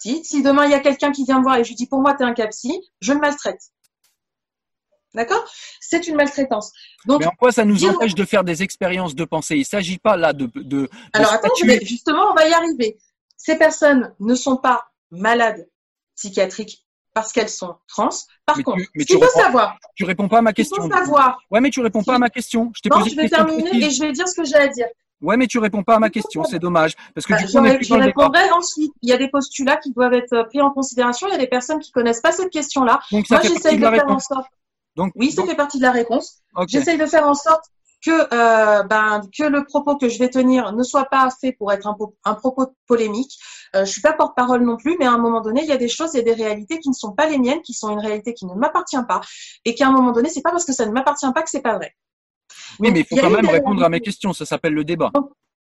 si, 0.00 0.24
si 0.24 0.42
demain 0.42 0.64
il 0.64 0.72
y 0.72 0.74
a 0.74 0.80
quelqu'un 0.80 1.12
qui 1.12 1.24
vient 1.24 1.38
me 1.38 1.42
voir 1.42 1.56
et 1.56 1.64
je 1.64 1.68
lui 1.68 1.76
dis 1.76 1.86
pour 1.86 2.00
moi 2.00 2.14
tu 2.14 2.22
es 2.22 2.26
un 2.26 2.34
capsi, 2.34 2.80
je 3.00 3.12
le 3.12 3.20
maltraite. 3.20 3.60
D'accord? 5.14 5.44
C'est 5.80 6.06
une 6.06 6.14
maltraitance. 6.14 6.72
Donc, 7.06 7.20
Mais 7.20 7.26
en 7.26 7.32
quoi 7.32 7.50
ça 7.50 7.64
nous 7.64 7.84
empêche 7.84 8.14
de 8.14 8.24
faire 8.24 8.44
des 8.44 8.62
expériences 8.62 9.14
de 9.14 9.24
pensée? 9.24 9.56
Il 9.56 9.60
ne 9.60 9.64
s'agit 9.64 9.98
pas 9.98 10.16
là 10.16 10.32
de. 10.32 10.48
de, 10.54 10.88
Alors 11.12 11.32
attends, 11.32 11.48
justement, 11.82 12.30
on 12.30 12.34
va 12.34 12.48
y 12.48 12.52
arriver. 12.52 12.96
Ces 13.36 13.56
personnes 13.56 14.14
ne 14.20 14.34
sont 14.34 14.56
pas 14.56 14.86
malades 15.10 15.68
psychiatriques 16.14 16.86
parce 17.12 17.32
qu'elles 17.32 17.48
sont 17.48 17.76
trans. 17.88 18.10
Par 18.46 18.62
contre, 18.62 18.82
tu, 19.06 19.18
faut 19.18 19.28
savoir. 19.28 19.78
Tu 19.96 20.04
réponds 20.04 20.28
pas 20.28 20.38
à 20.38 20.42
ma 20.42 20.52
question. 20.52 20.76
Il 20.84 20.90
faut 20.90 20.96
savoir. 20.96 21.38
Ouais, 21.50 21.60
mais 21.60 21.70
tu 21.70 21.80
réponds 21.80 22.04
pas 22.04 22.14
à 22.14 22.18
ma 22.18 22.30
question. 22.30 22.70
Je 22.76 22.82
t'ai 22.82 22.88
posé 22.88 23.10
je 23.10 23.16
vais 23.16 23.28
terminer 23.28 23.84
et 23.84 23.90
je 23.90 24.00
vais 24.00 24.12
dire 24.12 24.28
ce 24.28 24.40
que 24.40 24.44
j'ai 24.44 24.54
à 24.54 24.68
dire. 24.68 24.86
Ouais, 25.20 25.36
mais 25.36 25.46
tu 25.46 25.58
réponds 25.58 25.82
pas 25.82 25.96
à 25.96 25.98
ma 25.98 26.10
question, 26.10 26.44
c'est 26.44 26.58
dommage. 26.58 26.94
Parce 27.14 27.26
que 27.26 27.34
bah, 27.34 27.40
du 27.40 27.46
coup, 27.78 27.84
je 27.84 27.94
répondrai 27.94 28.50
ensuite. 28.52 28.92
Il 29.02 29.10
y 29.10 29.12
a 29.12 29.18
des 29.18 29.28
postulats 29.28 29.76
qui 29.76 29.92
doivent 29.92 30.14
être 30.14 30.44
pris 30.44 30.60
en 30.60 30.70
considération. 30.70 31.28
Il 31.28 31.32
y 31.32 31.34
a 31.34 31.38
des 31.38 31.46
personnes 31.46 31.78
qui 31.78 31.92
connaissent 31.92 32.20
pas 32.20 32.32
cette 32.32 32.50
question-là. 32.50 33.00
Moi, 33.12 33.22
j'essaye 33.42 33.78
de 33.78 33.86
faire 33.86 34.08
en 34.08 34.18
sorte. 34.18 34.46
Donc, 34.96 35.12
oui, 35.14 35.30
ça 35.30 35.44
fait 35.44 35.54
partie 35.54 35.78
de 35.78 35.82
la 35.82 35.92
réponse. 35.92 36.40
J'essaye 36.68 36.98
de 36.98 37.06
faire 37.06 37.26
en 37.26 37.34
sorte 37.34 37.64
que 38.04 38.10
euh, 38.10 38.82
ben 38.84 39.20
que 39.36 39.44
le 39.44 39.64
propos 39.64 39.96
que 39.96 40.08
je 40.08 40.18
vais 40.18 40.30
tenir 40.30 40.72
ne 40.72 40.82
soit 40.82 41.04
pas 41.04 41.28
fait 41.38 41.52
pour 41.52 41.70
être 41.72 41.86
un, 41.86 41.96
un 42.24 42.34
propos 42.34 42.68
polémique. 42.86 43.38
Euh, 43.76 43.84
je 43.84 43.90
suis 43.90 44.00
pas 44.00 44.12
porte-parole 44.12 44.64
non 44.64 44.76
plus, 44.76 44.96
mais 44.98 45.06
à 45.06 45.12
un 45.12 45.18
moment 45.18 45.40
donné, 45.40 45.62
il 45.62 45.68
y 45.68 45.72
a 45.72 45.76
des 45.76 45.88
choses, 45.88 46.14
il 46.14 46.16
y 46.16 46.20
a 46.20 46.22
des 46.24 46.32
réalités 46.32 46.78
qui 46.80 46.88
ne 46.88 46.94
sont 46.94 47.12
pas 47.12 47.26
les 47.28 47.38
miennes, 47.38 47.60
qui 47.62 47.74
sont 47.74 47.90
une 47.90 48.00
réalité 48.00 48.34
qui 48.34 48.46
ne 48.46 48.54
m'appartient 48.54 49.02
pas, 49.06 49.20
et 49.64 49.74
qu'à 49.74 49.88
un 49.88 49.92
moment 49.92 50.12
donné, 50.12 50.28
c'est 50.28 50.40
pas 50.42 50.50
parce 50.50 50.64
que 50.64 50.72
ça 50.72 50.86
ne 50.86 50.92
m'appartient 50.92 51.30
pas 51.32 51.42
que 51.42 51.50
c'est 51.50 51.60
pas 51.60 51.76
vrai. 51.76 51.94
Oui, 52.78 52.90
mais 52.90 53.00
il 53.00 53.06
faut 53.06 53.16
quand 53.16 53.30
même 53.30 53.48
répondre 53.48 53.82
à 53.82 53.88
mes 53.88 54.00
questions. 54.00 54.32
Ça 54.32 54.44
s'appelle 54.44 54.74
le 54.74 54.84
débat. 54.84 55.10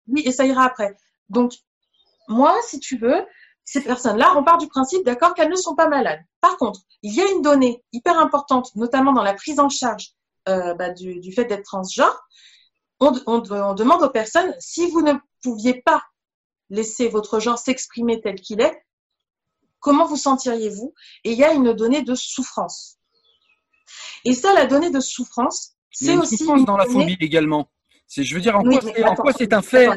Oui, 0.07 0.23
et 0.25 0.31
ça 0.31 0.45
ira 0.45 0.65
après. 0.65 0.95
Donc, 1.29 1.53
moi, 2.27 2.55
si 2.67 2.79
tu 2.79 2.97
veux, 2.97 3.25
ces 3.65 3.81
personnes-là, 3.81 4.33
on 4.37 4.43
part 4.43 4.57
du 4.57 4.67
principe, 4.67 5.05
d'accord, 5.05 5.33
qu'elles 5.33 5.49
ne 5.49 5.55
sont 5.55 5.75
pas 5.75 5.87
malades. 5.87 6.19
Par 6.41 6.57
contre, 6.57 6.81
il 7.03 7.13
y 7.13 7.21
a 7.21 7.29
une 7.31 7.41
donnée 7.41 7.83
hyper 7.93 8.17
importante, 8.17 8.75
notamment 8.75 9.13
dans 9.13 9.23
la 9.23 9.33
prise 9.33 9.59
en 9.59 9.69
charge 9.69 10.11
euh, 10.49 10.73
bah, 10.73 10.89
du, 10.89 11.31
fait 11.31 11.45
d'être 11.45 11.63
transgenre. 11.63 12.19
On, 12.99 13.39
demande 13.39 14.03
aux 14.03 14.09
personnes, 14.09 14.53
si 14.59 14.89
vous 14.89 15.01
ne 15.01 15.13
pouviez 15.41 15.81
pas 15.81 16.03
laisser 16.69 17.07
votre 17.07 17.39
genre 17.39 17.57
s'exprimer 17.57 18.21
tel 18.21 18.35
qu'il 18.39 18.61
est, 18.61 18.85
comment 19.79 20.05
vous 20.05 20.17
sentiriez-vous? 20.17 20.93
Et 21.23 21.31
il 21.31 21.37
y 21.37 21.43
a 21.43 21.53
une 21.53 21.73
donnée 21.73 22.03
de 22.03 22.13
souffrance. 22.13 22.97
Et 24.23 24.33
ça, 24.33 24.53
la 24.53 24.67
donnée 24.67 24.91
de 24.91 24.99
souffrance, 24.99 25.75
c'est 25.91 26.17
aussi. 26.17 26.37
Souffrance 26.37 26.65
dans 26.65 26.77
la 26.77 26.85
phobie 26.85 27.17
également. 27.19 27.69
C'est, 28.07 28.23
je 28.23 28.35
veux 28.35 28.41
dire, 28.41 28.57
en 28.57 28.63
quoi, 29.15 29.33
c'est 29.33 29.53
un 29.53 29.61
fait? 29.61 29.89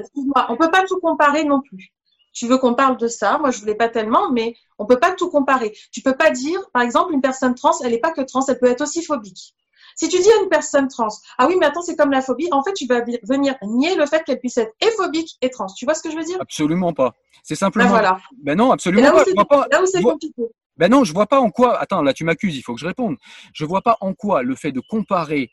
On 0.49 0.57
peut 0.57 0.71
pas 0.71 0.85
tout 0.85 1.01
comparer 1.01 1.45
non 1.45 1.61
plus 1.61 1.93
tu 2.35 2.49
veux 2.49 2.59
qu'on 2.59 2.75
parle 2.75 2.99
de 2.99 3.09
ça? 3.09 3.39
Moi, 3.39 3.51
je 3.51 3.61
voulais 3.61 3.77
pas 3.77 3.89
tellement, 3.89 4.31
mais 4.31 4.55
on 4.79 4.87
peut 4.87 4.99
pas 4.99 5.13
tout 5.13 5.31
comparer. 5.31 5.73
Tu 5.93 6.03
peux 6.03 6.17
pas 6.17 6.31
dire, 6.31 6.61
par 6.73 6.83
exemple, 6.83 7.15
une 7.15 7.23
personne 7.23 7.55
trans, 7.55 7.73
elle 7.83 7.93
n'est 7.93 8.01
pas 8.01 8.11
que 8.11 8.21
trans, 8.21 8.45
elle 8.47 8.59
peut 8.59 8.67
être 8.67 8.83
aussi 8.83 9.03
phobique. 9.03 9.55
Si 9.97 10.09
tu 10.09 10.19
dis 10.19 10.29
à 10.29 10.43
une 10.43 10.49
personne 10.49 10.89
trans, 10.89 11.07
ah 11.39 11.47
oui, 11.47 11.55
mais 11.59 11.67
attends, 11.67 11.83
c'est 11.83 11.95
comme 11.95 12.11
la 12.11 12.21
phobie, 12.21 12.49
en 12.51 12.65
fait, 12.65 12.73
tu 12.73 12.87
vas 12.87 13.03
venir 13.23 13.55
nier 13.63 13.95
le 13.95 14.05
fait 14.07 14.25
qu'elle 14.25 14.41
puisse 14.41 14.59
être 14.59 14.73
et 14.81 14.91
phobique 14.97 15.37
et 15.41 15.51
trans. 15.51 15.67
Tu 15.67 15.85
vois 15.85 15.95
ce 15.95 16.03
que 16.03 16.11
je 16.11 16.17
veux 16.17 16.25
dire? 16.25 16.37
Absolument 16.41 16.93
pas. 16.93 17.15
C'est 17.45 17.55
simplement. 17.55 17.87
Ben 17.87 17.91
voilà. 17.93 18.19
Ben 18.43 18.59
non, 18.59 18.73
absolument 18.73 19.13
pas. 19.45 19.67
Là 19.71 19.83
où 19.83 19.87
c'est 19.87 20.03
compliqué. 20.03 20.43
Ben 20.77 20.91
non, 20.91 21.05
je 21.05 21.13
vois 21.13 21.27
pas 21.27 21.39
en 21.39 21.51
quoi. 21.51 21.79
Attends, 21.79 22.03
là, 22.03 22.13
tu 22.13 22.25
m'accuses, 22.25 22.57
il 22.57 22.63
faut 22.63 22.75
que 22.75 22.81
je 22.81 22.87
réponde. 22.87 23.17
Je 23.53 23.65
vois 23.65 23.83
pas 23.83 23.97
en 24.01 24.13
quoi 24.13 24.43
le 24.43 24.57
fait 24.57 24.73
de 24.73 24.81
comparer 24.81 25.53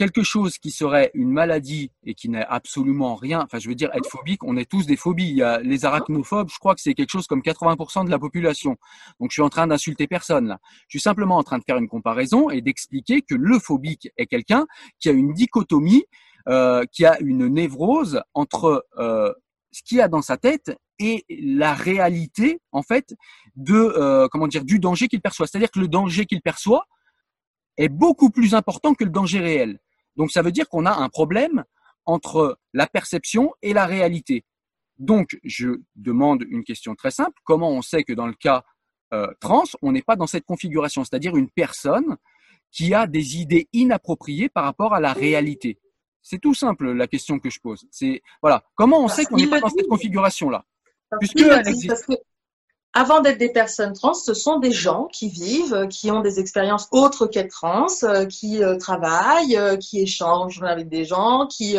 quelque 0.00 0.22
chose 0.22 0.56
qui 0.56 0.70
serait 0.70 1.10
une 1.12 1.30
maladie 1.30 1.92
et 2.04 2.14
qui 2.14 2.30
n'est 2.30 2.46
absolument 2.46 3.16
rien, 3.16 3.42
enfin 3.42 3.58
je 3.58 3.68
veux 3.68 3.74
dire 3.74 3.90
être 3.92 4.08
phobique, 4.08 4.42
on 4.42 4.56
est 4.56 4.64
tous 4.64 4.86
des 4.86 4.96
phobies. 4.96 5.28
Il 5.28 5.36
y 5.36 5.42
a 5.42 5.60
les 5.60 5.84
arachnophobes, 5.84 6.48
je 6.48 6.58
crois 6.58 6.74
que 6.74 6.80
c'est 6.80 6.94
quelque 6.94 7.10
chose 7.10 7.26
comme 7.26 7.42
80% 7.42 8.06
de 8.06 8.10
la 8.10 8.18
population. 8.18 8.78
Donc 9.20 9.28
je 9.28 9.34
suis 9.34 9.42
en 9.42 9.50
train 9.50 9.66
d'insulter 9.66 10.06
personne 10.06 10.46
là. 10.46 10.58
Je 10.88 10.96
suis 10.96 11.02
simplement 11.02 11.36
en 11.36 11.42
train 11.42 11.58
de 11.58 11.64
faire 11.64 11.76
une 11.76 11.86
comparaison 11.86 12.48
et 12.48 12.62
d'expliquer 12.62 13.20
que 13.20 13.34
le 13.34 13.58
phobique 13.58 14.08
est 14.16 14.24
quelqu'un 14.24 14.66
qui 15.00 15.10
a 15.10 15.12
une 15.12 15.34
dichotomie, 15.34 16.06
euh, 16.48 16.86
qui 16.90 17.04
a 17.04 17.20
une 17.20 17.48
névrose 17.48 18.22
entre 18.32 18.86
euh, 18.96 19.34
ce 19.70 19.82
qu'il 19.82 20.00
a 20.00 20.08
dans 20.08 20.22
sa 20.22 20.38
tête 20.38 20.74
et 20.98 21.26
la 21.28 21.74
réalité 21.74 22.62
en 22.72 22.82
fait 22.82 23.14
de 23.54 23.74
euh, 23.74 24.28
comment 24.28 24.48
dire 24.48 24.64
du 24.64 24.78
danger 24.78 25.08
qu'il 25.08 25.20
perçoit. 25.20 25.46
C'est-à-dire 25.46 25.70
que 25.70 25.78
le 25.78 25.88
danger 25.88 26.24
qu'il 26.24 26.40
perçoit 26.40 26.86
est 27.76 27.90
beaucoup 27.90 28.30
plus 28.30 28.54
important 28.54 28.94
que 28.94 29.04
le 29.04 29.10
danger 29.10 29.40
réel. 29.40 29.78
Donc 30.20 30.30
ça 30.32 30.42
veut 30.42 30.52
dire 30.52 30.68
qu'on 30.68 30.84
a 30.84 30.92
un 30.92 31.08
problème 31.08 31.64
entre 32.04 32.58
la 32.74 32.86
perception 32.86 33.54
et 33.62 33.72
la 33.72 33.86
réalité. 33.86 34.44
Donc 34.98 35.38
je 35.44 35.80
demande 35.96 36.44
une 36.46 36.62
question 36.62 36.94
très 36.94 37.10
simple, 37.10 37.32
comment 37.42 37.70
on 37.70 37.80
sait 37.80 38.04
que 38.04 38.12
dans 38.12 38.26
le 38.26 38.34
cas 38.34 38.62
euh, 39.14 39.28
trans, 39.40 39.64
on 39.80 39.92
n'est 39.92 40.02
pas 40.02 40.16
dans 40.16 40.26
cette 40.26 40.44
configuration, 40.44 41.04
c'est-à-dire 41.04 41.36
une 41.36 41.48
personne 41.48 42.18
qui 42.70 42.92
a 42.92 43.06
des 43.06 43.38
idées 43.38 43.70
inappropriées 43.72 44.50
par 44.50 44.64
rapport 44.64 44.92
à 44.92 45.00
la 45.00 45.14
réalité. 45.14 45.78
C'est 46.20 46.38
tout 46.38 46.52
simple 46.52 46.92
la 46.92 47.06
question 47.06 47.38
que 47.38 47.48
je 47.48 47.58
pose. 47.58 47.86
C'est 47.90 48.20
voilà, 48.42 48.62
comment 48.74 49.02
on 49.02 49.08
sait 49.08 49.24
qu'on 49.24 49.38
n'est 49.38 49.48
pas 49.48 49.60
dans 49.60 49.70
cette 49.70 49.88
configuration-là? 49.88 50.66
Puisque 51.18 51.40
avant 52.92 53.20
d'être 53.20 53.38
des 53.38 53.52
personnes 53.52 53.92
trans, 53.92 54.14
ce 54.14 54.34
sont 54.34 54.58
des 54.58 54.72
gens 54.72 55.06
qui 55.12 55.28
vivent, 55.28 55.74
euh, 55.74 55.86
qui 55.86 56.10
ont 56.10 56.20
des 56.20 56.40
expériences 56.40 56.88
autres 56.90 57.26
qu'être 57.26 57.50
trans, 57.50 57.86
euh, 58.02 58.26
qui 58.26 58.64
euh, 58.64 58.76
travaillent, 58.78 59.58
qui 59.78 60.00
échangent 60.00 60.62
avec 60.64 60.88
des 60.88 61.04
gens, 61.04 61.46
qui 61.46 61.76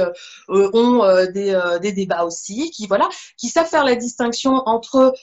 ont 0.48 1.26
des, 1.34 1.60
des, 1.82 1.92
débats 1.92 2.24
aussi, 2.24 2.72
qui 2.72 2.88
voilà, 2.88 3.10
qui 3.38 3.50
savent 3.50 3.68
faire 3.68 3.84
la 3.84 3.96
distinction 3.96 4.64
entre 4.66 5.14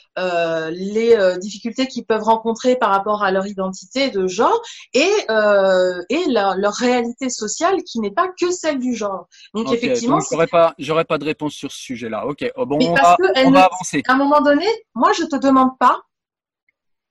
les 0.70 1.16
difficultés 1.39 1.86
qu'ils 1.86 2.05
peuvent 2.05 2.22
rencontrer 2.22 2.76
par 2.76 2.91
rapport 2.91 3.22
à 3.22 3.30
leur 3.30 3.47
identité 3.47 4.11
de 4.11 4.26
genre 4.26 4.61
et, 4.95 5.11
et 6.11 6.24
leur 6.28 6.74
réalité 6.74 7.30
sociale 7.30 7.82
qui 7.84 8.01
n'est 8.01 8.11
pas 8.11 8.28
que 8.28 8.51
celle 8.51 8.78
du 8.78 8.95
genre. 8.95 9.26
Donc 9.55 9.72
effectivement, 9.72 10.18
j'aurais 10.30 10.47
pas, 10.47 10.74
j'aurais 10.78 11.05
pas 11.05 11.18
de 11.18 11.24
réponse 11.24 11.55
sur 11.55 11.72
ce 11.72 11.78
sujet-là. 11.78 12.26
Ok, 12.26 12.51
oh, 12.57 12.66
bon, 12.66 12.78
on 12.80 12.95
va, 12.95 13.16
on 13.45 13.51
va 13.51 13.64
avancer. 13.64 14.03
À 14.07 14.12
un 14.12 14.16
moment 14.16 14.41
donné, 14.41 14.66
moi 14.95 15.12
je 15.12 15.24
te 15.24 15.36
demande 15.36 15.78
pas 15.79 16.03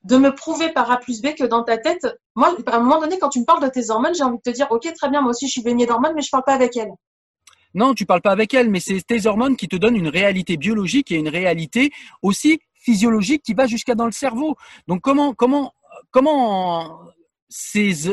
de 0.04 0.18
me 0.18 0.34
prouver 0.34 0.72
par 0.72 0.90
A 0.92 0.98
plus 0.98 1.22
B 1.22 1.34
que 1.38 1.44
dans 1.44 1.64
ta 1.64 1.78
tête, 1.78 2.08
moi, 2.36 2.56
à 2.68 2.78
un 2.78 2.80
moment 2.80 3.02
donné, 3.02 3.20
quand 3.20 3.30
tu 3.30 3.40
me 3.40 3.46
parles 3.46 3.64
de 3.64 3.70
tes 3.70 3.90
hormones, 3.90 4.16
j'ai 4.16 4.24
envie 4.24 4.38
de 4.38 4.42
te 4.42 4.56
dire, 4.56 4.68
ok, 4.70 4.92
très 4.94 5.10
bien, 5.10 5.22
moi 5.22 5.32
aussi, 5.32 5.48
je 5.48 5.52
suis 5.52 5.64
baignée 5.64 5.86
d'hormones, 5.86 6.14
mais 6.16 6.22
je 6.22 6.30
parle 6.30 6.44
pas 6.46 6.54
avec 6.54 6.78
elles. 6.78 6.92
Non, 7.74 7.94
tu 7.94 8.06
parles 8.06 8.22
pas 8.22 8.32
avec 8.32 8.54
elles, 8.54 8.70
mais 8.70 8.80
c'est 8.80 9.02
tes 9.06 9.26
hormones 9.26 9.58
qui 9.58 9.68
te 9.68 9.76
donnent 9.76 9.98
une 9.98 10.08
réalité 10.08 10.58
biologique 10.58 11.12
et 11.12 11.16
une 11.16 11.30
réalité 11.30 11.92
aussi 12.22 12.60
physiologique 12.74 13.44
qui 13.44 13.54
va 13.54 13.68
jusqu'à 13.68 13.96
dans 13.96 14.06
le 14.06 14.12
cerveau. 14.12 14.56
Donc 14.88 15.02
comment 15.02 15.34
comment 15.34 15.74
comment 16.12 17.02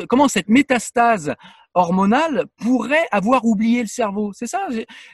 comment 0.09 0.29
cette 0.29 0.49
métastase 0.49 1.35
hormonale 1.75 2.47
pourrait 2.59 3.07
avoir 3.11 3.45
oublié 3.45 3.81
le 3.81 3.89
cerveau. 3.89 4.33
C'est 4.33 4.47
ça, 4.47 4.69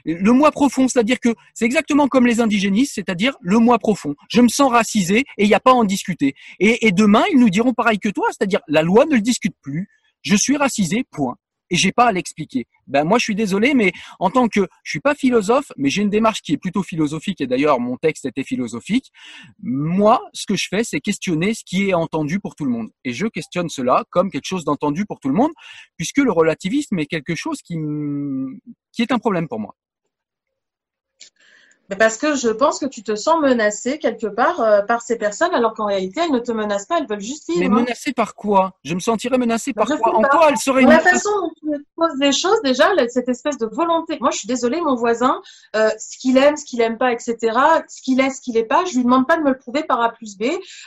le 0.05 0.33
moi 0.33 0.51
profond, 0.51 0.89
c'est-à-dire 0.89 1.19
que 1.19 1.35
c'est 1.55 1.65
exactement 1.65 2.07
comme 2.07 2.27
les 2.27 2.41
indigénistes, 2.41 2.95
c'est-à-dire 2.95 3.35
le 3.41 3.59
moi 3.59 3.79
profond. 3.79 4.15
Je 4.29 4.41
me 4.43 4.49
sens 4.49 4.71
racisé 4.71 5.25
et 5.39 5.45
il 5.45 5.49
n'y 5.49 5.55
a 5.55 5.61
pas 5.61 5.71
à 5.71 5.75
en 5.75 5.85
discuter. 5.85 6.35
Et, 6.59 6.87
et 6.87 6.93
demain, 6.93 7.25
ils 7.33 7.39
nous 7.39 7.51
diront 7.51 7.73
pareil 7.73 7.99
que 7.99 8.11
toi, 8.11 8.27
c'est-à-dire 8.29 8.61
la 8.69 8.83
loi 8.83 9.07
ne 9.07 9.15
le 9.15 9.23
discute 9.23 9.55
plus. 9.63 9.89
Je 10.23 10.37
suis 10.37 10.57
racisé, 10.57 11.05
point 11.11 11.37
et 11.71 11.77
j'ai 11.77 11.93
pas 11.93 12.07
à 12.07 12.13
l'expliquer. 12.13 12.67
Ben 12.87 13.05
moi 13.05 13.19
je 13.19 13.25
suis 13.25 13.35
désolé, 13.35 13.75
mais 13.75 13.93
en 14.19 14.31
tant 14.31 14.49
que 14.49 14.67
je 14.83 14.91
suis 14.91 15.01
pas 15.01 15.15
philosophe, 15.15 15.73
mais 15.77 15.91
j'ai 15.91 16.03
une 16.03 16.11
démarche 16.11 16.43
qui 16.43 16.53
est 16.53 16.57
plutôt 16.57 16.83
philosophique 16.83 17.41
et 17.41 17.47
d'ailleurs 17.47 17.81
mon 17.81 17.97
texte 17.97 18.25
était 18.27 18.45
philosophique. 18.45 19.11
Moi, 19.63 20.21
ce 20.33 20.47
que 20.47 20.57
je 20.57 20.67
fais, 20.69 20.85
c'est 20.85 21.01
questionner 21.01 21.55
ce 21.55 21.63
qui 21.65 21.91
est 21.91 21.95
entendu 21.95 22.41
pour 22.41 22.55
tout 22.57 22.65
le 22.65 22.71
monde 22.71 22.91
et 23.05 23.13
je 23.13 23.27
questionne 23.27 23.69
cela 23.69 24.05
comme 24.11 24.31
quelque 24.31 24.47
chose 24.47 24.65
d'entendu 24.65 25.07
pour 25.07 25.21
tout 25.21 25.29
le 25.29 25.35
monde, 25.35 25.53
puisque 25.97 26.19
le 26.19 26.33
relativisme 26.33 26.99
est 26.99 27.07
quelque 27.07 27.35
chose 27.35 27.63
qui 27.63 27.77
qui 28.93 29.03
est 29.03 29.13
un 29.13 29.19
problème 29.19 29.49
pour 29.49 29.61
moi 29.61 29.75
parce 31.97 32.17
que 32.17 32.37
je 32.37 32.49
pense 32.49 32.79
que 32.79 32.87
tu 32.87 33.03
te 33.03 33.15
sens 33.17 33.41
menacé 33.41 33.99
quelque 33.99 34.27
part 34.27 34.61
euh, 34.61 34.83
par 34.83 35.03
ces 35.03 35.17
personnes, 35.17 35.55
alors 35.55 35.75
qu'en 35.75 35.87
réalité, 35.87 36.21
elles 36.25 36.33
ne 36.33 36.39
te 36.39 36.53
menacent 36.53 36.87
pas, 36.87 36.99
elles 36.99 37.07
veulent 37.07 37.21
juste 37.21 37.49
vivre. 37.49 37.61
Mais 37.61 37.67
hein. 37.67 37.83
menacé 37.83 38.13
par 38.13 38.35
quoi? 38.35 38.75
Je 38.85 38.95
me 38.95 39.01
sentirais 39.01 39.39
menacé 39.39 39.73
par 39.73 39.87
quoi? 39.87 40.15
En 40.15 40.23
quoi 40.23 40.49
elles 40.51 40.59
seraient 40.59 40.83
La 40.83 41.01
façon 41.01 41.31
dont 41.41 41.51
tu 41.59 41.85
poses 41.97 42.19
les 42.21 42.33
choses, 42.33 42.61
déjà, 42.63 42.91
cette 43.09 43.29
espèce 43.29 43.59
de 43.59 43.67
volonté. 43.67 44.19
Moi, 44.21 44.31
je 44.31 44.39
suis 44.39 44.49
désolée, 44.49 44.81
mon 44.81 44.95
voisin, 44.95 45.41
euh, 45.77 45.91
ce 45.99 46.19
qu'il 46.19 46.37
aime, 46.37 46.57
ce 46.57 46.65
qu'il 46.65 46.81
aime 46.81 46.99
pas, 46.99 47.13
etc., 47.13 47.37
ce 47.89 48.03
qu'il 48.03 48.21
est, 48.21 48.31
ce 48.31 48.41
qu'il 48.41 48.57
est 48.57 48.65
pas, 48.65 48.85
je 48.85 48.97
lui 48.97 49.05
demande 49.05 49.27
pas 49.27 49.37
de 49.37 49.43
me 49.43 49.51
le 49.51 49.59
prouver 49.59 49.83
par 49.83 50.01
A 50.01 50.13
plus 50.13 50.37
B, 50.37 50.45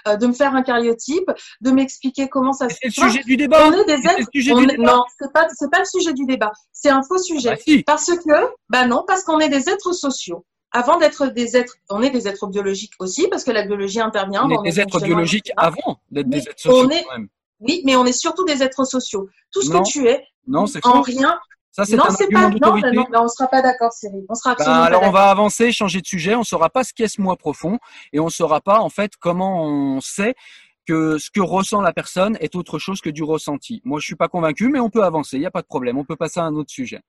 euh, 0.08 0.16
de 0.16 0.28
me 0.28 0.34
faire 0.34 0.56
un 0.56 0.64
cariotype, 0.64 1.30
de 1.62 1.72
m'expliquer 1.72 2.30
comment 2.30 2.54
ça 2.54 2.70
se 2.70 2.76
passe. 2.76 2.94
C'est 2.94 3.02
le 3.02 3.10
sujet 3.10 3.24
du 3.24 3.38
débat. 3.38 3.68
On 3.68 3.74
est 3.74 3.86
des 3.86 4.08
êtres. 4.08 4.78
Non, 4.80 5.04
c'est 5.20 5.34
pas, 5.34 5.48
c'est 5.54 5.70
pas 5.70 5.80
le 5.80 5.86
sujet 5.86 6.14
du 6.14 6.26
débat. 6.26 6.52
C'est 6.72 6.90
un 6.90 7.04
faux 7.04 7.18
sujet. 7.18 7.52
Bah, 7.52 7.58
si. 7.58 7.84
Parce 7.84 8.06
que, 8.06 8.50
bah 8.70 8.86
non, 8.86 9.04
parce 9.08 9.24
qu'on 9.24 9.40
est 9.40 9.50
des 9.50 9.70
êtres 9.70 9.94
sociaux 9.94 10.46
avant 10.74 10.98
d'être 10.98 11.28
des 11.28 11.56
êtres, 11.56 11.76
on 11.90 12.02
est 12.02 12.10
des 12.10 12.28
êtres 12.28 12.48
biologiques 12.48 12.94
aussi, 13.00 13.28
parce 13.30 13.44
que 13.44 13.52
la 13.52 13.66
biologie 13.66 14.02
intervient. 14.02 14.46
On 14.46 14.64
est 14.64 14.70
des 14.70 14.80
êtres 14.80 15.00
biologiques 15.00 15.52
avant 15.56 16.00
d'être 16.12 16.28
des 16.28 16.40
êtres 16.40 16.60
sociaux. 16.60 16.90
Oui, 17.60 17.82
mais 17.86 17.96
on 17.96 18.06
est 18.06 18.14
surtout 18.14 18.44
des 18.44 18.62
êtres 18.62 18.84
sociaux. 18.84 19.30
Tout 19.52 19.62
ce 19.62 19.70
que 19.70 19.84
tu 19.84 20.08
es, 20.10 20.26
non, 20.48 20.66
c'est 20.66 20.86
en 20.86 21.02
rien. 21.02 21.40
Ça, 21.72 21.86
c'est 21.86 21.96
d'autorité. 21.96 22.92
Non, 22.92 23.06
non, 23.12 23.22
on 23.24 23.28
sera 23.28 23.48
pas 23.48 23.62
d'accord, 23.62 23.92
Cyril. 23.94 24.26
On 24.30 24.36
sera 24.36 24.52
bah, 24.52 24.58
absolument 24.60 24.84
alors, 24.84 25.04
on 25.04 25.12
va 25.12 25.30
avancer, 25.30 25.72
changer 25.72 26.02
de 26.02 26.06
sujet. 26.06 26.36
On 26.36 26.44
saura 26.44 26.70
pas 26.70 26.84
ce 26.84 26.94
qu'est 26.94 27.08
ce 27.08 27.22
moi 27.22 27.36
profond, 27.36 27.80
et 28.12 28.20
on 28.20 28.30
saura 28.30 28.62
pas 28.62 28.80
en 28.80 28.90
fait 28.90 29.14
comment 29.20 29.64
on 29.64 30.02
sait 30.02 30.36
que 30.86 31.18
ce 31.18 31.32
que 31.32 31.40
ressent 31.40 31.82
la 31.82 31.94
personne 31.94 32.38
est 32.42 32.56
autre 32.56 32.78
chose 32.78 33.02
que 33.02 33.10
du 33.10 33.24
ressenti. 33.24 33.82
Moi, 33.86 34.00
je 34.00 34.06
suis 34.06 34.16
pas 34.16 34.28
convaincu, 34.28 34.70
mais 34.70 34.80
on 34.80 34.90
peut 34.90 35.04
avancer. 35.04 35.38
Il 35.38 35.40
n'y 35.40 35.46
a 35.46 35.52
pas 35.52 35.62
de 35.62 35.68
problème. 35.68 35.98
On 35.98 36.04
peut 36.04 36.18
passer 36.18 36.40
à 36.40 36.44
un 36.44 36.56
autre 36.56 36.72
sujet. 36.72 37.02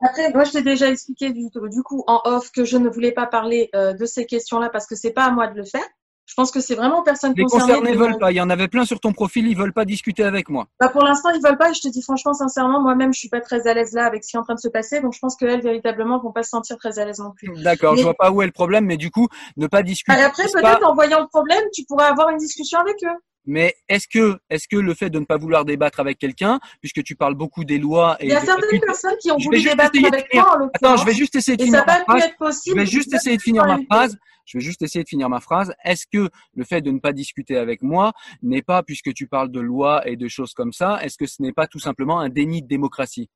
Après, 0.00 0.32
moi, 0.32 0.44
je 0.44 0.52
t'ai 0.52 0.62
déjà 0.62 0.88
expliqué 0.88 1.30
du, 1.30 1.48
du, 1.48 1.82
coup 1.82 2.04
en 2.06 2.20
off 2.24 2.50
que 2.50 2.64
je 2.64 2.76
ne 2.76 2.88
voulais 2.88 3.12
pas 3.12 3.26
parler 3.26 3.70
euh, 3.74 3.92
de 3.94 4.04
ces 4.06 4.26
questions-là 4.26 4.68
parce 4.68 4.86
que 4.86 4.96
c'est 4.96 5.12
pas 5.12 5.24
à 5.24 5.30
moi 5.30 5.46
de 5.48 5.56
le 5.56 5.64
faire. 5.64 5.84
Je 6.26 6.32
pense 6.34 6.50
que 6.50 6.60
c'est 6.60 6.74
vraiment 6.74 7.00
aux 7.00 7.02
personnes 7.02 7.34
Les 7.36 7.42
concernées. 7.42 7.74
Les 7.74 7.78
concernés 7.80 7.96
veulent 7.96 8.18
pas. 8.18 8.32
Il 8.32 8.36
y 8.36 8.40
en 8.40 8.48
avait 8.48 8.68
plein 8.68 8.86
sur 8.86 8.98
ton 8.98 9.12
profil, 9.12 9.46
ils 9.46 9.56
veulent 9.56 9.74
pas 9.74 9.84
discuter 9.84 10.24
avec 10.24 10.48
moi. 10.48 10.66
Bah 10.80 10.88
pour 10.88 11.02
l'instant, 11.02 11.28
ils 11.30 11.42
veulent 11.42 11.58
pas. 11.58 11.70
Et 11.70 11.74
je 11.74 11.82
te 11.82 11.88
dis 11.88 12.02
franchement, 12.02 12.32
sincèrement, 12.32 12.80
moi-même, 12.80 13.12
je 13.12 13.18
suis 13.18 13.28
pas 13.28 13.40
très 13.40 13.66
à 13.66 13.74
l'aise 13.74 13.92
là 13.92 14.06
avec 14.06 14.24
ce 14.24 14.30
qui 14.30 14.36
est 14.36 14.40
en 14.40 14.42
train 14.42 14.54
de 14.54 14.60
se 14.60 14.68
passer. 14.68 15.00
Donc, 15.00 15.12
je 15.12 15.18
pense 15.18 15.36
qu'elles, 15.36 15.60
véritablement, 15.60 16.18
vont 16.18 16.32
pas 16.32 16.42
se 16.42 16.50
sentir 16.50 16.78
très 16.78 16.98
à 16.98 17.04
l'aise 17.04 17.18
non 17.18 17.32
plus. 17.32 17.52
D'accord. 17.62 17.96
Je 17.96 18.02
vois 18.02 18.14
pas 18.14 18.30
où 18.30 18.40
est 18.40 18.46
le 18.46 18.52
problème, 18.52 18.86
mais 18.86 18.96
du 18.96 19.10
coup, 19.10 19.28
ne 19.58 19.66
pas 19.66 19.82
discuter. 19.82 20.18
après, 20.18 20.44
peut-être 20.44 20.86
en 20.86 20.94
voyant 20.94 21.20
le 21.20 21.28
problème, 21.28 21.62
tu 21.74 21.84
pourrais 21.84 22.06
avoir 22.06 22.30
une 22.30 22.38
discussion 22.38 22.78
avec 22.78 22.96
eux. 23.04 23.18
Mais 23.46 23.74
est-ce 23.88 24.08
que, 24.08 24.38
est-ce 24.48 24.66
que 24.68 24.76
le 24.76 24.94
fait 24.94 25.10
de 25.10 25.18
ne 25.18 25.24
pas 25.24 25.36
vouloir 25.36 25.64
débattre 25.64 26.00
avec 26.00 26.18
quelqu'un, 26.18 26.60
puisque 26.80 27.02
tu 27.02 27.14
parles 27.14 27.34
beaucoup 27.34 27.64
des 27.64 27.78
lois 27.78 28.16
et 28.20 28.26
Il 28.26 28.30
y 28.30 28.34
a 28.34 28.40
certaines 28.40 28.80
personnes 28.80 29.16
qui 29.20 29.30
ont 29.30 29.36
voulu 29.38 29.62
débattre 29.62 29.98
avec 30.04 30.30
finir. 30.30 30.44
moi, 30.44 30.62
en 30.62 30.68
Attends, 30.72 30.96
je 30.96 31.04
vais 31.04 31.12
juste 31.12 31.34
essayer 31.36 31.56
de 31.56 31.62
Et 31.62 31.66
finir 31.66 31.84
ma 31.86 32.04
phrase. 32.04 32.22
être 32.24 32.36
possible. 32.38 32.76
Je 32.76 32.80
vais 32.80 32.86
juste 32.90 33.12
essayer 33.12 33.36
de 33.36 33.42
finir 33.42 33.66
ma 33.66 33.78
phrase. 33.90 34.16
Je 34.46 34.58
vais 34.58 34.64
juste 34.64 34.82
essayer 34.82 35.02
de 35.02 35.08
finir 35.08 35.28
ma 35.28 35.40
phrase. 35.40 35.74
Est-ce 35.84 36.06
que 36.10 36.28
le 36.54 36.64
fait 36.64 36.80
de 36.82 36.90
ne 36.90 36.98
pas 36.98 37.12
discuter 37.12 37.56
avec 37.56 37.82
moi 37.82 38.12
n'est 38.42 38.62
pas, 38.62 38.82
puisque 38.82 39.12
tu 39.14 39.26
parles 39.26 39.50
de 39.50 39.60
loi 39.60 40.06
et 40.08 40.16
de 40.16 40.28
choses 40.28 40.52
comme 40.54 40.72
ça, 40.72 40.98
est-ce 41.02 41.16
que 41.16 41.26
ce 41.26 41.40
n'est 41.42 41.52
pas 41.52 41.66
tout 41.66 41.78
simplement 41.78 42.20
un 42.20 42.28
déni 42.28 42.62
de 42.62 42.66
démocratie? 42.68 43.30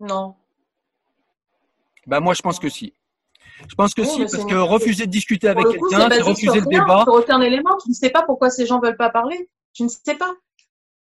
Non. 0.00 0.36
Bah 2.06 2.20
moi, 2.20 2.34
je 2.34 2.42
pense 2.42 2.58
que 2.58 2.68
si. 2.68 2.94
Je 3.68 3.74
pense 3.74 3.94
que 3.94 4.02
Oui, 4.02 4.08
si, 4.08 4.18
parce 4.20 4.32
c'est 4.32 4.44
que 4.46 4.54
refuser 4.54 5.06
de 5.06 5.10
discuter 5.10 5.48
avec 5.48 5.66
quelqu'un, 5.66 6.08
c'est 6.10 6.16
c'est 6.16 6.20
refuser 6.22 6.60
le 6.60 6.66
rien, 6.68 6.82
débat. 6.82 7.02
sur 7.04 7.14
aucun 7.14 7.40
élément. 7.40 7.76
Tu 7.82 7.90
ne 7.90 7.94
sais 7.94 8.10
pas 8.10 8.22
pourquoi 8.22 8.50
ces 8.50 8.66
gens 8.66 8.80
veulent 8.80 8.96
pas 8.96 9.10
parler. 9.10 9.48
Tu 9.72 9.82
ne 9.82 9.88
sais 9.88 10.14
pas. 10.14 10.30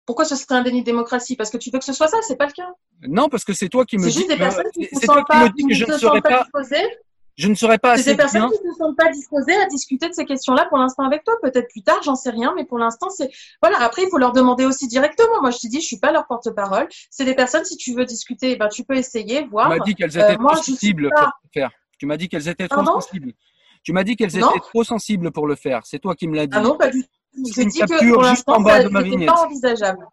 Pourquoi 0.06 0.24
ce 0.24 0.34
serait 0.36 0.54
un 0.56 0.62
déni 0.62 0.80
de 0.80 0.86
démocratie? 0.86 1.36
Parce 1.36 1.50
que 1.50 1.56
tu 1.56 1.70
veux 1.70 1.78
que 1.78 1.84
ce 1.84 1.92
soit 1.92 2.08
ça, 2.08 2.18
c'est 2.22 2.36
pas 2.36 2.46
le 2.46 2.52
cas. 2.52 2.68
Non, 3.08 3.28
parce 3.28 3.44
que 3.44 3.52
c'est 3.52 3.68
toi 3.68 3.84
qui 3.84 3.96
me 3.96 4.02
C'est 4.04 4.08
dis 4.10 4.14
juste 4.18 4.28
des 4.28 4.34
que, 4.34 4.40
personnes 4.40 4.64
qui 4.74 4.84
c'est 4.84 4.96
ne 4.96 5.00
c'est 5.00 5.52
qui 5.56 5.66
que 5.68 5.74
je 5.74 5.84
se 5.84 5.92
serais 5.98 6.00
sentent 6.16 6.22
pas 6.22 6.28
pas, 6.30 6.42
disposées. 6.42 6.86
je 7.36 7.48
ne 7.48 7.54
serais 7.54 7.78
pas 7.78 7.94
C'est 7.94 8.00
assez 8.00 8.10
des 8.10 8.16
personnes 8.16 8.40
bien. 8.42 8.50
qui 8.50 8.66
ne 8.66 8.72
sont 8.74 8.94
pas 8.94 9.10
disposées 9.12 9.54
à 9.54 9.66
discuter 9.66 10.08
de 10.08 10.14
ces 10.14 10.24
questions-là 10.24 10.66
pour 10.68 10.78
l'instant 10.78 11.04
avec 11.04 11.22
toi. 11.24 11.34
Peut-être 11.42 11.68
plus 11.70 11.82
tard, 11.82 12.02
j'en 12.02 12.16
sais 12.16 12.30
rien, 12.30 12.52
mais 12.56 12.64
pour 12.64 12.78
l'instant, 12.78 13.08
c'est 13.10 13.30
voilà. 13.62 13.80
Après, 13.82 14.02
il 14.02 14.08
faut 14.10 14.18
leur 14.18 14.32
demander 14.32 14.64
aussi 14.64 14.88
directement. 14.88 15.40
Moi, 15.40 15.50
je 15.50 15.58
te 15.58 15.66
dis, 15.68 15.80
je 15.80 15.86
suis 15.86 15.98
pas 15.98 16.10
leur 16.12 16.26
porte-parole. 16.26 16.88
C'est 17.10 17.24
des 17.24 17.34
personnes. 17.34 17.64
Si 17.64 17.76
tu 17.76 17.94
veux 17.94 18.04
discuter, 18.04 18.56
ben 18.56 18.68
tu 18.68 18.84
peux 18.84 18.96
essayer, 18.96 19.44
voir. 19.46 19.68
m'as 19.68 19.78
dit 19.78 19.94
qu'elles 19.94 20.16
Euh, 20.18 20.24
étaient 20.28 20.38
moi, 20.38 20.56
suis 20.56 20.72
sensibles 20.72 21.10
pas- 21.10 21.32
pour 21.42 21.50
faire. 21.54 21.70
Tu 22.00 22.06
m'as 22.06 22.16
dit 22.16 22.28
qu'elles 22.30 22.48
étaient 22.48 22.66
trop 22.66 22.82
Pardon? 22.82 23.00
sensibles. 23.00 23.34
Tu 23.84 23.92
m'as 23.92 24.04
dit 24.04 24.16
qu'elles 24.16 24.34
étaient 24.36 24.58
trop 24.60 24.82
sensibles 24.84 25.30
pour 25.30 25.46
le 25.46 25.54
faire. 25.54 25.82
C'est 25.84 25.98
toi 25.98 26.16
qui 26.16 26.26
me 26.28 26.34
l'as 26.34 26.46
dit. 26.46 26.56
Ah 26.56 26.62
non, 26.62 26.76
pas 26.78 26.88
du 26.88 27.02
tout. 27.02 27.08
C'est 27.44 27.52
J'ai 27.54 27.62
une 27.62 27.68
dit 27.68 27.78
que 27.80 27.86
pour 27.86 28.24
juste 28.24 28.48
en 28.48 28.52
l'instant, 28.54 28.60
bas 28.62 28.78
ça 28.78 28.84
de 28.84 28.88
ma 28.88 29.00
n'était 29.02 29.10
vignette. 29.10 29.28
pas 29.28 29.44
envisageable. 29.46 30.06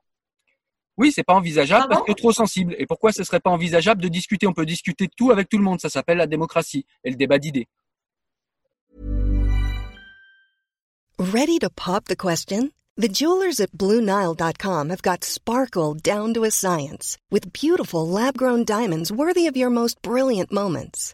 Oui, 0.97 1.11
c'est 1.13 1.23
pas 1.23 1.33
envisageable 1.35 1.87
Pardon? 1.87 1.95
parce 1.95 2.07
que 2.07 2.11
trop 2.21 2.31
sensible. 2.33 2.75
Et 2.77 2.85
pourquoi 2.85 3.13
ce 3.13 3.23
serait 3.23 3.39
pas 3.39 3.49
envisageable 3.51 4.01
de 4.01 4.09
discuter? 4.09 4.47
On 4.47 4.53
peut 4.53 4.65
discuter 4.65 5.07
de 5.07 5.11
tout 5.15 5.31
avec 5.31 5.47
tout 5.47 5.57
le 5.57 5.63
monde. 5.63 5.79
Ça 5.79 5.89
s'appelle 5.89 6.17
la 6.17 6.27
démocratie 6.27 6.85
et 7.05 7.09
le 7.09 7.15
débat 7.15 7.39
d'idées. 7.39 7.67
Ready 11.19 11.57
to 11.59 11.69
pop 11.69 12.05
the 12.05 12.15
question? 12.17 12.71
The 12.97 13.07
jewelers 13.07 13.59
at 13.61 13.71
BlueNile.com 13.77 14.89
have 14.89 15.01
got 15.03 15.23
sparkle 15.23 15.93
down 15.93 16.33
to 16.33 16.43
a 16.43 16.51
science 16.51 17.17
with 17.31 17.53
beautiful 17.53 18.07
lab 18.07 18.35
grown 18.37 18.65
diamonds 18.65 19.11
worthy 19.11 19.47
of 19.47 19.55
your 19.55 19.69
most 19.69 20.01
brilliant 20.01 20.51
moments. 20.51 21.13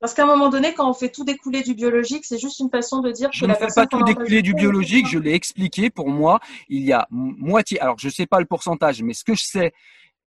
Parce 0.00 0.14
qu'à 0.14 0.22
un 0.22 0.26
moment 0.26 0.48
donné, 0.48 0.72
quand 0.72 0.88
on 0.88 0.94
fait 0.94 1.10
tout 1.10 1.24
découler 1.24 1.62
du 1.62 1.74
biologique, 1.74 2.24
c'est 2.24 2.38
juste 2.38 2.58
une 2.58 2.70
façon 2.70 3.00
de 3.00 3.12
dire 3.12 3.28
Je 3.32 3.40
que 3.40 3.44
ne 3.44 3.48
la 3.48 3.54
fais 3.54 3.66
personne 3.66 3.86
pas 3.86 3.98
tout 3.98 4.02
découler 4.02 4.40
du 4.40 4.54
biologique, 4.54 5.06
je 5.06 5.18
l'ai 5.18 5.34
expliqué. 5.34 5.90
Pour 5.90 6.08
moi, 6.08 6.40
il 6.70 6.82
y 6.82 6.92
a 6.92 7.06
moitié. 7.10 7.78
Alors, 7.80 7.98
je 7.98 8.08
sais 8.08 8.26
pas 8.26 8.40
le 8.40 8.46
pourcentage, 8.46 9.02
mais 9.02 9.12
ce 9.12 9.24
que 9.24 9.34
je 9.34 9.44
sais 9.44 9.72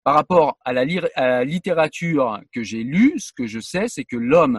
par 0.08 0.14
rapport 0.14 0.56
à 0.64 0.72
la, 0.72 0.86
littérature 1.44 2.40
que 2.50 2.62
j'ai 2.62 2.82
lue, 2.82 3.12
ce 3.18 3.30
que 3.30 3.46
je 3.46 3.60
sais, 3.60 3.88
c'est 3.88 4.04
que 4.04 4.16
l'homme 4.16 4.58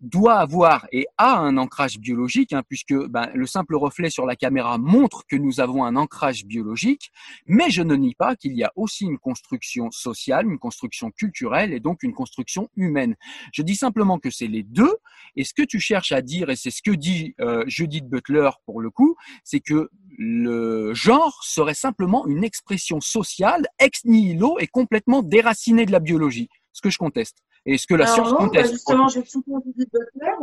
doit 0.00 0.36
avoir 0.36 0.86
et 0.90 1.06
a 1.18 1.36
un 1.36 1.58
ancrage 1.58 1.98
biologique, 1.98 2.54
hein, 2.54 2.62
puisque 2.66 2.94
ben, 2.94 3.30
le 3.34 3.46
simple 3.46 3.76
reflet 3.76 4.08
sur 4.08 4.24
la 4.24 4.36
caméra 4.36 4.78
montre 4.78 5.24
que 5.28 5.36
nous 5.36 5.60
avons 5.60 5.84
un 5.84 5.96
ancrage 5.96 6.46
biologique, 6.46 7.10
mais 7.46 7.68
je 7.68 7.82
ne 7.82 7.94
nie 7.94 8.14
pas 8.14 8.36
qu'il 8.36 8.54
y 8.56 8.64
a 8.64 8.72
aussi 8.74 9.04
une 9.04 9.18
construction 9.18 9.90
sociale, 9.90 10.46
une 10.46 10.58
construction 10.58 11.10
culturelle 11.10 11.74
et 11.74 11.80
donc 11.80 12.02
une 12.02 12.14
construction 12.14 12.70
humaine. 12.74 13.16
Je 13.52 13.60
dis 13.60 13.76
simplement 13.76 14.18
que 14.18 14.30
c'est 14.30 14.46
les 14.46 14.62
deux, 14.62 14.94
et 15.36 15.44
ce 15.44 15.52
que 15.52 15.62
tu 15.62 15.78
cherches 15.78 16.12
à 16.12 16.22
dire, 16.22 16.48
et 16.48 16.56
c'est 16.56 16.70
ce 16.70 16.80
que 16.80 16.92
dit 16.92 17.34
euh, 17.42 17.64
Judith 17.66 18.08
Butler 18.08 18.48
pour 18.64 18.80
le 18.80 18.88
coup, 18.88 19.14
c'est 19.44 19.60
que 19.60 19.90
le 20.18 20.94
genre 20.94 21.38
serait 21.42 21.74
simplement 21.74 22.26
une 22.26 22.44
expression 22.44 23.00
sociale 23.00 23.66
ex 23.78 24.04
nihilo 24.04 24.58
et 24.58 24.66
complètement 24.66 25.22
déracinée 25.22 25.86
de 25.86 25.92
la 25.92 26.00
biologie, 26.00 26.48
ce 26.72 26.80
que 26.80 26.90
je 26.90 26.98
conteste. 26.98 27.38
Et 27.66 27.78
ce 27.78 27.86
que 27.86 27.94
la 27.94 28.04
Alors 28.04 28.26
science 28.26 28.40
non, 28.40 28.46
bah 28.46 28.62
justement, 28.62 29.08
je 29.08 29.20
vais 29.20 29.26
citer 29.26 29.50
Judith 29.64 29.90
Butler. 29.92 30.36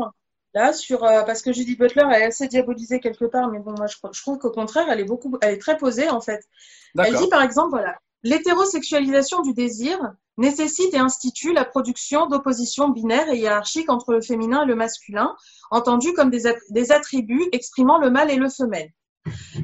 Là, 0.55 0.73
sur, 0.73 1.03
euh, 1.03 1.23
parce 1.23 1.41
que 1.41 1.51
Judith 1.51 1.79
Butler 1.79 2.03
elle 2.11 2.21
est 2.21 2.25
assez 2.25 2.47
diabolisée 2.47 2.99
quelque 2.99 3.25
part, 3.25 3.49
mais 3.49 3.59
bon, 3.59 3.73
moi, 3.77 3.87
je, 3.87 3.95
je 4.11 4.21
trouve 4.21 4.37
qu'au 4.37 4.51
contraire, 4.51 4.85
elle 4.91 4.99
est 4.99 5.05
beaucoup, 5.05 5.35
elle 5.41 5.55
est 5.55 5.61
très 5.61 5.77
posée, 5.77 6.09
en 6.09 6.21
fait. 6.21 6.43
Elle 6.99 7.15
dit, 7.15 7.29
par 7.29 7.41
exemple, 7.41 7.69
voilà, 7.71 7.97
l'hétérosexualisation 8.21 9.41
du 9.41 9.53
désir 9.53 9.97
nécessite 10.37 10.93
et 10.93 10.99
institue 10.99 11.53
la 11.53 11.65
production 11.65 12.27
d'oppositions 12.27 12.89
binaires 12.89 13.29
et 13.29 13.37
hiérarchiques 13.37 13.89
entre 13.89 14.13
le 14.13 14.21
féminin 14.21 14.63
et 14.63 14.67
le 14.67 14.75
masculin, 14.75 15.35
entendues 15.71 16.13
comme 16.13 16.29
des 16.29 16.91
attributs 16.91 17.49
exprimant 17.51 17.97
le 17.97 18.11
mâle 18.11 18.29
et 18.29 18.35
le 18.35 18.49
femelle. 18.49 18.91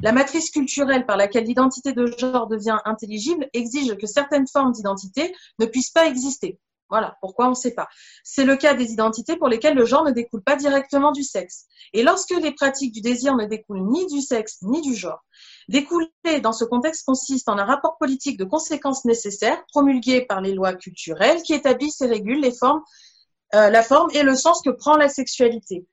La 0.02 0.12
matrice 0.12 0.50
culturelle 0.50 1.06
par 1.06 1.16
laquelle 1.16 1.44
l'identité 1.44 1.92
de 1.92 2.06
genre 2.18 2.46
devient 2.46 2.78
intelligible 2.84 3.48
exige 3.52 3.96
que 3.96 4.06
certaines 4.06 4.46
formes 4.46 4.72
d'identité 4.72 5.34
ne 5.58 5.66
puissent 5.66 5.90
pas 5.90 6.06
exister. 6.06 6.58
Voilà, 6.90 7.16
pourquoi 7.20 7.46
on 7.46 7.50
ne 7.50 7.54
sait 7.54 7.74
pas. 7.74 7.88
C'est 8.24 8.44
le 8.44 8.56
cas 8.56 8.74
des 8.74 8.92
identités 8.92 9.36
pour 9.36 9.48
lesquelles 9.48 9.76
le 9.76 9.84
genre 9.84 10.04
ne 10.04 10.10
découle 10.10 10.42
pas 10.42 10.56
directement 10.56 11.12
du 11.12 11.22
sexe. 11.22 11.66
Et 11.92 12.02
lorsque 12.02 12.30
les 12.30 12.50
pratiques 12.50 12.92
du 12.92 13.00
désir 13.00 13.36
ne 13.36 13.46
découlent 13.46 13.86
ni 13.88 14.06
du 14.06 14.20
sexe 14.20 14.58
ni 14.62 14.80
du 14.80 14.96
genre, 14.96 15.24
découler 15.68 16.10
dans 16.42 16.52
ce 16.52 16.64
contexte 16.64 17.06
consiste 17.06 17.48
en 17.48 17.58
un 17.58 17.64
rapport 17.64 17.96
politique 17.96 18.38
de 18.38 18.44
conséquences 18.44 19.04
nécessaires 19.04 19.64
promulgué 19.68 20.22
par 20.22 20.40
les 20.40 20.52
lois 20.52 20.74
culturelles 20.74 21.42
qui 21.42 21.54
établissent 21.54 22.00
et 22.00 22.06
régulent 22.06 22.44
euh, 22.44 23.70
la 23.70 23.82
forme 23.84 24.10
et 24.12 24.24
le 24.24 24.34
sens 24.34 24.60
que 24.60 24.70
prend 24.70 24.96
la 24.96 25.08
sexualité. 25.08 25.86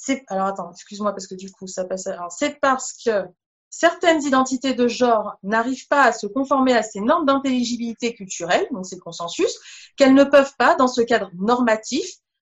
C'est 0.00 0.22
alors 0.28 0.46
attends, 0.46 0.70
excuse-moi 0.70 1.10
parce 1.10 1.26
que 1.26 1.34
du 1.34 1.50
coup 1.50 1.66
ça 1.66 1.84
passe. 1.84 2.06
Alors 2.06 2.30
c'est 2.30 2.60
parce 2.60 2.92
que 3.04 3.24
certaines 3.68 4.22
identités 4.22 4.72
de 4.72 4.86
genre 4.86 5.36
n'arrivent 5.42 5.88
pas 5.88 6.04
à 6.04 6.12
se 6.12 6.28
conformer 6.28 6.72
à 6.72 6.84
ces 6.84 7.00
normes 7.00 7.26
d'intelligibilité 7.26 8.14
culturelle, 8.14 8.68
donc 8.70 8.86
c'est 8.86 8.94
le 8.94 9.00
consensus, 9.00 9.58
qu'elles 9.96 10.14
ne 10.14 10.22
peuvent 10.22 10.54
pas, 10.56 10.76
dans 10.76 10.86
ce 10.86 11.00
cadre 11.00 11.30
normatif, 11.36 12.06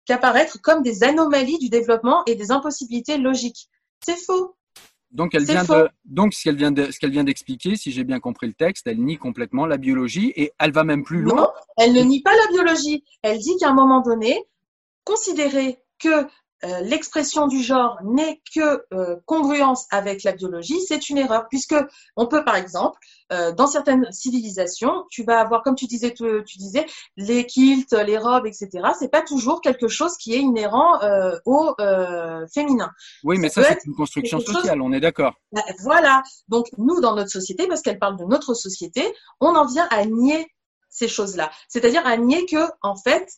qu'apparaître 0.05 0.59
comme 0.61 0.83
des 0.83 1.03
anomalies 1.03 1.59
du 1.59 1.69
développement 1.69 2.23
et 2.25 2.35
des 2.35 2.51
impossibilités 2.51 3.17
logiques. 3.17 3.69
C'est 4.05 4.17
faux. 4.17 4.57
Donc, 5.11 5.33
elle 5.33 5.45
C'est 5.45 5.53
vient 5.53 5.63
faux. 5.63 5.75
de, 5.75 5.89
donc 6.03 6.33
ce 6.33 6.43
qu'elle 6.43 6.57
vient 6.57 6.71
de, 6.71 6.91
ce 6.91 6.99
qu'elle 6.99 7.11
vient 7.11 7.23
d'expliquer, 7.23 7.77
si 7.77 7.91
j'ai 7.93 8.03
bien 8.03 8.19
compris 8.19 8.47
le 8.47 8.53
texte, 8.53 8.85
elle 8.85 9.01
nie 9.01 9.17
complètement 9.17 9.65
la 9.65 9.77
biologie 9.77 10.33
et 10.35 10.51
elle 10.59 10.71
va 10.73 10.83
même 10.83 11.03
plus 11.03 11.21
loin. 11.21 11.35
Non, 11.35 11.49
elle 11.77 11.93
ne 11.93 12.01
nie 12.01 12.21
pas 12.21 12.35
la 12.35 12.47
biologie. 12.51 13.03
Elle 13.23 13.39
dit 13.39 13.55
qu'à 13.57 13.69
un 13.69 13.73
moment 13.73 14.01
donné, 14.01 14.45
considérer 15.05 15.79
que 15.99 16.27
euh, 16.65 16.79
l'expression 16.81 17.47
du 17.47 17.61
genre 17.63 17.97
n'est 18.03 18.41
que 18.55 18.83
euh, 18.93 19.15
congruence 19.25 19.85
avec 19.91 20.23
la 20.23 20.31
biologie, 20.33 20.79
c'est 20.87 21.09
une 21.09 21.17
erreur, 21.17 21.47
puisque 21.49 21.75
on 22.15 22.27
peut, 22.27 22.43
par 22.43 22.55
exemple, 22.55 22.97
euh, 23.31 23.51
dans 23.51 23.67
certaines 23.67 24.11
civilisations, 24.11 25.05
tu 25.09 25.23
vas 25.23 25.39
avoir, 25.39 25.61
comme 25.63 25.75
tu 25.75 25.85
disais, 25.85 26.13
tu, 26.13 26.43
tu 26.45 26.57
disais, 26.57 26.85
les 27.17 27.45
kilts, 27.45 27.93
les 27.93 28.17
robes, 28.17 28.45
etc. 28.45 28.69
C'est 28.97 29.11
pas 29.11 29.21
toujours 29.21 29.61
quelque 29.61 29.87
chose 29.87 30.17
qui 30.17 30.33
est 30.33 30.39
inhérent 30.39 31.01
euh, 31.03 31.37
au 31.45 31.73
euh, 31.79 32.45
féminin. 32.53 32.91
Oui, 33.23 33.37
mais 33.37 33.49
Ça 33.49 33.63
c'est 33.63 33.85
une 33.85 33.95
construction 33.95 34.39
chose- 34.39 34.53
sociale, 34.55 34.81
on 34.81 34.91
est 34.91 34.99
d'accord. 34.99 35.35
Ben, 35.51 35.63
Voilà. 35.83 36.23
Donc, 36.47 36.67
nous, 36.77 36.99
dans 37.01 37.15
notre 37.15 37.31
société, 37.31 37.67
parce 37.67 37.81
qu'elle 37.81 37.99
parle 37.99 38.17
de 38.17 38.25
notre 38.25 38.53
société, 38.53 39.03
on 39.39 39.55
en 39.55 39.65
vient 39.65 39.87
à 39.91 40.05
nier 40.05 40.47
ces 40.89 41.07
choses-là. 41.07 41.51
C'est-à-dire 41.67 42.05
à 42.05 42.17
nier 42.17 42.45
que, 42.45 42.67
en 42.81 42.95
fait, 42.95 43.29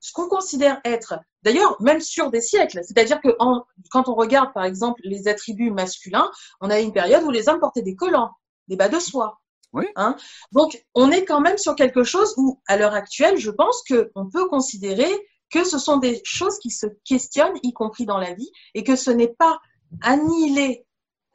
ce 0.00 0.12
qu'on 0.12 0.28
considère 0.28 0.80
être, 0.84 1.14
d'ailleurs, 1.42 1.80
même 1.80 2.00
sur 2.00 2.30
des 2.30 2.40
siècles, 2.40 2.80
c'est-à-dire 2.82 3.20
que 3.20 3.36
en- 3.38 3.64
quand 3.90 4.08
on 4.08 4.14
regarde, 4.14 4.52
par 4.52 4.64
exemple, 4.64 5.00
les 5.04 5.28
attributs 5.28 5.70
masculins, 5.70 6.30
on 6.60 6.70
a 6.70 6.80
une 6.80 6.92
période 6.92 7.22
où 7.22 7.30
les 7.30 7.48
hommes 7.48 7.60
portaient 7.60 7.82
des 7.82 7.94
collants, 7.94 8.30
des 8.68 8.76
bas 8.76 8.88
de 8.88 8.98
soie. 8.98 9.40
Oui. 9.72 9.86
Hein? 9.94 10.16
Donc, 10.52 10.84
on 10.94 11.12
est 11.12 11.24
quand 11.24 11.40
même 11.40 11.58
sur 11.58 11.76
quelque 11.76 12.02
chose 12.02 12.34
où, 12.36 12.60
à 12.66 12.76
l'heure 12.76 12.94
actuelle, 12.94 13.36
je 13.36 13.50
pense 13.50 13.84
qu'on 13.86 14.28
peut 14.28 14.48
considérer 14.48 15.10
que 15.50 15.64
ce 15.64 15.78
sont 15.78 15.98
des 15.98 16.20
choses 16.24 16.58
qui 16.58 16.70
se 16.70 16.86
questionnent, 17.04 17.58
y 17.62 17.72
compris 17.72 18.06
dans 18.06 18.18
la 18.18 18.34
vie, 18.34 18.50
et 18.74 18.82
que 18.84 18.96
ce 18.96 19.10
n'est 19.10 19.34
pas 19.38 19.60
annihiler 20.02 20.86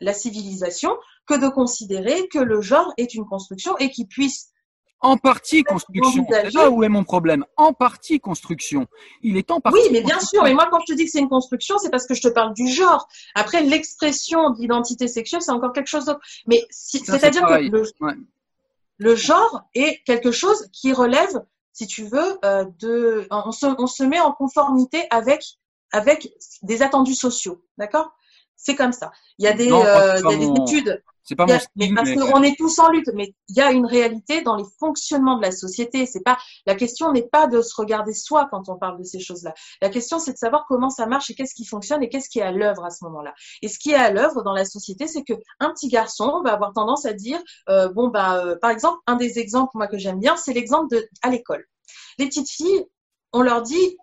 la 0.02 0.14
civilisation 0.14 0.98
que 1.28 1.36
de 1.36 1.48
considérer 1.48 2.28
que 2.28 2.40
le 2.40 2.62
genre 2.62 2.94
est 2.98 3.14
une 3.14 3.26
construction 3.26 3.78
et 3.78 3.90
qu'il 3.90 4.08
puisse 4.08 4.50
En 5.02 5.18
partie 5.18 5.64
construction. 5.64 6.26
C'est 6.30 6.54
là 6.54 6.70
où 6.72 6.84
est 6.84 6.90
mon 6.90 7.04
problème. 7.04 7.46
En 7.58 7.74
partie 7.74 8.20
construction. 8.20 8.88
Il 9.22 9.38
est 9.38 9.52
en 9.52 9.60
partie. 9.60 9.78
Oui, 9.80 9.90
mais 9.92 10.02
bien 10.02 10.20
sûr. 10.20 10.42
Mais 10.44 10.54
moi, 10.54 10.68
quand 10.72 10.80
je 10.88 10.94
te 10.94 10.98
dis 10.98 11.06
que 11.06 11.12
c'est 11.12 11.20
une 11.20 11.30
construction, 11.30 11.78
c'est 11.78 11.92
parce 11.92 12.08
que 12.08 12.14
je 12.16 12.22
te 12.22 12.28
parle 12.30 12.54
du 12.54 12.68
genre. 12.68 13.08
Après, 13.36 13.62
l'expression 13.62 14.50
d'identité 14.52 15.08
sexuelle, 15.08 15.42
c'est 15.42 15.52
encore 15.52 15.74
quelque 15.74 15.88
chose 15.88 16.06
d'autre. 16.06 16.22
Mais 16.48 16.66
si- 16.72 17.00
c'est-à-dire 17.00 17.42
que 17.42 17.48
pareil. 17.48 17.70
le, 17.70 17.84
Ouais. 18.02 18.14
le 18.98 19.16
genre 19.16 19.64
est 19.76 20.02
quelque 20.06 20.32
chose 20.32 20.68
qui 20.72 20.92
relève, 20.94 21.44
si 21.74 21.86
tu 21.88 22.06
veux, 22.06 22.40
euh, 22.46 22.66
de, 22.80 23.28
on 23.30 23.52
se, 23.52 23.68
on 23.78 23.88
se 23.88 24.04
met 24.04 24.20
en 24.22 24.32
conformité 24.32 25.06
avec, 25.12 25.44
avec 25.92 26.30
des 26.64 26.82
attendus 26.82 27.16
sociaux. 27.16 27.62
D'accord? 27.78 28.12
C'est 28.58 28.76
comme 28.76 28.94
ça. 28.94 29.12
Il 29.38 29.46
y 29.46 29.48
a 29.48 29.54
des, 29.54 29.68
Non, 29.70 29.84
euh, 29.84 30.16
c'est 30.18 30.24
pas 30.24 30.32
il 30.34 30.34
y 30.34 30.36
a 30.36 30.38
des 30.40 30.48
mon- 30.48 30.66
études 30.66 31.04
C'est 31.28 31.36
pas 31.36 31.44
a- 31.44 31.48
mon 31.48 31.54
mais 31.54 31.60
style, 31.60 31.96
parce 31.96 32.10
mais- 32.10 32.16
qu'on 32.18 32.44
est 32.44 32.56
tous 32.58 32.80
en 32.80 32.90
lutte, 32.90 33.10
mais 33.14 33.34
il 33.50 33.56
y 33.58 33.62
a 33.62 33.72
une 33.72 33.86
réalité 33.86 34.42
dans 34.44 34.56
les 34.56 34.64
fonctionnements 34.80 35.38
de 35.38 35.42
la 35.42 35.52
société. 35.52 36.06
C'est 36.06 36.22
pas 36.24 36.38
la 36.66 36.76
question 36.76 37.12
n'est 37.12 37.28
pas 37.28 37.48
de 37.48 37.62
se 37.62 37.74
regarder 37.76 38.14
soi 38.14 38.48
quand 38.52 38.70
on 38.70 38.78
parle 38.78 38.98
de 39.00 39.04
ces 39.04 39.20
choses-là. 39.20 39.54
La 39.82 39.90
question 39.90 40.20
c'est 40.20 40.34
de 40.34 40.38
savoir 40.38 40.66
comment 40.68 40.90
ça 40.90 41.06
marche 41.08 41.30
et 41.32 41.36
qu'est-ce 41.36 41.54
qui 41.56 41.66
fonctionne 41.66 42.02
et 42.04 42.10
qu'est-ce 42.10 42.30
qui 42.30 42.40
est 42.40 42.44
à 42.44 42.52
l'œuvre 42.52 42.86
à 42.86 42.92
ce 42.92 43.04
moment-là. 43.06 43.34
Et 43.62 43.68
ce 43.68 43.78
qui 43.80 43.92
est 43.92 43.96
à 43.96 44.12
l'œuvre 44.12 44.44
dans 44.44 44.54
la 44.54 44.66
société, 44.66 45.08
c'est 45.08 45.24
que 45.24 45.34
un 45.60 45.72
petit 45.72 45.88
garçon 45.90 46.42
va 46.44 46.54
avoir 46.54 46.74
tendance 46.74 47.06
à 47.06 47.14
dire 47.14 47.42
euh, 47.70 47.90
bon 47.90 48.08
bah 48.10 48.38
euh, 48.46 48.56
par 48.62 48.70
exemple 48.72 48.98
un 49.08 49.16
des 49.16 49.40
exemples 49.40 49.72
moi 49.76 49.88
que 49.88 49.98
j'aime 49.98 50.20
bien, 50.20 50.38
c'est 50.38 50.54
l'exemple 50.54 50.96
de 50.96 51.08
à 51.24 51.30
l'école. 51.30 51.66
Les 52.20 52.28
petites 52.28 52.50
filles, 52.50 52.86
on 53.34 53.42
leur 53.42 53.62
dit 53.64 53.98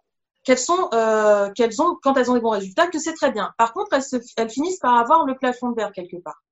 qu'elles 0.45 0.59
sont 0.59 0.89
euh, 0.93 1.51
qu'elles 1.53 1.81
ont 1.81 1.97
quand 2.03 2.17
elles 2.17 2.31
ont 2.31 2.35
des 2.35 2.41
bons 2.41 2.51
résultats 2.51 2.87
que 2.89 2.99
c'est 2.99 3.15
très 3.15 3.31
bien. 3.31 3.53
Par 3.59 3.73
contre, 3.73 3.93
elles, 3.95 4.03
se, 4.03 4.17
elles 4.37 4.51
finissent 4.51 4.79
par 4.81 4.95
avoir 4.97 5.25
le 5.25 5.37
plafond 5.37 5.71
de 5.71 5.77
verre 5.77 5.93
quelque 5.93 6.17
part. 6.17 6.43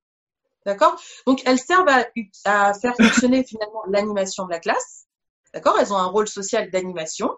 D'accord? 0.65 0.95
Donc, 1.25 1.41
elles 1.45 1.59
servent 1.59 1.89
à, 1.89 2.05
à 2.45 2.73
faire 2.73 2.93
fonctionner 2.95 3.43
finalement 3.43 3.81
l'animation 3.89 4.45
de 4.45 4.51
la 4.51 4.59
classe. 4.59 5.05
D'accord? 5.53 5.77
Elles 5.79 5.91
ont 5.91 5.97
un 5.97 6.05
rôle 6.05 6.27
social 6.27 6.69
d'animation, 6.69 7.31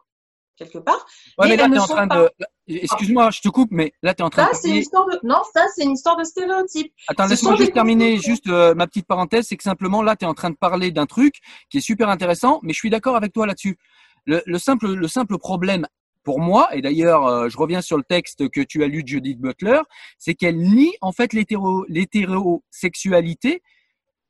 quelque 0.58 0.78
part. 0.78 1.06
Ouais, 1.38 1.48
mais 1.48 1.50
mais 1.52 1.56
là, 1.56 1.68
ne 1.70 1.80
en 1.80 1.86
train 1.88 2.08
pas- 2.08 2.18
de. 2.18 2.30
Excuse-moi, 2.68 3.30
je 3.32 3.42
te 3.42 3.50
coupe, 3.50 3.70
mais 3.72 3.94
là, 4.04 4.14
t'es 4.14 4.24
en 4.24 4.30
train 4.30 4.46
Ça, 4.48 4.52
de. 4.52 4.56
c'est 4.58 4.70
une 4.70 4.76
histoire 4.76 5.06
de. 5.06 5.20
Non, 5.24 5.42
ça, 5.54 5.66
c'est 5.74 5.84
une 5.84 5.94
histoire 5.94 6.18
de 6.18 6.24
stéréotype. 6.26 6.94
Attends, 7.08 7.26
laisse-moi 7.28 7.56
juste 7.56 7.74
terminer 7.74 8.18
juste 8.18 8.48
euh, 8.48 8.76
ma 8.76 8.88
petite 8.88 9.08
parenthèse, 9.08 9.48
c'est 9.48 9.58
que 9.58 9.64
simplement 9.64 10.02
là, 10.04 10.16
tu 10.16 10.26
es 10.26 10.28
en 10.28 10.34
train 10.34 10.50
de 10.50 10.56
parler 10.58 10.92
d'un 10.92 11.06
truc 11.06 11.36
qui 11.70 11.78
est 11.78 11.82
super 11.82 12.10
intéressant, 12.10 12.60
mais 12.62 12.74
je 12.74 12.78
suis 12.78 12.90
d'accord 12.90 13.16
avec 13.16 13.32
toi 13.34 13.48
là-dessus. 13.48 13.78
Le, 14.26 14.42
le 14.46 14.60
simple, 14.60 14.94
le 14.94 15.08
simple 15.08 15.38
problème 15.38 15.88
pour 16.24 16.40
moi, 16.40 16.70
et 16.74 16.82
d'ailleurs, 16.82 17.28
euh, 17.28 17.50
je 17.50 17.58
reviens 17.58 17.82
sur 17.82 17.98
le 17.98 18.04
texte 18.04 18.50
que 18.50 18.62
tu 18.62 18.84
as 18.84 18.88
lu 18.88 19.04
de 19.04 19.08
Judith 19.08 19.40
Butler, 19.40 19.82
c'est 20.18 20.34
qu'elle 20.34 20.58
nie 20.58 20.94
en 21.02 21.12
fait 21.12 21.34
l'hétéro- 21.34 21.86
l'hétérosexualité. 21.90 23.62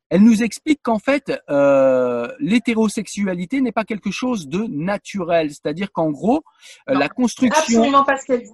Elle 0.10 0.22
nous 0.24 0.44
explique 0.44 0.80
qu'en 0.84 1.00
fait, 1.00 1.32
euh, 1.50 2.28
l'hétérosexualité 2.40 3.62
n'est 3.62 3.72
pas 3.72 3.84
quelque 3.84 4.12
chose 4.12 4.48
de 4.48 4.66
naturel, 4.68 5.50
c'est-à-dire 5.50 5.92
qu'en 5.92 6.12
gros, 6.12 6.44
euh, 6.90 6.94
Non, 6.94 7.00
la 7.00 7.10
construction. 7.10 7.58
Absolument 7.80 8.04
pas 8.04 8.18
ce 8.18 8.26
qu'elle 8.26 8.44
dit. 8.44 8.52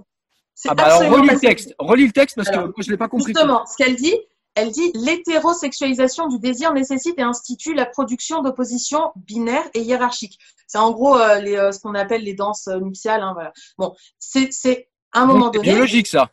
Ah 0.67 0.75
bah 0.75 0.83
alors 0.85 1.11
relis 1.13 1.29
le 1.29 1.39
texte, 1.39 1.73
relis 1.79 2.05
le 2.05 2.11
texte 2.11 2.35
parce 2.35 2.49
Alors, 2.49 2.63
que 2.63 2.67
moi 2.67 2.75
je 2.85 2.91
l'ai 2.91 2.97
pas 2.97 3.07
compris. 3.07 3.33
Justement, 3.33 3.65
ce 3.65 3.77
qu'elle 3.81 3.95
dit, 3.95 4.13
elle 4.55 4.71
dit 4.71 4.91
l'hétérosexualisation 4.95 6.27
du 6.27 6.39
désir 6.39 6.73
nécessite 6.73 7.17
et 7.17 7.21
institue 7.21 7.73
la 7.73 7.85
production 7.85 8.41
d'oppositions 8.41 9.11
binaires 9.15 9.69
et 9.73 9.81
hiérarchiques. 9.81 10.37
C'est 10.67 10.77
en 10.79 10.91
gros 10.91 11.17
euh, 11.17 11.39
les, 11.39 11.55
euh, 11.55 11.71
ce 11.71 11.79
qu'on 11.79 11.95
appelle 11.95 12.23
les 12.23 12.33
danses 12.33 12.67
euh, 12.67 12.79
nuptiales. 12.79 13.21
Hein, 13.23 13.31
voilà. 13.33 13.53
Bon, 13.77 13.95
c'est 14.19 14.89
à 15.13 15.21
un 15.21 15.25
moment 15.25 15.45
Donc, 15.45 15.53
c'est 15.55 15.59
donné. 15.61 15.71
biologique 15.73 16.07
ça. 16.07 16.29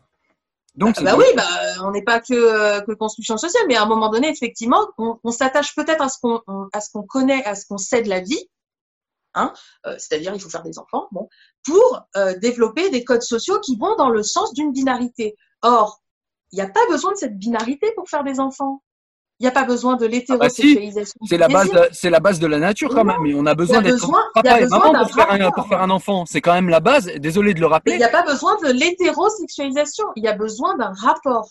Donc 0.74 0.96
Ah 0.98 1.02
bah 1.02 1.14
oui, 1.16 1.24
bah, 1.34 1.48
on 1.84 1.90
n'est 1.90 2.02
pas 2.04 2.20
que, 2.20 2.34
euh, 2.34 2.80
que 2.82 2.92
construction 2.92 3.38
sociale, 3.38 3.62
mais 3.66 3.76
à 3.76 3.82
un 3.82 3.86
moment 3.86 4.10
donné, 4.10 4.28
effectivement, 4.28 4.86
on, 4.98 5.18
on 5.24 5.30
s'attache 5.30 5.74
peut-être 5.74 6.02
à 6.02 6.10
ce 6.10 6.18
qu'on 6.20 6.42
on- 6.46 6.68
à 6.74 6.80
ce 6.82 6.90
qu'on 6.90 7.02
connaît, 7.02 7.42
à 7.44 7.54
ce 7.54 7.64
qu'on 7.66 7.78
sait 7.78 8.02
de 8.02 8.10
la 8.10 8.20
vie, 8.20 8.46
hein, 9.32 9.54
euh, 9.86 9.94
c'est-à-dire 9.98 10.34
il 10.34 10.40
faut 10.40 10.50
faire 10.50 10.62
des 10.62 10.78
enfants, 10.78 11.08
bon, 11.12 11.30
pour 11.64 12.02
euh, 12.16 12.36
développer 12.38 12.90
des 12.90 13.04
codes 13.04 13.22
sociaux 13.22 13.58
qui 13.60 13.76
vont 13.76 13.94
dans 13.96 14.10
le 14.10 14.22
sens 14.22 14.52
d'une 14.52 14.72
binarité. 14.72 15.34
Or, 15.62 16.02
il 16.56 16.62
n'y 16.62 16.62
a 16.62 16.72
pas 16.72 16.86
besoin 16.88 17.12
de 17.12 17.16
cette 17.18 17.36
binarité 17.38 17.92
pour 17.94 18.08
faire 18.08 18.24
des 18.24 18.40
enfants. 18.40 18.80
Il 19.38 19.42
n'y 19.42 19.48
a 19.48 19.50
pas 19.52 19.64
besoin 19.64 19.96
de 19.96 20.06
bah 20.06 20.10
si, 20.48 20.62
l'hétérosexualisation. 20.62 21.20
C'est 21.28 21.36
la 21.36 21.48
base, 21.48 21.70
c'est 21.92 22.08
la 22.08 22.20
base 22.20 22.38
de 22.38 22.46
la 22.46 22.58
nature 22.58 22.88
quand 22.88 23.04
même. 23.04 23.26
Et 23.26 23.34
on 23.34 23.44
a 23.44 23.54
besoin 23.54 23.80
Il 23.80 23.84
d'être 23.84 24.06
il 24.08 24.32
papa 24.32 24.60
et 24.62 24.66
maman 24.66 24.94
pour 25.04 25.10
faire 25.14 25.30
un 25.30 25.36
rapport. 25.36 25.52
pour 25.54 25.68
faire 25.68 25.82
un 25.82 25.90
enfant. 25.90 26.24
C'est 26.24 26.40
quand 26.40 26.54
même 26.54 26.70
la 26.70 26.80
base. 26.80 27.04
Désolé 27.18 27.52
de 27.52 27.60
le 27.60 27.66
Mais 27.66 27.72
rappeler. 27.74 27.92
il 27.92 27.98
n'y 27.98 28.04
a 28.04 28.08
pas 28.08 28.22
besoin 28.22 28.56
de 28.64 28.72
l'hétérosexualisation. 28.72 30.06
Il 30.16 30.24
y 30.24 30.28
a 30.28 30.32
besoin 30.32 30.74
d'un 30.78 30.92
rapport. 30.94 31.50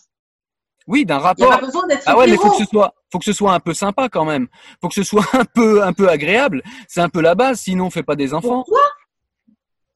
Oui, 0.88 1.04
d'un 1.06 1.14
Il 1.14 1.18
n'y 1.18 1.24
a 1.24 1.28
rapport. 1.28 1.50
pas 1.50 1.64
besoin 1.66 1.86
d'être 1.86 2.02
Ah 2.06 2.18
ouais, 2.18 2.26
mais 2.26 2.36
faut 2.36 2.50
que 2.50 2.56
ce 2.56 2.64
soit, 2.64 2.92
faut 3.12 3.18
que 3.20 3.24
ce 3.24 3.32
soit 3.32 3.52
un 3.52 3.60
peu 3.60 3.72
sympa 3.74 4.08
quand 4.08 4.24
même. 4.24 4.48
Faut 4.80 4.88
que 4.88 4.94
ce 4.94 5.04
soit 5.04 5.24
un 5.34 5.44
peu, 5.44 5.84
un 5.84 5.92
peu 5.92 6.08
agréable. 6.08 6.62
C'est 6.88 7.00
un 7.00 7.08
peu 7.08 7.20
la 7.20 7.36
base. 7.36 7.60
Sinon, 7.60 7.86
on 7.86 7.90
fait 7.90 8.02
pas 8.02 8.16
des 8.16 8.34
enfants. 8.34 8.64
Pour 8.64 8.66
toi, 8.66 8.80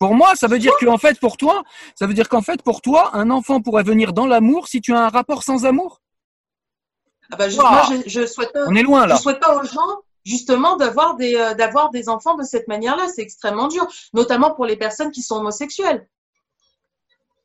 Pour 0.01 0.14
moi, 0.14 0.34
ça 0.34 0.48
veut 0.48 0.59
dire 0.59 0.72
qu'en 0.80 0.96
fait, 0.96 1.20
pour 1.20 1.36
toi, 1.36 1.62
ça 1.94 2.07
veut 2.07 2.14
dire 2.14 2.28
qu'en 2.30 2.40
fait, 2.40 2.62
pour 2.62 2.80
toi, 2.80 3.11
un 3.14 3.30
enfant 3.30 3.61
pourrait 3.61 3.82
venir 3.82 4.14
dans 4.14 4.26
l'amour 4.26 4.66
si 4.66 4.80
tu 4.80 4.94
as 4.94 5.05
un 5.05 5.09
rapport 5.11 5.42
sans 5.44 5.66
amour. 5.66 6.01
ah 7.30 7.36
bah, 7.36 7.48
je, 7.51 7.57
moi, 7.59 7.82
je, 8.07 8.09
je 8.22 8.26
souhaite 8.26 8.51
pas- 8.55 8.64
On 8.66 8.74
est 8.74 8.82
loin 8.82 9.05
Je 9.05 9.09
là. 9.11 9.16
souhaite 9.18 9.40
pas 9.40 9.55
aux 9.57 9.64
gens 9.64 9.98
justement 10.24 10.76
d'avoir 10.76 11.16
des 11.16 11.36
euh, 11.36 11.53
d'avoir 11.55 11.90
des 11.90 12.09
enfants 12.09 12.34
de 12.34 12.42
cette 12.44 12.66
manière-là. 12.66 13.09
C'est 13.14 13.20
extrêmement 13.20 13.68
dur, 13.68 13.86
notamment 14.14 14.55
pour 14.55 14.64
les 14.64 14.76
personnes 14.76 15.11
qui 15.11 15.20
sont 15.22 15.36
homosexuelles. 15.36 16.09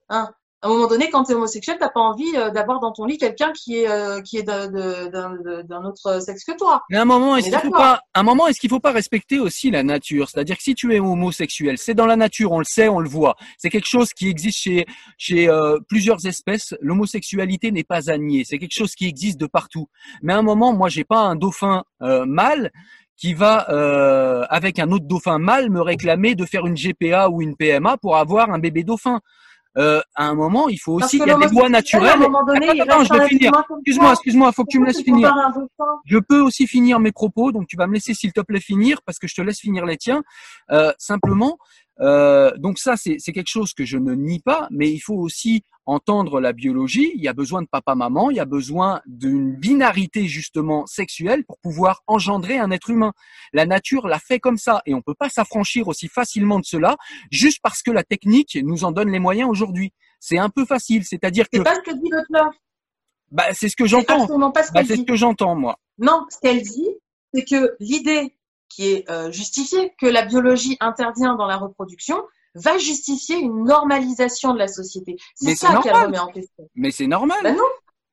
Hein 0.08 0.32
à 0.66 0.68
un 0.68 0.72
moment 0.72 0.88
donné, 0.88 1.10
quand 1.12 1.24
tu 1.24 1.32
es 1.32 1.36
homosexuel, 1.36 1.78
t'as 1.80 1.90
pas 1.90 2.00
envie 2.00 2.36
euh, 2.36 2.50
d'avoir 2.50 2.80
dans 2.80 2.92
ton 2.92 3.06
lit 3.06 3.20
quelqu'un 3.20 3.52
qui 3.52 3.78
est 3.78 3.88
euh, 3.88 4.22
qui 4.22 4.38
est 4.38 4.44
d'un 4.44 5.86
autre 5.86 6.20
sexe 6.22 6.44
que 6.44 6.58
toi. 6.58 6.82
Mais 6.90 6.98
à 6.98 7.04
un 7.04 7.06
moment, 7.06 7.36
est-ce 7.36 7.50
est 7.50 7.52
qu'il 7.52 7.60
faut 7.60 7.70
pas, 7.70 8.02
à 8.14 8.20
un 8.20 8.24
moment, 8.24 8.48
est-ce 8.48 8.60
qu'il 8.60 8.72
faut 8.72 8.80
pas 8.80 8.92
respecter 8.92 9.40
aussi 9.40 9.70
la 9.70 9.84
nature? 9.84 10.28
C'est-à-dire 10.28 10.58
que 10.58 10.64
si 10.64 10.74
tu 10.74 10.94
es 10.96 11.00
homosexuel, 11.00 11.78
c'est 11.78 11.94
dans 11.94 12.08
la 12.08 12.16
nature, 12.16 12.52
on 12.52 12.60
le 12.60 12.66
sait, 12.66 12.90
on 12.90 13.00
le 13.00 13.08
voit. 13.08 13.36
C'est 13.60 13.70
quelque 13.70 13.88
chose 13.88 14.12
qui 14.12 14.28
existe 14.28 14.58
chez 14.58 14.86
chez 15.18 15.48
euh, 15.48 15.78
plusieurs 15.88 16.26
espèces. 16.26 16.74
L'homosexualité 16.82 17.72
n'est 17.72 17.84
pas 17.84 18.10
à 18.10 18.18
nier. 18.18 18.44
C'est 18.44 18.58
quelque 18.58 18.76
chose 18.76 18.96
qui 18.96 19.08
existe 19.08 19.40
de 19.40 19.46
partout. 19.46 19.88
Mais 20.24 20.34
à 20.34 20.38
un 20.38 20.42
moment, 20.42 20.74
moi, 20.74 20.90
j'ai 20.90 21.04
pas 21.04 21.20
un 21.20 21.36
dauphin 21.36 21.84
euh, 22.02 22.26
mâle 22.26 22.72
qui 23.18 23.34
va 23.34 23.70
euh, 23.70 24.46
avec 24.50 24.80
un 24.80 24.92
autre 24.92 25.06
dauphin 25.06 25.38
mâle 25.38 25.70
me 25.70 25.82
réclamer 25.82 26.36
de 26.36 26.46
faire 26.46 26.66
une 26.66 26.76
GPA 26.76 27.30
ou 27.30 27.42
une 27.42 27.56
PMA 27.56 27.98
pour 27.98 28.18
avoir 28.18 28.50
un 28.50 28.60
bébé 28.60 28.84
dauphin. 28.84 29.22
Euh, 29.78 30.02
à 30.16 30.28
un 30.28 30.36
moment, 30.36 30.70
il 30.70 30.78
faut 30.78 30.94
aussi, 30.94 31.20
que 31.20 31.24
il 31.24 31.28
y 31.28 31.32
a 31.32 31.38
des 31.38 31.60
un 31.60 31.70
naturelles. 31.70 32.20
donné, 32.20 32.82
Attends, 32.82 33.02
attends, 33.02 33.04
je 33.04 33.14
vais 33.14 33.28
finir. 33.28 33.52
Excuse-moi, 33.78 34.12
excuse-moi, 34.12 34.52
faut 34.54 34.64
que 34.64 34.72
tu 34.72 34.80
me 34.80 34.86
laisses 34.86 35.04
finir. 35.04 35.34
Je 36.06 36.18
peux 36.18 36.40
aussi 36.40 36.66
finir 36.66 37.00
mes 37.00 37.12
propos, 37.12 37.52
donc 37.52 37.68
tu 37.68 37.76
vas 37.76 37.88
me 37.88 37.94
laisser 37.94 38.14
s'il 38.14 38.32
te 38.32 38.42
plaît 38.42 38.62
finir 38.62 39.02
parce 39.06 39.20
que 39.20 39.28
je 39.28 39.36
te 39.36 39.42
laisse 39.42 39.60
finir 39.60 39.86
les 39.86 39.98
tiens. 39.98 40.24
Euh, 40.72 40.94
simplement, 40.98 41.58
euh, 42.00 42.52
donc 42.58 42.80
ça 42.80 42.96
c'est 42.98 43.18
quelque 43.18 43.50
chose 43.50 43.74
que 43.74 43.86
je 43.86 43.98
ne 43.98 44.14
nie 44.14 44.40
pas, 44.40 44.68
mais 44.72 44.90
il 44.92 45.00
faut 45.00 45.16
aussi 45.16 45.64
entendre 45.86 46.40
la 46.40 46.54
biologie. 46.54 47.12
Il 47.16 47.22
y 47.22 47.28
a 47.28 47.34
besoin 47.34 47.62
de 47.62 47.68
papa-maman, 47.68 48.32
il 48.32 48.38
y 48.38 48.40
a 48.40 48.46
besoin 48.46 49.02
d'une 49.06 49.56
binarité 49.56 50.28
justement 50.28 50.86
sexuelle 50.86 51.44
pour 51.46 51.60
pouvoir 51.60 52.02
engendrer 52.08 52.58
un 52.58 52.72
être 52.72 52.90
humain. 52.90 53.14
La 53.54 53.66
nature 53.66 54.08
l'a 54.08 54.20
fait 54.20 54.40
comme 54.40 54.58
ça 54.58 54.82
et 54.86 54.94
on 54.94 55.02
peut 55.02 55.14
pas 55.14 55.30
s'affranchir 55.30 55.88
aussi 55.88 56.08
facilement 56.08 56.60
de 56.60 56.66
cela 56.66 56.96
juste 57.32 57.60
parce 57.62 57.82
que 57.82 57.92
la 57.92 58.04
technique 58.04 58.58
nous 58.64 58.84
en 58.84 58.92
donne 58.92 59.12
les 59.12 59.20
moyens 59.20 59.50
aujourd'hui. 59.50 59.92
C'est 60.20 60.38
un 60.40 60.50
peu 60.50 60.66
facile, 60.66 61.04
c'est-à-dire 61.06 61.46
que 61.50 61.58
C'est 61.58 61.64
pas 61.64 61.76
ce 61.76 61.82
que 61.82 61.92
dit 61.94 62.10
Butler. 62.10 62.50
bah, 63.32 63.44
c'est 63.54 63.70
ce 63.70 63.76
que 63.76 63.84
C'est 63.86 63.90
j'entends. 63.92 64.22
absolument 64.24 64.52
pas 64.52 64.64
ce 64.64 64.72
Bah, 64.72 64.82
c'est 64.86 64.98
ce 64.98 65.04
que 65.04 65.16
j'entends 65.16 65.56
moi. 65.56 65.78
Non, 66.00 66.26
ce 66.30 66.38
qu'elle 66.40 66.62
dit, 66.62 66.88
c'est 67.34 67.44
que 67.46 67.76
l'idée 67.80 68.36
qui 68.70 68.92
est 68.92 69.10
euh, 69.10 69.32
justifiée, 69.32 69.94
que 70.00 70.08
la 70.08 70.26
biologie 70.26 70.78
intervient 70.80 71.36
dans 71.36 71.46
la 71.46 71.58
reproduction, 71.58 72.22
va 72.56 72.78
justifier 72.78 73.38
une 73.38 73.66
normalisation 73.66 74.54
de 74.54 74.60
la 74.60 74.68
société. 74.68 75.18
C'est 75.36 75.56
ça 75.56 75.80
qu'elle 75.84 75.96
remet 75.96 76.20
en 76.20 76.28
question. 76.28 76.68
Mais 76.76 76.92
c'est 76.92 77.08
normal. 77.08 77.40
Ben 77.44 77.56
non. 77.56 77.64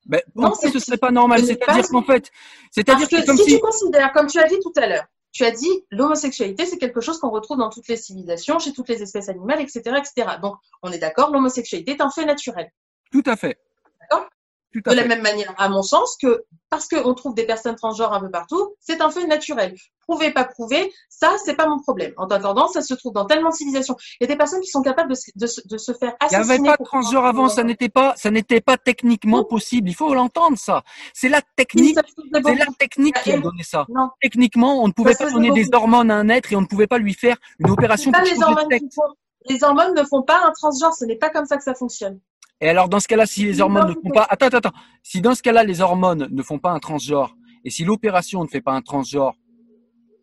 Ben, 0.05 0.21
Non, 0.35 0.53
ce 0.55 0.79
serait 0.79 0.97
pas 0.97 1.13
normal? 1.13 1.45
C'est-à-dire 1.45 1.89
qu'en 1.89 2.03
fait, 2.03 2.31
c'est-à-dire 2.73 3.09
que 3.09 3.21
que 3.21 3.27
comme 3.27 3.37
si, 3.37 3.45
si, 3.45 3.55
tu 3.55 3.61
considères, 3.61 4.13
comme 4.13 4.27
tu 4.27 4.41
as 4.41 4.49
dit 4.49 4.59
tout 4.61 4.73
à 4.77 4.89
l'heure, 4.89 5.05
tu 5.31 5.45
as 5.45 5.51
dit 5.51 5.85
l'homosexualité, 5.91 6.67
c'est 6.67 6.79
quelque 6.79 7.01
chose 7.01 7.19
qu'on 7.19 7.31
retrouve 7.31 7.59
dans 7.59 7.71
toutes 7.71 7.89
les 7.89 7.97
civilisations, 7.97 8.59
chez 8.59 8.73
toutes 8.73 8.89
les 8.89 9.03
espèces 9.03 9.29
animales, 9.29 9.61
etc., 9.61 9.81
etc. 9.99 10.37
Donc, 10.43 10.57
on 10.83 10.93
est 10.93 10.99
d'accord, 10.99 11.31
l'homosexualité 11.31 11.93
est 11.93 12.01
un 12.01 12.11
fait 12.11 12.25
naturel. 12.25 12.71
tout 13.11 13.23
à 13.27 13.37
fait. 13.37 13.59
D'accord? 14.01 14.29
De 14.75 14.95
la 14.95 15.05
même 15.05 15.23
manière, 15.23 15.55
à 15.59 15.69
mon 15.69 15.83
sens, 15.83 16.17
que 16.21 16.45
parce 16.71 16.89
qu'on 16.89 17.13
trouve 17.15 17.35
des 17.35 17.45
personnes 17.45 17.77
transgenres 17.77 18.13
un 18.15 18.21
peu 18.21 18.31
partout, 18.31 18.75
c'est 18.81 19.01
un 19.03 19.11
fait 19.11 19.27
naturel. 19.27 19.75
Prouvé, 20.01 20.33
pas 20.33 20.45
prouvé, 20.45 20.91
ça, 21.09 21.35
c'est 21.45 21.55
pas 21.55 21.67
mon 21.69 21.79
problème. 21.79 22.13
En 22.17 22.27
attendant, 22.27 22.67
ça 22.69 22.81
se 22.83 22.95
trouve 22.95 23.13
dans 23.13 23.27
tellement 23.27 23.51
de 23.51 23.55
civilisations. 23.55 23.97
Il 24.21 24.25
y 24.25 24.25
a 24.25 24.27
des 24.29 24.37
personnes 24.37 24.61
qui 24.61 24.69
sont 24.71 24.83
capables 24.83 25.11
de, 25.11 25.15
se- 25.15 25.31
de, 25.37 25.47
se- 25.47 25.61
de 25.69 25.77
se 25.77 25.93
faire 25.93 26.15
Il 26.23 26.29
n'y 26.31 26.37
assassiner. 26.37 26.55
avait 26.69 26.77
pas 26.77 26.77
de 26.83 26.85
transgenre 26.85 27.25
avant, 27.27 27.49
ça 27.49 27.63
n'était 27.63 27.89
pas, 27.91 28.15
ça 28.17 28.31
n'était 28.31 28.61
pas 28.63 28.79
techniquement 28.79 29.39
Non. 29.39 29.45
possible. 29.45 29.89
Il 29.91 29.95
faut 29.95 30.13
l'entendre, 30.15 30.57
ça. 30.59 30.83
C'est 31.13 31.29
la 31.29 31.43
technique, 31.57 31.99
c'est 32.33 32.55
la 32.55 32.67
technique 32.79 33.17
qui 33.23 33.33
a 33.33 33.39
donné 33.39 33.63
ça. 33.63 33.85
Non, 33.91 34.09
Techniquement, 34.21 34.83
on 34.83 34.89
ne 34.89 34.93
pouvait 34.93 35.15
pas 35.15 35.31
donner 35.31 35.51
des 35.51 35.69
hormones 35.73 36.11
à 36.11 36.17
un 36.17 36.29
être 36.31 36.53
et 36.53 36.57
on 36.57 36.63
ne 36.63 36.67
pouvait 36.67 36.87
pas 36.87 36.99
lui 36.99 37.15
faire 37.15 37.37
une 37.59 37.71
opération 37.71 38.11
pour 38.11 38.21
hormones 38.49 38.69
font. 38.95 39.03
Les 39.49 39.63
hormones 39.65 39.95
ne 39.95 40.05
font 40.05 40.23
pas 40.23 40.41
un 40.45 40.53
transgenre. 40.53 40.95
Ce 40.95 41.05
n'est 41.05 41.17
pas 41.17 41.29
comme 41.31 41.45
ça 41.47 41.57
que 41.57 41.65
ça 41.65 41.75
fonctionne. 41.75 42.19
Et 42.63 42.69
alors, 42.69 42.89
dans 42.89 43.01
ce 43.01 43.09
cas-là, 43.09 43.27
si 43.27 43.45
les 43.45 43.61
hormones 43.61 43.89
ne 43.89 43.95
font 43.95 44.11
pas- 44.15 44.27
attends, 44.31 44.47
attends, 44.47 44.59
attends. 44.59 44.79
Si 45.03 45.21
dans 45.21 45.35
ce 45.35 45.43
cas-là, 45.43 45.65
les 45.65 45.81
hormones 45.81 46.29
ne 46.31 46.43
font 46.45 46.61
pas 46.61 46.71
un 46.71 46.79
transgenre, 46.79 47.37
et 47.65 47.71
si 47.71 47.85
l'opération 47.85 48.45
ne 48.45 48.49
fait 48.49 48.61
pas 48.61 48.73
un 48.73 48.83
transgenre, 48.83 49.35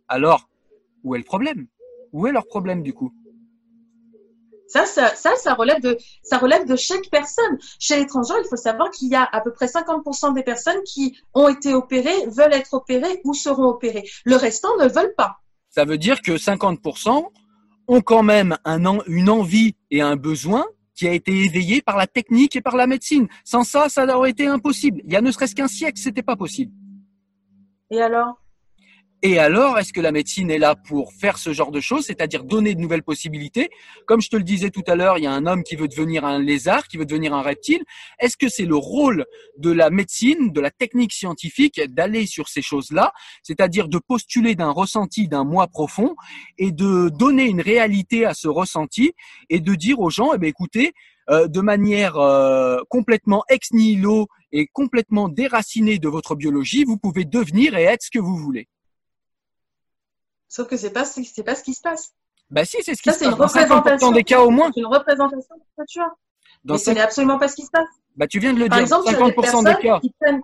alors, 0.08 0.50
où 1.04 1.16
est 1.16 1.18
le 1.18 1.26
problème? 1.26 1.68
Où 2.14 2.28
est 2.28 2.32
leur 2.32 2.48
problème, 2.48 2.82
du 2.82 2.94
coup? 2.94 3.14
Ça, 4.68 4.86
ça, 4.86 5.14
ça, 5.16 5.36
ça 5.36 5.54
relève 5.54 5.82
de, 5.82 5.98
ça 6.24 6.38
relève 6.38 6.66
de 6.66 6.78
chaque 6.78 7.10
personne. 7.12 7.58
Chez 7.78 7.98
les 7.98 8.06
transgenres, 8.06 8.40
il 8.42 8.48
faut 8.48 8.56
savoir 8.56 8.90
qu'il 8.92 9.10
y 9.10 9.16
a 9.16 9.28
à 9.30 9.42
peu 9.42 9.52
près 9.52 9.66
50% 9.66 10.34
des 10.34 10.44
personnes 10.44 10.82
qui 10.84 11.18
ont 11.34 11.50
été 11.50 11.74
opérées, 11.74 12.26
veulent 12.28 12.54
être 12.54 12.74
opérées 12.74 13.20
ou 13.26 13.34
seront 13.34 13.66
opérées. 13.66 14.08
Le 14.24 14.38
restant 14.38 14.70
ne 14.80 14.88
veulent 14.88 15.16
pas. 15.18 15.40
Ça 15.70 15.84
veut 15.84 15.98
dire 15.98 16.22
que 16.22 16.38
50% 16.38 17.26
ont 17.90 18.02
quand 18.02 18.24
même 18.24 18.58
un 18.64 19.00
une 19.08 19.30
envie 19.30 19.76
et 19.92 20.02
un 20.02 20.16
besoin 20.16 20.66
qui 21.00 21.08
a 21.08 21.14
été 21.14 21.32
éveillé 21.46 21.82
par 21.82 21.96
la 21.96 22.08
technique 22.08 22.58
et 22.58 22.62
par 22.62 22.76
la 22.76 22.86
médecine. 22.86 23.30
Sans 23.46 23.64
ça, 23.64 23.88
ça 23.88 24.06
aurait 24.18 24.32
été 24.32 24.48
impossible. 24.48 25.02
Il 25.06 25.14
y 25.14 25.16
a 25.16 25.22
ne 25.22 25.32
serait-ce 25.32 25.56
qu'un 25.56 25.70
siècle, 25.70 25.98
c'était 25.98 26.22
pas 26.22 26.36
possible. 26.36 26.74
Et 27.90 28.02
alors? 28.02 28.42
Et 29.22 29.38
alors, 29.38 29.78
est-ce 29.78 29.92
que 29.92 30.00
la 30.00 30.14
médecine 30.14 30.50
est 30.50 30.58
là 30.58 30.76
pour 30.76 31.12
faire 31.12 31.38
ce 31.38 31.52
genre 31.52 31.72
de 31.72 31.82
choses, 31.82 32.06
c'est-à-dire 32.06 32.46
donner 32.46 32.74
de 32.74 32.80
nouvelles 32.80 33.04
possibilités? 33.04 33.70
Comme 34.06 34.22
je 34.22 34.30
te 34.30 34.38
le 34.38 34.44
disais 34.44 34.70
tout 34.70 34.84
à 34.88 34.96
l'heure, 34.96 35.18
il 35.18 35.26
y 35.26 35.28
a 35.28 35.32
un 35.34 35.46
homme 35.46 35.64
qui 35.64 35.76
veut 35.76 35.90
devenir 35.90 36.24
un 36.24 36.40
lézard, 36.40 36.88
qui 36.88 36.96
veut 36.96 37.06
devenir 37.06 37.34
un 37.34 37.42
reptile. 37.42 37.84
Est-ce 38.20 38.38
que 38.38 38.48
c'est 38.48 38.64
le 38.64 38.78
rôle 38.78 39.26
de 39.58 39.72
la 39.72 39.90
médecine, 39.90 40.54
de 40.54 40.62
la 40.62 40.72
technique 40.72 41.12
scientifique, 41.12 41.82
d'aller 41.90 42.28
sur 42.28 42.48
ces 42.48 42.62
choses-là, 42.62 43.12
c'est-à-dire 43.44 43.90
de 43.90 43.98
postuler 43.98 44.56
d'un 44.56 44.72
ressenti 44.72 45.28
d'un 45.28 45.44
moi 45.44 45.68
profond 45.68 46.16
et 46.58 46.72
de 46.72 47.10
donner 47.10 47.44
une 47.44 47.62
réalité 47.62 48.24
à 48.26 48.34
ce 48.34 48.48
ressenti 48.48 49.12
et 49.50 49.60
de 49.60 49.76
dire 49.76 50.00
aux 50.00 50.10
gens, 50.10 50.32
eh 50.34 50.38
bien, 50.38 50.48
écoutez, 50.48 50.94
euh, 51.30 51.50
de 51.50 51.60
manière 51.60 52.16
euh, 52.16 52.80
complètement 52.88 53.44
ex 53.50 53.74
nihilo 53.74 54.28
et 54.54 54.68
complètement 54.68 55.28
déracinée 55.28 56.00
de 56.00 56.08
votre 56.08 56.36
biologie, 56.36 56.86
vous 56.86 56.98
pouvez 56.98 57.26
devenir 57.26 57.76
et 57.76 57.84
être 57.84 58.04
ce 58.04 58.12
que 58.12 58.20
vous 58.20 58.38
voulez. 58.38 58.70
Sauf 60.50 60.68
que 60.68 60.76
c'est 60.76 60.90
pas, 60.92 61.06
c'est 61.06 61.44
pas 61.44 61.56
ce 61.56 61.64
qui 61.64 61.74
se 61.74 61.82
passe. 61.82 62.12
Bah 62.50 62.66
si, 62.66 62.78
c'est 62.84 62.96
ce 62.96 63.02
qui 63.02 63.10
Ça, 63.10 63.14
se 63.14 63.20
c'est 63.20 63.26
une 63.26 63.38
passe. 63.38 63.54
Dans 63.54 63.60
50% 63.60 63.76
représentation. 63.76 64.12
des 64.12 64.24
cas 64.24 64.42
au 64.42 64.50
moins. 64.50 64.72
C'est 64.74 64.80
une 64.82 64.88
représentation 64.88 65.56
de 65.56 65.62
la 65.78 65.84
nature. 65.84 66.10
Dans 66.66 66.74
Mais 66.74 66.80
ce 66.80 66.90
n'est 66.92 67.00
absolument 67.00 67.38
pas 67.40 67.48
ce 67.48 67.56
qui 67.56 67.64
se 67.66 67.72
passe. 67.72 67.88
Bah 68.18 68.28
tu 68.28 68.40
viens 68.40 68.52
de 68.54 68.60
le 68.60 68.68
Par 68.68 68.80
dire. 68.80 68.84
exemple, 68.84 69.04
il 69.08 69.12
y 69.12 69.16
a 69.16 69.18
des 69.20 69.24
50% 69.32 69.42
personnes 69.42 69.64
des 69.66 69.76
cas. 69.76 70.00
prennent. 70.20 70.42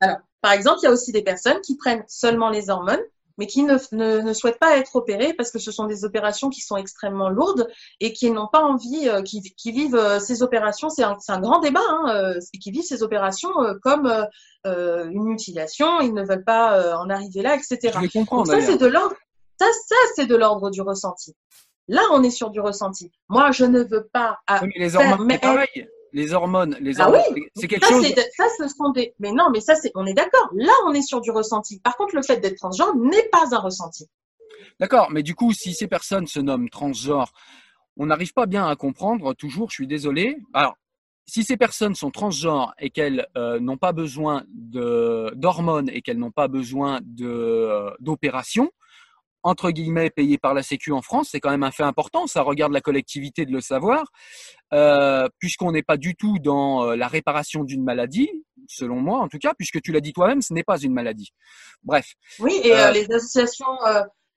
Alors, 0.00 0.16
par 0.40 0.52
exemple, 0.52 0.78
il 0.82 0.84
y 0.86 0.88
a 0.88 0.92
aussi 0.92 1.12
des 1.12 1.22
personnes 1.22 1.60
qui 1.60 1.76
prennent 1.76 2.04
seulement 2.08 2.48
les 2.48 2.70
hormones, 2.70 3.02
mais 3.38 3.46
qui 3.46 3.64
ne, 3.64 3.76
ne, 3.92 4.20
ne 4.20 4.32
souhaitent 4.32 4.58
pas 4.58 4.76
être 4.76 4.94
opérées 4.96 5.34
parce 5.34 5.50
que 5.50 5.58
ce 5.58 5.72
sont 5.72 5.86
des 5.86 6.04
opérations 6.04 6.48
qui 6.48 6.60
sont 6.60 6.76
extrêmement 6.76 7.28
lourdes 7.28 7.68
et 8.00 8.12
qui 8.12 8.30
n'ont 8.30 8.48
pas 8.48 8.60
envie, 8.62 9.08
euh, 9.08 9.22
qui, 9.22 9.42
qui 9.42 9.72
vivent 9.72 9.96
euh, 9.96 10.20
ces 10.20 10.42
opérations. 10.42 10.88
C'est 10.90 11.02
un, 11.02 11.16
un 11.28 11.40
grand 11.40 11.58
débat, 11.60 11.80
hein, 11.88 12.14
euh, 12.14 12.38
qui 12.60 12.70
vivent 12.70 12.84
ces 12.84 13.02
opérations 13.02 13.50
comme 13.82 14.06
euh, 14.06 14.24
euh, 14.66 15.08
une 15.10 15.24
mutilation. 15.24 16.00
Ils 16.00 16.14
ne 16.14 16.22
veulent 16.24 16.44
pas 16.44 16.78
euh, 16.78 16.94
en 16.94 17.10
arriver 17.10 17.42
là, 17.42 17.56
etc. 17.56 17.98
Je 18.02 18.08
comprends 18.12 18.38
Donc 18.38 18.46
ça, 18.46 18.60
c'est 18.60 18.78
de 18.78 18.86
l'ordre. 18.86 19.14
Ça, 19.62 19.70
ça, 19.86 19.94
c'est 20.16 20.26
de 20.26 20.34
l'ordre 20.36 20.70
du 20.70 20.80
ressenti. 20.80 21.34
Là, 21.88 22.02
on 22.12 22.22
est 22.22 22.30
sur 22.30 22.50
du 22.50 22.60
ressenti. 22.60 23.10
Moi, 23.28 23.50
je 23.52 23.64
ne 23.64 23.80
veux 23.82 24.08
pas. 24.12 24.38
à- 24.46 24.62
Oui, 24.62 24.70
mais 24.74 24.84
les 24.84 24.96
hormones, 24.96 25.28
c'est 25.30 25.38
pareil. 25.40 25.88
Les 26.14 26.34
hormones, 26.34 26.76
les 26.80 27.00
Ah 27.00 27.06
hormones, 27.06 27.22
oui, 27.34 27.44
c'est 27.56 27.68
quelque 27.68 27.86
ça, 27.86 27.94
chose. 27.94 28.06
ça, 28.36 28.44
ce 28.58 28.68
sont 28.68 28.90
des. 28.90 29.14
Mais 29.18 29.32
non, 29.32 29.50
mais 29.52 29.60
ça, 29.60 29.74
c'est. 29.76 29.90
On 29.94 30.04
est 30.04 30.12
d'accord. 30.14 30.48
Là, 30.54 30.72
on 30.86 30.92
est 30.92 31.00
sur 31.02 31.20
du 31.20 31.30
ressenti. 31.30 31.80
Par 31.80 31.96
contre, 31.96 32.14
le 32.16 32.22
fait 32.22 32.38
d'être 32.38 32.56
transgenre 32.56 32.94
n'est 32.96 33.28
pas 33.30 33.54
un 33.54 33.58
ressenti. 33.58 34.08
D'accord, 34.80 35.10
mais 35.10 35.22
du 35.22 35.34
coup, 35.34 35.52
si 35.52 35.74
ces 35.74 35.86
personnes 35.86 36.26
se 36.26 36.38
nomment 36.40 36.68
transgenres, 36.68 37.32
on 37.96 38.06
n'arrive 38.06 38.32
pas 38.32 38.46
bien 38.46 38.66
à 38.66 38.74
comprendre 38.76 39.32
toujours, 39.34 39.70
je 39.70 39.74
suis 39.76 39.86
désolé. 39.86 40.38
Alors, 40.52 40.76
si 41.26 41.44
ces 41.44 41.56
personnes 41.56 41.94
sont 41.94 42.10
transgenres 42.10 42.74
et 42.78 42.90
qu'elles 42.90 43.26
euh, 43.36 43.58
n'ont 43.60 43.76
pas 43.78 43.92
besoin 43.92 44.44
d'hormones 44.48 45.88
et 45.88 46.02
qu'elles 46.02 46.18
n'ont 46.18 46.30
pas 46.30 46.48
besoin 46.48 47.00
euh, 47.20 47.90
d'opérations, 48.00 48.70
entre 49.42 49.70
guillemets 49.70 50.10
payées 50.10 50.38
par 50.38 50.54
la 50.54 50.62
Sécu 50.62 50.92
en 50.92 51.02
France, 51.02 51.28
c'est 51.32 51.40
quand 51.40 51.50
même 51.50 51.62
un 51.62 51.70
fait 51.70 51.82
important. 51.82 52.26
Ça 52.26 52.42
regarde 52.42 52.72
la 52.72 52.80
collectivité 52.80 53.44
de 53.44 53.52
le 53.52 53.60
savoir, 53.60 54.04
euh, 54.72 55.28
puisqu'on 55.38 55.72
n'est 55.72 55.82
pas 55.82 55.96
du 55.96 56.14
tout 56.14 56.38
dans 56.38 56.84
euh, 56.84 56.96
la 56.96 57.08
réparation 57.08 57.64
d'une 57.64 57.82
maladie, 57.82 58.30
selon 58.68 58.96
moi 58.96 59.18
en 59.20 59.28
tout 59.28 59.38
cas, 59.38 59.52
puisque 59.56 59.80
tu 59.80 59.92
l'as 59.92 60.00
dit 60.00 60.12
toi-même, 60.12 60.42
ce 60.42 60.52
n'est 60.52 60.62
pas 60.62 60.78
une 60.78 60.92
maladie. 60.92 61.32
Bref, 61.82 62.14
Oui, 62.38 62.60
et 62.62 62.72
Euh, 62.72 62.88
euh, 62.88 62.90
les 62.92 63.12
associations, 63.12 63.78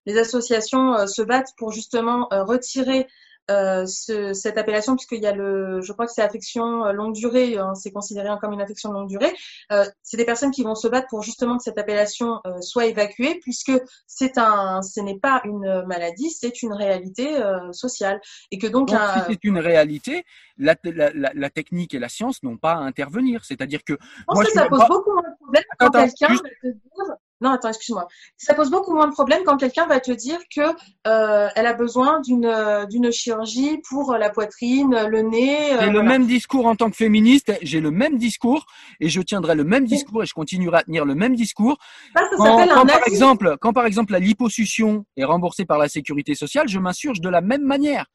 les 0.05 0.17
associations 0.17 1.07
se 1.07 1.21
battent 1.21 1.53
pour 1.57 1.71
justement 1.71 2.27
retirer 2.31 3.07
euh, 3.51 3.85
ce, 3.85 4.33
cette 4.33 4.57
appellation, 4.57 4.95
puisqu'il 4.95 5.21
y 5.21 5.27
a 5.27 5.31
le, 5.33 5.81
je 5.81 5.93
crois 5.93 6.05
que 6.05 6.11
c'est 6.11 6.21
affection 6.21 6.85
euh, 6.85 6.91
longue 6.93 7.13
durée, 7.13 7.57
hein, 7.57 7.75
c'est 7.75 7.91
considéré 7.91 8.29
comme 8.41 8.53
une 8.53 8.61
affection 8.61 8.91
longue 8.91 9.07
durée. 9.07 9.33
Euh, 9.71 9.85
c'est 10.01 10.17
des 10.17 10.25
personnes 10.25 10.51
qui 10.51 10.63
vont 10.63 10.75
se 10.75 10.87
battre 10.87 11.07
pour 11.09 11.21
justement 11.21 11.57
que 11.57 11.63
cette 11.63 11.77
appellation 11.77 12.39
euh, 12.47 12.59
soit 12.61 12.85
évacuée, 12.87 13.39
puisque 13.41 13.71
c'est 14.07 14.37
un, 14.37 14.81
ce 14.81 14.99
n'est 14.99 15.19
pas 15.19 15.41
une 15.45 15.83
maladie, 15.85 16.29
c'est 16.31 16.63
une 16.63 16.73
réalité 16.73 17.37
euh, 17.41 17.71
sociale, 17.71 18.19
et 18.51 18.57
que 18.57 18.67
donc, 18.67 18.89
Donc, 18.89 18.97
un- 18.99 19.13
si 19.13 19.19
c'est 19.33 19.43
une 19.43 19.59
réalité, 19.59 20.23
la, 20.57 20.75
la, 20.83 21.11
la, 21.13 21.31
la 21.33 21.49
technique 21.49 21.93
et 21.93 21.99
la 21.99 22.09
science 22.09 22.41
n'ont 22.43 22.57
pas 22.57 22.73
à 22.73 22.77
intervenir. 22.79 23.43
C'est-à-dire 23.45 23.83
que 23.83 23.93
Je 23.99 24.23
pense 24.25 24.35
Moi, 24.35 24.45
que 24.45 24.51
ça 24.51 24.67
pose 24.67 24.79
pas- 24.79 24.87
beaucoup 24.87 25.15
de 25.21 25.35
problèmes 25.39 25.63
quand 25.79 25.91
quelqu'un 25.91 26.27
juste- 26.29 26.43
va 26.43 26.49
te 26.49 26.67
dire. 26.73 27.15
Non, 27.45 27.51
attends, 27.51 27.67
excuse-moi. 27.69 28.07
Ça 28.37 28.55
pose 28.55 28.71
beaucoup 28.71 28.91
moins 28.91 29.07
de 29.07 29.11
problèmes 29.13 29.43
quand 29.45 29.57
quelqu'un 29.57 29.85
va 29.85 29.99
te 29.99 30.11
dire 30.11 30.39
que 30.55 30.61
euh, 31.07 31.47
elle 31.55 31.67
a 31.67 31.73
besoin 31.73 32.19
d'une 32.21 32.45
euh, 32.47 32.85
d'une 32.87 33.11
chirurgie 33.11 33.79
pour 33.87 34.13
la 34.13 34.31
poitrine, 34.31 34.97
le 35.07 35.21
nez. 35.21 35.73
euh, 35.75 35.79
j'ai 35.81 35.89
le 35.91 36.01
même 36.01 36.25
discours 36.25 36.65
en 36.65 36.75
tant 36.75 36.89
que 36.89 36.95
féministe, 36.95 37.53
j'ai 37.61 37.81
le 37.81 37.91
même 37.91 38.17
discours 38.17 38.65
et 38.99 39.09
je 39.09 39.21
tiendrai 39.21 39.53
le 39.53 39.63
même 39.63 39.85
discours 39.85 40.23
et 40.23 40.25
je 40.25 40.33
continuerai 40.33 40.77
à 40.79 40.83
tenir 40.83 41.05
le 41.05 41.13
même 41.13 41.35
discours. 41.35 41.77
Ça, 42.15 42.23
ça 42.23 42.35
Quand, 42.35 42.59
un 42.59 42.85
par 42.87 43.07
exemple, 43.07 43.57
quand 43.61 43.73
par 43.73 43.85
exemple 43.85 44.11
la 44.11 44.19
liposuction 44.19 45.05
est 45.17 45.23
remboursée 45.23 45.65
par 45.65 45.77
la 45.77 45.87
sécurité 45.87 46.33
sociale, 46.33 46.67
je 46.67 46.79
m'insurge 46.79 47.21
de 47.21 47.29
la 47.29 47.41
même 47.41 47.61
manière. 47.63 48.05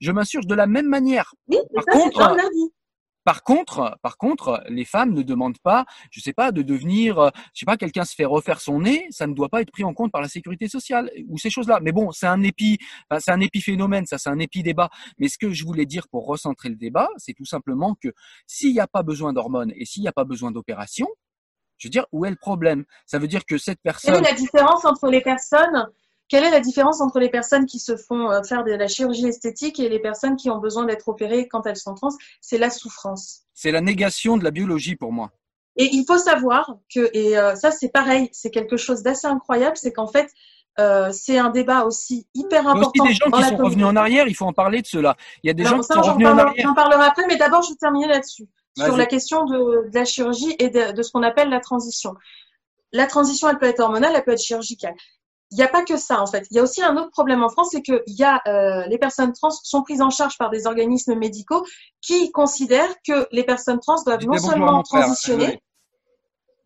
Je 0.00 0.10
m'insurge 0.10 0.46
de 0.46 0.54
la 0.54 0.66
même 0.66 0.86
manière. 0.86 1.34
Oui, 1.48 1.58
mais 1.74 1.82
par 1.82 1.84
ça, 1.84 1.90
c'est 1.92 2.00
contre- 2.14 2.22
un 2.22 2.36
nazi. 2.36 2.72
Par 3.24 3.42
contre, 3.42 3.98
par 4.02 4.16
contre, 4.16 4.62
les 4.68 4.84
femmes 4.84 5.12
ne 5.12 5.22
demandent 5.22 5.58
pas, 5.58 5.84
je 6.10 6.20
sais 6.20 6.32
pas, 6.32 6.52
de 6.52 6.62
devenir, 6.62 7.18
euh, 7.18 7.30
je 7.54 7.60
sais 7.60 7.66
pas, 7.66 7.76
quelqu'un 7.76 8.04
se 8.04 8.14
fait 8.14 8.24
refaire 8.24 8.60
son 8.60 8.80
nez, 8.80 9.06
ça 9.10 9.26
ne 9.26 9.34
doit 9.34 9.48
pas 9.48 9.60
être 9.60 9.70
pris 9.70 9.84
en 9.84 9.92
compte 9.92 10.10
par 10.10 10.22
la 10.22 10.28
sécurité 10.28 10.68
sociale 10.68 11.10
ou 11.28 11.38
ces 11.38 11.50
choses-là. 11.50 11.80
Mais 11.82 11.92
bon, 11.92 12.12
c'est 12.12 12.26
un 12.26 12.42
épi, 12.42 12.78
enfin, 13.10 13.20
c'est 13.20 13.32
un 13.32 13.40
épiphénomène, 13.40 14.06
ça, 14.06 14.18
c'est 14.18 14.30
un 14.30 14.38
épi-débat. 14.38 14.90
Mais 15.18 15.28
ce 15.28 15.38
que 15.38 15.50
je 15.50 15.64
voulais 15.64 15.86
dire 15.86 16.08
pour 16.08 16.26
recentrer 16.26 16.68
le 16.68 16.76
débat, 16.76 17.08
c'est 17.18 17.34
tout 17.34 17.44
simplement 17.44 17.94
que 17.94 18.08
s'il 18.46 18.72
n'y 18.72 18.80
a 18.80 18.86
pas 18.86 19.02
besoin 19.02 19.32
d'hormones 19.32 19.72
et 19.76 19.84
s'il 19.84 20.02
n'y 20.02 20.08
a 20.08 20.12
pas 20.12 20.24
besoin 20.24 20.50
d'opération, 20.50 21.06
je 21.80 21.88
veux 21.88 21.90
dire, 21.90 22.06
où 22.12 22.26
est 22.26 22.30
le 22.30 22.36
problème? 22.36 22.84
Ça 23.06 23.18
veut 23.18 23.28
dire 23.28 23.44
que 23.46 23.56
cette 23.56 23.78
Quelle 23.82 23.92
personne, 23.92 24.14
est 24.16 24.30
la 24.30 24.34
différence 24.34 24.84
entre 24.84 25.08
les 25.08 25.22
personnes 25.22 25.88
Quelle 26.30 26.44
est 26.44 26.50
la 26.50 26.60
différence 26.60 27.00
entre 27.00 27.18
les 27.18 27.28
personnes 27.28 27.66
qui 27.66 27.80
se 27.80 27.96
font 27.96 28.30
euh, 28.30 28.42
faire 28.44 28.62
de 28.62 28.70
la 28.70 28.86
chirurgie 28.86 29.26
esthétique 29.26 29.80
et 29.80 29.88
les 29.88 29.98
personnes 29.98 30.36
qui 30.36 30.48
ont 30.48 30.58
besoin 30.58 30.84
d'être 30.84 31.08
opérées 31.08 31.48
quand 31.48 31.66
elles 31.66 31.76
sont 31.76 31.94
trans 31.94 32.08
C'est 32.40 32.56
la 32.56 32.70
souffrance. 32.70 33.40
c'est 33.52 33.72
la 33.72 33.80
négation 33.80 34.36
de 34.38 34.44
la 34.44 34.52
biologie 34.52 34.94
pour 34.96 35.12
moi. 35.12 35.32
Et 35.76 35.88
il 35.92 36.04
faut 36.06 36.18
savoir 36.18 36.76
que, 36.94 37.10
et 37.12 37.36
euh, 37.36 37.56
ça 37.56 37.70
c'est 37.72 37.88
pareil, 37.90 38.28
c'est 38.32 38.50
quelque 38.50 38.76
chose 38.76 39.02
d'assez 39.02 39.26
incroyable, 39.26 39.76
c'est 39.76 39.92
qu'en 39.92 40.06
fait, 40.06 40.30
euh, 40.78 41.10
c'est 41.12 41.38
un 41.38 41.50
débat 41.50 41.84
aussi 41.84 42.28
hyper 42.34 42.62
Il 42.62 42.66
y 42.66 42.68
a 42.68 42.72
aussi 42.72 42.80
important. 42.80 43.04
des 43.04 43.14
gens 43.14 43.30
qui 43.30 43.42
sont 43.48 43.56
revenus 43.64 43.86
en 43.86 43.96
arrière, 43.96 44.28
il 44.28 44.34
faut 44.36 44.46
en 44.46 44.52
parler 44.52 44.82
de 44.82 44.86
cela. 44.86 45.16
Il 45.42 45.48
y 45.48 45.50
a 45.50 45.54
des 45.54 45.64
gens 45.64 45.80
qui 45.80 45.92
sont 45.92 46.00
revenus 46.00 46.28
en 46.28 46.38
arrière. 46.38 46.64
J'en 46.64 46.74
parlerai 46.74 47.04
après, 47.04 47.26
mais 47.26 47.36
d'abord, 47.36 47.62
je 47.62 47.70
vais 47.70 47.76
terminer 47.76 48.06
là-dessus. 48.06 48.46
Sur 48.76 48.96
la 48.96 49.06
question 49.06 49.44
de, 49.46 49.90
de 49.90 49.94
la 49.94 50.04
chirurgie 50.04 50.54
et 50.58 50.70
de, 50.70 50.92
de 50.92 51.02
ce 51.02 51.10
qu'on 51.10 51.24
appelle 51.24 51.50
la 51.50 51.60
transition. 51.60 52.14
La 52.92 53.06
transition, 53.06 53.48
elle 53.48 53.58
peut 53.58 53.66
être 53.66 53.80
hormonale, 53.80 54.12
elle 54.14 54.24
peut 54.24 54.32
être 54.32 54.40
chirurgicale. 54.40 54.94
Il 55.52 55.56
n'y 55.56 55.64
a 55.64 55.68
pas 55.68 55.82
que 55.82 55.96
ça, 55.96 56.22
en 56.22 56.26
fait. 56.26 56.46
Il 56.50 56.56
y 56.56 56.60
a 56.60 56.62
aussi 56.62 56.82
un 56.82 56.96
autre 56.96 57.10
problème 57.10 57.42
en 57.42 57.48
France, 57.48 57.70
c'est 57.72 57.82
que 57.82 58.02
il 58.06 58.14
y 58.14 58.24
a, 58.24 58.40
euh, 58.46 58.86
les 58.86 58.98
personnes 58.98 59.32
trans 59.32 59.50
sont 59.50 59.82
prises 59.82 60.00
en 60.00 60.10
charge 60.10 60.38
par 60.38 60.50
des 60.50 60.66
organismes 60.66 61.16
médicaux 61.16 61.64
qui 62.00 62.30
considèrent 62.30 62.94
que 63.06 63.26
les 63.32 63.42
personnes 63.42 63.80
trans 63.80 64.02
doivent 64.04 64.24
non 64.24 64.38
seulement 64.38 64.82
transitionner, 64.82 65.60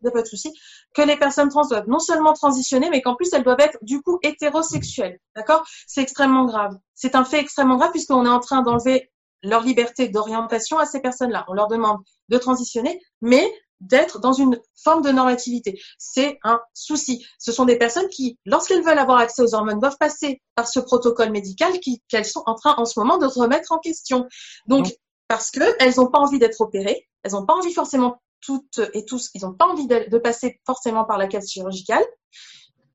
n'y 0.05 0.09
a 0.09 0.11
pas 0.11 0.21
de 0.21 0.27
souci, 0.27 0.53
que 0.93 1.01
les 1.01 1.17
personnes 1.17 1.49
trans 1.49 1.67
doivent 1.67 1.87
non 1.87 1.99
seulement 1.99 2.33
transitionner, 2.33 2.89
mais 2.89 3.01
qu'en 3.01 3.15
plus 3.15 3.31
elles 3.33 3.43
doivent 3.43 3.59
être 3.59 3.77
du 3.81 4.01
coup 4.01 4.19
hétérosexuelles. 4.23 5.19
D'accord? 5.35 5.65
C'est 5.87 6.01
extrêmement 6.01 6.45
grave. 6.45 6.77
C'est 6.93 7.15
un 7.15 7.25
fait 7.25 7.39
extrêmement 7.39 7.77
grave 7.77 7.91
puisqu'on 7.91 8.25
est 8.25 8.29
en 8.29 8.39
train 8.39 8.61
d'enlever 8.61 9.11
leur 9.43 9.63
liberté 9.63 10.07
d'orientation 10.09 10.79
à 10.79 10.85
ces 10.85 11.01
personnes-là. 11.01 11.45
On 11.47 11.53
leur 11.53 11.67
demande 11.67 11.99
de 12.29 12.37
transitionner, 12.37 12.99
mais 13.21 13.45
d'être 13.81 14.19
dans 14.19 14.33
une 14.33 14.59
forme 14.75 15.01
de 15.01 15.11
normativité. 15.11 15.79
C'est 15.97 16.39
un 16.43 16.61
souci. 16.73 17.25
Ce 17.39 17.51
sont 17.51 17.65
des 17.65 17.77
personnes 17.77 18.07
qui, 18.09 18.39
lorsqu'elles 18.45 18.83
veulent 18.83 18.99
avoir 18.99 19.17
accès 19.17 19.41
aux 19.41 19.53
hormones, 19.53 19.79
doivent 19.79 19.97
passer 19.97 20.41
par 20.55 20.67
ce 20.67 20.79
protocole 20.79 21.31
médical 21.31 21.73
qu'elles 22.07 22.25
sont 22.25 22.43
en 22.45 22.55
train 22.55 22.75
en 22.77 22.85
ce 22.85 22.99
moment 22.99 23.17
de 23.17 23.25
remettre 23.25 23.71
en 23.71 23.79
question. 23.79 24.27
Donc, 24.67 24.87
parce 25.27 25.51
qu'elles 25.51 25.95
n'ont 25.97 26.07
pas 26.07 26.19
envie 26.19 26.39
d'être 26.39 26.61
opérées, 26.61 27.07
elles 27.23 27.31
n'ont 27.31 27.45
pas 27.45 27.55
envie 27.55 27.73
forcément 27.73 28.21
toutes 28.41 28.79
et 28.93 29.05
tous, 29.05 29.31
ils 29.33 29.41
n'ont 29.41 29.53
pas 29.53 29.65
envie 29.65 29.87
de, 29.87 30.17
passer 30.19 30.59
forcément 30.65 31.03
par 31.03 31.17
la 31.17 31.27
case 31.27 31.49
chirurgicale. 31.49 32.05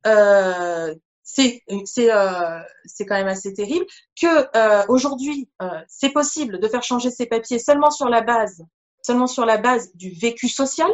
Euh, 0.06 0.94
c'est 1.32 1.62
euh, 2.10 2.60
quand 3.00 3.14
même 3.14 3.28
assez 3.28 3.52
terrible 3.52 3.86
que 4.20 4.56
euh, 4.56 4.84
aujourd'hui 4.88 5.48
euh, 5.62 5.80
c'est 5.88 6.10
possible 6.10 6.58
de 6.58 6.68
faire 6.68 6.82
changer 6.82 7.10
ses 7.10 7.26
papiers 7.26 7.58
seulement 7.58 7.90
sur 7.90 8.08
la 8.08 8.20
base 8.20 8.64
seulement 9.02 9.26
sur 9.26 9.46
la 9.46 9.58
base 9.58 9.94
du 9.94 10.10
vécu 10.10 10.48
social. 10.48 10.90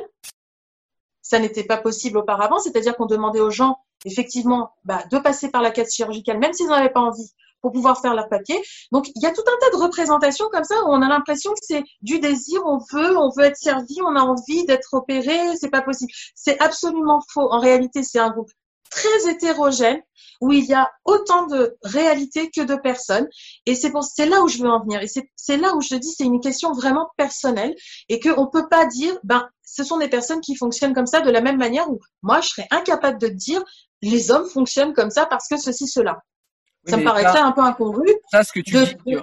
Ça 1.23 1.39
n'était 1.39 1.65
pas 1.65 1.77
possible 1.77 2.19
auparavant, 2.19 2.59
c'est-à-dire 2.59 2.97
qu'on 2.97 3.07
demandait 3.07 3.41
aux 3.41 3.51
gens 3.51 3.79
effectivement 4.05 4.71
bah, 4.85 5.03
de 5.11 5.19
passer 5.19 5.51
par 5.51 5.63
la 5.63 5.71
case 5.71 5.93
chirurgicale, 5.93 6.39
même 6.39 6.53
s'ils 6.53 6.69
n'en 6.69 6.75
avaient 6.75 6.91
pas 6.91 7.01
envie, 7.01 7.33
pour 7.61 7.73
pouvoir 7.73 8.01
faire 8.01 8.15
leur 8.15 8.29
papier. 8.29 8.57
Donc 8.93 9.09
il 9.15 9.23
y 9.23 9.27
a 9.27 9.33
tout 9.33 9.43
un 9.43 9.59
tas 9.61 9.77
de 9.77 9.83
représentations 9.83 10.47
comme 10.53 10.65
ça 10.65 10.77
où 10.85 10.89
on 10.89 11.03
a 11.03 11.09
l'impression 11.09 11.53
que 11.53 11.59
c'est 11.63 11.83
du 12.03 12.21
désir, 12.21 12.63
on 12.65 12.79
veut, 12.93 13.17
on 13.19 13.31
veut 13.31 13.45
être 13.45 13.57
servi, 13.57 13.97
on 14.03 14.15
a 14.15 14.21
envie 14.21 14.65
d'être 14.67 14.95
opéré, 14.95 15.57
c'est 15.61 15.71
pas 15.71 15.83
possible. 15.83 16.13
C'est 16.35 16.61
absolument 16.61 17.21
faux. 17.33 17.53
En 17.53 17.59
réalité, 17.59 18.05
c'est 18.05 18.21
un 18.21 18.31
groupe 18.31 18.51
très 18.91 19.31
hétérogène 19.31 20.01
où 20.41 20.53
il 20.53 20.65
y 20.65 20.75
a 20.75 20.91
autant 21.05 21.47
de 21.47 21.77
réalités 21.83 22.51
que 22.51 22.61
de 22.61 22.75
personnes. 22.75 23.27
Et 23.65 23.75
c'est 23.75 23.91
pour, 23.91 24.05
c'est 24.05 24.27
là 24.27 24.43
où 24.43 24.49
je 24.49 24.59
veux 24.59 24.69
en 24.69 24.81
venir. 24.81 25.01
Et 25.03 25.09
c'est 25.37 25.57
là 25.57 25.75
où 25.75 25.81
je 25.81 25.95
dis, 25.95 26.13
c'est 26.13 26.25
une 26.25 26.41
question 26.41 26.73
vraiment 26.73 27.09
personnelle 27.17 27.75
et 28.09 28.21
qu'on 28.21 28.47
peut 28.47 28.69
pas 28.69 28.87
dire, 28.87 29.19
ben, 29.25 29.49
ce 29.63 29.85
sont 29.85 29.99
des 29.99 30.09
personnes 30.09 30.41
qui 30.41 30.57
fonctionnent 30.57 30.95
comme 30.95 31.07
ça 31.07 31.21
de 31.21 31.31
la 31.31 31.41
même 31.41 31.57
manière 31.57 31.91
où 31.91 32.01
moi, 32.23 32.41
je 32.41 32.49
serais 32.49 32.69
incapable 32.71 33.19
de 33.19 33.29
dire, 33.29 33.63
les 34.03 34.31
hommes 34.31 34.49
fonctionnent 34.49 34.93
comme 34.93 35.11
ça 35.11 35.27
parce 35.27 35.49
que 35.49 35.57
ceci, 35.57 35.87
cela. 35.87 36.19
ça 36.87 36.97
me 36.97 37.05
paraîtrait 37.05 37.41
un 37.41 37.53
peu 37.53 37.63
incongru. 37.63 38.09
Ça, 38.31 38.45
ce 38.45 38.53
que 38.53 38.61
tu 38.61 38.73
dis, 38.73 39.17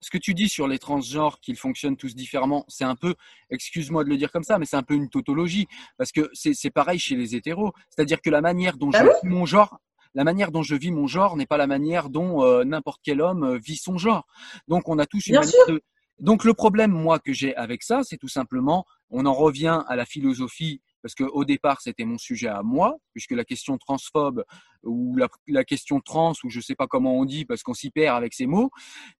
ce 0.00 0.10
que 0.10 0.18
tu 0.18 0.34
dis 0.34 0.48
sur 0.48 0.66
les 0.66 0.78
transgenres, 0.78 1.40
qu'ils 1.40 1.56
fonctionnent 1.56 1.96
tous 1.96 2.14
différemment, 2.14 2.64
c'est 2.68 2.84
un 2.84 2.96
peu, 2.96 3.14
excuse-moi 3.50 4.04
de 4.04 4.08
le 4.08 4.16
dire 4.16 4.32
comme 4.32 4.42
ça, 4.42 4.58
mais 4.58 4.64
c'est 4.64 4.76
un 4.76 4.82
peu 4.82 4.94
une 4.94 5.08
tautologie. 5.08 5.66
Parce 5.98 6.12
que 6.12 6.30
c'est 6.32 6.70
pareil 6.70 6.98
chez 6.98 7.16
les 7.16 7.34
hétéros. 7.34 7.72
C'est-à-dire 7.90 8.20
que 8.20 8.30
la 8.30 8.40
manière 8.40 8.76
dont 8.76 8.88
bah 8.88 9.00
je 9.00 9.04
vis 9.04 9.34
mon 9.34 9.44
genre, 9.44 9.78
la 10.14 10.24
manière 10.24 10.50
dont 10.50 10.62
je 10.62 10.74
vis 10.74 10.90
mon 10.90 11.06
genre 11.06 11.36
n'est 11.36 11.46
pas 11.46 11.58
la 11.58 11.66
manière 11.66 12.08
dont 12.08 12.42
euh, 12.42 12.64
n'importe 12.64 13.00
quel 13.02 13.20
homme 13.20 13.44
euh, 13.44 13.58
vit 13.58 13.76
son 13.76 13.98
genre. 13.98 14.26
Donc 14.68 14.88
on 14.88 14.98
a 14.98 15.06
tous 15.06 15.26
une 15.26 15.36
manière 15.36 15.66
de... 15.68 15.82
Donc 16.18 16.44
le 16.44 16.54
problème, 16.54 16.90
moi, 16.90 17.18
que 17.18 17.32
j'ai 17.32 17.54
avec 17.56 17.82
ça, 17.82 18.02
c'est 18.02 18.18
tout 18.18 18.28
simplement, 18.28 18.84
on 19.10 19.24
en 19.26 19.32
revient 19.32 19.82
à 19.86 19.96
la 19.96 20.04
philosophie 20.04 20.82
parce 21.02 21.14
qu'au 21.14 21.44
départ, 21.44 21.80
c'était 21.80 22.04
mon 22.04 22.18
sujet 22.18 22.48
à 22.48 22.62
moi, 22.62 22.96
puisque 23.12 23.32
la 23.32 23.44
question 23.44 23.78
transphobe 23.78 24.44
ou 24.82 25.16
la, 25.46 25.64
question 25.64 26.00
trans, 26.00 26.32
ou 26.44 26.50
je 26.50 26.60
sais 26.60 26.74
pas 26.74 26.86
comment 26.86 27.18
on 27.18 27.24
dit, 27.24 27.44
parce 27.44 27.62
qu'on 27.62 27.74
s'y 27.74 27.90
perd 27.90 28.16
avec 28.16 28.34
ces 28.34 28.46
mots, 28.46 28.70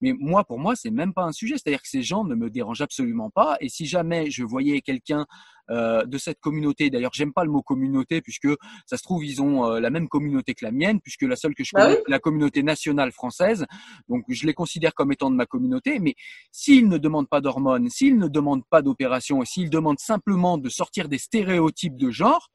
mais 0.01 0.13
moi, 0.19 0.45
pour 0.45 0.59
moi, 0.59 0.75
c'est 0.77 0.91
même 0.91 1.13
pas 1.13 1.25
un 1.25 1.33
sujet. 1.33 1.55
C'est-à-dire 1.57 1.83
que 1.83 1.89
ces 1.89 2.03
gens 2.03 2.25
ne 2.25 2.35
me 2.35 2.51
dérangent 2.51 2.83
absolument 2.83 3.31
pas. 3.31 3.57
Et 3.61 3.69
si 3.69 3.87
jamais 3.87 4.31
je 4.31 4.45
voyais 4.45 4.81
quelqu'un 4.81 5.27
euh, 5.71 6.05
de 6.05 6.19
cette 6.19 6.41
communauté. 6.41 6.91
D'ailleurs, 6.91 7.13
j'aime 7.15 7.33
pas 7.33 7.45
le 7.45 7.51
mot 7.51 7.63
communauté 7.63 8.21
puisque 8.21 8.49
ça 8.87 8.97
se 8.97 9.03
trouve 9.03 9.25
ils 9.25 9.41
ont 9.41 9.67
euh, 9.67 9.81
la 9.81 9.91
même 9.91 10.09
communauté 10.09 10.55
que 10.55 10.65
la 10.65 10.73
mienne, 10.73 11.01
puisque 11.01 11.23
la 11.23 11.37
seule 11.37 11.55
que 11.55 11.65
je 11.65 11.71
bah 11.75 11.87
connais, 11.87 12.03
la 12.09 12.19
communauté 12.19 12.63
nationale 12.63 13.13
française. 13.13 13.67
Donc, 14.09 14.25
je 14.29 14.47
les 14.47 14.55
considère 14.55 14.95
comme 14.95 15.13
étant 15.13 15.31
de 15.31 15.37
ma 15.37 15.47
communauté. 15.47 15.99
Mais 16.01 16.15
s'ils 16.51 16.89
ne 16.89 16.99
demandent 16.99 17.29
pas 17.29 17.41
d'hormones, 17.41 17.89
s'ils 17.89 18.19
ne 18.19 18.29
demandent 18.29 18.67
pas 18.69 18.83
d'opération, 18.83 19.43
et 19.43 19.47
s'ils 19.47 19.71
demandent 19.71 20.01
simplement 20.01 20.59
de 20.59 20.69
sortir 20.69 21.09
des 21.09 21.19
stéréotypes 21.19 21.97
de 21.97 22.11
genre, 22.11 22.51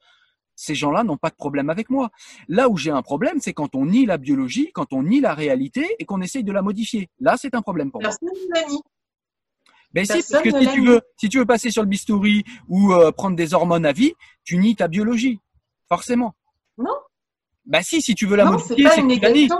ces 0.56 0.74
gens-là 0.74 1.04
n'ont 1.04 1.18
pas 1.18 1.30
de 1.30 1.36
problème 1.36 1.70
avec 1.70 1.90
moi. 1.90 2.10
Là 2.48 2.68
où 2.68 2.76
j'ai 2.76 2.90
un 2.90 3.02
problème, 3.02 3.38
c'est 3.40 3.52
quand 3.52 3.74
on 3.74 3.86
nie 3.86 4.06
la 4.06 4.18
biologie, 4.18 4.70
quand 4.72 4.92
on 4.92 5.02
nie 5.02 5.20
la 5.20 5.34
réalité 5.34 5.86
et 5.98 6.04
qu'on 6.04 6.22
essaye 6.22 6.44
de 6.44 6.52
la 6.52 6.62
modifier. 6.62 7.08
Là, 7.20 7.36
c'est 7.38 7.54
un 7.54 7.62
problème 7.62 7.90
pour 7.90 8.02
moi. 8.02 8.10
Ben 9.96 10.04
si, 10.04 10.12
parce 10.30 10.42
que 10.42 10.50
si 10.50 10.68
tu 10.74 10.84
veux, 10.84 11.00
si 11.16 11.30
tu 11.30 11.38
veux 11.38 11.46
passer 11.46 11.70
sur 11.70 11.80
le 11.80 11.88
bistouri 11.88 12.44
ou 12.68 12.92
euh, 12.92 13.12
prendre 13.12 13.34
des 13.34 13.54
hormones 13.54 13.86
à 13.86 13.92
vie, 13.92 14.12
tu 14.44 14.58
nies 14.58 14.76
ta 14.76 14.88
biologie, 14.88 15.40
forcément. 15.88 16.34
Non. 16.76 16.92
Bah 17.64 17.82
si, 17.82 18.02
si 18.02 18.14
tu 18.14 18.26
veux 18.26 18.36
la 18.36 18.44
modifier, 18.44 18.86
c'est 18.94 19.00
que 19.00 19.54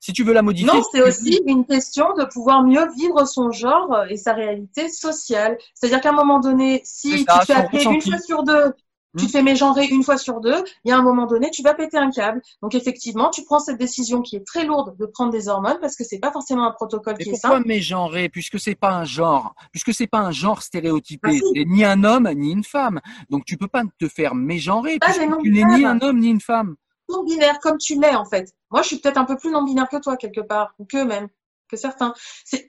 Si 0.00 0.12
tu 0.12 0.24
veux 0.24 0.32
la 0.32 0.42
modifier. 0.42 0.72
Non, 0.72 0.82
c'est 0.90 1.02
aussi 1.02 1.40
une 1.46 1.64
question 1.64 2.14
de 2.14 2.24
pouvoir 2.24 2.64
mieux 2.64 2.84
vivre 2.96 3.24
son 3.26 3.52
genre 3.52 4.06
et 4.10 4.16
sa 4.16 4.32
réalité 4.32 4.88
sociale. 4.88 5.56
C'est-à-dire 5.72 6.00
qu'à 6.00 6.10
un 6.10 6.16
moment 6.16 6.40
donné, 6.40 6.80
si 6.82 7.18
tu 7.18 7.24
te 7.24 7.44
fais 7.46 7.54
appeler 7.54 7.84
une 7.84 8.02
fois 8.02 8.18
sur 8.18 8.42
deux 8.42 8.72
tu 9.18 9.26
te 9.26 9.30
fais 9.32 9.42
mégenrer 9.42 9.86
une 9.86 10.02
fois 10.02 10.18
sur 10.18 10.40
deux, 10.40 10.64
il 10.84 10.90
y 10.90 10.92
a 10.92 10.98
un 10.98 11.02
moment 11.02 11.26
donné, 11.26 11.50
tu 11.50 11.62
vas 11.62 11.74
péter 11.74 11.98
un 11.98 12.10
câble. 12.10 12.42
Donc 12.62 12.74
effectivement, 12.74 13.30
tu 13.30 13.44
prends 13.44 13.58
cette 13.58 13.78
décision 13.78 14.22
qui 14.22 14.36
est 14.36 14.46
très 14.46 14.64
lourde 14.64 14.96
de 14.98 15.06
prendre 15.06 15.32
des 15.32 15.48
hormones 15.48 15.78
parce 15.80 15.96
que 15.96 16.04
c'est 16.04 16.18
pas 16.18 16.32
forcément 16.32 16.66
un 16.66 16.72
protocole 16.72 17.16
qui 17.18 17.30
est 17.30 17.34
simple. 17.34 17.54
Pourquoi 17.56 17.68
mégenrer 17.68 18.28
puisque 18.28 18.58
c'est 18.58 18.74
pas 18.74 18.92
un 18.92 19.04
genre, 19.04 19.54
puisque 19.70 19.94
c'est 19.94 20.06
pas 20.06 20.20
un 20.20 20.30
genre 20.30 20.62
stéréotypé, 20.62 21.40
ah, 21.42 21.60
ni 21.66 21.84
un 21.84 22.04
homme 22.04 22.30
ni 22.34 22.52
une 22.52 22.64
femme. 22.64 23.00
Donc 23.30 23.44
tu 23.44 23.56
peux 23.56 23.68
pas 23.68 23.82
te 23.98 24.08
faire 24.08 24.34
mégenrer 24.34 24.98
ah, 25.00 25.06
puisque 25.06 25.42
tu 25.42 25.50
n'es 25.50 25.64
ni 25.64 25.84
un 25.84 26.00
homme 26.00 26.20
ni 26.20 26.28
une 26.28 26.40
femme. 26.40 26.76
Non 27.08 27.24
binaire 27.24 27.60
comme 27.60 27.78
tu 27.78 28.00
l'es 28.00 28.14
en 28.14 28.24
fait. 28.24 28.52
Moi, 28.70 28.82
je 28.82 28.88
suis 28.88 28.98
peut-être 28.98 29.16
un 29.16 29.24
peu 29.24 29.36
plus 29.36 29.50
non 29.50 29.62
binaire 29.62 29.88
que 29.88 29.98
toi 29.98 30.16
quelque 30.16 30.40
part 30.40 30.74
ou 30.78 30.84
que 30.84 31.02
même 31.04 31.28
que 31.68 31.76
certains. 31.76 32.14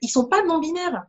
Ils 0.01 0.09
sont 0.09 0.25
pas 0.25 0.43
non 0.43 0.59
binaires. 0.59 1.05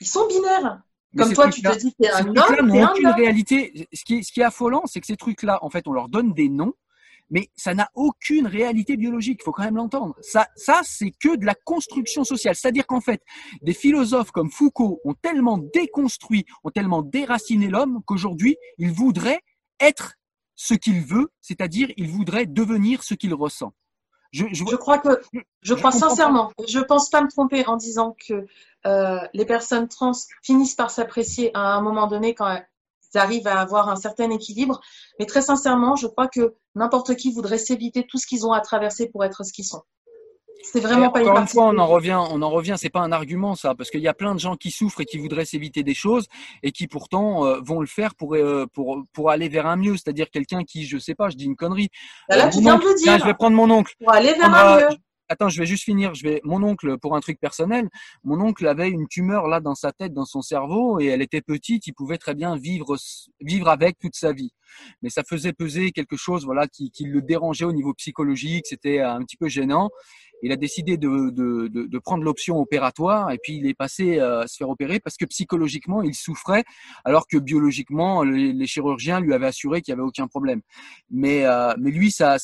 Ils 0.00 0.06
sont 0.06 0.26
binaires. 0.26 0.80
Comme 1.16 1.32
toi, 1.32 1.48
tu 1.48 1.62
te 1.62 1.78
dis 1.78 1.94
que 1.94 2.14
un 2.14 2.26
homme, 2.36 2.66
n'ont 2.66 2.90
aucune 2.90 3.08
réalité. 3.08 3.88
Ce 3.92 4.04
qui, 4.04 4.18
est, 4.18 4.22
ce 4.22 4.32
qui 4.32 4.40
est 4.40 4.44
affolant, 4.44 4.82
c'est 4.86 5.00
que 5.00 5.06
ces 5.06 5.16
trucs-là, 5.16 5.58
en 5.62 5.70
fait, 5.70 5.88
on 5.88 5.92
leur 5.92 6.08
donne 6.08 6.34
des 6.34 6.48
noms, 6.48 6.74
mais 7.30 7.48
ça 7.56 7.74
n'a 7.74 7.88
aucune 7.94 8.46
réalité 8.46 8.96
biologique. 8.96 9.38
Il 9.40 9.44
faut 9.44 9.52
quand 9.52 9.64
même 9.64 9.76
l'entendre. 9.76 10.14
Ça, 10.20 10.48
ça, 10.56 10.80
c'est 10.84 11.10
que 11.10 11.36
de 11.36 11.46
la 11.46 11.54
construction 11.54 12.24
sociale. 12.24 12.54
C'est-à-dire 12.54 12.86
qu'en 12.86 13.00
fait, 13.00 13.22
des 13.62 13.74
philosophes 13.74 14.30
comme 14.30 14.50
Foucault 14.50 15.00
ont 15.04 15.14
tellement 15.14 15.58
déconstruit, 15.58 16.44
ont 16.64 16.70
tellement 16.70 17.02
déraciné 17.02 17.68
l'homme 17.68 18.00
qu'aujourd'hui, 18.06 18.56
il 18.78 18.92
voudrait 18.92 19.40
être 19.80 20.14
ce 20.54 20.74
qu'il 20.74 21.00
veut, 21.00 21.28
c'est-à-dire 21.40 21.88
il 21.96 22.08
voudrait 22.08 22.46
devenir 22.46 23.02
ce 23.02 23.14
qu'il 23.14 23.32
ressent. 23.32 23.72
Je, 24.30 24.44
je, 24.52 24.64
je, 24.70 24.76
crois 24.76 24.98
que, 24.98 25.08
je, 25.62 25.74
crois 25.74 25.90
sincèrement, 25.90 26.52
je 26.68 26.80
pense 26.80 27.08
pas 27.08 27.22
me 27.22 27.28
tromper 27.28 27.66
en 27.66 27.76
disant 27.76 28.14
que 28.26 28.46
euh, 28.86 29.20
les 29.32 29.46
personnes 29.46 29.88
trans 29.88 30.12
finissent 30.42 30.74
par 30.74 30.90
s'apprécier 30.90 31.50
à 31.54 31.74
un 31.74 31.80
moment 31.80 32.06
donné 32.06 32.34
quand 32.34 32.48
elles 32.48 32.66
arrivent 33.14 33.46
à 33.46 33.60
avoir 33.60 33.88
un 33.88 33.96
certain 33.96 34.30
équilibre. 34.30 34.80
Mais 35.18 35.26
très 35.26 35.42
sincèrement, 35.42 35.96
je 35.96 36.06
crois 36.06 36.28
que 36.28 36.54
n'importe 36.74 37.16
qui 37.16 37.32
voudrait 37.32 37.58
s'éviter 37.58 38.06
tout 38.06 38.18
ce 38.18 38.26
qu'ils 38.26 38.46
ont 38.46 38.52
à 38.52 38.60
traverser 38.60 39.08
pour 39.08 39.24
être 39.24 39.44
ce 39.44 39.52
qu'ils 39.52 39.64
sont. 39.64 39.82
C'est 40.62 40.80
vraiment 40.80 41.10
pas 41.10 41.20
Encore 41.20 41.38
une 41.38 41.48
fois, 41.48 41.66
on 41.66 41.78
en 41.78 41.86
revient, 41.86 42.18
on 42.30 42.42
en 42.42 42.50
revient. 42.50 42.74
C'est 42.76 42.90
pas 42.90 43.00
un 43.00 43.12
argument 43.12 43.54
ça, 43.54 43.74
parce 43.74 43.90
qu'il 43.90 44.00
y 44.00 44.08
a 44.08 44.14
plein 44.14 44.34
de 44.34 44.40
gens 44.40 44.56
qui 44.56 44.70
souffrent 44.70 45.00
et 45.00 45.04
qui 45.04 45.18
voudraient 45.18 45.44
s'éviter 45.44 45.82
des 45.82 45.94
choses 45.94 46.26
et 46.62 46.72
qui 46.72 46.86
pourtant 46.86 47.46
euh, 47.46 47.60
vont 47.64 47.80
le 47.80 47.86
faire 47.86 48.14
pour 48.14 48.34
euh, 48.34 48.66
pour 48.72 49.02
pour 49.12 49.30
aller 49.30 49.48
vers 49.48 49.66
un 49.66 49.76
mieux. 49.76 49.96
C'est-à-dire 49.96 50.30
quelqu'un 50.30 50.64
qui, 50.64 50.84
je 50.86 50.98
sais 50.98 51.14
pas, 51.14 51.28
je 51.30 51.36
dis 51.36 51.44
une 51.44 51.56
connerie. 51.56 51.88
Bah 52.28 52.36
là, 52.36 52.48
tu 52.48 52.60
viens 52.60 52.78
de 52.78 52.84
le 52.84 52.94
dire. 52.96 53.18
je 53.18 53.24
vais 53.24 53.34
prendre 53.34 53.56
mon 53.56 53.70
oncle. 53.70 53.94
Pour 53.98 54.12
aller 54.12 54.34
vers 54.34 54.54
un 54.54 54.80
mieux 54.80 54.96
attends, 55.28 55.48
je 55.48 55.58
vais 55.58 55.66
juste 55.66 55.84
finir. 55.84 56.14
Je 56.14 56.22
vais, 56.22 56.40
mon 56.44 56.62
oncle, 56.62 56.98
pour 56.98 57.14
un 57.14 57.20
truc 57.20 57.38
personnel, 57.38 57.88
mon 58.24 58.40
oncle 58.40 58.66
avait 58.66 58.88
une 58.88 59.06
tumeur 59.08 59.46
là 59.46 59.60
dans 59.60 59.74
sa 59.74 59.92
tête, 59.92 60.12
dans 60.12 60.24
son 60.24 60.42
cerveau, 60.42 61.00
et 61.00 61.06
elle 61.06 61.22
était 61.22 61.42
petite. 61.42 61.86
Il 61.86 61.92
pouvait 61.92 62.18
très 62.18 62.34
bien 62.34 62.56
vivre, 62.56 62.96
vivre 63.40 63.68
avec 63.68 63.98
toute 63.98 64.16
sa 64.16 64.32
vie. 64.32 64.52
Mais 65.02 65.10
ça 65.10 65.22
faisait 65.24 65.52
peser 65.52 65.92
quelque 65.92 66.16
chose, 66.16 66.44
voilà, 66.44 66.66
qui, 66.68 66.90
le 67.04 67.22
dérangeait 67.22 67.64
au 67.64 67.72
niveau 67.72 67.94
psychologique. 67.94 68.66
C'était 68.66 69.00
un 69.00 69.22
petit 69.22 69.36
peu 69.36 69.48
gênant 69.48 69.90
il 70.42 70.52
a 70.52 70.56
décidé 70.56 70.96
de, 70.96 71.98
prendre 71.98 72.22
l'option 72.22 72.58
opératoire 72.58 73.30
et 73.30 73.38
puis 73.38 73.56
il 73.56 73.66
est 73.66 73.74
passé 73.74 74.18
à 74.20 74.46
se 74.46 74.56
faire 74.56 74.68
opérer 74.68 75.00
parce 75.00 75.16
que 75.16 75.24
psychologiquement 75.24 76.02
il 76.02 76.14
souffrait 76.14 76.64
alors 77.04 77.26
que 77.26 77.36
biologiquement 77.36 78.22
les, 78.22 78.66
chirurgiens 78.66 79.20
lui 79.20 79.34
avaient 79.34 79.46
assuré 79.46 79.82
qu'il 79.82 79.94
n'y 79.94 80.00
avait 80.00 80.06
aucun 80.06 80.26
problème. 80.26 80.60
Mais, 81.10 81.44
euh, 81.44 81.74
mais 81.78 81.90
lui, 81.90 82.10
ça, 82.10 82.36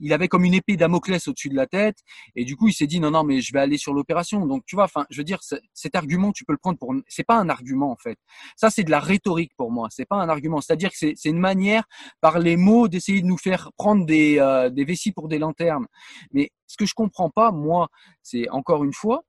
il 0.00 0.12
avait 0.12 0.28
comme 0.28 0.44
une 0.44 0.54
épée 0.54 0.76
Damoclès 0.76 1.26
au-dessus 1.28 1.48
de 1.48 1.56
la 1.56 1.66
tête 1.66 1.98
et 2.36 2.44
du 2.44 2.56
coup 2.56 2.68
il 2.68 2.72
s'est 2.72 2.86
dit 2.86 3.00
non 3.00 3.10
non 3.10 3.24
mais 3.24 3.40
je 3.40 3.52
vais 3.52 3.60
aller 3.60 3.78
sur 3.78 3.92
l'opération. 3.92 4.46
Donc 4.46 4.64
tu 4.66 4.76
vois, 4.76 4.84
enfin 4.84 5.06
je 5.10 5.18
veux 5.18 5.24
dire 5.24 5.40
cet 5.74 5.94
argument 5.94 6.32
tu 6.32 6.44
peux 6.44 6.52
le 6.52 6.58
prendre 6.58 6.78
pour 6.78 6.94
c'est 7.08 7.24
pas 7.24 7.36
un 7.36 7.48
argument 7.48 7.90
en 7.90 7.96
fait. 7.96 8.18
Ça 8.56 8.70
c'est 8.70 8.84
de 8.84 8.90
la 8.90 9.00
rhétorique 9.00 9.52
pour 9.56 9.70
moi. 9.70 9.88
C'est 9.90 10.06
pas 10.06 10.16
un 10.16 10.28
argument. 10.28 10.60
C'est-à-dire 10.60 10.90
que 10.90 10.96
c'est 10.96 11.24
une 11.24 11.38
manière 11.38 11.71
par 12.20 12.38
les 12.38 12.56
mots 12.56 12.88
d'essayer 12.88 13.22
de 13.22 13.26
nous 13.26 13.38
faire 13.38 13.70
prendre 13.76 14.04
des, 14.06 14.38
euh, 14.38 14.70
des 14.70 14.84
vessies 14.84 15.12
pour 15.12 15.28
des 15.28 15.38
lanternes. 15.38 15.86
Mais 16.32 16.50
ce 16.66 16.76
que 16.76 16.86
je 16.86 16.94
comprends 16.94 17.30
pas, 17.30 17.52
moi, 17.52 17.88
c'est 18.22 18.48
encore 18.50 18.84
une 18.84 18.92
fois, 18.92 19.24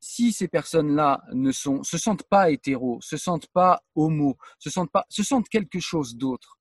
si 0.00 0.32
ces 0.32 0.48
personnes-là 0.48 1.22
ne 1.32 1.52
sont, 1.52 1.82
se 1.82 1.98
sentent 1.98 2.24
pas 2.24 2.50
hétéros, 2.50 2.98
se 3.00 3.16
sentent 3.16 3.48
pas 3.48 3.80
homo, 3.94 4.36
se 4.58 4.70
sentent 4.70 4.90
pas, 4.90 5.04
se 5.08 5.22
sentent 5.22 5.48
quelque 5.48 5.80
chose 5.80 6.16
d'autre, 6.16 6.58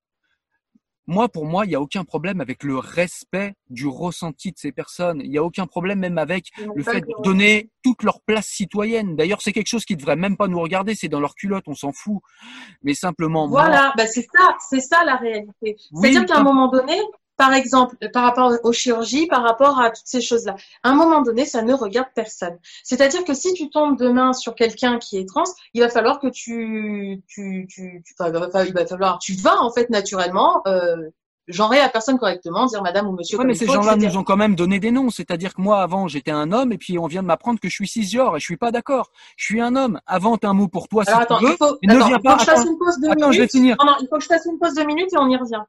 moi, 1.08 1.30
pour 1.30 1.46
moi, 1.46 1.66
il 1.66 1.70
n'y 1.70 1.76
a 1.76 1.82
aucun 1.82 2.04
problème 2.04 2.42
avec 2.42 2.64
le 2.64 2.78
respect 2.78 3.54
du 3.70 3.88
ressenti 3.88 4.52
de 4.52 4.58
ces 4.58 4.72
personnes. 4.72 5.22
Il 5.24 5.30
n'y 5.30 5.38
a 5.38 5.44
aucun 5.44 5.68
problème 5.68 6.00
même 6.00 6.18
avec 6.18 6.50
le 6.76 6.84
fait 6.84 7.02
de 7.02 7.24
donner 7.24 7.70
toute 7.84 8.04
leur 8.04 8.22
place 8.22 8.48
citoyenne. 8.48 9.16
D'ailleurs, 9.16 9.42
c'est 9.42 9.54
quelque 9.54 9.68
chose 9.68 9.86
qui 9.86 9.96
devrait 9.96 10.16
même 10.16 10.38
pas 10.38 10.48
nous 10.48 10.60
regarder. 10.60 10.96
C'est 10.96 11.08
dans 11.08 11.20
leur 11.20 11.36
culotte, 11.36 11.66
on 11.68 11.76
s'en 11.76 11.92
fout. 11.92 12.22
Mais 12.84 12.96
simplement. 12.96 13.48
Voilà, 13.48 13.94
bah, 13.98 14.08
c'est 14.08 14.26
ça, 14.36 14.56
c'est 14.70 14.82
ça 14.82 15.04
la 15.06 15.16
réalité. 15.18 15.76
C'est-à-dire 15.94 16.26
qu'à 16.26 16.38
un 16.38 16.44
moment 16.44 16.70
donné, 16.70 17.00
par 17.38 17.54
exemple, 17.54 17.96
par 18.14 18.24
rapport 18.24 18.54
aux 18.64 18.72
chirurgies, 18.72 19.28
par 19.28 19.44
rapport 19.44 19.80
à 19.80 19.90
toutes 19.92 20.06
ces 20.08 20.22
choses-là. 20.22 20.56
À 20.84 20.90
un 20.90 20.96
moment 20.96 21.22
donné, 21.22 21.46
ça 21.46 21.62
ne 21.62 21.74
regarde 21.74 22.08
personne. 22.16 22.58
C'est-à-dire 22.84 23.24
que 23.24 23.34
si 23.34 23.54
tu 23.54 23.70
tombes 23.70 23.98
demain 23.98 24.34
sur 24.34 24.56
quelqu'un 24.56 25.00
qui 25.00 25.18
est 25.18 25.28
trans, 25.28 25.44
il 25.74 25.82
va 25.82 25.90
falloir 25.90 26.20
que 26.20 26.28
tu, 26.28 27.22
tu, 27.28 27.68
tu, 27.70 28.02
tu 28.06 28.16
il 28.20 28.74
va 28.74 28.86
falloir, 28.88 29.20
tu 29.20 29.34
vas 29.34 29.62
en 29.62 29.72
fait 29.72 29.90
naturellement. 29.90 30.62
Euh, 30.68 30.96
genrer 31.48 31.80
à 31.80 31.90
personne 31.90 32.18
correctement, 32.18 32.66
dire 32.66 32.82
madame 32.82 33.08
ou 33.08 33.12
monsieur. 33.12 33.38
Ouais, 33.38 33.46
mais 33.46 33.54
ces 33.54 33.68
gens-là 33.68 33.96
nous 33.96 34.18
ont 34.18 34.24
quand 34.24 34.38
même 34.38 34.56
donné 34.56 34.80
des 34.80 34.92
noms. 34.92 35.10
C'est-à-dire 35.10 35.54
que 35.54 35.62
moi, 35.62 35.82
avant, 35.82 36.08
j'étais 36.08 36.32
un 36.32 36.52
homme 36.52 36.72
et 36.72 36.78
puis 36.78 36.98
on 36.98 37.08
vient 37.08 37.22
de 37.22 37.28
m'apprendre 37.28 37.60
que 37.60 37.70
je 37.70 37.74
suis 37.74 37.88
cisgenre 37.88 38.36
et 38.36 38.40
je 38.40 38.46
suis 38.46 38.58
pas 38.58 38.72
d'accord. 38.72 39.12
Je 39.38 39.46
suis 39.46 39.62
un 39.62 39.76
homme. 39.76 40.00
Invente 40.08 40.46
un 40.46 40.54
mot 40.54 40.68
pour 40.68 40.88
toi 40.88 41.04
Alors, 41.08 41.20
si 41.20 41.24
attends, 41.24 41.38
tu 41.38 41.46
veux. 41.46 41.52
il 41.52 41.58
faut, 41.58 41.78
ne 41.84 41.96
attends, 41.96 42.08
viens 42.08 42.18
il 42.18 42.24
pas. 42.24 42.32
faut 42.32 42.38
que 42.38 42.42
je 42.42 42.50
fasse 42.50 42.66
une 42.66 42.78
pause 42.78 43.00
de 43.00 43.08
attends, 43.08 43.16
minutes. 43.16 43.34
je 43.34 43.42
vais 43.42 43.48
finir. 43.48 43.76
Non, 43.80 43.92
non, 43.92 43.98
il 44.02 44.08
faut 44.08 44.16
que 44.16 44.24
je 44.24 44.28
fasse 44.28 44.46
une 44.46 44.58
pause 44.60 44.74
de 44.74 44.84
minutes 44.84 45.14
et 45.14 45.18
on 45.18 45.30
y 45.30 45.38
revient. 45.38 45.62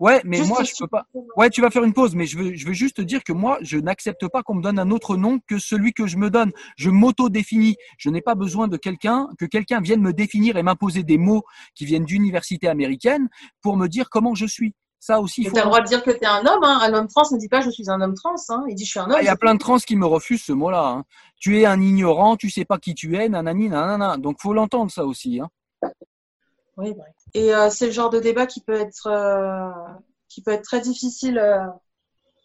Ouais, 0.00 0.20
mais 0.24 0.38
Juste 0.38 0.48
moi, 0.48 0.62
je 0.64 0.72
peux 0.78 0.88
pas. 0.88 1.06
Ouais, 1.36 1.50
tu 1.50 1.60
vas 1.60 1.70
faire 1.70 1.84
une 1.84 1.92
pause, 1.94 2.14
mais 2.16 2.26
je 2.26 2.36
veux, 2.36 2.54
je 2.54 2.66
veux 2.66 2.72
juste 2.72 2.96
te 2.96 3.02
dire 3.02 3.22
que 3.22 3.32
moi, 3.32 3.58
je 3.62 3.78
n'accepte 3.78 4.26
pas 4.28 4.42
qu'on 4.42 4.54
me 4.54 4.62
donne 4.62 4.78
un 4.78 4.90
autre 4.90 5.16
nom 5.16 5.38
que 5.46 5.58
celui 5.58 5.92
que 5.92 6.06
je 6.08 6.16
me 6.16 6.30
donne. 6.30 6.50
Je 6.76 6.90
m'auto-définis. 6.90 7.76
Je 7.96 8.10
n'ai 8.10 8.20
pas 8.20 8.34
besoin 8.34 8.66
de 8.66 8.76
quelqu'un, 8.76 9.28
que 9.38 9.44
quelqu'un 9.44 9.80
vienne 9.80 10.00
me 10.00 10.12
définir 10.12 10.56
et 10.56 10.62
m'imposer 10.64 11.04
des 11.04 11.16
mots 11.16 11.44
qui 11.76 11.84
viennent 11.84 12.04
d'université 12.04 12.66
américaine 12.68 13.28
pour 13.62 13.76
me 13.76 13.86
dire 13.86 14.10
comment 14.10 14.34
je 14.34 14.46
suis. 14.46 14.74
Ça 14.98 15.20
aussi, 15.20 15.42
tu 15.42 15.48
as 15.50 15.60
le 15.60 15.66
droit 15.66 15.82
de 15.82 15.86
dire 15.86 16.02
que 16.02 16.10
tu 16.10 16.16
es 16.16 16.26
un 16.26 16.44
homme. 16.46 16.64
Hein. 16.64 16.80
Un 16.82 16.94
homme 16.94 17.08
trans 17.08 17.24
ne 17.30 17.36
dit 17.38 17.48
pas 17.48 17.60
je 17.60 17.68
suis 17.70 17.90
un 17.90 18.00
homme 18.00 18.14
trans. 18.14 18.34
Hein. 18.48 18.64
Il 18.68 18.74
dit 18.74 18.86
je 18.86 18.90
suis 18.90 18.98
un 19.00 19.04
homme. 19.04 19.16
Ah, 19.16 19.22
Il 19.22 19.26
y 19.26 19.28
a 19.28 19.36
plein 19.36 19.54
de 19.54 19.58
trans 19.58 19.76
qui 19.76 19.96
me 19.96 20.06
refusent 20.06 20.42
ce 20.44 20.52
mot-là. 20.52 20.86
hein. 20.88 21.04
Tu 21.38 21.60
es 21.60 21.66
un 21.66 21.80
ignorant, 21.80 22.36
tu 22.36 22.48
sais 22.50 22.64
pas 22.64 22.78
qui 22.78 22.94
tu 22.94 23.14
es, 23.16 23.28
nanani, 23.28 23.68
nanana. 23.68 24.16
Donc, 24.16 24.40
faut 24.40 24.54
l'entendre, 24.54 24.90
ça 24.90 25.04
aussi. 25.04 25.40
Hein. 25.40 25.50
Oui, 26.78 26.94
bref. 26.94 27.14
Et 27.34 27.52
euh, 27.52 27.68
c'est 27.68 27.86
le 27.86 27.92
genre 27.92 28.10
de 28.10 28.20
débat 28.20 28.46
qui 28.46 28.60
peut 28.60 28.74
être 28.74 29.08
euh, 29.08 29.70
qui 30.28 30.42
peut 30.42 30.52
être 30.52 30.62
très 30.62 30.80
difficile 30.80 31.38
euh, 31.38 31.66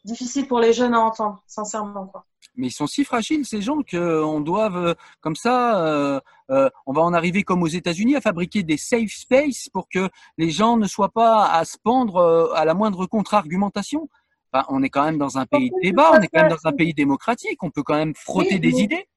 difficile 0.03 0.47
pour 0.47 0.59
les 0.59 0.73
jeunes 0.73 0.95
à 0.95 0.99
entendre, 0.99 1.43
sincèrement 1.47 2.07
quoi. 2.07 2.25
Mais 2.55 2.67
ils 2.67 2.71
sont 2.71 2.87
si 2.87 3.05
fragiles, 3.05 3.45
ces 3.45 3.61
gens, 3.61 3.81
qu'on 3.89 4.41
doit, 4.41 4.95
comme 5.21 5.35
ça, 5.35 6.21
on 6.49 6.93
va 6.93 7.01
en 7.01 7.13
arriver 7.13 7.43
comme 7.43 7.63
aux 7.63 7.67
États-Unis 7.67 8.15
à 8.15 8.21
fabriquer 8.21 8.63
des 8.63 8.77
safe 8.77 9.11
space 9.11 9.69
pour 9.71 9.87
que 9.87 10.09
les 10.37 10.49
gens 10.49 10.75
ne 10.75 10.87
soient 10.87 11.11
pas 11.11 11.49
à 11.51 11.63
se 11.63 11.77
pendre 11.77 12.51
à 12.55 12.65
la 12.65 12.73
moindre 12.73 13.05
contre-argumentation. 13.05 14.09
Enfin, 14.51 14.65
on 14.69 14.81
est 14.83 14.89
quand 14.89 15.03
même 15.03 15.17
dans 15.17 15.37
un 15.37 15.45
pays 15.45 15.69
de 15.69 15.75
débat, 15.81 16.11
on 16.13 16.21
est 16.21 16.27
quand 16.27 16.41
même 16.41 16.49
dans 16.49 16.65
un 16.65 16.71
pays 16.71 16.93
démocratique, 16.93 17.61
on 17.61 17.69
peut 17.69 17.83
quand 17.83 17.95
même 17.95 18.15
frotter 18.15 18.55
Oui, 18.55 18.59
des 18.59 18.81
idées. 18.81 19.07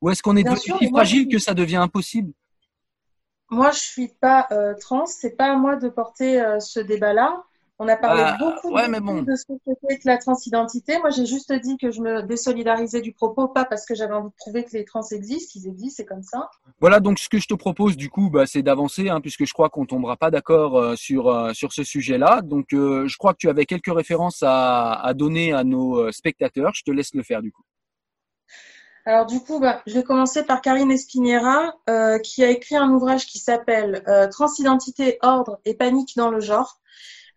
Ou 0.00 0.10
est-ce 0.10 0.22
qu'on 0.22 0.36
est 0.36 0.44
Bien 0.44 0.52
devenu 0.52 0.64
sûr, 0.64 0.78
si 0.78 0.88
fragile 0.88 1.28
que 1.28 1.38
ça 1.38 1.54
devient 1.54 1.76
impossible? 1.76 2.32
Moi, 3.50 3.70
je 3.72 3.78
suis 3.80 4.08
pas 4.08 4.46
euh, 4.52 4.74
trans, 4.80 5.06
c'est 5.06 5.36
pas 5.36 5.52
à 5.52 5.56
moi 5.56 5.76
de 5.76 5.88
porter 5.88 6.40
euh, 6.40 6.60
ce 6.60 6.80
débat-là. 6.80 7.42
On 7.82 7.88
a 7.88 7.96
parlé 7.96 8.22
Ah, 8.24 8.36
beaucoup, 8.38 8.74
ouais, 8.74 8.82
beaucoup 8.88 8.90
mais 8.90 9.00
bon. 9.00 9.22
de 9.22 9.34
ce 9.34 9.46
que 9.46 9.54
c'était 9.66 9.96
que 9.96 10.06
la 10.06 10.18
transidentité. 10.18 10.98
Moi, 10.98 11.08
j'ai 11.08 11.24
juste 11.24 11.50
dit 11.50 11.78
que 11.78 11.90
je 11.90 12.02
me 12.02 12.22
désolidarisais 12.22 13.00
du 13.00 13.12
propos, 13.14 13.48
pas 13.48 13.64
parce 13.64 13.86
que 13.86 13.94
j'avais 13.94 14.12
envie 14.12 14.28
de 14.28 14.34
prouver 14.36 14.64
que 14.64 14.72
les 14.74 14.84
trans 14.84 15.00
existent, 15.10 15.52
ils 15.54 15.66
existent, 15.66 15.94
c'est 15.96 16.04
comme 16.04 16.22
ça. 16.22 16.50
Voilà, 16.80 17.00
donc 17.00 17.18
ce 17.18 17.30
que 17.30 17.38
je 17.38 17.46
te 17.46 17.54
propose 17.54 17.96
du 17.96 18.10
coup, 18.10 18.28
bah, 18.28 18.44
c'est 18.46 18.62
d'avancer, 18.62 19.08
hein, 19.08 19.22
puisque 19.22 19.46
je 19.46 19.52
crois 19.54 19.70
qu'on 19.70 19.86
tombera 19.86 20.18
pas 20.18 20.30
d'accord 20.30 20.76
euh, 20.76 20.94
sur 20.94 21.28
euh, 21.28 21.54
sur 21.54 21.72
ce 21.72 21.82
sujet-là. 21.82 22.42
Donc, 22.42 22.74
euh, 22.74 23.08
je 23.08 23.16
crois 23.16 23.32
que 23.32 23.38
tu 23.38 23.48
avais 23.48 23.64
quelques 23.64 23.92
références 23.94 24.42
à, 24.42 24.92
à 24.92 25.14
donner 25.14 25.54
à 25.54 25.64
nos 25.64 26.12
spectateurs. 26.12 26.72
Je 26.74 26.82
te 26.82 26.90
laisse 26.90 27.14
le 27.14 27.22
faire 27.22 27.40
du 27.40 27.50
coup. 27.50 27.62
Alors 29.06 29.26
du 29.26 29.40
coup, 29.40 29.60
bah, 29.60 29.82
je 29.86 29.94
vais 29.94 30.02
commencer 30.02 30.44
par 30.44 30.60
Karine 30.60 30.90
Espiniera, 30.90 31.74
euh, 31.88 32.18
qui 32.18 32.44
a 32.44 32.50
écrit 32.50 32.76
un 32.76 32.90
ouvrage 32.90 33.26
qui 33.26 33.38
s'appelle 33.38 34.02
euh, 34.08 34.28
Transidentité, 34.28 35.18
ordre 35.22 35.58
et 35.64 35.74
panique 35.74 36.16
dans 36.16 36.30
le 36.30 36.40
genre. 36.40 36.80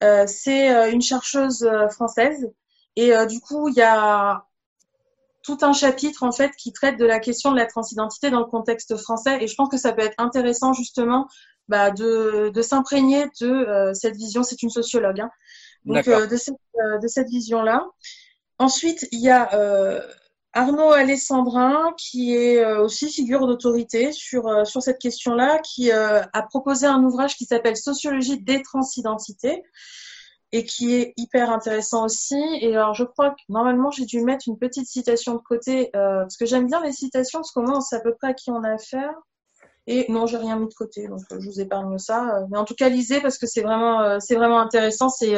Euh, 0.03 0.26
c'est 0.28 0.76
euh, 0.76 0.91
une 0.91 1.01
chercheuse 1.01 1.64
euh, 1.64 1.88
française 1.88 2.51
et 2.95 3.16
euh, 3.16 3.26
du 3.26 3.39
coup, 3.39 3.70
il 3.70 3.76
y 3.76 3.82
a 3.82 4.45
tout 5.43 5.57
un 5.61 5.74
chapitre 5.74 6.24
en 6.24 6.32
fait 6.32 6.51
qui 6.57 6.72
traite 6.72 6.97
de 6.97 7.05
la 7.05 7.20
question 7.20 7.51
de 7.51 7.57
la 7.57 7.66
transidentité 7.66 8.30
dans 8.30 8.39
le 8.39 8.45
contexte 8.45 8.95
français 8.97 9.38
et 9.41 9.47
je 9.47 9.55
pense 9.55 9.70
que 9.70 9.78
ça 9.78 9.93
peut 9.93 10.03
être 10.03 10.16
intéressant 10.18 10.74
justement 10.74 11.28
bah, 11.68 11.91
de, 11.91 12.49
de 12.53 12.61
s'imprégner 12.61 13.26
de 13.41 13.47
euh, 13.47 13.93
cette 13.93 14.16
vision. 14.16 14.43
C'est 14.43 14.64
une 14.64 14.70
sociologue, 14.70 15.22
hein. 15.22 15.32
donc 15.86 16.07
euh, 16.07 16.28
de 16.28 16.38
cette, 16.38 16.55
euh, 16.82 16.97
de 16.99 17.07
cette 17.07 17.30
vision-là. 17.30 17.86
Ensuite, 18.59 19.07
il 19.11 19.20
y 19.20 19.30
a 19.30 19.53
euh, 19.53 20.01
Arnaud 20.54 20.91
Alessandrin, 20.91 21.93
qui 21.97 22.36
est 22.36 22.64
euh, 22.64 22.84
aussi 22.84 23.10
figure 23.12 23.47
d'autorité 23.47 24.12
sur, 24.12 24.47
euh, 24.47 24.66
sur 24.66 24.84
cette 24.84 24.99
question-là, 24.99 25.60
qui 25.60 25.91
euh, 25.91 26.22
a 26.32 26.43
proposé 26.43 26.86
un 26.86 27.04
ouvrage 27.04 27.36
qui 27.36 27.45
s'appelle 27.45 27.76
Sociologie 27.76 28.39
des 28.39 28.62
transidentités 28.62 29.64
et 30.51 30.64
qui 30.64 30.93
est 30.93 31.14
hyper 31.18 31.49
intéressant 31.49 32.06
aussi. 32.06 32.39
Et 32.62 32.76
alors, 32.76 32.93
je 32.93 33.04
crois 33.04 33.32
que 33.32 33.41
normalement, 33.49 33.89
j'ai 33.89 34.06
dû 34.06 34.22
mettre 34.22 34.47
une 34.47 34.60
petite 34.60 34.88
citation 34.88 35.34
de 35.34 35.39
côté, 35.39 35.89
parce 35.93 36.38
que 36.38 36.45
j'aime 36.45 36.68
bien 36.68 36.84
les 36.84 36.91
citations, 36.91 37.39
parce 37.39 37.49
qu'au 37.49 37.64
moins, 37.64 37.78
on 37.78 37.82
sait 37.82 37.95
à 37.95 38.01
peu 38.01 38.14
près 38.14 38.28
à 38.28 38.34
qui 38.36 38.51
on 38.51 38.64
a 38.64 38.74
affaire. 38.74 39.16
Et 39.88 40.06
non, 40.12 40.28
j'ai 40.28 40.38
rien 40.38 40.58
mis 40.58 40.68
de 40.68 40.74
côté, 40.76 41.08
donc 41.08 41.22
je 41.32 41.49
vous 41.49 41.60
épargne 41.60 41.97
ça. 41.97 42.45
Mais 42.51 42.58
en 42.60 42.66
tout 42.66 42.76
cas, 42.76 42.88
lisez 42.88 43.20
parce 43.20 43.39
que 43.39 43.47
c'est 43.47 43.64
vraiment, 43.64 44.20
c'est 44.20 44.36
vraiment 44.36 44.60
intéressant. 44.60 45.10
C'est 45.10 45.36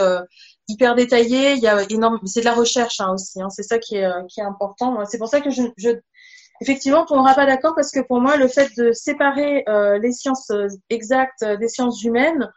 hyper 0.68 0.96
détaillé. 0.96 1.54
Il 1.54 1.60
y 1.60 1.68
a 1.68 1.84
énorme, 1.90 2.20
c'est 2.26 2.42
de 2.42 2.46
la 2.46 2.54
recherche 2.54 3.00
hein, 3.00 3.14
aussi. 3.14 3.42
Hein, 3.42 3.50
c'est 3.50 3.64
ça 3.64 3.80
qui 3.80 3.96
est, 3.98 4.06
euh, 4.06 4.24
qui 4.28 4.40
est 4.40 4.44
important. 4.44 5.06
C'est 5.06 5.18
pour 5.18 5.28
ça 5.28 5.42
que 5.42 5.50
je, 5.50 5.64
je 5.78 5.90
effectivement, 6.62 7.02
on 7.02 7.06
tombera 7.06 7.34
pas 7.34 7.46
d'accord 7.46 7.74
parce 7.76 7.92
que 7.92 8.00
pour 8.00 8.22
moi, 8.22 8.38
le 8.38 8.48
fait 8.48 8.70
de 8.78 8.92
séparer 8.92 9.64
euh, 9.68 9.98
les 10.00 10.12
sciences 10.12 10.50
euh, 10.52 10.68
exactes 10.90 11.44
des 11.44 11.68
sciences 11.68 12.04
humaines, 12.04 12.50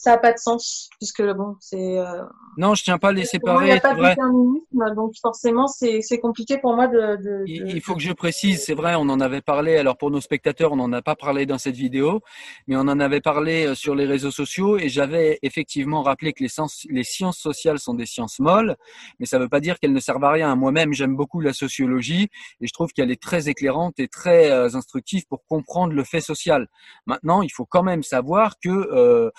ça 0.00 0.14
a 0.14 0.18
pas 0.18 0.32
de 0.32 0.38
sens 0.38 0.88
puisque 0.98 1.22
bon, 1.22 1.56
c'est 1.60 1.98
euh, 1.98 2.22
Non, 2.56 2.74
je 2.74 2.82
tiens 2.84 2.96
pas 2.96 3.08
à 3.08 3.12
les 3.12 3.20
moi, 3.42 3.64
il 3.64 3.66
n'y 3.66 3.72
séparer, 3.72 3.72
a 3.72 3.80
pas 3.80 3.94
de 3.94 4.02
déterminisme, 4.02 4.94
donc 4.96 5.12
forcément, 5.20 5.66
c'est 5.66 6.00
c'est 6.00 6.18
compliqué 6.18 6.56
pour 6.56 6.74
moi 6.74 6.86
de. 6.86 7.16
de, 7.22 7.44
Il 7.46 7.74
de- 7.74 7.80
faut 7.80 7.94
que 7.94 8.00
je 8.00 8.12
précise, 8.14 8.64
c'est 8.64 8.72
vrai, 8.74 8.94
on 8.96 9.02
en 9.10 9.20
avait 9.20 9.42
parlé. 9.42 9.76
Alors 9.76 9.98
pour 9.98 10.10
nos 10.10 10.22
spectateurs, 10.22 10.72
on 10.72 10.76
n'en 10.76 10.90
a 10.94 11.02
pas 11.02 11.16
parlé 11.16 11.44
dans 11.44 11.58
cette 11.58 11.76
vidéo, 11.76 12.20
mais 12.66 12.76
on 12.76 12.80
en 12.80 12.98
avait 12.98 13.20
parlé 13.20 13.66
euh, 13.66 13.74
sur 13.74 13.94
les 13.94 14.06
réseaux 14.06 14.30
sociaux 14.30 14.78
et 14.78 14.88
j'avais 14.88 15.38
effectivement 15.42 16.00
rappelé 16.02 16.32
que 16.32 16.42
les 16.42 16.48
sciences, 16.48 16.86
les 16.88 17.04
sciences 17.04 17.36
sociales 17.38 17.78
sont 17.78 17.92
des 17.92 18.06
sciences 18.06 18.38
molles, 18.40 18.76
mais 19.18 19.26
ça 19.26 19.36
ne 19.36 19.42
veut 19.42 19.50
pas 19.50 19.60
dire 19.60 19.78
qu'elles 19.78 19.92
ne 19.92 20.00
servent 20.00 20.24
à 20.24 20.30
rien. 20.30 20.56
Moi-même, 20.56 20.94
j'aime 20.94 21.14
beaucoup 21.14 21.40
la 21.42 21.52
sociologie 21.52 22.28
et 22.62 22.66
je 22.66 22.72
trouve 22.72 22.90
qu'elle 22.94 23.10
est 23.10 23.22
très 23.22 23.50
éclairante 23.50 24.00
et 24.00 24.08
très 24.08 24.50
euh, 24.50 24.74
instructive 24.74 25.26
pour 25.28 25.44
comprendre 25.44 25.92
le 25.92 26.04
fait 26.04 26.22
social. 26.22 26.68
Maintenant, 27.04 27.42
il 27.42 27.50
faut 27.50 27.66
quand 27.66 27.82
même 27.82 28.02
savoir 28.02 28.58
que 28.62 28.70
euh, 28.70 29.30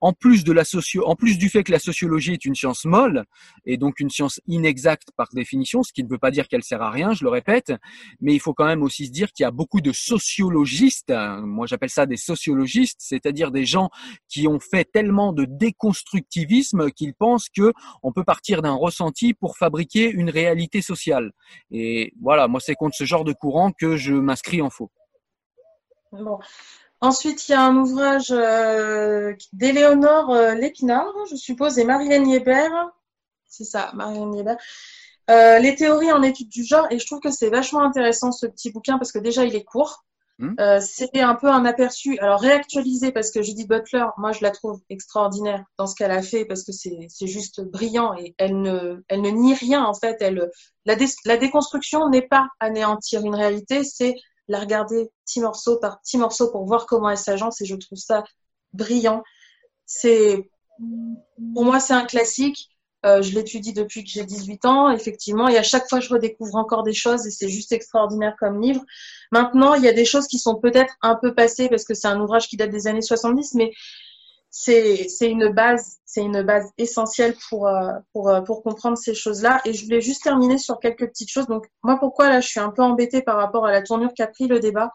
en 0.00 0.12
plus 0.12 0.44
de 0.44 0.52
la 0.52 0.64
socio, 0.64 1.06
en 1.06 1.16
plus 1.16 1.38
du 1.38 1.48
fait 1.48 1.64
que 1.64 1.72
la 1.72 1.78
sociologie 1.78 2.32
est 2.32 2.44
une 2.44 2.54
science 2.54 2.84
molle 2.84 3.24
et 3.64 3.76
donc 3.76 4.00
une 4.00 4.10
science 4.10 4.40
inexacte 4.46 5.08
par 5.16 5.28
définition, 5.32 5.82
ce 5.82 5.92
qui 5.92 6.04
ne 6.04 6.08
veut 6.08 6.18
pas 6.18 6.30
dire 6.30 6.48
qu'elle 6.48 6.62
sert 6.62 6.82
à 6.82 6.90
rien, 6.90 7.12
je 7.12 7.24
le 7.24 7.30
répète, 7.30 7.72
mais 8.20 8.34
il 8.34 8.40
faut 8.40 8.54
quand 8.54 8.66
même 8.66 8.82
aussi 8.82 9.06
se 9.06 9.12
dire 9.12 9.32
qu'il 9.32 9.44
y 9.44 9.46
a 9.46 9.50
beaucoup 9.50 9.80
de 9.80 9.92
sociologistes, 9.92 11.12
moi 11.42 11.66
j'appelle 11.66 11.90
ça 11.90 12.06
des 12.06 12.16
sociologistes, 12.16 13.00
c'est-à-dire 13.00 13.50
des 13.50 13.64
gens 13.64 13.88
qui 14.28 14.46
ont 14.46 14.60
fait 14.60 14.84
tellement 14.84 15.32
de 15.32 15.46
déconstructivisme 15.46 16.90
qu'ils 16.90 17.14
pensent 17.14 17.48
que 17.48 17.72
on 18.02 18.12
peut 18.12 18.24
partir 18.24 18.62
d'un 18.62 18.74
ressenti 18.74 19.34
pour 19.34 19.56
fabriquer 19.56 20.10
une 20.10 20.30
réalité 20.30 20.82
sociale. 20.82 21.32
Et 21.70 22.12
voilà, 22.20 22.48
moi 22.48 22.60
c'est 22.60 22.74
contre 22.74 22.96
ce 22.96 23.04
genre 23.04 23.24
de 23.24 23.32
courant 23.32 23.72
que 23.72 23.96
je 23.96 24.12
m'inscris 24.12 24.60
en 24.60 24.70
faux. 24.70 24.90
Bon. 26.12 26.38
Ensuite, 27.04 27.48
il 27.48 27.52
y 27.52 27.54
a 27.54 27.60
un 27.60 27.76
ouvrage 27.76 28.30
euh, 28.30 29.34
d'Éléonore 29.52 30.30
euh, 30.30 30.54
Lépinard, 30.54 31.12
je 31.30 31.36
suppose, 31.36 31.78
et 31.78 31.84
Marianne 31.84 32.30
Hébert. 32.30 32.72
C'est 33.46 33.64
ça, 33.64 33.90
Marianne 33.92 34.34
Hébert. 34.34 34.56
Euh, 35.30 35.58
les 35.58 35.74
théories 35.74 36.12
en 36.12 36.22
études 36.22 36.48
du 36.48 36.64
genre, 36.64 36.86
et 36.90 36.98
je 36.98 37.06
trouve 37.06 37.20
que 37.20 37.30
c'est 37.30 37.50
vachement 37.50 37.82
intéressant 37.82 38.32
ce 38.32 38.46
petit 38.46 38.70
bouquin 38.70 38.96
parce 38.96 39.12
que 39.12 39.18
déjà 39.18 39.44
il 39.44 39.54
est 39.54 39.64
court. 39.64 40.04
Hmm. 40.38 40.54
Euh, 40.58 40.80
c'est 40.80 41.20
un 41.20 41.34
peu 41.34 41.48
un 41.48 41.66
aperçu, 41.66 42.18
alors 42.18 42.40
réactualisé 42.40 43.12
parce 43.12 43.30
que 43.30 43.42
Judith 43.42 43.68
Butler, 43.68 44.06
moi 44.16 44.32
je 44.32 44.42
la 44.42 44.50
trouve 44.50 44.80
extraordinaire 44.88 45.62
dans 45.78 45.86
ce 45.86 45.94
qu'elle 45.94 46.10
a 46.10 46.22
fait 46.22 46.44
parce 46.46 46.64
que 46.64 46.72
c'est 46.72 47.06
c'est 47.08 47.28
juste 47.28 47.60
brillant 47.60 48.14
et 48.18 48.34
elle 48.38 48.60
ne, 48.60 49.02
elle 49.08 49.20
ne 49.20 49.30
nie 49.30 49.54
rien 49.54 49.84
en 49.84 49.94
fait. 49.94 50.16
Elle, 50.20 50.50
la, 50.86 50.96
dé- 50.96 51.06
la 51.26 51.36
déconstruction 51.36 52.08
n'est 52.08 52.26
pas 52.26 52.48
anéantir 52.60 53.24
une 53.24 53.34
réalité, 53.34 53.84
c'est 53.84 54.14
la 54.48 54.60
regarder 54.60 55.10
petit 55.24 55.40
morceau 55.40 55.78
par 55.78 56.00
petit 56.00 56.18
morceau 56.18 56.50
pour 56.50 56.64
voir 56.64 56.86
comment 56.86 57.10
elle 57.10 57.18
s'agence 57.18 57.60
et 57.60 57.64
je 57.64 57.76
trouve 57.76 57.98
ça 57.98 58.24
brillant. 58.72 59.22
C'est 59.86 60.50
pour 61.54 61.64
moi 61.64 61.80
c'est 61.80 61.94
un 61.94 62.04
classique. 62.04 62.70
Euh, 63.04 63.20
je 63.20 63.34
l'étudie 63.34 63.74
depuis 63.74 64.02
que 64.02 64.08
j'ai 64.08 64.24
18 64.24 64.64
ans, 64.64 64.90
effectivement, 64.90 65.46
et 65.46 65.58
à 65.58 65.62
chaque 65.62 65.86
fois 65.90 66.00
je 66.00 66.08
redécouvre 66.08 66.54
encore 66.54 66.84
des 66.84 66.94
choses 66.94 67.26
et 67.26 67.30
c'est 67.30 67.50
juste 67.50 67.70
extraordinaire 67.72 68.34
comme 68.38 68.62
livre. 68.62 68.82
Maintenant, 69.30 69.74
il 69.74 69.82
y 69.82 69.88
a 69.88 69.92
des 69.92 70.06
choses 70.06 70.26
qui 70.26 70.38
sont 70.38 70.54
peut-être 70.54 70.94
un 71.02 71.14
peu 71.14 71.34
passées 71.34 71.68
parce 71.68 71.84
que 71.84 71.92
c'est 71.92 72.08
un 72.08 72.18
ouvrage 72.18 72.48
qui 72.48 72.56
date 72.56 72.70
des 72.70 72.86
années 72.86 73.02
70, 73.02 73.54
mais 73.54 73.72
c'est 74.56 75.08
une 75.22 75.48
base, 75.48 75.98
c'est 76.04 76.22
une 76.22 76.42
base 76.42 76.70
essentielle 76.78 77.34
pour 77.48 77.66
euh, 77.66 77.90
pour 78.12 78.28
euh, 78.28 78.40
pour 78.42 78.62
comprendre 78.62 78.96
ces 78.96 79.12
choses-là. 79.12 79.60
Et 79.64 79.72
je 79.72 79.84
voulais 79.84 80.00
juste 80.00 80.22
terminer 80.22 80.58
sur 80.58 80.78
quelques 80.78 81.08
petites 81.08 81.30
choses. 81.30 81.48
Donc 81.48 81.66
moi, 81.82 81.98
pourquoi 81.98 82.28
là, 82.28 82.40
je 82.40 82.48
suis 82.48 82.60
un 82.60 82.70
peu 82.70 82.82
embêtée 82.82 83.20
par 83.20 83.36
rapport 83.36 83.66
à 83.66 83.72
la 83.72 83.82
tournure 83.82 84.12
qu'a 84.14 84.28
pris 84.28 84.46
le 84.46 84.60
débat? 84.60 84.92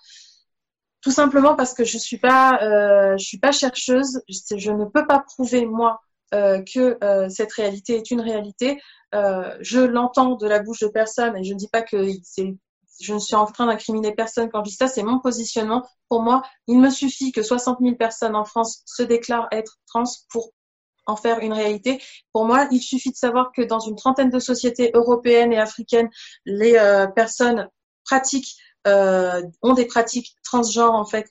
Tout 1.02 1.12
simplement 1.12 1.56
parce 1.56 1.74
que 1.74 1.84
je 1.84 1.98
suis 1.98 2.20
pas 2.20 2.62
euh, 2.64 3.18
je 3.18 3.26
suis 3.26 3.40
pas 3.40 3.52
chercheuse. 3.52 4.22
Je, 4.30 4.72
ne 4.72 4.86
peux 4.86 5.06
pas 5.06 5.20
prouver 5.20 5.66
moi 5.66 6.00
que 6.32 6.98
cette 7.30 7.52
réalité 7.54 7.98
est 7.98 8.12
une 8.12 8.22
réalité. 8.22 8.80
Je 9.14 9.80
l'entends 9.80 10.36
de 10.36 10.48
la 10.48 10.60
bouche 10.60 10.80
de 10.80 10.88
personne 10.88 11.36
et 11.36 11.44
je 11.44 11.54
ne 11.54 11.58
dis 11.58 11.70
pas 11.70 11.82
que 11.82 12.08
c'est 12.24 12.56
je 13.00 13.14
ne 13.14 13.20
suis 13.20 13.36
en 13.36 13.46
train 13.46 13.66
d'incriminer 13.66 14.14
personne 14.14 14.50
quand 14.50 14.64
je 14.64 14.70
dis 14.70 14.76
ça, 14.76 14.88
c'est 14.88 15.04
mon 15.04 15.20
positionnement. 15.20 15.88
Pour 16.10 16.22
moi, 16.22 16.42
il 16.68 16.80
me 16.80 16.90
suffit 16.90 17.32
que 17.32 17.42
60 17.42 17.80
000 17.82 17.96
personnes 17.96 18.36
en 18.36 18.46
France 18.46 18.82
se 18.86 19.04
déclarent 19.04 19.48
être 19.52 19.78
trans 19.88 20.04
pour 20.30 20.52
en 21.06 21.16
faire 21.16 21.40
une 21.40 21.54
réalité. 21.54 22.02
Pour 22.34 22.46
moi, 22.46 22.68
il 22.72 22.82
suffit 22.82 23.12
de 23.12 23.16
savoir 23.16 23.52
que 23.56 23.62
dans 23.62 23.80
une 23.80 23.96
trentaine 23.96 24.30
de 24.30 24.40
sociétés 24.40 24.92
européennes 24.94 25.52
et 25.52 25.58
africaines, 25.58 26.10
les 26.46 26.76
euh, 26.76 27.08
personnes 27.08 27.70
pratiquent, 28.06 28.56
euh, 28.88 29.42
ont 29.62 29.74
des 29.74 29.86
pratiques 29.86 30.36
transgenres 30.44 30.94
en 30.94 31.06
fait, 31.06 31.28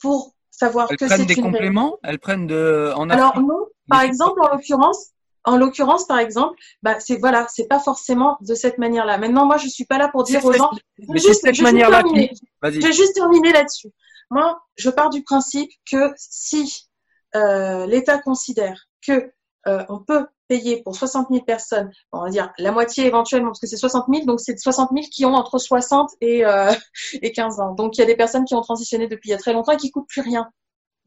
pour 0.00 0.34
savoir 0.50 0.88
elles 0.90 0.96
que 0.96 1.04
prennent 1.06 1.18
c'est 1.18 1.26
des 1.26 1.34
une 1.34 1.42
réalité. 1.44 1.58
compléments, 1.58 1.98
elles 2.02 2.18
prennent 2.18 2.46
de 2.46 2.92
en 2.94 3.10
Alors 3.10 3.40
non, 3.40 3.66
par 3.88 4.02
exemple, 4.02 4.40
en 4.40 4.48
l'occurrence, 4.48 5.10
en 5.48 5.56
l'occurrence, 5.56 6.06
par 6.06 6.18
exemple, 6.18 6.56
bah 6.82 7.00
c'est 7.00 7.16
voilà, 7.16 7.46
c'est 7.48 7.66
pas 7.66 7.78
forcément 7.80 8.36
de 8.40 8.54
cette 8.54 8.78
manière-là. 8.78 9.18
Maintenant, 9.18 9.46
moi, 9.46 9.56
je 9.56 9.68
suis 9.68 9.84
pas 9.84 9.98
là 9.98 10.08
pour 10.08 10.24
dire 10.24 10.44
aux 10.44 10.52
gens. 10.52 10.70
mais 10.72 10.78
je 10.98 11.06
c'est 11.06 11.12
vais 11.12 11.18
juste, 11.20 11.40
cette 11.46 11.60
manière-là 11.60 12.02
terminer. 12.02 12.28
qui- 12.30 12.48
Vas-y. 12.62 12.80
Je 12.80 12.86
vais 12.86 12.92
juste 12.92 13.14
terminer 13.14 13.52
là-dessus. 13.52 13.88
Moi, 14.30 14.60
je 14.76 14.90
pars 14.90 15.10
du 15.10 15.22
principe 15.22 15.70
que 15.90 16.12
si 16.16 16.88
euh, 17.34 17.86
l'État 17.86 18.18
considère 18.18 18.86
que 19.06 19.32
euh, 19.66 19.84
on 19.88 19.98
peut 19.98 20.26
payer 20.48 20.82
pour 20.82 20.96
60 20.96 21.28
000 21.30 21.44
personnes, 21.44 21.90
on 22.12 22.22
va 22.24 22.30
dire 22.30 22.50
la 22.58 22.72
moitié 22.72 23.06
éventuellement, 23.06 23.48
parce 23.50 23.60
que 23.60 23.66
c'est 23.66 23.76
60 23.76 24.06
000, 24.12 24.24
donc 24.26 24.40
c'est 24.40 24.58
60 24.58 24.90
000 24.94 25.06
qui 25.12 25.26
ont 25.26 25.34
entre 25.34 25.58
60 25.58 26.10
et, 26.20 26.44
euh, 26.46 26.72
et 27.22 27.32
15 27.32 27.60
ans. 27.60 27.74
Donc 27.74 27.96
il 27.96 28.00
y 28.00 28.04
a 28.04 28.06
des 28.06 28.16
personnes 28.16 28.44
qui 28.44 28.54
ont 28.54 28.60
transitionné 28.62 29.08
depuis 29.08 29.28
il 29.28 29.32
y 29.32 29.34
a 29.34 29.38
très 29.38 29.52
longtemps 29.52 29.72
et 29.72 29.76
qui 29.76 29.90
coûtent 29.90 30.08
plus 30.08 30.22
rien. 30.22 30.48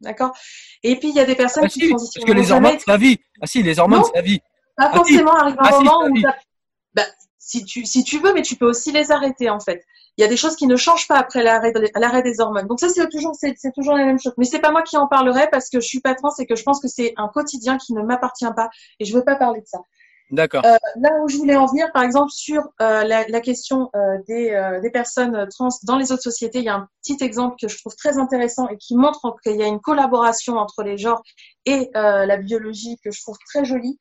D'accord? 0.02 0.32
Et 0.84 0.96
puis 0.98 1.10
il 1.10 1.16
y 1.16 1.20
a 1.20 1.26
des 1.26 1.36
personnes 1.36 1.64
Ah 1.66 1.70
qui 1.70 1.80
si, 1.82 1.90
parce 1.90 2.02
transitionnent 2.02 2.26
que 2.26 2.32
les 2.34 2.52
hormones, 2.52 2.78
c'est 2.80 2.88
la 2.92 2.98
vie. 2.98 3.18
Ah 3.42 3.46
si, 3.48 3.64
les 3.64 3.80
hormones, 3.80 4.04
c'est 4.04 4.16
la 4.16 4.22
vie. 4.22 4.40
pas 4.76 4.86
Ah, 4.86 4.90
si. 4.92 4.96
forcément 4.98 5.34
arrive 5.36 5.56
un 5.60 5.64
Ah, 5.64 5.72
si, 5.72 5.84
moment 5.84 6.02
ça 6.02 6.10
où 6.10 6.14
bah, 6.94 7.04
si 7.38 7.64
tu 7.66 7.86
si 7.86 8.04
tu 8.04 8.20
veux 8.20 8.34
mais 8.34 8.42
tu 8.42 8.56
peux 8.56 8.66
aussi 8.66 8.92
les 8.92 9.12
arrêter 9.12 9.50
en 9.50 9.60
fait. 9.60 9.84
Il 10.18 10.22
y 10.22 10.26
a 10.26 10.28
des 10.28 10.36
choses 10.38 10.56
qui 10.58 10.68
ne 10.68 10.76
changent 10.76 11.08
pas 11.08 11.18
après 11.18 11.42
l'arrêt 11.42 11.72
de- 11.72 12.22
des 12.24 12.40
hormones. 12.42 12.68
Donc 12.68 12.80
ça 12.80 12.90
c'est 12.90 13.08
toujours 13.10 13.34
c'est 13.36 13.56
toujours 13.74 13.96
la 13.96 14.06
même 14.06 14.20
chose 14.20 14.34
mais 14.38 14.46
c'est 14.46 14.60
pas 14.60 14.72
moi 14.72 14.82
qui 14.82 14.98
en 14.98 15.08
parlerai 15.08 15.48
parce 15.52 15.70
que 15.70 15.80
je 15.80 15.88
suis 15.88 16.02
pas 16.02 16.16
trans 16.16 16.32
et 16.40 16.46
que 16.46 16.56
je 16.56 16.64
pense 16.64 16.82
que 16.82 16.88
c'est 16.88 17.14
un 17.18 17.28
quotidien 17.28 17.78
qui 17.78 17.94
ne 17.94 18.02
m'appartient 18.02 18.46
pas 18.56 18.70
et 19.00 19.06
je 19.06 19.14
veux 19.16 19.24
pas 19.24 19.36
parler 19.36 19.62
de 19.62 19.68
ça 19.68 19.80
D'accord. 20.32 20.66
euh, 20.66 20.78
là 20.98 21.10
où 21.24 21.28
je 21.28 21.38
voulais 21.38 21.56
en 21.56 21.66
venir, 21.66 21.92
par 21.92 22.04
exemple, 22.04 22.32
sur 22.32 22.62
euh, 22.82 23.04
la, 23.04 23.28
la 23.28 23.42
question 23.42 23.90
euh, 23.96 24.18
des, 24.28 24.52
euh, 24.52 24.80
des 24.80 24.92
personnes 24.92 25.48
trans 25.50 25.70
dans 25.84 25.98
les 25.98 26.12
autres 26.12 26.22
sociétés, 26.22 26.60
il 26.60 26.66
y 26.66 26.70
a 26.70 26.76
un 26.76 26.88
petit 27.02 27.18
exemple 27.24 27.56
que 27.60 27.68
je 27.68 27.78
trouve 27.80 27.96
très 27.96 28.20
intéressant 28.20 28.68
et 28.70 28.78
qui 28.78 28.96
montre 28.96 29.36
qu'il 29.44 29.56
y 29.56 29.64
a 29.64 29.68
une 29.68 29.80
collaboration 29.82 30.58
entre 30.58 30.84
les 30.84 30.98
genres 31.00 31.24
et 31.66 31.90
euh, 31.96 32.26
la 32.28 32.38
biologie 32.38 32.98
que 33.04 33.12
je 33.12 33.22
trouve 33.22 33.38
très 33.52 33.66
jolie. 33.66 34.00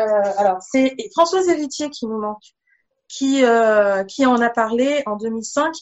Euh, 0.00 0.04
alors, 0.36 0.58
c'est 0.60 0.94
Françoise 1.14 1.48
Héritier 1.48 1.88
qui 1.88 2.06
nous 2.06 2.18
manque, 2.20 2.42
qui, 3.08 3.42
qui 4.08 4.26
en 4.26 4.40
a 4.40 4.50
parlé 4.50 5.02
en 5.06 5.16
2005. 5.16 5.74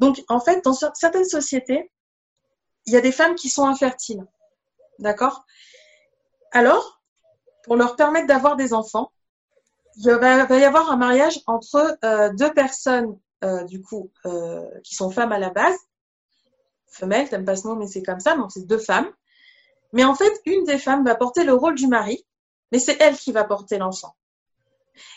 Donc, 0.00 0.22
en 0.28 0.40
fait, 0.40 0.64
dans 0.64 0.72
cer- 0.72 0.92
certaines 0.94 1.24
sociétés, 1.26 1.90
il 2.86 2.94
y 2.94 2.96
a 2.96 3.00
des 3.00 3.12
femmes 3.12 3.34
qui 3.36 3.48
sont 3.48 3.66
infertiles. 3.66 4.24
D'accord? 5.00 5.44
Alors, 6.52 6.99
pour 7.70 7.76
leur 7.76 7.94
permettre 7.94 8.26
d'avoir 8.26 8.56
des 8.56 8.74
enfants, 8.74 9.12
il 9.94 10.10
va, 10.10 10.58
y 10.58 10.64
avoir 10.64 10.90
un 10.90 10.96
mariage 10.96 11.38
entre 11.46 11.96
euh, 12.04 12.32
deux 12.32 12.52
personnes, 12.52 13.16
euh, 13.44 13.62
du 13.62 13.80
coup, 13.80 14.10
euh, 14.26 14.68
qui 14.82 14.96
sont 14.96 15.08
femmes 15.08 15.30
à 15.30 15.38
la 15.38 15.50
base. 15.50 15.78
Femelles, 16.88 17.28
t'aimes 17.28 17.44
pas 17.44 17.54
ce 17.54 17.68
mot, 17.68 17.76
mais 17.76 17.86
c'est 17.86 18.02
comme 18.02 18.18
ça, 18.18 18.36
donc 18.36 18.50
c'est 18.50 18.66
deux 18.66 18.78
femmes. 18.78 19.08
Mais 19.92 20.02
en 20.02 20.16
fait, 20.16 20.32
une 20.46 20.64
des 20.64 20.78
femmes 20.78 21.04
va 21.04 21.14
porter 21.14 21.44
le 21.44 21.52
rôle 21.52 21.76
du 21.76 21.86
mari, 21.86 22.26
mais 22.72 22.80
c'est 22.80 23.00
elle 23.00 23.16
qui 23.16 23.30
va 23.30 23.44
porter 23.44 23.78
l'enfant. 23.78 24.16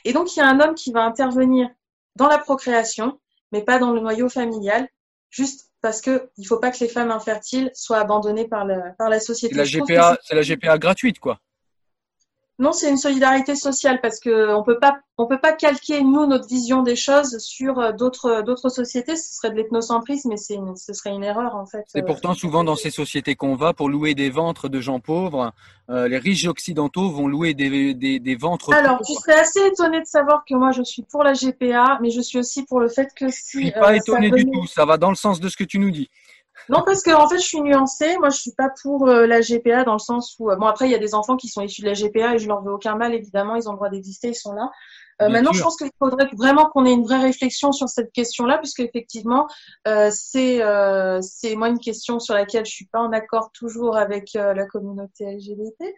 Et 0.05 0.13
donc, 0.13 0.35
il 0.35 0.39
y 0.39 0.43
a 0.43 0.47
un 0.47 0.59
homme 0.59 0.75
qui 0.75 0.91
va 0.91 1.01
intervenir 1.01 1.71
dans 2.17 2.27
la 2.27 2.37
procréation, 2.37 3.19
mais 3.51 3.63
pas 3.63 3.79
dans 3.79 3.93
le 3.93 3.99
noyau 3.99 4.29
familial, 4.29 4.87
juste 5.31 5.71
parce 5.81 6.01
que 6.01 6.29
il 6.37 6.45
faut 6.45 6.59
pas 6.59 6.69
que 6.69 6.81
les 6.81 6.87
femmes 6.87 7.09
infertiles 7.09 7.71
soient 7.73 7.97
abandonnées 7.97 8.47
par, 8.47 8.63
la 8.63 8.93
C'est 8.99 9.19
société. 9.21 9.55
la 9.55 9.63
GPA, 9.63 10.19
c'est 10.21 10.35
la 10.35 10.43
GPA 10.43 10.77
gratuite, 10.77 11.17
quoi. 11.17 11.39
Non, 12.59 12.71
c'est 12.71 12.89
une 12.89 12.97
solidarité 12.97 13.55
sociale 13.55 13.99
parce 14.01 14.19
que 14.19 14.53
on 14.53 14.63
peut 14.63 14.77
pas, 14.79 14.99
on 15.17 15.25
peut 15.27 15.39
pas 15.39 15.53
calquer 15.53 16.01
nous 16.03 16.25
notre 16.27 16.47
vision 16.47 16.83
des 16.83 16.95
choses 16.95 17.37
sur 17.39 17.79
euh, 17.79 17.91
d'autres 17.91 18.41
d'autres 18.43 18.69
sociétés. 18.69 19.15
Ce 19.15 19.35
serait 19.35 19.49
de 19.49 19.55
l'ethnocentrisme, 19.55 20.29
mais 20.29 20.37
c'est 20.37 20.53
une- 20.55 20.75
ce 20.75 20.93
serait 20.93 21.09
une 21.11 21.23
erreur 21.23 21.55
en 21.55 21.65
fait. 21.65 21.83
C'est 21.87 22.03
Euh, 22.03 22.05
pourtant 22.05 22.33
souvent 22.35 22.63
dans 22.63 22.75
ces 22.75 22.91
sociétés 22.91 23.35
qu'on 23.35 23.55
va 23.55 23.73
pour 23.73 23.89
louer 23.89 24.13
des 24.15 24.29
ventres 24.29 24.69
de 24.69 24.79
gens 24.79 24.99
pauvres. 24.99 25.51
euh, 25.89 26.07
les 26.07 26.17
riches 26.17 26.45
occidentaux 26.47 27.09
vont 27.11 27.27
louer 27.27 27.53
des, 27.53 27.93
des, 27.93 28.17
des 28.19 28.35
ventres 28.37 28.71
Alors, 28.73 28.99
tu 28.99 29.13
pauvres. 29.13 29.19
serais 29.25 29.39
assez 29.41 29.59
étonné 29.67 29.99
de 29.99 30.05
savoir 30.05 30.45
que 30.47 30.55
moi 30.55 30.71
je 30.71 30.81
suis 30.81 31.01
pour 31.03 31.23
la 31.25 31.33
GPA, 31.33 31.99
mais 32.01 32.09
je 32.09 32.21
suis 32.21 32.39
aussi 32.39 32.63
pour 32.63 32.79
le 32.79 32.87
fait 32.87 33.09
que 33.15 33.27
Je 33.27 33.33
si 33.35 33.43
suis 33.57 33.67
euh, 33.69 33.79
pas 33.79 33.87
ça 33.87 33.95
étonné 33.97 34.29
du 34.31 34.43
venait- 34.43 34.51
tout. 34.53 34.65
Ça 34.67 34.85
va 34.85 34.95
dans 34.97 35.09
le 35.09 35.15
sens 35.17 35.41
de 35.41 35.49
ce 35.49 35.57
que 35.57 35.65
tu 35.65 35.79
nous 35.79 35.91
dis. 35.91 36.09
Non, 36.69 36.83
parce 36.85 37.03
que 37.03 37.11
en 37.11 37.27
fait, 37.27 37.37
je 37.37 37.45
suis 37.45 37.61
nuancée. 37.61 38.17
Moi, 38.17 38.29
je 38.29 38.37
suis 38.37 38.53
pas 38.53 38.69
pour 38.81 39.07
euh, 39.07 39.27
la 39.27 39.41
GPA 39.41 39.83
dans 39.83 39.93
le 39.93 39.99
sens 39.99 40.35
où, 40.39 40.49
euh, 40.49 40.55
bon, 40.55 40.65
après, 40.65 40.87
il 40.87 40.91
y 40.91 40.95
a 40.95 40.99
des 40.99 41.15
enfants 41.15 41.35
qui 41.35 41.47
sont 41.47 41.61
issus 41.61 41.81
de 41.81 41.87
la 41.87 41.93
GPA 41.93 42.35
et 42.35 42.39
je 42.39 42.47
leur 42.47 42.61
veux 42.61 42.71
aucun 42.71 42.95
mal, 42.95 43.13
évidemment. 43.13 43.55
Ils 43.55 43.67
ont 43.67 43.71
le 43.71 43.77
droit 43.77 43.89
d'exister, 43.89 44.29
ils 44.29 44.35
sont 44.35 44.53
là. 44.53 44.69
Euh, 45.21 45.29
maintenant, 45.29 45.51
sûr. 45.51 45.59
je 45.59 45.63
pense 45.63 45.77
qu'il 45.77 45.91
faudrait 45.99 46.29
vraiment 46.35 46.69
qu'on 46.69 46.85
ait 46.85 46.91
une 46.91 47.03
vraie 47.03 47.21
réflexion 47.21 47.71
sur 47.71 47.87
cette 47.87 48.11
question-là, 48.11 48.57
puisque 48.57 48.79
effectivement, 48.79 49.47
euh, 49.87 50.09
c'est 50.11 50.63
euh, 50.63 51.19
c'est 51.21 51.55
moi 51.55 51.69
une 51.69 51.79
question 51.79 52.19
sur 52.19 52.33
laquelle 52.33 52.65
je 52.65 52.71
suis 52.71 52.87
pas 52.87 52.99
en 52.99 53.11
accord 53.11 53.51
toujours 53.51 53.95
avec 53.95 54.35
euh, 54.35 54.53
la 54.53 54.65
communauté 54.65 55.25
LGBT, 55.25 55.93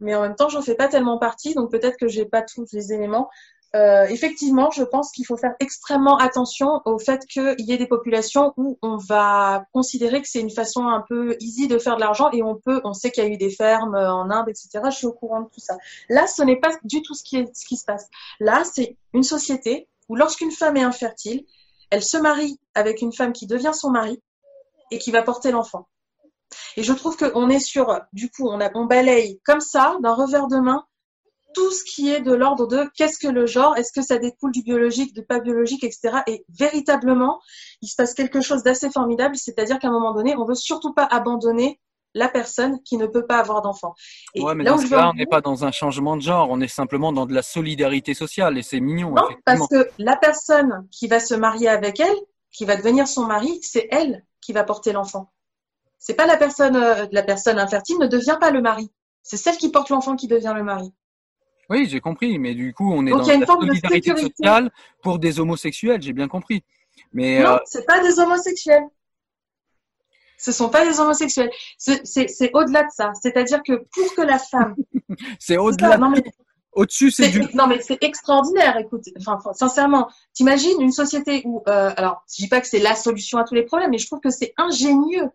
mais 0.00 0.14
en 0.14 0.22
même 0.22 0.34
temps, 0.34 0.48
j'en 0.48 0.62
fais 0.62 0.74
pas 0.74 0.88
tellement 0.88 1.18
partie, 1.18 1.54
donc 1.54 1.70
peut-être 1.70 1.96
que 1.96 2.08
j'ai 2.08 2.26
pas 2.26 2.42
tous 2.42 2.66
les 2.72 2.92
éléments. 2.92 3.30
Euh, 3.76 4.04
effectivement, 4.08 4.70
je 4.72 4.82
pense 4.82 5.12
qu'il 5.12 5.24
faut 5.24 5.36
faire 5.36 5.54
extrêmement 5.60 6.16
attention 6.16 6.82
au 6.86 6.98
fait 6.98 7.24
qu'il 7.26 7.54
y 7.58 7.72
ait 7.72 7.78
des 7.78 7.86
populations 7.86 8.52
où 8.56 8.78
on 8.82 8.96
va 8.96 9.64
considérer 9.72 10.20
que 10.20 10.28
c'est 10.28 10.40
une 10.40 10.50
façon 10.50 10.88
un 10.88 11.04
peu 11.08 11.36
easy 11.38 11.68
de 11.68 11.78
faire 11.78 11.94
de 11.94 12.00
l'argent 12.00 12.30
et 12.32 12.42
on 12.42 12.56
peut, 12.56 12.80
on 12.82 12.94
sait 12.94 13.12
qu'il 13.12 13.22
y 13.22 13.26
a 13.26 13.30
eu 13.30 13.36
des 13.36 13.50
fermes 13.50 13.94
euh, 13.94 14.12
en 14.12 14.28
Inde, 14.30 14.48
etc. 14.48 14.80
Je 14.86 14.96
suis 14.96 15.06
au 15.06 15.12
courant 15.12 15.42
de 15.42 15.48
tout 15.48 15.60
ça. 15.60 15.76
Là, 16.08 16.26
ce 16.26 16.42
n'est 16.42 16.58
pas 16.58 16.70
du 16.82 17.02
tout 17.02 17.14
ce 17.14 17.22
qui, 17.22 17.36
est, 17.36 17.56
ce 17.56 17.64
qui 17.64 17.76
se 17.76 17.84
passe. 17.84 18.08
Là, 18.40 18.64
c'est 18.64 18.96
une 19.12 19.22
société 19.22 19.88
où 20.08 20.16
lorsqu'une 20.16 20.50
femme 20.50 20.76
est 20.76 20.82
infertile, 20.82 21.44
elle 21.90 22.02
se 22.02 22.16
marie 22.16 22.58
avec 22.74 23.02
une 23.02 23.12
femme 23.12 23.32
qui 23.32 23.46
devient 23.46 23.72
son 23.72 23.90
mari 23.90 24.20
et 24.90 24.98
qui 24.98 25.12
va 25.12 25.22
porter 25.22 25.52
l'enfant. 25.52 25.86
Et 26.76 26.82
je 26.82 26.92
trouve 26.92 27.16
qu'on 27.16 27.48
est 27.48 27.60
sur, 27.60 28.00
du 28.12 28.30
coup, 28.30 28.48
on, 28.48 28.60
a, 28.60 28.70
on 28.74 28.86
balaye 28.86 29.40
comme 29.44 29.60
ça, 29.60 29.96
d'un 30.02 30.14
revers 30.14 30.48
de 30.48 30.58
main, 30.58 30.84
tout 31.54 31.70
ce 31.70 31.84
qui 31.84 32.10
est 32.10 32.20
de 32.20 32.32
l'ordre 32.32 32.66
de 32.66 32.88
qu'est-ce 32.96 33.18
que 33.18 33.28
le 33.28 33.46
genre, 33.46 33.76
est-ce 33.76 33.92
que 33.92 34.02
ça 34.02 34.18
découle 34.18 34.52
du 34.52 34.62
biologique, 34.62 35.14
du 35.14 35.24
pas 35.24 35.40
biologique, 35.40 35.84
etc. 35.84 36.18
Et 36.26 36.44
véritablement, 36.48 37.40
il 37.82 37.88
se 37.88 37.96
passe 37.96 38.14
quelque 38.14 38.40
chose 38.40 38.62
d'assez 38.62 38.90
formidable, 38.90 39.36
c'est-à-dire 39.36 39.78
qu'à 39.78 39.88
un 39.88 39.92
moment 39.92 40.14
donné, 40.14 40.36
on 40.36 40.44
veut 40.44 40.54
surtout 40.54 40.92
pas 40.92 41.04
abandonner 41.04 41.80
la 42.14 42.28
personne 42.28 42.82
qui 42.82 42.96
ne 42.96 43.06
peut 43.06 43.26
pas 43.26 43.38
avoir 43.38 43.62
d'enfant. 43.62 43.94
Ouais, 44.36 44.54
mais 44.54 44.64
là 44.64 44.72
dans 44.72 44.78
ce 44.78 44.88
cas-là, 44.88 45.10
on 45.10 45.16
n'est 45.16 45.26
pas 45.26 45.40
dans 45.40 45.64
un 45.64 45.70
changement 45.70 46.16
de 46.16 46.22
genre. 46.22 46.48
On 46.50 46.60
est 46.60 46.68
simplement 46.68 47.12
dans 47.12 47.26
de 47.26 47.34
la 47.34 47.42
solidarité 47.42 48.14
sociale 48.14 48.58
et 48.58 48.62
c'est 48.62 48.80
mignon, 48.80 49.12
Non, 49.14 49.28
parce 49.44 49.68
que 49.68 49.88
la 49.98 50.16
personne 50.16 50.88
qui 50.90 51.06
va 51.06 51.20
se 51.20 51.34
marier 51.34 51.68
avec 51.68 52.00
elle, 52.00 52.16
qui 52.52 52.64
va 52.64 52.76
devenir 52.76 53.06
son 53.06 53.26
mari, 53.26 53.60
c'est 53.62 53.86
elle 53.92 54.24
qui 54.40 54.52
va 54.52 54.64
porter 54.64 54.92
l'enfant. 54.92 55.30
C'est 55.98 56.14
pas 56.14 56.26
la 56.26 56.36
personne, 56.36 56.76
euh, 56.76 57.06
la 57.12 57.22
personne 57.22 57.58
infertile 57.58 57.98
ne 57.98 58.06
devient 58.06 58.38
pas 58.40 58.50
le 58.50 58.62
mari. 58.62 58.90
C'est 59.22 59.36
celle 59.36 59.56
qui 59.56 59.70
porte 59.70 59.90
l'enfant 59.90 60.16
qui 60.16 60.28
devient 60.28 60.54
le 60.56 60.64
mari. 60.64 60.92
Oui, 61.70 61.86
j'ai 61.88 62.00
compris, 62.00 62.38
mais 62.38 62.54
du 62.54 62.74
coup, 62.74 62.92
on 62.92 63.06
est 63.06 63.10
Donc, 63.10 63.20
dans 63.20 63.32
une 63.32 63.40
la 63.40 63.46
forme 63.46 63.62
de 63.62 63.68
solidarité 63.68 64.08
sécurité. 64.10 64.34
sociale 64.36 64.70
pour 65.02 65.18
des 65.20 65.38
homosexuels, 65.38 66.02
j'ai 66.02 66.12
bien 66.12 66.26
compris. 66.28 66.64
Mais 67.12 67.42
Non, 67.42 67.50
euh, 67.54 67.58
c'est 67.64 67.86
pas 67.86 68.02
des 68.02 68.18
homosexuels. 68.18 68.84
Ce 70.36 70.52
sont 70.52 70.68
pas 70.68 70.84
des 70.86 70.98
homosexuels. 70.98 71.50
C'est- 71.78 72.50
au-delà 72.54 72.82
de 72.82 72.90
ça. 72.90 73.12
C'est-à-dire 73.20 73.62
que 73.64 73.84
pour 73.92 74.14
que 74.16 74.22
la 74.22 74.38
femme, 74.38 74.74
c'est 75.38 75.58
au-delà, 75.58 75.96
mais 75.98 76.24
au-dessus, 76.72 77.10
c'est 77.10 77.28
du. 77.28 77.40
non 77.54 77.66
mais 77.66 77.80
c'est 77.82 78.02
extraordinaire. 78.02 78.76
Écoute, 78.78 79.02
enfin 79.26 79.52
sincèrement, 79.52 80.08
t'imagines 80.32 80.80
une 80.80 80.92
société 80.92 81.42
où, 81.44 81.62
euh, 81.68 81.92
alors 81.96 82.24
je 82.30 82.42
dis 82.42 82.48
pas 82.48 82.60
que 82.60 82.66
c'est 82.68 82.78
la 82.78 82.94
solution 82.96 83.38
à 83.38 83.44
tous 83.44 83.54
les 83.54 83.64
problèmes, 83.64 83.90
mais 83.90 83.98
je 83.98 84.06
trouve 84.06 84.20
que 84.20 84.30
c'est 84.30 84.54
ingénieux 84.56 85.28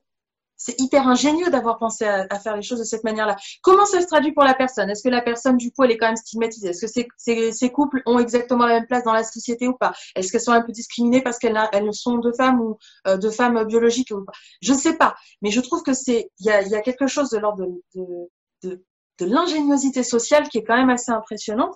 c'est 0.57 0.79
hyper 0.79 1.07
ingénieux 1.07 1.49
d'avoir 1.49 1.77
pensé 1.77 2.05
à, 2.05 2.39
faire 2.39 2.55
les 2.55 2.61
choses 2.61 2.79
de 2.79 2.83
cette 2.83 3.03
manière-là. 3.03 3.35
Comment 3.61 3.85
ça 3.85 4.01
se 4.01 4.07
traduit 4.07 4.31
pour 4.31 4.43
la 4.43 4.53
personne? 4.53 4.89
Est-ce 4.89 5.03
que 5.03 5.09
la 5.09 5.21
personne, 5.21 5.57
du 5.57 5.71
coup, 5.71 5.83
elle 5.83 5.91
est 5.91 5.97
quand 5.97 6.07
même 6.07 6.15
stigmatisée? 6.15 6.69
Est-ce 6.69 6.85
que 6.85 7.51
ces, 7.51 7.69
couples 7.71 8.01
ont 8.05 8.19
exactement 8.19 8.65
la 8.65 8.75
même 8.75 8.87
place 8.87 9.03
dans 9.03 9.13
la 9.13 9.23
société 9.23 9.67
ou 9.67 9.73
pas? 9.73 9.93
Est-ce 10.15 10.31
qu'elles 10.31 10.41
sont 10.41 10.51
un 10.51 10.61
peu 10.61 10.71
discriminées 10.71 11.21
parce 11.21 11.39
qu'elles 11.39 11.59
elles 11.73 11.93
sont 11.93 12.17
deux 12.17 12.33
femmes 12.33 12.61
ou 12.61 12.77
euh, 13.07 13.17
deux 13.17 13.31
femmes 13.31 13.65
biologiques 13.65 14.11
ou 14.11 14.23
pas? 14.23 14.33
Je 14.61 14.73
ne 14.73 14.77
sais 14.77 14.97
pas, 14.97 15.15
mais 15.41 15.51
je 15.51 15.59
trouve 15.59 15.83
que 15.83 15.93
c'est 15.93 16.31
il 16.39 16.45
y 16.45 16.51
a, 16.51 16.61
y 16.61 16.75
a, 16.75 16.81
quelque 16.81 17.07
chose 17.07 17.29
de 17.29 17.37
l'ordre 17.37 17.65
de, 17.65 18.01
de, 18.01 18.69
de, 18.69 18.85
de 19.19 19.25
l'ingéniosité 19.25 20.03
sociale 20.03 20.47
qui 20.49 20.59
est 20.59 20.63
quand 20.63 20.77
même 20.77 20.89
assez 20.89 21.11
impressionnante. 21.11 21.75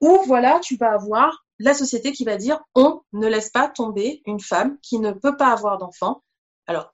Où 0.00 0.18
voilà, 0.26 0.60
tu 0.60 0.76
vas 0.76 0.92
avoir 0.92 1.44
la 1.58 1.74
société 1.74 2.12
qui 2.12 2.24
va 2.24 2.36
dire 2.36 2.60
on 2.74 3.00
ne 3.12 3.26
laisse 3.26 3.50
pas 3.50 3.68
tomber 3.68 4.22
une 4.26 4.40
femme 4.40 4.78
qui 4.82 4.98
ne 4.98 5.12
peut 5.12 5.36
pas 5.36 5.52
avoir 5.52 5.78
d'enfant. 5.78 6.22
Alors 6.66 6.93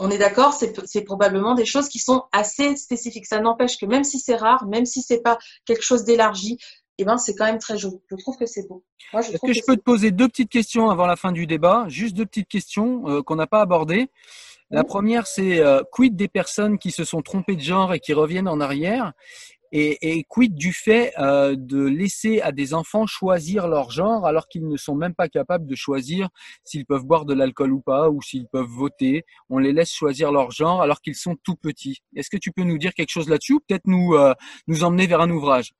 on 0.00 0.10
est 0.10 0.18
d'accord, 0.18 0.54
c'est 0.54 1.02
probablement 1.02 1.54
des 1.54 1.66
choses 1.66 1.88
qui 1.88 1.98
sont 1.98 2.24
assez 2.32 2.76
spécifiques. 2.76 3.26
Ça 3.26 3.40
n'empêche 3.40 3.78
que 3.78 3.86
même 3.86 4.04
si 4.04 4.18
c'est 4.18 4.34
rare, 4.34 4.66
même 4.66 4.86
si 4.86 5.02
c'est 5.02 5.20
pas 5.20 5.38
quelque 5.66 5.82
chose 5.82 6.04
d'élargi, 6.04 6.58
eh 6.98 7.04
ben 7.04 7.16
c'est 7.16 7.34
quand 7.34 7.46
même 7.46 7.58
très 7.58 7.78
joli. 7.78 8.00
Je 8.10 8.16
trouve 8.16 8.36
que 8.36 8.46
c'est 8.46 8.66
beau. 8.68 8.84
Est-ce 9.14 9.38
que, 9.38 9.52
je 9.52 9.60
peux 9.66 9.76
te 9.76 9.82
poser 9.82 10.10
deux 10.10 10.28
petites 10.28 10.50
questions 10.50 10.90
avant 10.90 11.06
la 11.06 11.16
fin 11.16 11.32
du 11.32 11.46
débat? 11.46 11.84
Juste 11.88 12.16
deux 12.16 12.26
petites 12.26 12.48
questions 12.48 13.08
euh, 13.08 13.22
qu'on 13.22 13.36
n'a 13.36 13.46
pas 13.46 13.60
abordées. 13.60 14.10
La 14.70 14.84
première, 14.84 15.26
c'est 15.26 15.58
euh, 15.58 15.82
quid 15.90 16.14
des 16.14 16.28
personnes 16.28 16.78
qui 16.78 16.92
se 16.92 17.04
sont 17.04 17.22
trompées 17.22 17.56
de 17.56 17.60
genre 17.60 17.92
et 17.92 17.98
qui 17.98 18.12
reviennent 18.12 18.48
en 18.48 18.60
arrière? 18.60 19.12
Et, 19.72 20.18
et 20.18 20.24
quid 20.24 20.54
du 20.54 20.72
fait 20.72 21.12
euh, 21.18 21.54
de 21.56 21.82
laisser 21.84 22.40
à 22.40 22.52
des 22.52 22.74
enfants 22.74 23.06
choisir 23.06 23.68
leur 23.68 23.90
genre 23.90 24.26
alors 24.26 24.48
qu'ils 24.48 24.66
ne 24.66 24.76
sont 24.76 24.94
même 24.94 25.14
pas 25.14 25.28
capables 25.28 25.66
de 25.66 25.74
choisir 25.74 26.28
s'ils 26.64 26.86
peuvent 26.86 27.04
boire 27.04 27.24
de 27.24 27.34
l'alcool 27.34 27.72
ou 27.72 27.80
pas 27.80 28.10
ou 28.10 28.20
s'ils 28.22 28.48
peuvent 28.48 28.66
voter? 28.66 29.24
On 29.48 29.58
les 29.58 29.72
laisse 29.72 29.92
choisir 29.92 30.32
leur 30.32 30.50
genre 30.50 30.82
alors 30.82 31.00
qu'ils 31.00 31.14
sont 31.14 31.36
tout 31.42 31.56
petits. 31.56 32.02
Est-ce 32.16 32.30
que 32.30 32.36
tu 32.36 32.52
peux 32.52 32.64
nous 32.64 32.78
dire 32.78 32.94
quelque 32.94 33.10
chose 33.10 33.28
là-dessus 33.28 33.54
ou 33.54 33.60
peut-être 33.60 33.86
nous, 33.86 34.14
euh, 34.14 34.34
nous 34.66 34.84
emmener 34.84 35.06
vers 35.06 35.20
un 35.20 35.30
ouvrage? 35.30 35.72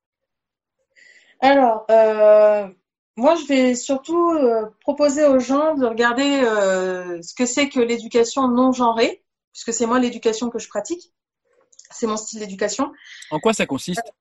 Alors, 1.40 1.86
euh, 1.90 2.68
moi 3.16 3.34
je 3.34 3.46
vais 3.46 3.74
surtout 3.74 4.38
proposer 4.80 5.26
aux 5.26 5.40
gens 5.40 5.74
de 5.74 5.86
regarder 5.86 6.42
ce 7.22 7.34
que 7.34 7.46
c'est 7.46 7.68
que 7.68 7.80
l'éducation 7.80 8.48
non 8.48 8.72
genrée, 8.72 9.24
puisque 9.52 9.72
c'est 9.72 9.86
moi 9.86 9.98
l'éducation 9.98 10.50
que 10.50 10.58
je 10.58 10.68
pratique 10.68 11.12
c'est 11.90 12.06
mon 12.06 12.16
style 12.16 12.40
d'éducation. 12.40 12.92
En 13.30 13.40
quoi 13.40 13.52
ça 13.52 13.66
consiste? 13.66 14.12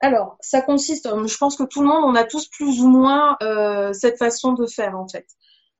Alors, 0.00 0.36
ça 0.40 0.62
consiste, 0.62 1.06
euh, 1.06 1.26
je 1.26 1.36
pense 1.36 1.56
que 1.56 1.62
tout 1.62 1.80
le 1.80 1.88
monde, 1.88 2.04
on 2.04 2.14
a 2.14 2.24
tous 2.24 2.48
plus 2.48 2.80
ou 2.80 2.88
moins 2.88 3.36
euh, 3.42 3.92
cette 3.92 4.18
façon 4.18 4.52
de 4.52 4.66
faire 4.66 4.98
en 4.98 5.08
fait. 5.08 5.26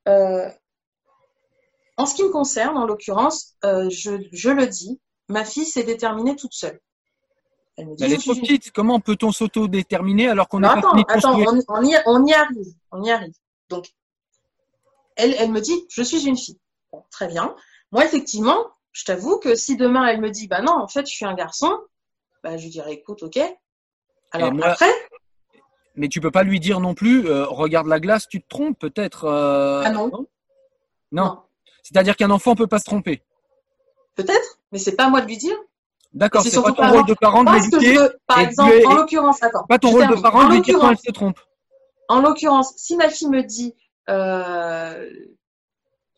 Euh, 0.08 0.48
en 1.96 2.06
ce 2.06 2.14
qui 2.14 2.22
me 2.22 2.30
concerne, 2.30 2.76
en 2.76 2.86
l'occurrence, 2.86 3.56
je, 3.62 4.50
le 4.50 4.66
dis, 4.66 5.00
ma 5.28 5.44
fille 5.44 5.64
s'est 5.64 5.82
déterminée 5.82 6.36
toute 6.36 6.52
seule. 6.52 6.80
Elle, 7.76 7.88
est 8.00 8.18
trop 8.18 8.34
petite. 8.34 8.70
Comment 8.70 9.00
peut-on 9.00 9.32
s'auto-déterminer 9.32 10.28
alors 10.28 10.48
qu'on 10.48 10.62
est 10.62 10.66
attends, 10.66 10.92
attends, 11.08 11.34
on, 11.68 11.84
y, 11.84 11.94
arrive, 12.32 12.74
on 12.90 13.02
y 13.02 13.10
arrive. 13.10 13.34
Donc, 13.68 13.90
elle, 15.16 15.34
elle 15.38 15.50
me 15.50 15.60
dit, 15.60 15.86
je 15.90 16.02
suis 16.02 16.26
une 16.26 16.36
fille. 16.36 16.58
très 17.10 17.28
bien. 17.28 17.54
Moi, 17.92 18.04
effectivement, 18.04 18.66
je 18.97 19.05
t'avoue 19.05 19.39
que 19.39 19.55
si 19.55 19.77
demain 19.77 20.06
elle 20.06 20.23
me 20.23 20.31
dit, 20.31 20.48
bah 20.48 20.62
non, 20.62 20.73
en 20.73 20.89
fait, 20.89 21.06
je 21.06 21.14
suis 21.14 21.27
un 21.27 21.35
garçon, 21.35 21.70
bah, 22.43 22.56
je 22.56 22.62
lui 22.62 22.70
dirais, 22.70 22.94
écoute, 22.94 23.23
ok. 23.23 23.39
Alors 24.32 24.51
après? 24.62 24.90
Mais 25.97 26.09
tu 26.09 26.23
peux 26.23 26.31
pas 26.31 26.44
lui 26.44 26.60
dire 26.60 26.81
non 26.81 26.94
plus, 26.94 27.28
euh, 27.28 27.44
regarde 27.44 27.89
la 27.89 28.01
glace, 28.01 28.27
tu 28.27 28.40
te 28.40 28.48
trompes 28.48 28.78
peut-être. 28.78 29.24
Euh, 29.24 29.82
ah 29.85 29.90
non. 29.90 30.10
Non. 31.12 31.43
C'est-à-dire 31.82 32.16
qu'un 32.16 32.31
enfant 32.31 32.55
peut 32.55 32.66
pas 32.66 32.78
se 32.78 32.86
tromper. 32.86 33.23
Peut-être, 34.14 34.60
mais 34.73 34.78
c'est 34.78 34.97
pas 34.97 35.05
à 35.05 35.10
moi 35.10 35.20
de 35.20 35.27
lui 35.27 35.36
dire. 35.36 35.56
D'accord, 36.14 36.43
c'est 36.43 36.62
pas 36.62 36.73
ton 36.73 36.90
rôle 36.90 37.06
de 37.06 37.14
parent 37.14 37.44
de 37.44 37.52
l'éduquer. 37.52 37.98
Par 38.27 38.39
exemple, 38.39 38.81
en 38.86 38.94
l'occurrence, 38.94 39.43
attends. 39.43 39.64
Pas 39.68 39.78
ton 39.78 39.90
rôle 39.90 40.09
de 40.09 40.23
parent 40.23 40.48
de 40.48 40.55
lui 40.55 40.62
dire 40.62 40.78
quand 40.78 40.90
elle 40.90 40.98
se 40.98 41.12
trompe. 41.12 41.39
En 42.09 42.23
l'occurrence, 42.23 42.73
si 42.78 42.97
ma 42.97 43.10
fille 43.10 43.28
me 43.28 43.43
dit, 43.43 43.74
euh, 44.09 45.10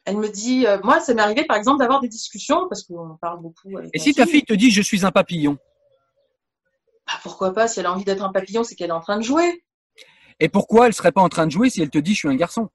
elle 0.09 0.17
me 0.17 0.29
dit, 0.31 0.67
euh, 0.67 0.79
moi, 0.83 1.01
ça 1.01 1.13
m'est 1.13 1.21
arrivé 1.21 1.45
par 1.45 1.59
exemple 1.59 1.81
d'avoir 1.81 2.01
des 2.01 2.09
discussions 2.09 2.67
parce 2.69 2.83
qu'on 2.83 3.19
parle 3.21 3.43
beaucoup. 3.43 3.77
Avec 3.77 3.91
Et 3.93 3.99
si 3.99 4.15
ta 4.15 4.25
fille 4.25 4.43
te 4.43 4.55
dit, 4.55 4.71
je 4.71 4.81
suis 4.81 5.05
un 5.05 5.11
papillon? 5.11 5.59
Bah, 7.07 7.13
Pourquoi 7.23 7.53
pas 7.53 7.69
Si 7.69 7.79
elle 7.79 7.87
a 7.87 7.93
envie 7.93 8.05
d'être 8.05 8.23
un 8.23 8.33
papillon, 8.33 8.65
c'est 8.65 8.75
qu'elle 8.75 8.89
est 8.89 8.95
en 8.95 9.01
train 9.01 9.19
de 9.19 9.23
jouer. 9.23 9.63
Et 10.41 10.49
pourquoi 10.49 10.87
elle 10.87 10.95
serait 10.95 11.13
pas 11.13 11.21
en 11.21 11.29
train 11.29 11.47
de 11.47 11.53
jouer 11.53 11.69
si 11.69 11.83
elle 11.83 11.91
te 11.91 11.99
dit, 11.99 12.15
je 12.15 12.21
suis 12.21 12.29
un 12.29 12.37
garçon? 12.37 12.71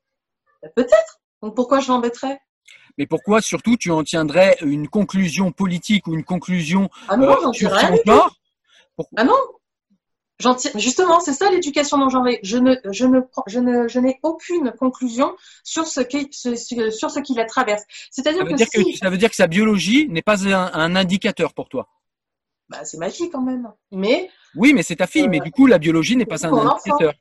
Bah, 0.61 0.69
Peut-être. 0.75 1.21
Donc 1.41 1.55
pourquoi 1.55 1.79
je 1.79 1.87
l'embêterais? 1.87 2.39
Mais 2.99 3.07
pourquoi 3.07 3.41
surtout 3.41 3.77
tu 3.77 3.89
en 3.89 4.03
tiendrais 4.03 4.55
une 4.61 4.87
conclusion 4.87 5.51
politique 5.51 6.05
ou 6.05 6.13
une 6.13 6.23
conclusion 6.23 6.89
ah 7.07 7.17
non, 7.17 7.49
euh, 7.49 7.51
sur 7.51 7.77
son 7.79 7.97
corps? 8.05 8.35
Ah 9.15 9.23
non, 9.23 9.33
Justement, 10.75 11.19
c'est 11.19 11.33
ça 11.33 11.49
l'éducation 11.49 11.97
non 11.97 12.09
genrée. 12.09 12.39
Je 12.43 12.57
ne, 12.57 12.75
je 12.91 13.05
ne, 13.05 13.21
je 13.47 13.59
ne, 13.59 13.87
je 13.87 13.99
n'ai 13.99 14.19
aucune 14.23 14.71
conclusion 14.71 15.35
sur 15.63 15.87
ce 15.87 16.01
qui, 16.01 16.29
sur 16.31 17.09
ce 17.09 17.19
qui 17.19 17.33
la 17.33 17.45
traverse. 17.45 17.83
C'est-à-dire 18.11 18.43
que, 18.45 18.57
ça 18.97 19.09
veut 19.09 19.17
dire 19.17 19.29
que 19.29 19.35
sa 19.35 19.47
biologie 19.47 20.07
n'est 20.09 20.21
pas 20.21 20.47
un, 20.47 20.95
indicateur 20.95 21.53
pour 21.53 21.69
toi. 21.69 21.87
Bah, 22.69 22.83
c'est 22.83 22.97
ma 22.97 23.09
fille 23.09 23.29
quand 23.29 23.41
même. 23.41 23.71
Mais 23.91 24.29
oui, 24.55 24.73
mais 24.73 24.83
c'est 24.83 24.97
ta 24.97 25.07
fille. 25.07 25.27
mais 25.27 25.39
euh, 25.39 25.43
du 25.43 25.51
coup, 25.51 25.67
la 25.67 25.79
biologie 25.79 26.15
n'est 26.15 26.25
pas 26.25 26.45
un 26.45 26.53
indicateur. 26.53 27.13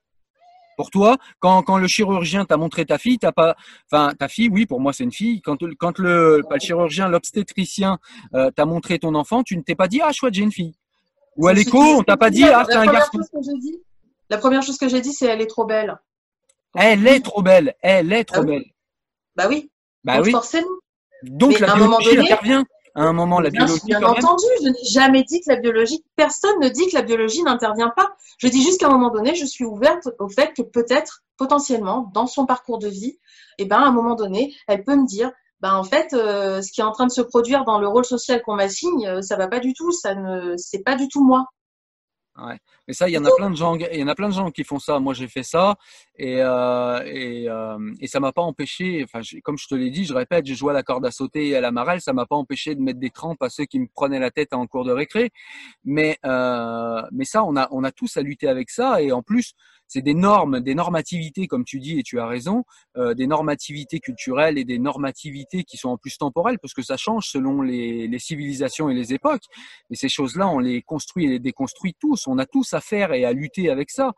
Pour 0.77 0.91
toi, 0.91 1.19
quand, 1.39 1.63
quand 1.63 1.77
le 1.77 1.87
chirurgien 1.87 2.47
t'a 2.47 2.57
montré 2.57 2.87
ta 2.87 2.97
fille, 2.97 3.19
t'as 3.19 3.31
pas, 3.31 3.55
enfin 3.91 4.15
ta 4.19 4.27
fille, 4.29 4.49
oui, 4.51 4.65
pour 4.65 4.81
moi 4.81 4.95
c'est 4.95 5.05
une 5.05 5.13
fille. 5.13 5.43
Quand, 5.43 5.59
quand 5.79 5.99
le, 5.99 6.41
pas 6.49 6.55
le 6.55 6.61
chirurgien, 6.61 7.09
l'obstétricien 7.09 7.99
euh, 8.35 8.51
t'a 8.51 8.65
montré 8.65 8.99
ton 8.99 9.15
enfant, 9.15 9.43
tu 9.43 9.57
ne 9.57 9.63
t'es 9.63 9.75
pas 9.75 9.87
dit 9.87 10.01
ah 10.03 10.13
chouette 10.13 10.33
j'ai 10.33 10.43
une 10.43 10.51
fille. 10.51 10.75
Ou 11.37 11.49
à 11.49 11.53
l'écho, 11.53 11.79
on 11.79 12.03
t'a 12.03 12.17
pas 12.17 12.31
dit, 12.31 12.45
ah, 12.45 12.65
c'est 12.69 12.77
un 12.77 12.87
garçon. 12.87 13.19
La 14.29 14.39
première 14.39 14.63
chose 14.63 14.79
que 14.79 14.89
j'ai 14.89 15.01
dit, 15.01 15.13
c'est 15.13 15.27
elle 15.27 15.41
est 15.41 15.47
trop 15.47 15.65
belle. 15.65 15.99
Elle 16.75 17.07
est 17.07 17.21
trop 17.21 17.43
belle. 17.43 17.75
Elle 17.83 18.13
est 18.13 18.25
trop 18.25 18.41
ah 18.41 18.45
belle. 18.45 18.65
Bah 19.37 19.47
oui. 19.49 19.71
Bah 20.05 20.17
Donc, 20.17 20.27
oui. 20.27 20.33
Forcément. 20.33 20.69
Donc 21.23 21.59
la 21.61 21.75
biologie 21.75 22.19
intervient. 22.19 22.65
À 22.95 23.05
un 23.05 23.13
moment, 23.13 23.41
la 23.41 23.49
biologie. 23.49 23.81
Bien 23.87 24.03
entendu, 24.03 24.45
je 24.63 24.69
n'ai 24.69 24.85
jamais 24.91 25.23
dit 25.23 25.41
que 25.41 25.51
la 25.51 25.57
biologie. 25.57 26.05
Personne 26.17 26.59
ne 26.61 26.69
dit 26.69 26.89
que 26.89 26.95
la 26.95 27.03
biologie 27.03 27.43
n'intervient 27.43 27.91
pas. 27.91 28.15
Je 28.39 28.49
dis 28.49 28.63
juste 28.63 28.81
qu'à 28.81 28.89
un 28.89 28.91
moment 28.91 29.11
donné, 29.11 29.35
je 29.35 29.47
suis 29.47 29.65
ouverte 29.65 30.09
au 30.19 30.29
fait 30.29 30.53
que 30.55 30.63
peut-être, 30.63 31.23
potentiellement, 31.39 32.11
dans 32.13 32.27
son 32.27 32.45
parcours 32.45 32.79
de 32.79 32.89
vie, 32.89 33.19
eh 33.59 33.65
ben, 33.65 33.79
à 33.79 33.87
un 33.87 33.93
moment 33.93 34.15
donné, 34.15 34.55
elle 34.67 34.85
peut 34.85 34.97
me 34.97 35.07
dire, 35.07 35.33
ben 35.63 35.75
en 35.77 35.85
fait, 35.85 36.13
euh, 36.13 36.61
ce 36.61 36.73
qui 36.73 36.81
est 36.81 36.85
en 36.85 36.93
train 36.93 37.07
de 37.07 37.13
se 37.13 37.23
produire 37.23 37.65
dans 37.65 37.79
le 37.79 37.87
rôle 37.87 38.05
social 38.05 38.43
qu'on 38.43 38.57
m'assigne, 38.57 39.07
euh, 39.07 39.23
ça 39.23 39.37
va 39.37 39.47
pas 39.47 39.61
du 39.61 39.73
tout, 39.75 39.93
ça 39.93 40.15
ne, 40.15 40.57
c'est 40.57 40.83
pas 40.83 40.97
du 40.97 41.09
tout 41.09 41.25
moi. 41.25 41.47
Ouais. 42.39 42.59
Mais 42.89 42.95
ça, 42.95 43.09
il 43.09 43.13
y 43.13 43.19
en 43.19 43.25
a 43.27 43.31
plein 43.37 43.51
de 43.51 43.57
gens, 43.57 43.75
il 43.77 43.99
y 43.99 44.03
en 44.03 44.09
a 44.09 44.15
plein 44.15 44.29
de 44.29 44.35
gens 44.35 44.51
qui 44.51 44.65
font 44.65 44.79
ça. 44.79 44.99
Moi, 44.99 45.13
j'ai 45.13 45.29
fait 45.29 45.43
ça 45.43 45.77
et 46.17 46.41
euh, 46.41 47.03
et, 47.05 47.49
euh, 47.49 47.93
et 48.01 48.07
ça 48.07 48.21
m'a 48.21 48.33
pas 48.33 48.41
empêché. 48.43 49.05
Enfin, 49.05 49.21
comme 49.45 49.59
je 49.59 49.67
te 49.69 49.75
l'ai 49.75 49.91
dit, 49.91 50.05
je 50.05 50.15
répète, 50.15 50.47
j'ai 50.47 50.55
joué 50.55 50.71
à 50.71 50.73
la 50.73 50.83
corde 50.83 51.05
à 51.05 51.11
sauter 51.11 51.49
et 51.49 51.57
à 51.57 51.61
la 51.61 51.71
marelle, 51.73 52.01
ça 52.01 52.15
m'a 52.15 52.25
pas 52.25 52.37
empêché 52.37 52.75
de 52.75 52.81
mettre 52.81 52.99
des 52.99 53.11
trempes 53.11 53.43
à 53.43 53.51
ceux 53.51 53.67
qui 53.67 53.79
me 53.79 53.87
prenaient 53.87 54.19
la 54.19 54.31
tête 54.31 54.55
en 54.55 54.67
cours 54.67 54.85
de 54.85 54.93
récré. 54.93 55.31
Mais 55.85 56.19
euh, 56.25 57.03
mais 57.13 57.27
ça, 57.27 57.45
on 57.45 57.55
a 57.55 57.69
on 57.71 57.85
a 57.85 57.93
tous 57.93 58.17
à 58.17 58.23
lutter 58.23 58.49
avec 58.49 58.71
ça 58.71 59.03
et 59.03 59.13
en 59.13 59.23
plus, 59.23 59.53
c'est 59.93 60.01
des 60.01 60.15
normes, 60.15 60.61
des 60.61 60.75
normativités, 60.75 61.47
comme 61.47 61.65
tu 61.65 61.79
dis, 61.79 61.99
et 61.99 62.03
tu 62.03 62.19
as 62.19 62.27
raison, 62.27 62.65
euh, 62.97 63.13
des 63.13 63.27
normativités 63.27 64.01
culturelles 64.01 64.57
et 64.57 64.65
des 64.65 64.79
normativités 64.79 65.65
qui 65.65 65.77
sont 65.77 65.91
en 65.91 65.99
plus 65.99 66.17
temporelles, 66.17 66.59
parce 66.59 66.73
que 66.73 66.81
ça 66.83 66.97
change 66.97 67.27
selon 67.27 67.61
les, 67.61 68.09
les 68.09 68.19
civilisations 68.19 68.89
et 68.89 68.95
les 68.95 69.13
époques. 69.13 69.45
Et 69.91 69.97
ces 69.97 70.09
choses-là, 70.09 70.49
on 70.49 70.61
les 70.61 70.81
construit 70.81 71.27
et 71.27 71.29
les 71.29 71.39
déconstruit 71.39 71.95
tous. 72.01 72.27
On 72.27 72.39
a 72.39 72.47
tous 72.47 72.73
à 72.73 72.81
faire 72.81 73.13
et 73.13 73.27
à 73.27 73.35
lutter 73.35 73.69
avec 73.69 73.91
ça. 73.91 74.13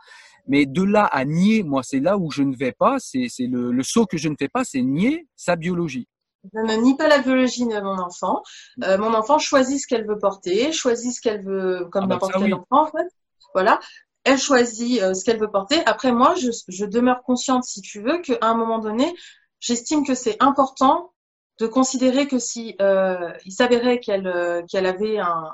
Mais 0.47 0.65
de 0.65 0.83
là 0.83 1.07
à 1.07 1.25
nier, 1.25 1.65
moi, 1.65 1.83
c'est 1.83 1.99
là 1.99 2.19
où 2.19 2.31
je 2.31 2.45
ne 2.45 2.55
vais 2.55 2.73
pas. 2.73 2.99
C'est 3.01 3.29
le, 3.41 3.73
le 3.73 3.83
saut 3.83 4.07
que 4.07 4.17
je 4.17 4.29
ne 4.29 4.37
fais 4.39 4.49
pas, 4.49 4.63
c'est 4.63 4.83
nier 4.83 5.27
sa 5.35 5.57
biologie. 5.57 6.07
Je 6.53 6.61
ne 6.61 6.77
nie 6.83 6.97
pas 6.97 7.09
la 7.09 7.19
biologie 7.19 7.67
de 7.67 7.81
mon 7.81 7.99
enfant. 7.99 8.43
Euh, 8.85 8.97
mon 8.99 9.13
enfant 9.13 9.39
choisit 9.39 9.81
ce 9.81 9.89
qu'elle 9.89 10.07
veut 10.07 10.19
porter, 10.19 10.71
choisit 10.73 11.13
ce 11.13 11.21
qu'elle 11.21 11.43
veut, 11.43 11.89
comme 11.91 12.05
ah 12.05 12.07
bah 12.07 12.15
n'importe 12.15 12.35
quel 12.39 12.55
enfant 12.55 12.83
en 12.83 12.87
fait. 12.87 13.09
Voilà 13.55 13.81
elle 14.25 14.39
choisit 14.39 15.03
euh, 15.03 15.15
ce 15.15 15.25
qu'elle 15.25 15.39
veut 15.39 15.51
porter. 15.51 15.85
Après, 15.87 16.13
moi, 16.13 16.35
je, 16.35 16.51
je, 16.69 16.85
demeure 16.85 17.23
consciente, 17.23 17.65
si 17.65 17.81
tu 17.83 18.01
veux, 18.01 18.21
qu'à 18.21 18.39
un 18.43 18.55
moment 18.55 18.79
donné, 18.79 19.15
j'estime 19.61 20.05
que 20.07 20.15
c'est 20.15 20.43
important 20.43 21.13
de 21.59 21.67
considérer 21.67 22.27
que 22.27 22.39
si 22.39 22.75
euh, 22.81 23.33
il 23.45 23.53
s'avérait 23.53 24.01
qu'elle 24.01 24.27
euh, 24.27 24.63
qu'elle 24.67 24.87
avait 24.87 25.19
un, 25.19 25.53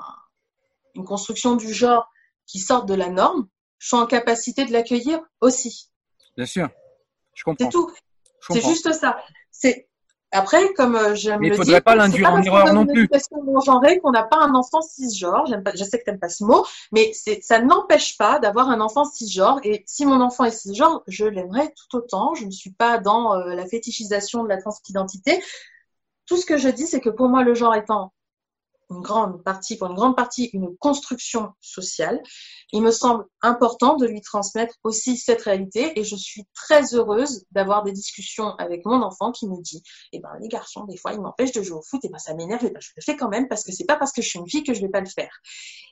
une 0.95 1.05
construction 1.05 1.55
du 1.55 1.73
genre 1.73 2.09
qui 2.47 2.59
sorte 2.59 2.87
de 2.87 2.95
la 2.95 3.09
norme, 3.09 3.47
je 3.77 3.87
suis 3.87 3.97
en 3.97 4.07
capacité 4.07 4.65
de 4.65 4.71
l'accueillir 4.71 5.19
aussi. 5.41 5.89
Bien 6.37 6.45
sûr, 6.45 6.69
je 7.35 7.43
comprends. 7.43 7.65
C'est 7.65 7.71
tout. 7.71 7.91
C'est 8.49 8.65
juste 8.65 8.91
ça. 8.93 9.21
C'est 9.51 9.89
après, 10.31 10.73
comme 10.73 10.95
euh, 10.95 11.13
j'aime 11.13 11.41
Mais 11.41 11.47
il 11.47 11.51
ne 11.51 11.57
faudrait 11.57 11.81
pas 11.81 11.95
l'induire 11.95 12.31
en 12.31 12.41
erreur 12.41 12.73
non 12.73 12.85
plus. 12.85 13.07
Parce 13.07 13.27
qu'on 13.27 14.11
n'a 14.11 14.23
pas 14.23 14.37
un 14.37 14.55
enfant 14.55 14.81
cisgenre. 14.81 15.45
J'aime 15.47 15.63
pas, 15.63 15.71
je 15.75 15.83
sais 15.83 15.99
que 15.99 16.05
t'aimes 16.05 16.19
pas 16.19 16.29
ce 16.29 16.43
mot, 16.43 16.65
mais 16.91 17.11
ça 17.41 17.59
n'empêche 17.59 18.17
pas 18.17 18.39
d'avoir 18.39 18.69
un 18.69 18.79
enfant 18.79 19.03
cisgenre. 19.03 19.59
Et 19.63 19.83
si 19.85 20.05
mon 20.05 20.21
enfant 20.21 20.45
est 20.45 20.51
cisgenre, 20.51 21.03
je 21.07 21.25
l'aimerais 21.25 21.73
tout 21.75 21.97
autant. 21.97 22.33
Je 22.35 22.45
ne 22.45 22.51
suis 22.51 22.71
pas 22.71 22.97
dans 22.97 23.35
euh, 23.35 23.55
la 23.55 23.65
fétichisation 23.65 24.43
de 24.43 24.49
la 24.49 24.57
transidentité. 24.57 25.43
tout 26.25 26.37
ce 26.37 26.45
que 26.45 26.57
je 26.57 26.69
dis, 26.69 26.87
c'est 26.87 27.01
que 27.01 27.09
pour 27.09 27.27
moi, 27.27 27.43
le 27.43 27.53
genre 27.53 27.75
étant 27.75 28.13
une 28.91 29.01
grande 29.01 29.43
partie, 29.43 29.77
pour 29.77 29.87
une 29.87 29.95
grande 29.95 30.15
partie, 30.15 30.49
une 30.53 30.75
construction 30.77 31.53
sociale. 31.61 32.21
Il 32.73 32.81
me 32.81 32.91
semble 32.91 33.25
important 33.41 33.95
de 33.95 34.05
lui 34.05 34.21
transmettre 34.21 34.75
aussi 34.83 35.17
cette 35.17 35.41
réalité 35.41 35.99
et 35.99 36.03
je 36.03 36.15
suis 36.15 36.43
très 36.53 36.93
heureuse 36.93 37.45
d'avoir 37.51 37.83
des 37.83 37.91
discussions 37.91 38.55
avec 38.57 38.85
mon 38.85 39.01
enfant 39.01 39.31
qui 39.31 39.47
me 39.47 39.61
dit, 39.61 39.83
eh 40.13 40.19
ben, 40.19 40.29
les 40.41 40.47
garçons, 40.47 40.85
des 40.85 40.97
fois, 40.97 41.13
ils 41.13 41.21
m'empêchent 41.21 41.51
de 41.51 41.61
jouer 41.61 41.77
au 41.77 41.81
foot, 41.81 42.03
et 42.03 42.09
ben, 42.09 42.17
ça 42.17 42.33
m'énerve, 42.33 42.65
et 42.65 42.69
ben, 42.69 42.79
je 42.79 42.89
le 42.95 43.01
fais 43.01 43.15
quand 43.15 43.29
même 43.29 43.47
parce 43.47 43.63
que 43.63 43.71
c'est 43.71 43.85
pas 43.85 43.95
parce 43.95 44.11
que 44.11 44.21
je 44.21 44.29
suis 44.29 44.39
une 44.39 44.49
fille 44.49 44.63
que 44.63 44.73
je 44.73 44.81
vais 44.81 44.89
pas 44.89 45.01
le 45.01 45.07
faire. 45.07 45.31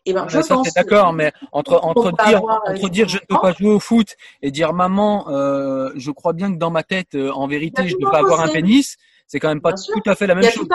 Et 0.05 0.13
ben, 0.13 0.27
je 0.27 0.39
pense. 0.39 0.73
D'accord, 0.73 1.13
mais 1.13 1.31
entre, 1.51 1.79
entre 1.83 2.11
dire, 2.25 2.41
entre 2.43 2.89
dire 2.89 3.07
je 3.07 3.17
ne 3.17 3.25
peux 3.27 3.39
pas 3.41 3.53
jouer 3.53 3.71
au 3.71 3.79
foot 3.79 4.15
et 4.41 4.51
dire 4.51 4.73
maman, 4.73 5.29
euh, 5.29 5.91
je 5.95 6.11
crois 6.11 6.33
bien 6.33 6.51
que 6.53 6.57
dans 6.57 6.71
ma 6.71 6.83
tête, 6.83 7.15
euh, 7.15 7.31
en 7.31 7.47
vérité, 7.47 7.87
je 7.87 7.95
ne 7.95 8.05
peux 8.05 8.11
pas 8.11 8.19
avoir 8.19 8.41
un 8.41 8.49
pénis 8.49 8.97
c'est 9.29 9.39
quand 9.39 9.49
même 9.49 9.61
pas 9.61 9.73
tout 9.73 10.01
à 10.07 10.15
fait 10.15 10.25
la 10.25 10.33
même 10.33 10.43
chose. 10.43 10.67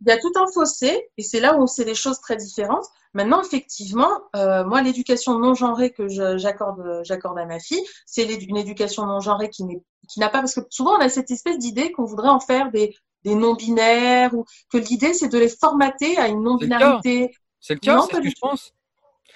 il 0.00 0.08
y 0.08 0.10
a 0.10 0.18
tout 0.18 0.32
un 0.34 0.46
fossé, 0.52 1.08
et 1.16 1.22
c'est 1.22 1.38
là 1.38 1.56
où 1.56 1.68
c'est 1.68 1.84
des 1.84 1.94
choses 1.94 2.20
très 2.20 2.36
différentes. 2.36 2.84
Maintenant, 3.14 3.40
effectivement, 3.40 4.22
euh, 4.34 4.64
moi, 4.64 4.82
l'éducation 4.82 5.38
non 5.38 5.54
genrée 5.54 5.92
que 5.92 6.08
j'accorde, 6.08 7.02
j'accorde 7.04 7.38
à 7.38 7.46
ma 7.46 7.60
fille, 7.60 7.82
c'est 8.04 8.24
une 8.24 8.56
éducation 8.56 9.06
non 9.06 9.20
genrée 9.20 9.50
qui 9.50 9.62
n'est, 9.64 9.80
qui 10.08 10.18
n'a 10.18 10.28
pas, 10.28 10.40
parce 10.40 10.54
que 10.54 10.62
souvent 10.68 10.96
on 10.96 11.00
a 11.00 11.08
cette 11.08 11.30
espèce 11.30 11.58
d'idée 11.58 11.92
qu'on 11.92 12.04
voudrait 12.04 12.28
en 12.28 12.40
faire 12.40 12.72
des, 12.72 12.92
des 13.22 13.36
non-binaires 13.36 14.34
ou 14.34 14.46
que 14.72 14.78
l'idée 14.78 15.14
c'est 15.14 15.28
de 15.28 15.38
les 15.38 15.48
formater 15.48 16.18
à 16.18 16.26
une 16.26 16.42
non-binarité. 16.42 17.32
C'est 17.60 17.74
le 17.74 17.80
cas, 17.80 18.00
c'est 18.00 18.16
ce 18.16 18.20
que 18.20 18.28
je 18.28 18.34
pense. 18.40 18.72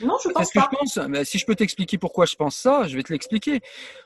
Non, 0.01 0.17
je 0.23 0.29
pense 0.31 0.53
pas. 0.53 0.69
je 0.73 0.77
pense. 0.77 1.29
si 1.29 1.39
je 1.39 1.47
peux 1.47 1.55
t'expliquer 1.55 1.99
pourquoi 1.99 2.27
je 2.27 2.37
pense 2.37 2.57
ça, 2.57 2.87
je 2.87 2.97
vais 2.97 3.03
te 3.03 3.13
l'expliquer. 3.13 3.61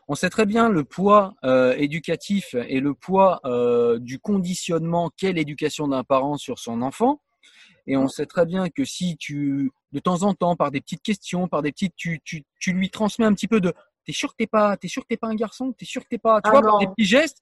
On 0.08 0.14
sait 0.14 0.30
très 0.30 0.46
bien 0.46 0.68
le 0.68 0.84
poids 0.84 1.34
euh, 1.44 1.74
éducatif 1.76 2.54
et 2.54 2.80
le 2.80 2.94
poids 2.94 3.40
euh, 3.44 3.98
du 3.98 4.18
conditionnement 4.18 5.10
qu'est 5.16 5.32
l'éducation 5.32 5.88
d'un 5.88 6.04
parent 6.04 6.36
sur 6.36 6.58
son 6.58 6.82
enfant. 6.82 7.20
Et 7.86 7.96
on 7.96 8.08
sait 8.08 8.26
très 8.26 8.46
bien 8.46 8.68
que 8.68 8.84
si 8.84 9.16
tu, 9.16 9.72
de 9.92 9.98
temps 9.98 10.22
en 10.22 10.34
temps, 10.34 10.54
par 10.54 10.70
des 10.70 10.80
petites 10.80 11.02
questions, 11.02 11.48
par 11.48 11.62
des 11.62 11.72
petites, 11.72 11.94
tu, 11.96 12.20
tu, 12.24 12.44
tu 12.60 12.72
lui 12.72 12.90
transmets 12.90 13.26
un 13.26 13.34
petit 13.34 13.48
peu 13.48 13.60
de 13.60 13.74
T'es 14.06 14.12
sûr 14.12 14.30
que 14.30 14.36
t'es 14.38 14.46
pas, 14.46 14.76
t'es 14.76 14.88
sûr 14.88 15.02
que 15.02 15.08
t'es 15.08 15.16
pas 15.16 15.28
un 15.28 15.34
garçon, 15.34 15.72
t'es 15.72 15.84
sûr 15.84 16.02
que 16.02 16.08
t'es 16.08 16.18
pas, 16.18 16.40
tu 16.40 16.48
ah 16.48 16.52
vois, 16.52 16.62
par 16.62 16.78
des 16.78 16.86
petits 16.86 17.04
gestes. 17.04 17.38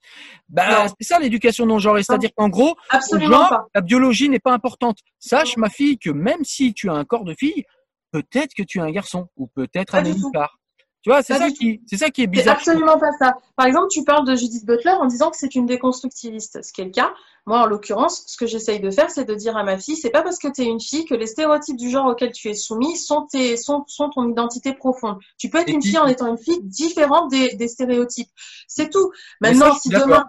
Bah, 0.48 0.86
c'est 0.88 1.06
ça 1.06 1.18
l'éducation 1.18 1.66
non 1.66 1.78
genrée, 1.78 2.02
c'est-à-dire 2.02 2.30
qu'en 2.36 2.48
gros, 2.48 2.76
genre, 3.20 3.68
la 3.74 3.80
biologie 3.80 4.28
n'est 4.28 4.40
pas 4.40 4.52
importante. 4.52 4.98
Sache, 5.18 5.56
ma 5.56 5.70
fille, 5.70 5.98
que 5.98 6.10
même 6.10 6.44
si 6.44 6.74
tu 6.74 6.90
as 6.90 6.94
un 6.94 7.04
corps 7.04 7.24
de 7.24 7.34
fille, 7.34 7.64
peut-être 8.10 8.54
que 8.54 8.62
tu 8.62 8.78
es 8.78 8.82
un 8.82 8.90
garçon 8.90 9.28
ou 9.36 9.46
peut-être 9.46 9.94
un 9.94 10.02
nénuphar. 10.02 10.58
Tu 11.02 11.10
vois, 11.10 11.22
c'est 11.22 11.38
ça, 11.38 11.50
qui, 11.50 11.80
c'est 11.86 11.96
ça 11.96 12.10
qui 12.10 12.22
est 12.22 12.26
bizarre. 12.26 12.56
absolument 12.56 12.98
pas 12.98 13.12
ça. 13.20 13.34
Par 13.56 13.66
exemple, 13.66 13.86
tu 13.88 14.02
parles 14.02 14.26
de 14.26 14.34
Judith 14.34 14.66
Butler 14.66 14.90
en 14.90 15.06
disant 15.06 15.30
que 15.30 15.36
c'est 15.36 15.54
une 15.54 15.64
déconstructiviste, 15.64 16.62
ce 16.62 16.72
qui 16.72 16.80
est 16.80 16.86
le 16.86 16.90
cas. 16.90 17.14
Moi, 17.46 17.60
en 17.60 17.66
l'occurrence, 17.66 18.24
ce 18.26 18.36
que 18.36 18.46
j'essaye 18.46 18.80
de 18.80 18.90
faire, 18.90 19.08
c'est 19.08 19.24
de 19.24 19.34
dire 19.34 19.56
à 19.56 19.62
ma 19.62 19.78
fille, 19.78 19.96
c'est 19.96 20.10
pas 20.10 20.22
parce 20.22 20.38
que 20.38 20.48
tu 20.48 20.62
es 20.62 20.64
une 20.64 20.80
fille 20.80 21.04
que 21.04 21.14
les 21.14 21.26
stéréotypes 21.26 21.76
du 21.76 21.88
genre 21.88 22.06
auquel 22.06 22.32
tu 22.32 22.48
es 22.48 22.54
soumis 22.54 22.96
sont, 22.96 23.26
tes, 23.30 23.56
sont, 23.56 23.84
sont 23.86 24.10
ton 24.10 24.28
identité 24.28 24.72
profonde. 24.72 25.18
Tu 25.38 25.48
peux 25.48 25.58
être 25.58 25.70
une 25.70 25.82
fille 25.82 25.98
en 25.98 26.06
étant 26.06 26.26
une 26.26 26.36
fille 26.36 26.60
différente 26.64 27.30
des, 27.30 27.54
des 27.54 27.68
stéréotypes. 27.68 28.30
C'est 28.66 28.90
tout. 28.90 29.12
Maintenant, 29.40 29.72
si 29.76 29.90
demain, 29.90 30.26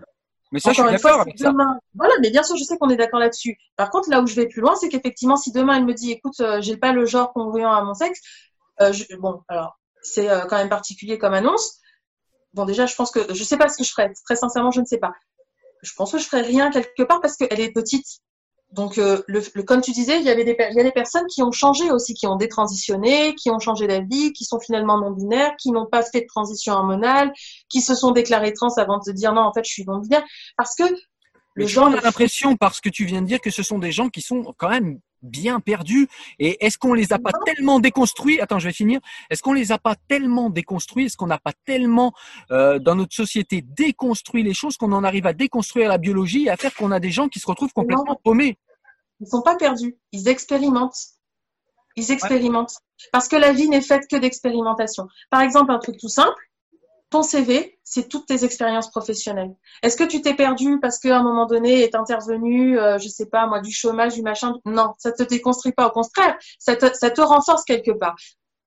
mais 0.52 0.60
ça, 0.60 0.72
je 0.72 0.82
suis 0.82 0.92
d'accord 0.92 1.22
avec 1.22 1.38
ça. 1.38 1.54
Voilà, 1.94 2.14
mais 2.22 2.32
bien 2.32 2.44
sûr, 2.44 2.56
je 2.58 2.64
sais 2.64 2.78
qu'on 2.78 2.90
est 2.90 2.96
d'accord 2.96 3.20
là-dessus. 3.20 3.58
Par 3.76 3.90
contre, 3.90 4.10
là 4.10 4.22
où 4.22 4.28
je 4.28 4.36
vais 4.36 4.48
plus 4.48 4.62
loin, 4.62 4.76
c'est 4.76 4.90
qu'effectivement, 4.90 5.38
si 5.38 5.52
demain 5.52 5.78
elle 5.78 5.86
me 5.86 5.94
dit, 5.94 6.12
écoute, 6.12 6.40
euh, 6.40 6.60
j'ai 6.62 6.78
pas 6.78 6.92
le 6.92 7.06
genre 7.06 7.34
convenant 7.34 7.72
à 7.72 7.84
mon 7.84 7.94
sexe, 7.94 8.20
euh, 8.82 8.92
je, 8.92 9.16
bon, 9.18 9.44
alors 9.48 9.80
c'est 10.02 10.30
euh, 10.30 10.46
quand 10.46 10.58
même 10.58 10.70
particulier 10.70 11.18
comme 11.18 11.34
annonce. 11.34 11.80
Bon, 12.54 12.66
déjà, 12.66 12.88
je 12.88 12.96
pense 12.96 13.12
que 13.12 13.34
je 13.34 13.44
sais 13.44 13.58
pas 13.58 13.70
ce 13.70 13.78
que 13.78 13.84
je 13.84 13.92
ferais. 13.92 14.12
Très 14.26 14.36
sincèrement, 14.36 14.72
je 14.72 14.82
ne 14.82 14.86
sais 14.86 14.98
pas. 14.98 15.14
Je 15.84 15.94
pense 15.96 16.12
que 16.12 16.18
je 16.18 16.26
ferais 16.26 16.42
rien 16.42 16.72
quelque 16.72 17.04
part 17.04 17.22
parce 17.22 17.36
qu'elle 17.36 17.60
est 17.60 17.72
petite. 17.72 18.08
Donc, 18.72 19.00
euh, 19.00 19.24
le, 19.28 19.42
comme 19.64 19.82
tu 19.82 19.92
disais, 19.92 20.20
il 20.20 20.26
y 20.26 20.30
avait 20.30 20.44
des, 20.44 20.56
il 20.70 20.78
y 20.78 20.80
a 20.80 20.84
des 20.84 20.92
personnes 20.92 21.26
qui 21.26 21.42
ont 21.42 21.52
changé 21.52 21.90
aussi, 21.90 22.14
qui 22.14 22.28
ont 22.28 22.36
détransitionné, 22.36 23.34
qui 23.34 23.50
ont 23.50 23.58
changé 23.58 23.88
d'avis, 23.88 24.32
qui 24.32 24.46
sont 24.46 24.60
finalement 24.60 25.00
non 25.00 25.12
binaires, 25.12 25.56
qui 25.58 25.72
n'ont 25.72 25.88
pas 25.88 26.04
fait 26.04 26.22
de 26.22 26.28
transition 26.28 26.74
hormonale, 26.74 27.34
qui 27.68 27.82
se 27.82 27.96
sont 27.96 28.12
déclarées 28.12 28.54
trans 28.54 28.74
avant 28.78 29.00
de 29.00 29.04
se 29.04 29.12
dire 29.12 29.34
non, 29.34 29.42
en 29.42 29.54
fait, 29.54 29.66
je 29.66 29.72
suis 29.72 29.86
non 29.86 29.98
binaire, 29.98 30.24
parce 30.56 30.76
que 30.76 30.84
le 31.56 31.66
genre. 31.66 31.90
On 31.90 31.98
a 31.98 32.02
l'impression, 32.02 32.56
parce 32.56 32.80
que 32.80 32.90
tu 32.90 33.06
viens 33.06 33.24
de 33.24 33.28
dire, 33.28 33.42
que 33.42 33.50
ce 33.50 33.64
sont 33.64 33.80
des 33.80 33.92
gens 33.92 34.10
qui 34.10 34.22
sont 34.22 34.54
quand 34.58 34.70
même 34.70 35.00
bien 35.22 35.60
perdus. 35.60 36.08
Et 36.40 36.66
est-ce 36.66 36.78
qu'on 36.78 36.94
les 36.94 37.14
a 37.14 37.20
pas 37.20 37.32
tellement 37.46 37.80
déconstruits? 37.80 38.40
Attends, 38.42 38.60
je 38.60 38.68
vais 38.68 38.74
finir. 38.74 39.00
Est-ce 39.30 39.42
qu'on 39.42 39.54
les 39.54 39.72
a 39.72 39.78
pas 39.78 39.96
tellement 40.08 40.50
déconstruits? 40.50 41.06
Est-ce 41.06 41.18
qu'on 41.18 41.28
n'a 41.28 41.40
pas 41.40 41.54
tellement 41.66 42.14
euh, 42.52 42.80
dans 42.80 42.96
notre 42.96 43.16
société 43.16 43.62
déconstruit 43.62 44.44
les 44.44 44.54
choses 44.54 44.78
qu'on 44.78 44.92
en 44.92 45.04
arrive 45.04 45.28
à 45.28 45.34
déconstruire 45.34 45.90
la 45.90 45.98
biologie 45.98 46.46
et 46.46 46.50
à 46.50 46.58
faire 46.58 46.74
qu'on 46.74 46.92
a 46.92 47.00
des 47.00 47.12
gens 47.12 47.28
qui 47.28 47.40
se 47.40 47.48
retrouvent 47.48 47.74
complètement 47.74 48.20
paumés? 48.24 48.58
Ils 49.20 49.28
sont 49.28 49.42
pas 49.42 49.56
perdus. 49.56 49.98
Ils 50.12 50.28
expérimentent. 50.28 50.98
Ils 51.96 52.12
expérimentent. 52.12 52.78
Parce 53.12 53.28
que 53.28 53.36
la 53.36 53.52
vie 53.52 53.68
n'est 53.68 53.82
faite 53.82 54.08
que 54.10 54.16
d'expérimentation. 54.16 55.08
Par 55.30 55.42
exemple, 55.42 55.72
un 55.72 55.80
truc 55.80 55.98
tout 55.98 56.10
simple 56.10 56.49
ton 57.10 57.24
CV, 57.24 57.80
c'est 57.84 58.08
toutes 58.08 58.28
tes 58.28 58.44
expériences 58.44 58.92
professionnelles. 58.92 59.56
Est-ce 59.82 59.98
que 59.98 60.04
tu 60.04 60.22
t'es 60.22 60.36
perdu 60.36 60.80
parce 60.80 61.00
qu'à 61.00 61.18
un 61.18 61.24
moment 61.24 61.46
donné 61.46 61.82
est 61.82 61.96
intervenu, 61.96 62.80
euh, 62.80 63.00
je 63.00 63.08
sais 63.08 63.26
pas 63.26 63.48
moi, 63.48 63.62
du 63.62 63.72
chômage, 63.72 64.14
du 64.14 64.22
machin? 64.22 64.56
Non, 64.66 64.94
ça 64.98 65.12
te 65.12 65.24
déconstruit 65.24 65.72
pas. 65.72 65.88
Au 65.88 65.92
contraire, 65.92 66.38
ça 66.60 66.76
te, 66.76 66.86
ça 66.94 67.10
te 67.10 67.22
renforce 67.22 67.64
quelque 67.64 67.92
part. 67.92 68.16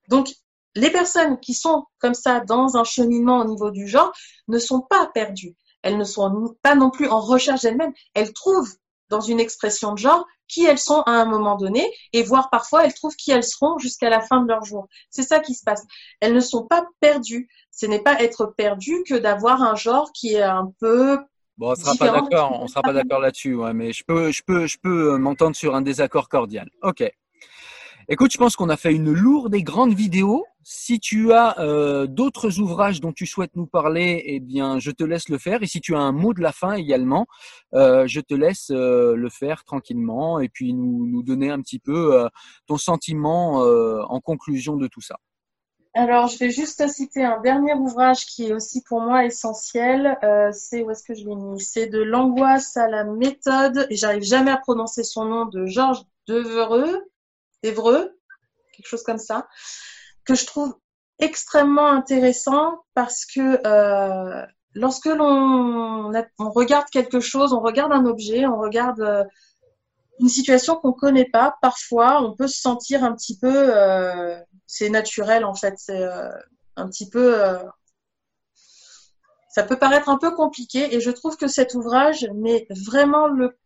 Donc, 0.09 0.29
les 0.75 0.91
personnes 0.91 1.39
qui 1.39 1.55
sont 1.55 1.85
comme 1.99 2.15
ça 2.15 2.41
dans 2.41 2.77
un 2.77 2.85
cheminement 2.85 3.41
au 3.41 3.45
niveau 3.45 3.71
du 3.71 3.87
genre 3.87 4.13
ne 4.49 4.59
sont 4.59 4.81
pas 4.81 5.09
perdues. 5.15 5.55
Elles 5.83 5.99
ne 5.99 6.05
sont 6.05 6.55
pas 6.63 6.75
non 6.75 6.91
plus 6.91 7.09
en 7.09 7.21
recherche 7.21 7.63
d'elles-mêmes. 7.63 7.93
Elles 8.15 8.33
trouvent 8.33 8.75
dans 9.13 9.21
une 9.21 9.39
expression 9.39 9.93
de 9.93 9.99
genre 9.99 10.27
qui 10.49 10.67
elles 10.67 10.79
sont 10.79 11.03
à 11.03 11.13
un 11.13 11.25
moment 11.25 11.57
donné 11.57 11.89
et 12.13 12.23
voire 12.23 12.51
parfois 12.51 12.85
elles 12.85 12.95
trouvent 12.95 13.15
qui 13.15 13.31
elles 13.31 13.45
seront 13.45 13.79
jusqu'à 13.79 14.11
la 14.11 14.21
fin 14.21 14.43
de 14.43 14.49
leur 14.49 14.65
jour. 14.65 14.89
C'est 15.11 15.23
ça 15.23 15.39
qui 15.39 15.55
se 15.55 15.63
passe. 15.65 15.85
Elles 16.21 16.35
ne 16.35 16.41
sont 16.41 16.67
pas 16.67 16.85
perdues 17.01 17.49
ce 17.73 17.87
n'est 17.87 18.03
pas 18.03 18.23
être 18.23 18.47
perdu 18.47 19.03
que 19.09 19.15
d'avoir 19.15 19.63
un 19.63 19.75
genre 19.75 20.13
qui 20.13 20.35
est 20.35 20.43
un 20.43 20.73
peu 20.79 21.19
Bon, 21.59 21.73
on 21.73 21.75
sera 21.75 21.95
pas 21.95 22.11
d'accord, 22.11 22.61
on 22.63 22.67
sera 22.67 22.81
pas 22.81 22.93
d'accord 22.93 23.21
là-dessus, 23.21 23.55
ouais, 23.55 23.75
mais 23.75 23.93
je 23.93 24.05
peux, 24.05 24.33
je 24.33 24.43
peux, 24.43 24.67
je 24.67 24.79
peux 24.83 25.15
euh, 25.15 25.19
m'entendre 25.19 25.55
sur 25.55 25.75
un 25.75 25.83
désaccord 25.83 26.29
cordial. 26.29 26.71
Ok. 26.83 27.05
Écoute, 28.09 28.33
je 28.33 28.39
pense 28.39 28.57
qu'on 28.57 28.71
a 28.71 28.77
fait 28.77 28.93
une 28.93 29.13
lourde 29.13 29.55
et 29.55 29.63
grande 29.63 29.95
vidéo. 29.95 30.47
Si 30.65 31.01
tu 31.01 31.33
as 31.33 31.59
euh, 31.59 32.07
d'autres 32.07 32.61
ouvrages 32.61 33.01
dont 33.01 33.13
tu 33.13 33.27
souhaites 33.27 33.57
nous 33.57 33.67
parler, 33.67 34.23
eh 34.27 34.41
bien, 34.41 34.79
je 34.79 34.91
te 34.91 35.05
laisse 35.05 35.29
le 35.29 35.39
faire. 35.39 35.63
Et 35.63 35.67
si 35.67 35.81
tu 35.81 35.95
as 35.95 36.01
un 36.01 36.13
mot 36.13 36.35
de 36.35 36.41
la 36.41 36.53
fin 36.53 36.73
également, 36.73 37.27
euh, 37.75 38.07
je 38.07 38.21
te 38.21 38.35
laisse 38.35 38.71
le 38.71 39.29
faire 39.29 39.65
tranquillement 39.65 40.41
et 40.41 40.49
puis 40.49 40.73
nous, 40.75 41.07
nous 41.07 41.23
donner 41.23 41.51
un 41.51 41.61
petit 41.61 41.79
peu 41.79 42.29
ton 42.67 42.77
sentiment 42.77 43.63
en 43.63 44.21
conclusion 44.21 44.77
de 44.77 44.87
tout 44.87 45.01
ça. 45.01 45.17
Alors, 45.95 46.27
je 46.29 46.39
vais 46.39 46.51
juste 46.51 46.89
citer 46.89 47.23
un 47.23 47.39
dernier 47.43 47.75
ouvrage 47.75 48.25
qui 48.25 48.47
est 48.47 48.55
aussi 48.55 48.83
pour 48.83 49.03
moi 49.03 49.27
essentiel. 49.27 50.19
Euh, 50.23 50.51
c'est 50.51 50.83
où 50.83 50.91
est-ce 50.91 51.05
que 51.05 51.15
je 51.15 51.27
l'ai 51.27 51.59
C'est 51.59 51.87
de 51.87 52.01
l'angoisse 52.03 52.79
à 52.79 52.89
la 52.89 53.05
méthode, 53.05 53.87
et 53.91 53.97
j'arrive 53.97 54.23
jamais 54.23 54.51
à 54.51 54.57
prononcer 54.57 55.05
son 55.05 55.27
nom, 55.27 55.45
de 55.45 55.67
Georges 55.67 56.03
Devereux, 56.27 57.07
Devereux, 57.63 58.19
quelque 58.73 58.87
chose 58.87 59.03
comme 59.03 59.19
ça, 59.19 59.47
que 60.25 60.35
je 60.35 60.47
trouve 60.47 60.75
extrêmement 61.19 61.89
intéressant 61.89 62.85
parce 62.95 63.25
que 63.27 63.67
euh, 63.67 64.47
lorsque 64.75 65.07
l'on 65.07 66.13
on 66.39 66.51
regarde 66.51 66.87
quelque 66.91 67.21
chose, 67.21 67.53
on 67.53 67.61
regarde 67.61 67.93
un 67.93 68.07
objet, 68.07 68.47
on 68.47 68.59
regarde 68.59 69.01
euh, 69.01 69.25
une 70.21 70.29
situation 70.29 70.77
qu'on 70.77 70.93
connaît 70.93 71.29
pas, 71.31 71.57
parfois 71.63 72.23
on 72.23 72.35
peut 72.35 72.49
se 72.49 72.61
sentir 72.61 73.05
un 73.05 73.15
petit 73.15 73.39
peu 73.39 73.53
euh, 73.53 74.39
c'est 74.67 74.89
naturel 74.91 75.45
en 75.45 75.55
fait. 75.55 75.75
C'est 75.77 76.05
un 76.77 76.89
petit 76.89 77.09
peu. 77.09 77.37
Ça 79.51 79.63
peut 79.65 79.79
paraître 79.79 80.09
un 80.09 80.19
peu 80.19 80.35
compliqué 80.35 80.95
et 80.95 81.01
je 81.01 81.11
trouve 81.11 81.37
que 81.37 81.47
cet 81.47 81.75
ouvrage 81.75 82.27
met 82.35 82.67
vraiment 82.71 83.27
le 83.27 83.57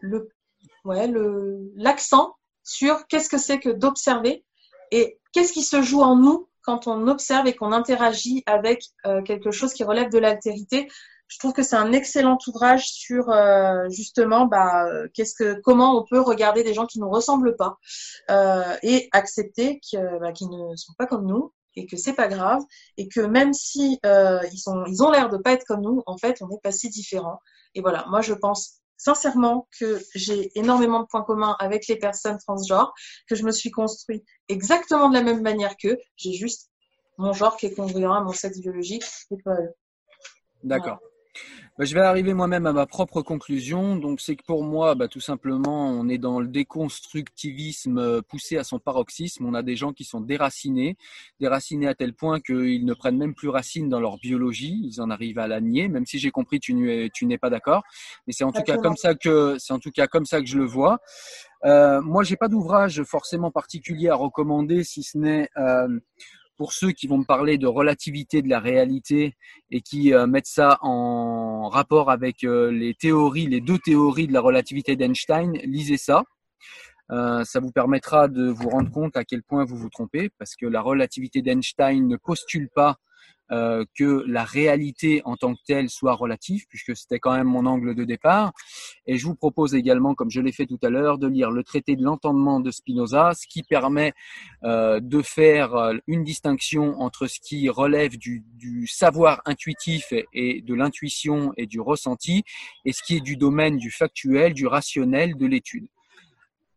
le 0.00 0.28
ouais 0.84 1.06
le 1.06 1.72
l'accent 1.74 2.36
sur 2.64 3.06
qu'est-ce 3.06 3.30
que 3.30 3.38
c'est 3.38 3.60
que 3.60 3.70
d'observer 3.70 4.44
et 4.90 5.17
qu'est-ce 5.32 5.52
qui 5.52 5.62
se 5.62 5.82
joue 5.82 6.00
en 6.00 6.16
nous 6.16 6.48
quand 6.62 6.86
on 6.86 7.08
observe 7.08 7.46
et 7.46 7.54
qu'on 7.54 7.72
interagit 7.72 8.42
avec 8.46 8.84
euh, 9.06 9.22
quelque 9.22 9.50
chose 9.50 9.72
qui 9.72 9.84
relève 9.84 10.10
de 10.10 10.18
l'altérité? 10.18 10.88
Je 11.28 11.38
trouve 11.38 11.52
que 11.52 11.62
c'est 11.62 11.76
un 11.76 11.92
excellent 11.92 12.38
ouvrage 12.46 12.88
sur 12.88 13.28
euh, 13.28 13.86
justement 13.90 14.46
bah, 14.46 14.86
qu'est-ce 15.12 15.34
que 15.34 15.60
comment 15.60 15.98
on 15.98 16.04
peut 16.04 16.20
regarder 16.20 16.64
des 16.64 16.72
gens 16.72 16.86
qui 16.86 17.00
nous 17.00 17.10
ressemblent 17.10 17.54
pas 17.56 17.76
euh, 18.30 18.76
et 18.82 19.08
accepter 19.12 19.80
bah, 19.92 20.32
qu'ils 20.32 20.48
ne 20.48 20.74
sont 20.74 20.94
pas 20.96 21.06
comme 21.06 21.26
nous 21.26 21.52
et 21.78 21.86
que 21.86 21.96
c'est 21.96 22.12
pas 22.12 22.28
grave 22.28 22.62
et 22.96 23.08
que 23.08 23.20
même 23.20 23.52
si 23.52 23.98
euh, 24.04 24.40
ils 24.52 24.62
ils 24.88 25.02
ont 25.02 25.10
l'air 25.10 25.28
de 25.28 25.36
pas 25.36 25.52
être 25.52 25.64
comme 25.64 25.82
nous 25.82 26.02
en 26.06 26.18
fait 26.18 26.42
on 26.42 26.48
n'est 26.48 26.60
pas 26.62 26.72
si 26.72 26.88
différents. 26.88 27.40
Et 27.74 27.80
voilà 27.80 28.04
moi 28.08 28.20
je 28.20 28.34
pense 28.34 28.80
sincèrement 28.98 29.68
que 29.78 30.02
j'ai 30.14 30.50
énormément 30.58 31.00
de 31.00 31.06
points 31.06 31.22
communs 31.22 31.56
avec 31.60 31.86
les 31.86 31.96
personnes 31.96 32.38
transgenres 32.38 32.92
que 33.28 33.34
je 33.34 33.44
me 33.44 33.52
suis 33.52 33.70
construit 33.70 34.24
exactement 34.48 35.08
de 35.08 35.14
la 35.14 35.22
même 35.22 35.40
manière 35.40 35.76
qu'eux 35.76 35.96
j'ai 36.16 36.32
juste 36.32 36.70
mon 37.16 37.32
genre 37.32 37.56
qui 37.56 37.66
est 37.66 37.74
congruent 37.74 38.04
à 38.12 38.20
mon 38.20 38.32
sexe 38.32 38.60
biologique 38.60 39.04
D'accord. 40.62 40.98
Bah, 41.78 41.84
je 41.84 41.94
vais 41.94 42.00
arriver 42.00 42.34
moi-même 42.34 42.66
à 42.66 42.72
ma 42.72 42.86
propre 42.86 43.22
conclusion. 43.22 43.94
Donc, 43.94 44.20
c'est 44.20 44.34
que 44.34 44.42
pour 44.44 44.64
moi, 44.64 44.96
bah, 44.96 45.06
tout 45.06 45.20
simplement, 45.20 45.88
on 45.92 46.08
est 46.08 46.18
dans 46.18 46.40
le 46.40 46.48
déconstructivisme 46.48 47.98
euh, 47.98 48.20
poussé 48.20 48.56
à 48.56 48.64
son 48.64 48.80
paroxysme. 48.80 49.46
On 49.46 49.54
a 49.54 49.62
des 49.62 49.76
gens 49.76 49.92
qui 49.92 50.02
sont 50.02 50.20
déracinés, 50.20 50.96
déracinés 51.38 51.86
à 51.86 51.94
tel 51.94 52.14
point 52.14 52.40
qu'ils 52.40 52.84
ne 52.84 52.94
prennent 52.94 53.16
même 53.16 53.32
plus 53.32 53.48
racine 53.48 53.88
dans 53.88 54.00
leur 54.00 54.18
biologie. 54.18 54.90
Ils 54.90 55.00
en 55.00 55.08
arrivent 55.08 55.38
à 55.38 55.46
la 55.46 55.60
nier, 55.60 55.86
même 55.86 56.04
si 56.04 56.18
j'ai 56.18 56.32
compris, 56.32 56.58
tu 56.58 56.74
n'es 56.74 57.38
pas 57.38 57.48
d'accord. 57.48 57.84
Mais 58.26 58.32
c'est 58.32 58.42
en 58.42 58.50
tout 58.50 58.62
cas 58.62 58.76
comme 58.78 58.96
ça 58.96 59.14
que 59.14 59.54
c'est 59.60 59.72
en 59.72 59.78
tout 59.78 59.92
cas 59.92 60.08
comme 60.08 60.26
ça 60.26 60.40
que 60.40 60.46
je 60.46 60.58
le 60.58 60.64
vois. 60.64 60.98
Euh, 61.64 62.00
moi, 62.00 62.24
j'ai 62.24 62.36
pas 62.36 62.48
d'ouvrage 62.48 63.04
forcément 63.04 63.52
particulier 63.52 64.08
à 64.08 64.16
recommander, 64.16 64.82
si 64.82 65.04
ce 65.04 65.16
n'est 65.16 65.48
euh, 65.56 66.00
pour 66.58 66.72
ceux 66.72 66.90
qui 66.90 67.06
vont 67.06 67.18
me 67.18 67.24
parler 67.24 67.56
de 67.56 67.68
relativité 67.68 68.42
de 68.42 68.48
la 68.48 68.58
réalité 68.58 69.36
et 69.70 69.80
qui 69.80 70.12
euh, 70.12 70.26
mettent 70.26 70.48
ça 70.48 70.78
en 70.82 71.68
rapport 71.68 72.10
avec 72.10 72.42
euh, 72.42 72.70
les 72.72 72.94
théories, 72.94 73.46
les 73.46 73.60
deux 73.60 73.78
théories 73.78 74.26
de 74.26 74.32
la 74.32 74.40
relativité 74.40 74.96
d'Einstein, 74.96 75.52
lisez 75.64 75.96
ça. 75.96 76.24
Euh, 77.10 77.44
ça 77.44 77.60
vous 77.60 77.70
permettra 77.70 78.28
de 78.28 78.48
vous 78.48 78.68
rendre 78.68 78.90
compte 78.90 79.16
à 79.16 79.24
quel 79.24 79.42
point 79.42 79.64
vous 79.64 79.76
vous 79.76 79.88
trompez, 79.88 80.30
parce 80.38 80.56
que 80.56 80.66
la 80.66 80.82
relativité 80.82 81.40
d'Einstein 81.40 82.06
ne 82.06 82.16
postule 82.16 82.68
pas 82.74 82.96
euh, 83.50 83.84
que 83.96 84.24
la 84.26 84.44
réalité 84.44 85.22
en 85.24 85.36
tant 85.36 85.54
que 85.54 85.60
telle 85.66 85.88
soit 85.88 86.14
relative, 86.14 86.66
puisque 86.68 86.94
c'était 86.94 87.18
quand 87.18 87.34
même 87.34 87.46
mon 87.46 87.66
angle 87.66 87.94
de 87.94 88.04
départ. 88.04 88.52
Et 89.06 89.16
je 89.16 89.26
vous 89.26 89.34
propose 89.34 89.74
également, 89.74 90.14
comme 90.14 90.30
je 90.30 90.40
l'ai 90.40 90.52
fait 90.52 90.66
tout 90.66 90.78
à 90.82 90.90
l'heure, 90.90 91.18
de 91.18 91.26
lire 91.26 91.50
le 91.50 91.64
traité 91.64 91.96
de 91.96 92.02
l'entendement 92.02 92.60
de 92.60 92.70
Spinoza, 92.70 93.32
ce 93.34 93.46
qui 93.46 93.62
permet 93.62 94.12
euh, 94.64 95.00
de 95.00 95.22
faire 95.22 95.74
euh, 95.74 95.94
une 96.06 96.24
distinction 96.24 97.00
entre 97.00 97.26
ce 97.26 97.40
qui 97.40 97.68
relève 97.68 98.18
du, 98.18 98.44
du 98.54 98.86
savoir 98.86 99.40
intuitif 99.46 100.12
et 100.32 100.60
de 100.60 100.74
l'intuition 100.74 101.52
et 101.56 101.66
du 101.66 101.80
ressenti, 101.80 102.44
et 102.84 102.92
ce 102.92 103.02
qui 103.02 103.16
est 103.16 103.20
du 103.20 103.36
domaine 103.36 103.76
du 103.76 103.90
factuel, 103.90 104.52
du 104.52 104.66
rationnel, 104.66 105.36
de 105.36 105.46
l'étude. 105.46 105.88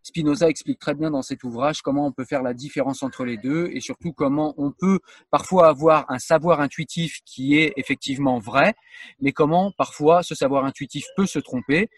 Spinoza 0.03 0.49
explique 0.49 0.79
très 0.79 0.93
bien 0.93 1.11
dans 1.11 1.21
cet 1.21 1.43
ouvrage 1.43 1.81
comment 1.81 2.05
on 2.07 2.11
peut 2.11 2.25
faire 2.25 2.43
la 2.43 2.53
différence 2.53 3.03
entre 3.03 3.25
les 3.25 3.37
deux 3.37 3.69
et 3.71 3.79
surtout 3.79 4.13
comment 4.13 4.53
on 4.57 4.71
peut 4.71 4.99
parfois 5.29 5.67
avoir 5.67 6.05
un 6.09 6.19
savoir 6.19 6.61
intuitif 6.61 7.19
qui 7.25 7.57
est 7.57 7.73
effectivement 7.77 8.39
vrai, 8.39 8.73
mais 9.19 9.31
comment 9.31 9.71
parfois 9.71 10.23
ce 10.23 10.35
savoir 10.35 10.65
intuitif 10.65 11.05
peut 11.15 11.25
se 11.25 11.39
tromper 11.39 11.89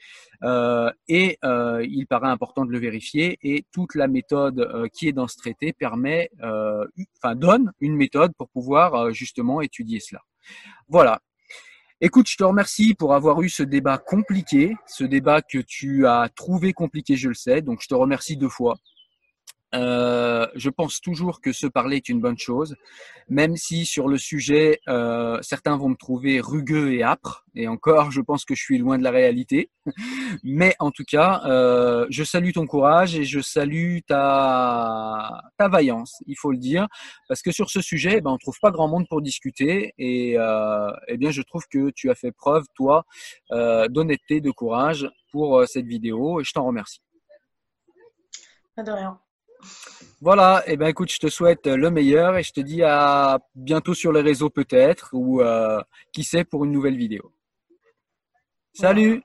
euh, 0.43 0.91
et 1.07 1.37
euh, 1.45 1.85
il 1.89 2.07
paraît 2.07 2.29
important 2.29 2.65
de 2.65 2.71
le 2.71 2.79
vérifier 2.79 3.37
et 3.41 3.65
toute 3.71 3.95
la 3.95 4.07
méthode 4.07 4.59
euh, 4.59 4.87
qui 4.91 5.07
est 5.07 5.13
dans 5.13 5.27
ce 5.27 5.37
traité 5.37 5.73
permet, 5.73 6.29
enfin 6.41 7.35
donne 7.35 7.71
une 7.79 7.95
méthode 7.95 8.33
pour 8.37 8.49
pouvoir 8.49 9.11
justement 9.11 9.61
étudier 9.61 9.99
cela. 9.99 10.21
Voilà, 10.87 11.19
Écoute, 12.05 12.27
je 12.29 12.35
te 12.35 12.43
remercie 12.43 12.95
pour 12.95 13.13
avoir 13.13 13.41
eu 13.43 13.47
ce 13.47 13.63
débat 13.63 13.97
compliqué, 13.97 14.75
ce 14.87 15.05
débat 15.05 15.41
que 15.41 15.59
tu 15.59 16.05
as 16.05 16.27
trouvé 16.35 16.73
compliqué, 16.73 17.15
je 17.15 17.29
le 17.29 17.33
sais, 17.33 17.61
donc 17.61 17.79
je 17.81 17.87
te 17.87 17.95
remercie 17.95 18.35
deux 18.35 18.49
fois. 18.49 18.75
Euh, 19.73 20.47
je 20.55 20.69
pense 20.69 21.01
toujours 21.01 21.41
que 21.41 21.51
se 21.51 21.67
parler 21.67 21.97
est 21.97 22.09
une 22.09 22.21
bonne 22.21 22.37
chose, 22.37 22.75
même 23.29 23.55
si 23.55 23.85
sur 23.85 24.07
le 24.07 24.17
sujet, 24.17 24.79
euh, 24.87 25.39
certains 25.41 25.77
vont 25.77 25.89
me 25.89 25.95
trouver 25.95 26.39
rugueux 26.39 26.93
et 26.93 27.03
âpre, 27.03 27.45
et 27.55 27.67
encore, 27.67 28.11
je 28.11 28.21
pense 28.21 28.45
que 28.45 28.55
je 28.55 28.61
suis 28.61 28.77
loin 28.77 28.97
de 28.97 29.03
la 29.03 29.11
réalité. 29.11 29.69
Mais 30.43 30.75
en 30.79 30.91
tout 30.91 31.03
cas, 31.03 31.41
euh, 31.45 32.05
je 32.09 32.23
salue 32.23 32.51
ton 32.51 32.65
courage 32.65 33.15
et 33.15 33.25
je 33.25 33.39
salue 33.39 33.99
ta, 34.07 35.41
ta 35.57 35.67
vaillance, 35.67 36.21
il 36.27 36.35
faut 36.37 36.51
le 36.51 36.57
dire, 36.57 36.87
parce 37.27 37.41
que 37.41 37.51
sur 37.51 37.69
ce 37.69 37.81
sujet, 37.81 38.21
ben, 38.21 38.31
on 38.31 38.37
trouve 38.37 38.57
pas 38.61 38.71
grand 38.71 38.87
monde 38.87 39.07
pour 39.07 39.21
discuter, 39.21 39.93
et 39.97 40.37
euh, 40.37 40.91
eh 41.07 41.17
bien, 41.17 41.31
je 41.31 41.41
trouve 41.41 41.63
que 41.69 41.89
tu 41.91 42.09
as 42.09 42.15
fait 42.15 42.31
preuve, 42.31 42.65
toi, 42.75 43.05
euh, 43.51 43.87
d'honnêteté, 43.87 44.41
de 44.41 44.51
courage 44.51 45.09
pour 45.31 45.63
cette 45.67 45.85
vidéo, 45.85 46.41
et 46.41 46.43
je 46.43 46.51
t'en 46.53 46.65
remercie. 46.65 47.01
Pas. 48.75 49.22
Voilà, 50.21 50.63
et 50.65 50.73
eh 50.73 50.77
ben 50.77 50.87
écoute, 50.87 51.11
je 51.11 51.19
te 51.19 51.27
souhaite 51.27 51.67
le 51.67 51.89
meilleur 51.89 52.37
et 52.37 52.43
je 52.43 52.53
te 52.53 52.61
dis 52.61 52.81
à 52.81 53.39
bientôt 53.55 53.93
sur 53.93 54.13
les 54.13 54.21
réseaux 54.21 54.49
peut-être 54.49 55.09
ou 55.11 55.41
euh, 55.41 55.81
qui 56.13 56.23
sait 56.23 56.45
pour 56.45 56.63
une 56.63 56.71
nouvelle 56.71 56.95
vidéo. 56.95 57.33
Salut. 58.73 59.21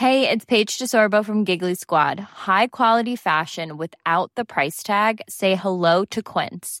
Hey, 0.00 0.26
it's 0.28 0.46
Paige 0.46 0.78
DeSorbo 0.78 1.22
from 1.22 1.44
Giggly 1.44 1.74
Squad. 1.74 2.18
High 2.20 2.68
quality 2.68 3.16
fashion 3.16 3.76
without 3.76 4.32
the 4.34 4.46
price 4.46 4.82
tag. 4.82 5.20
Say 5.28 5.56
hello 5.56 6.06
to 6.06 6.22
Quince. 6.22 6.80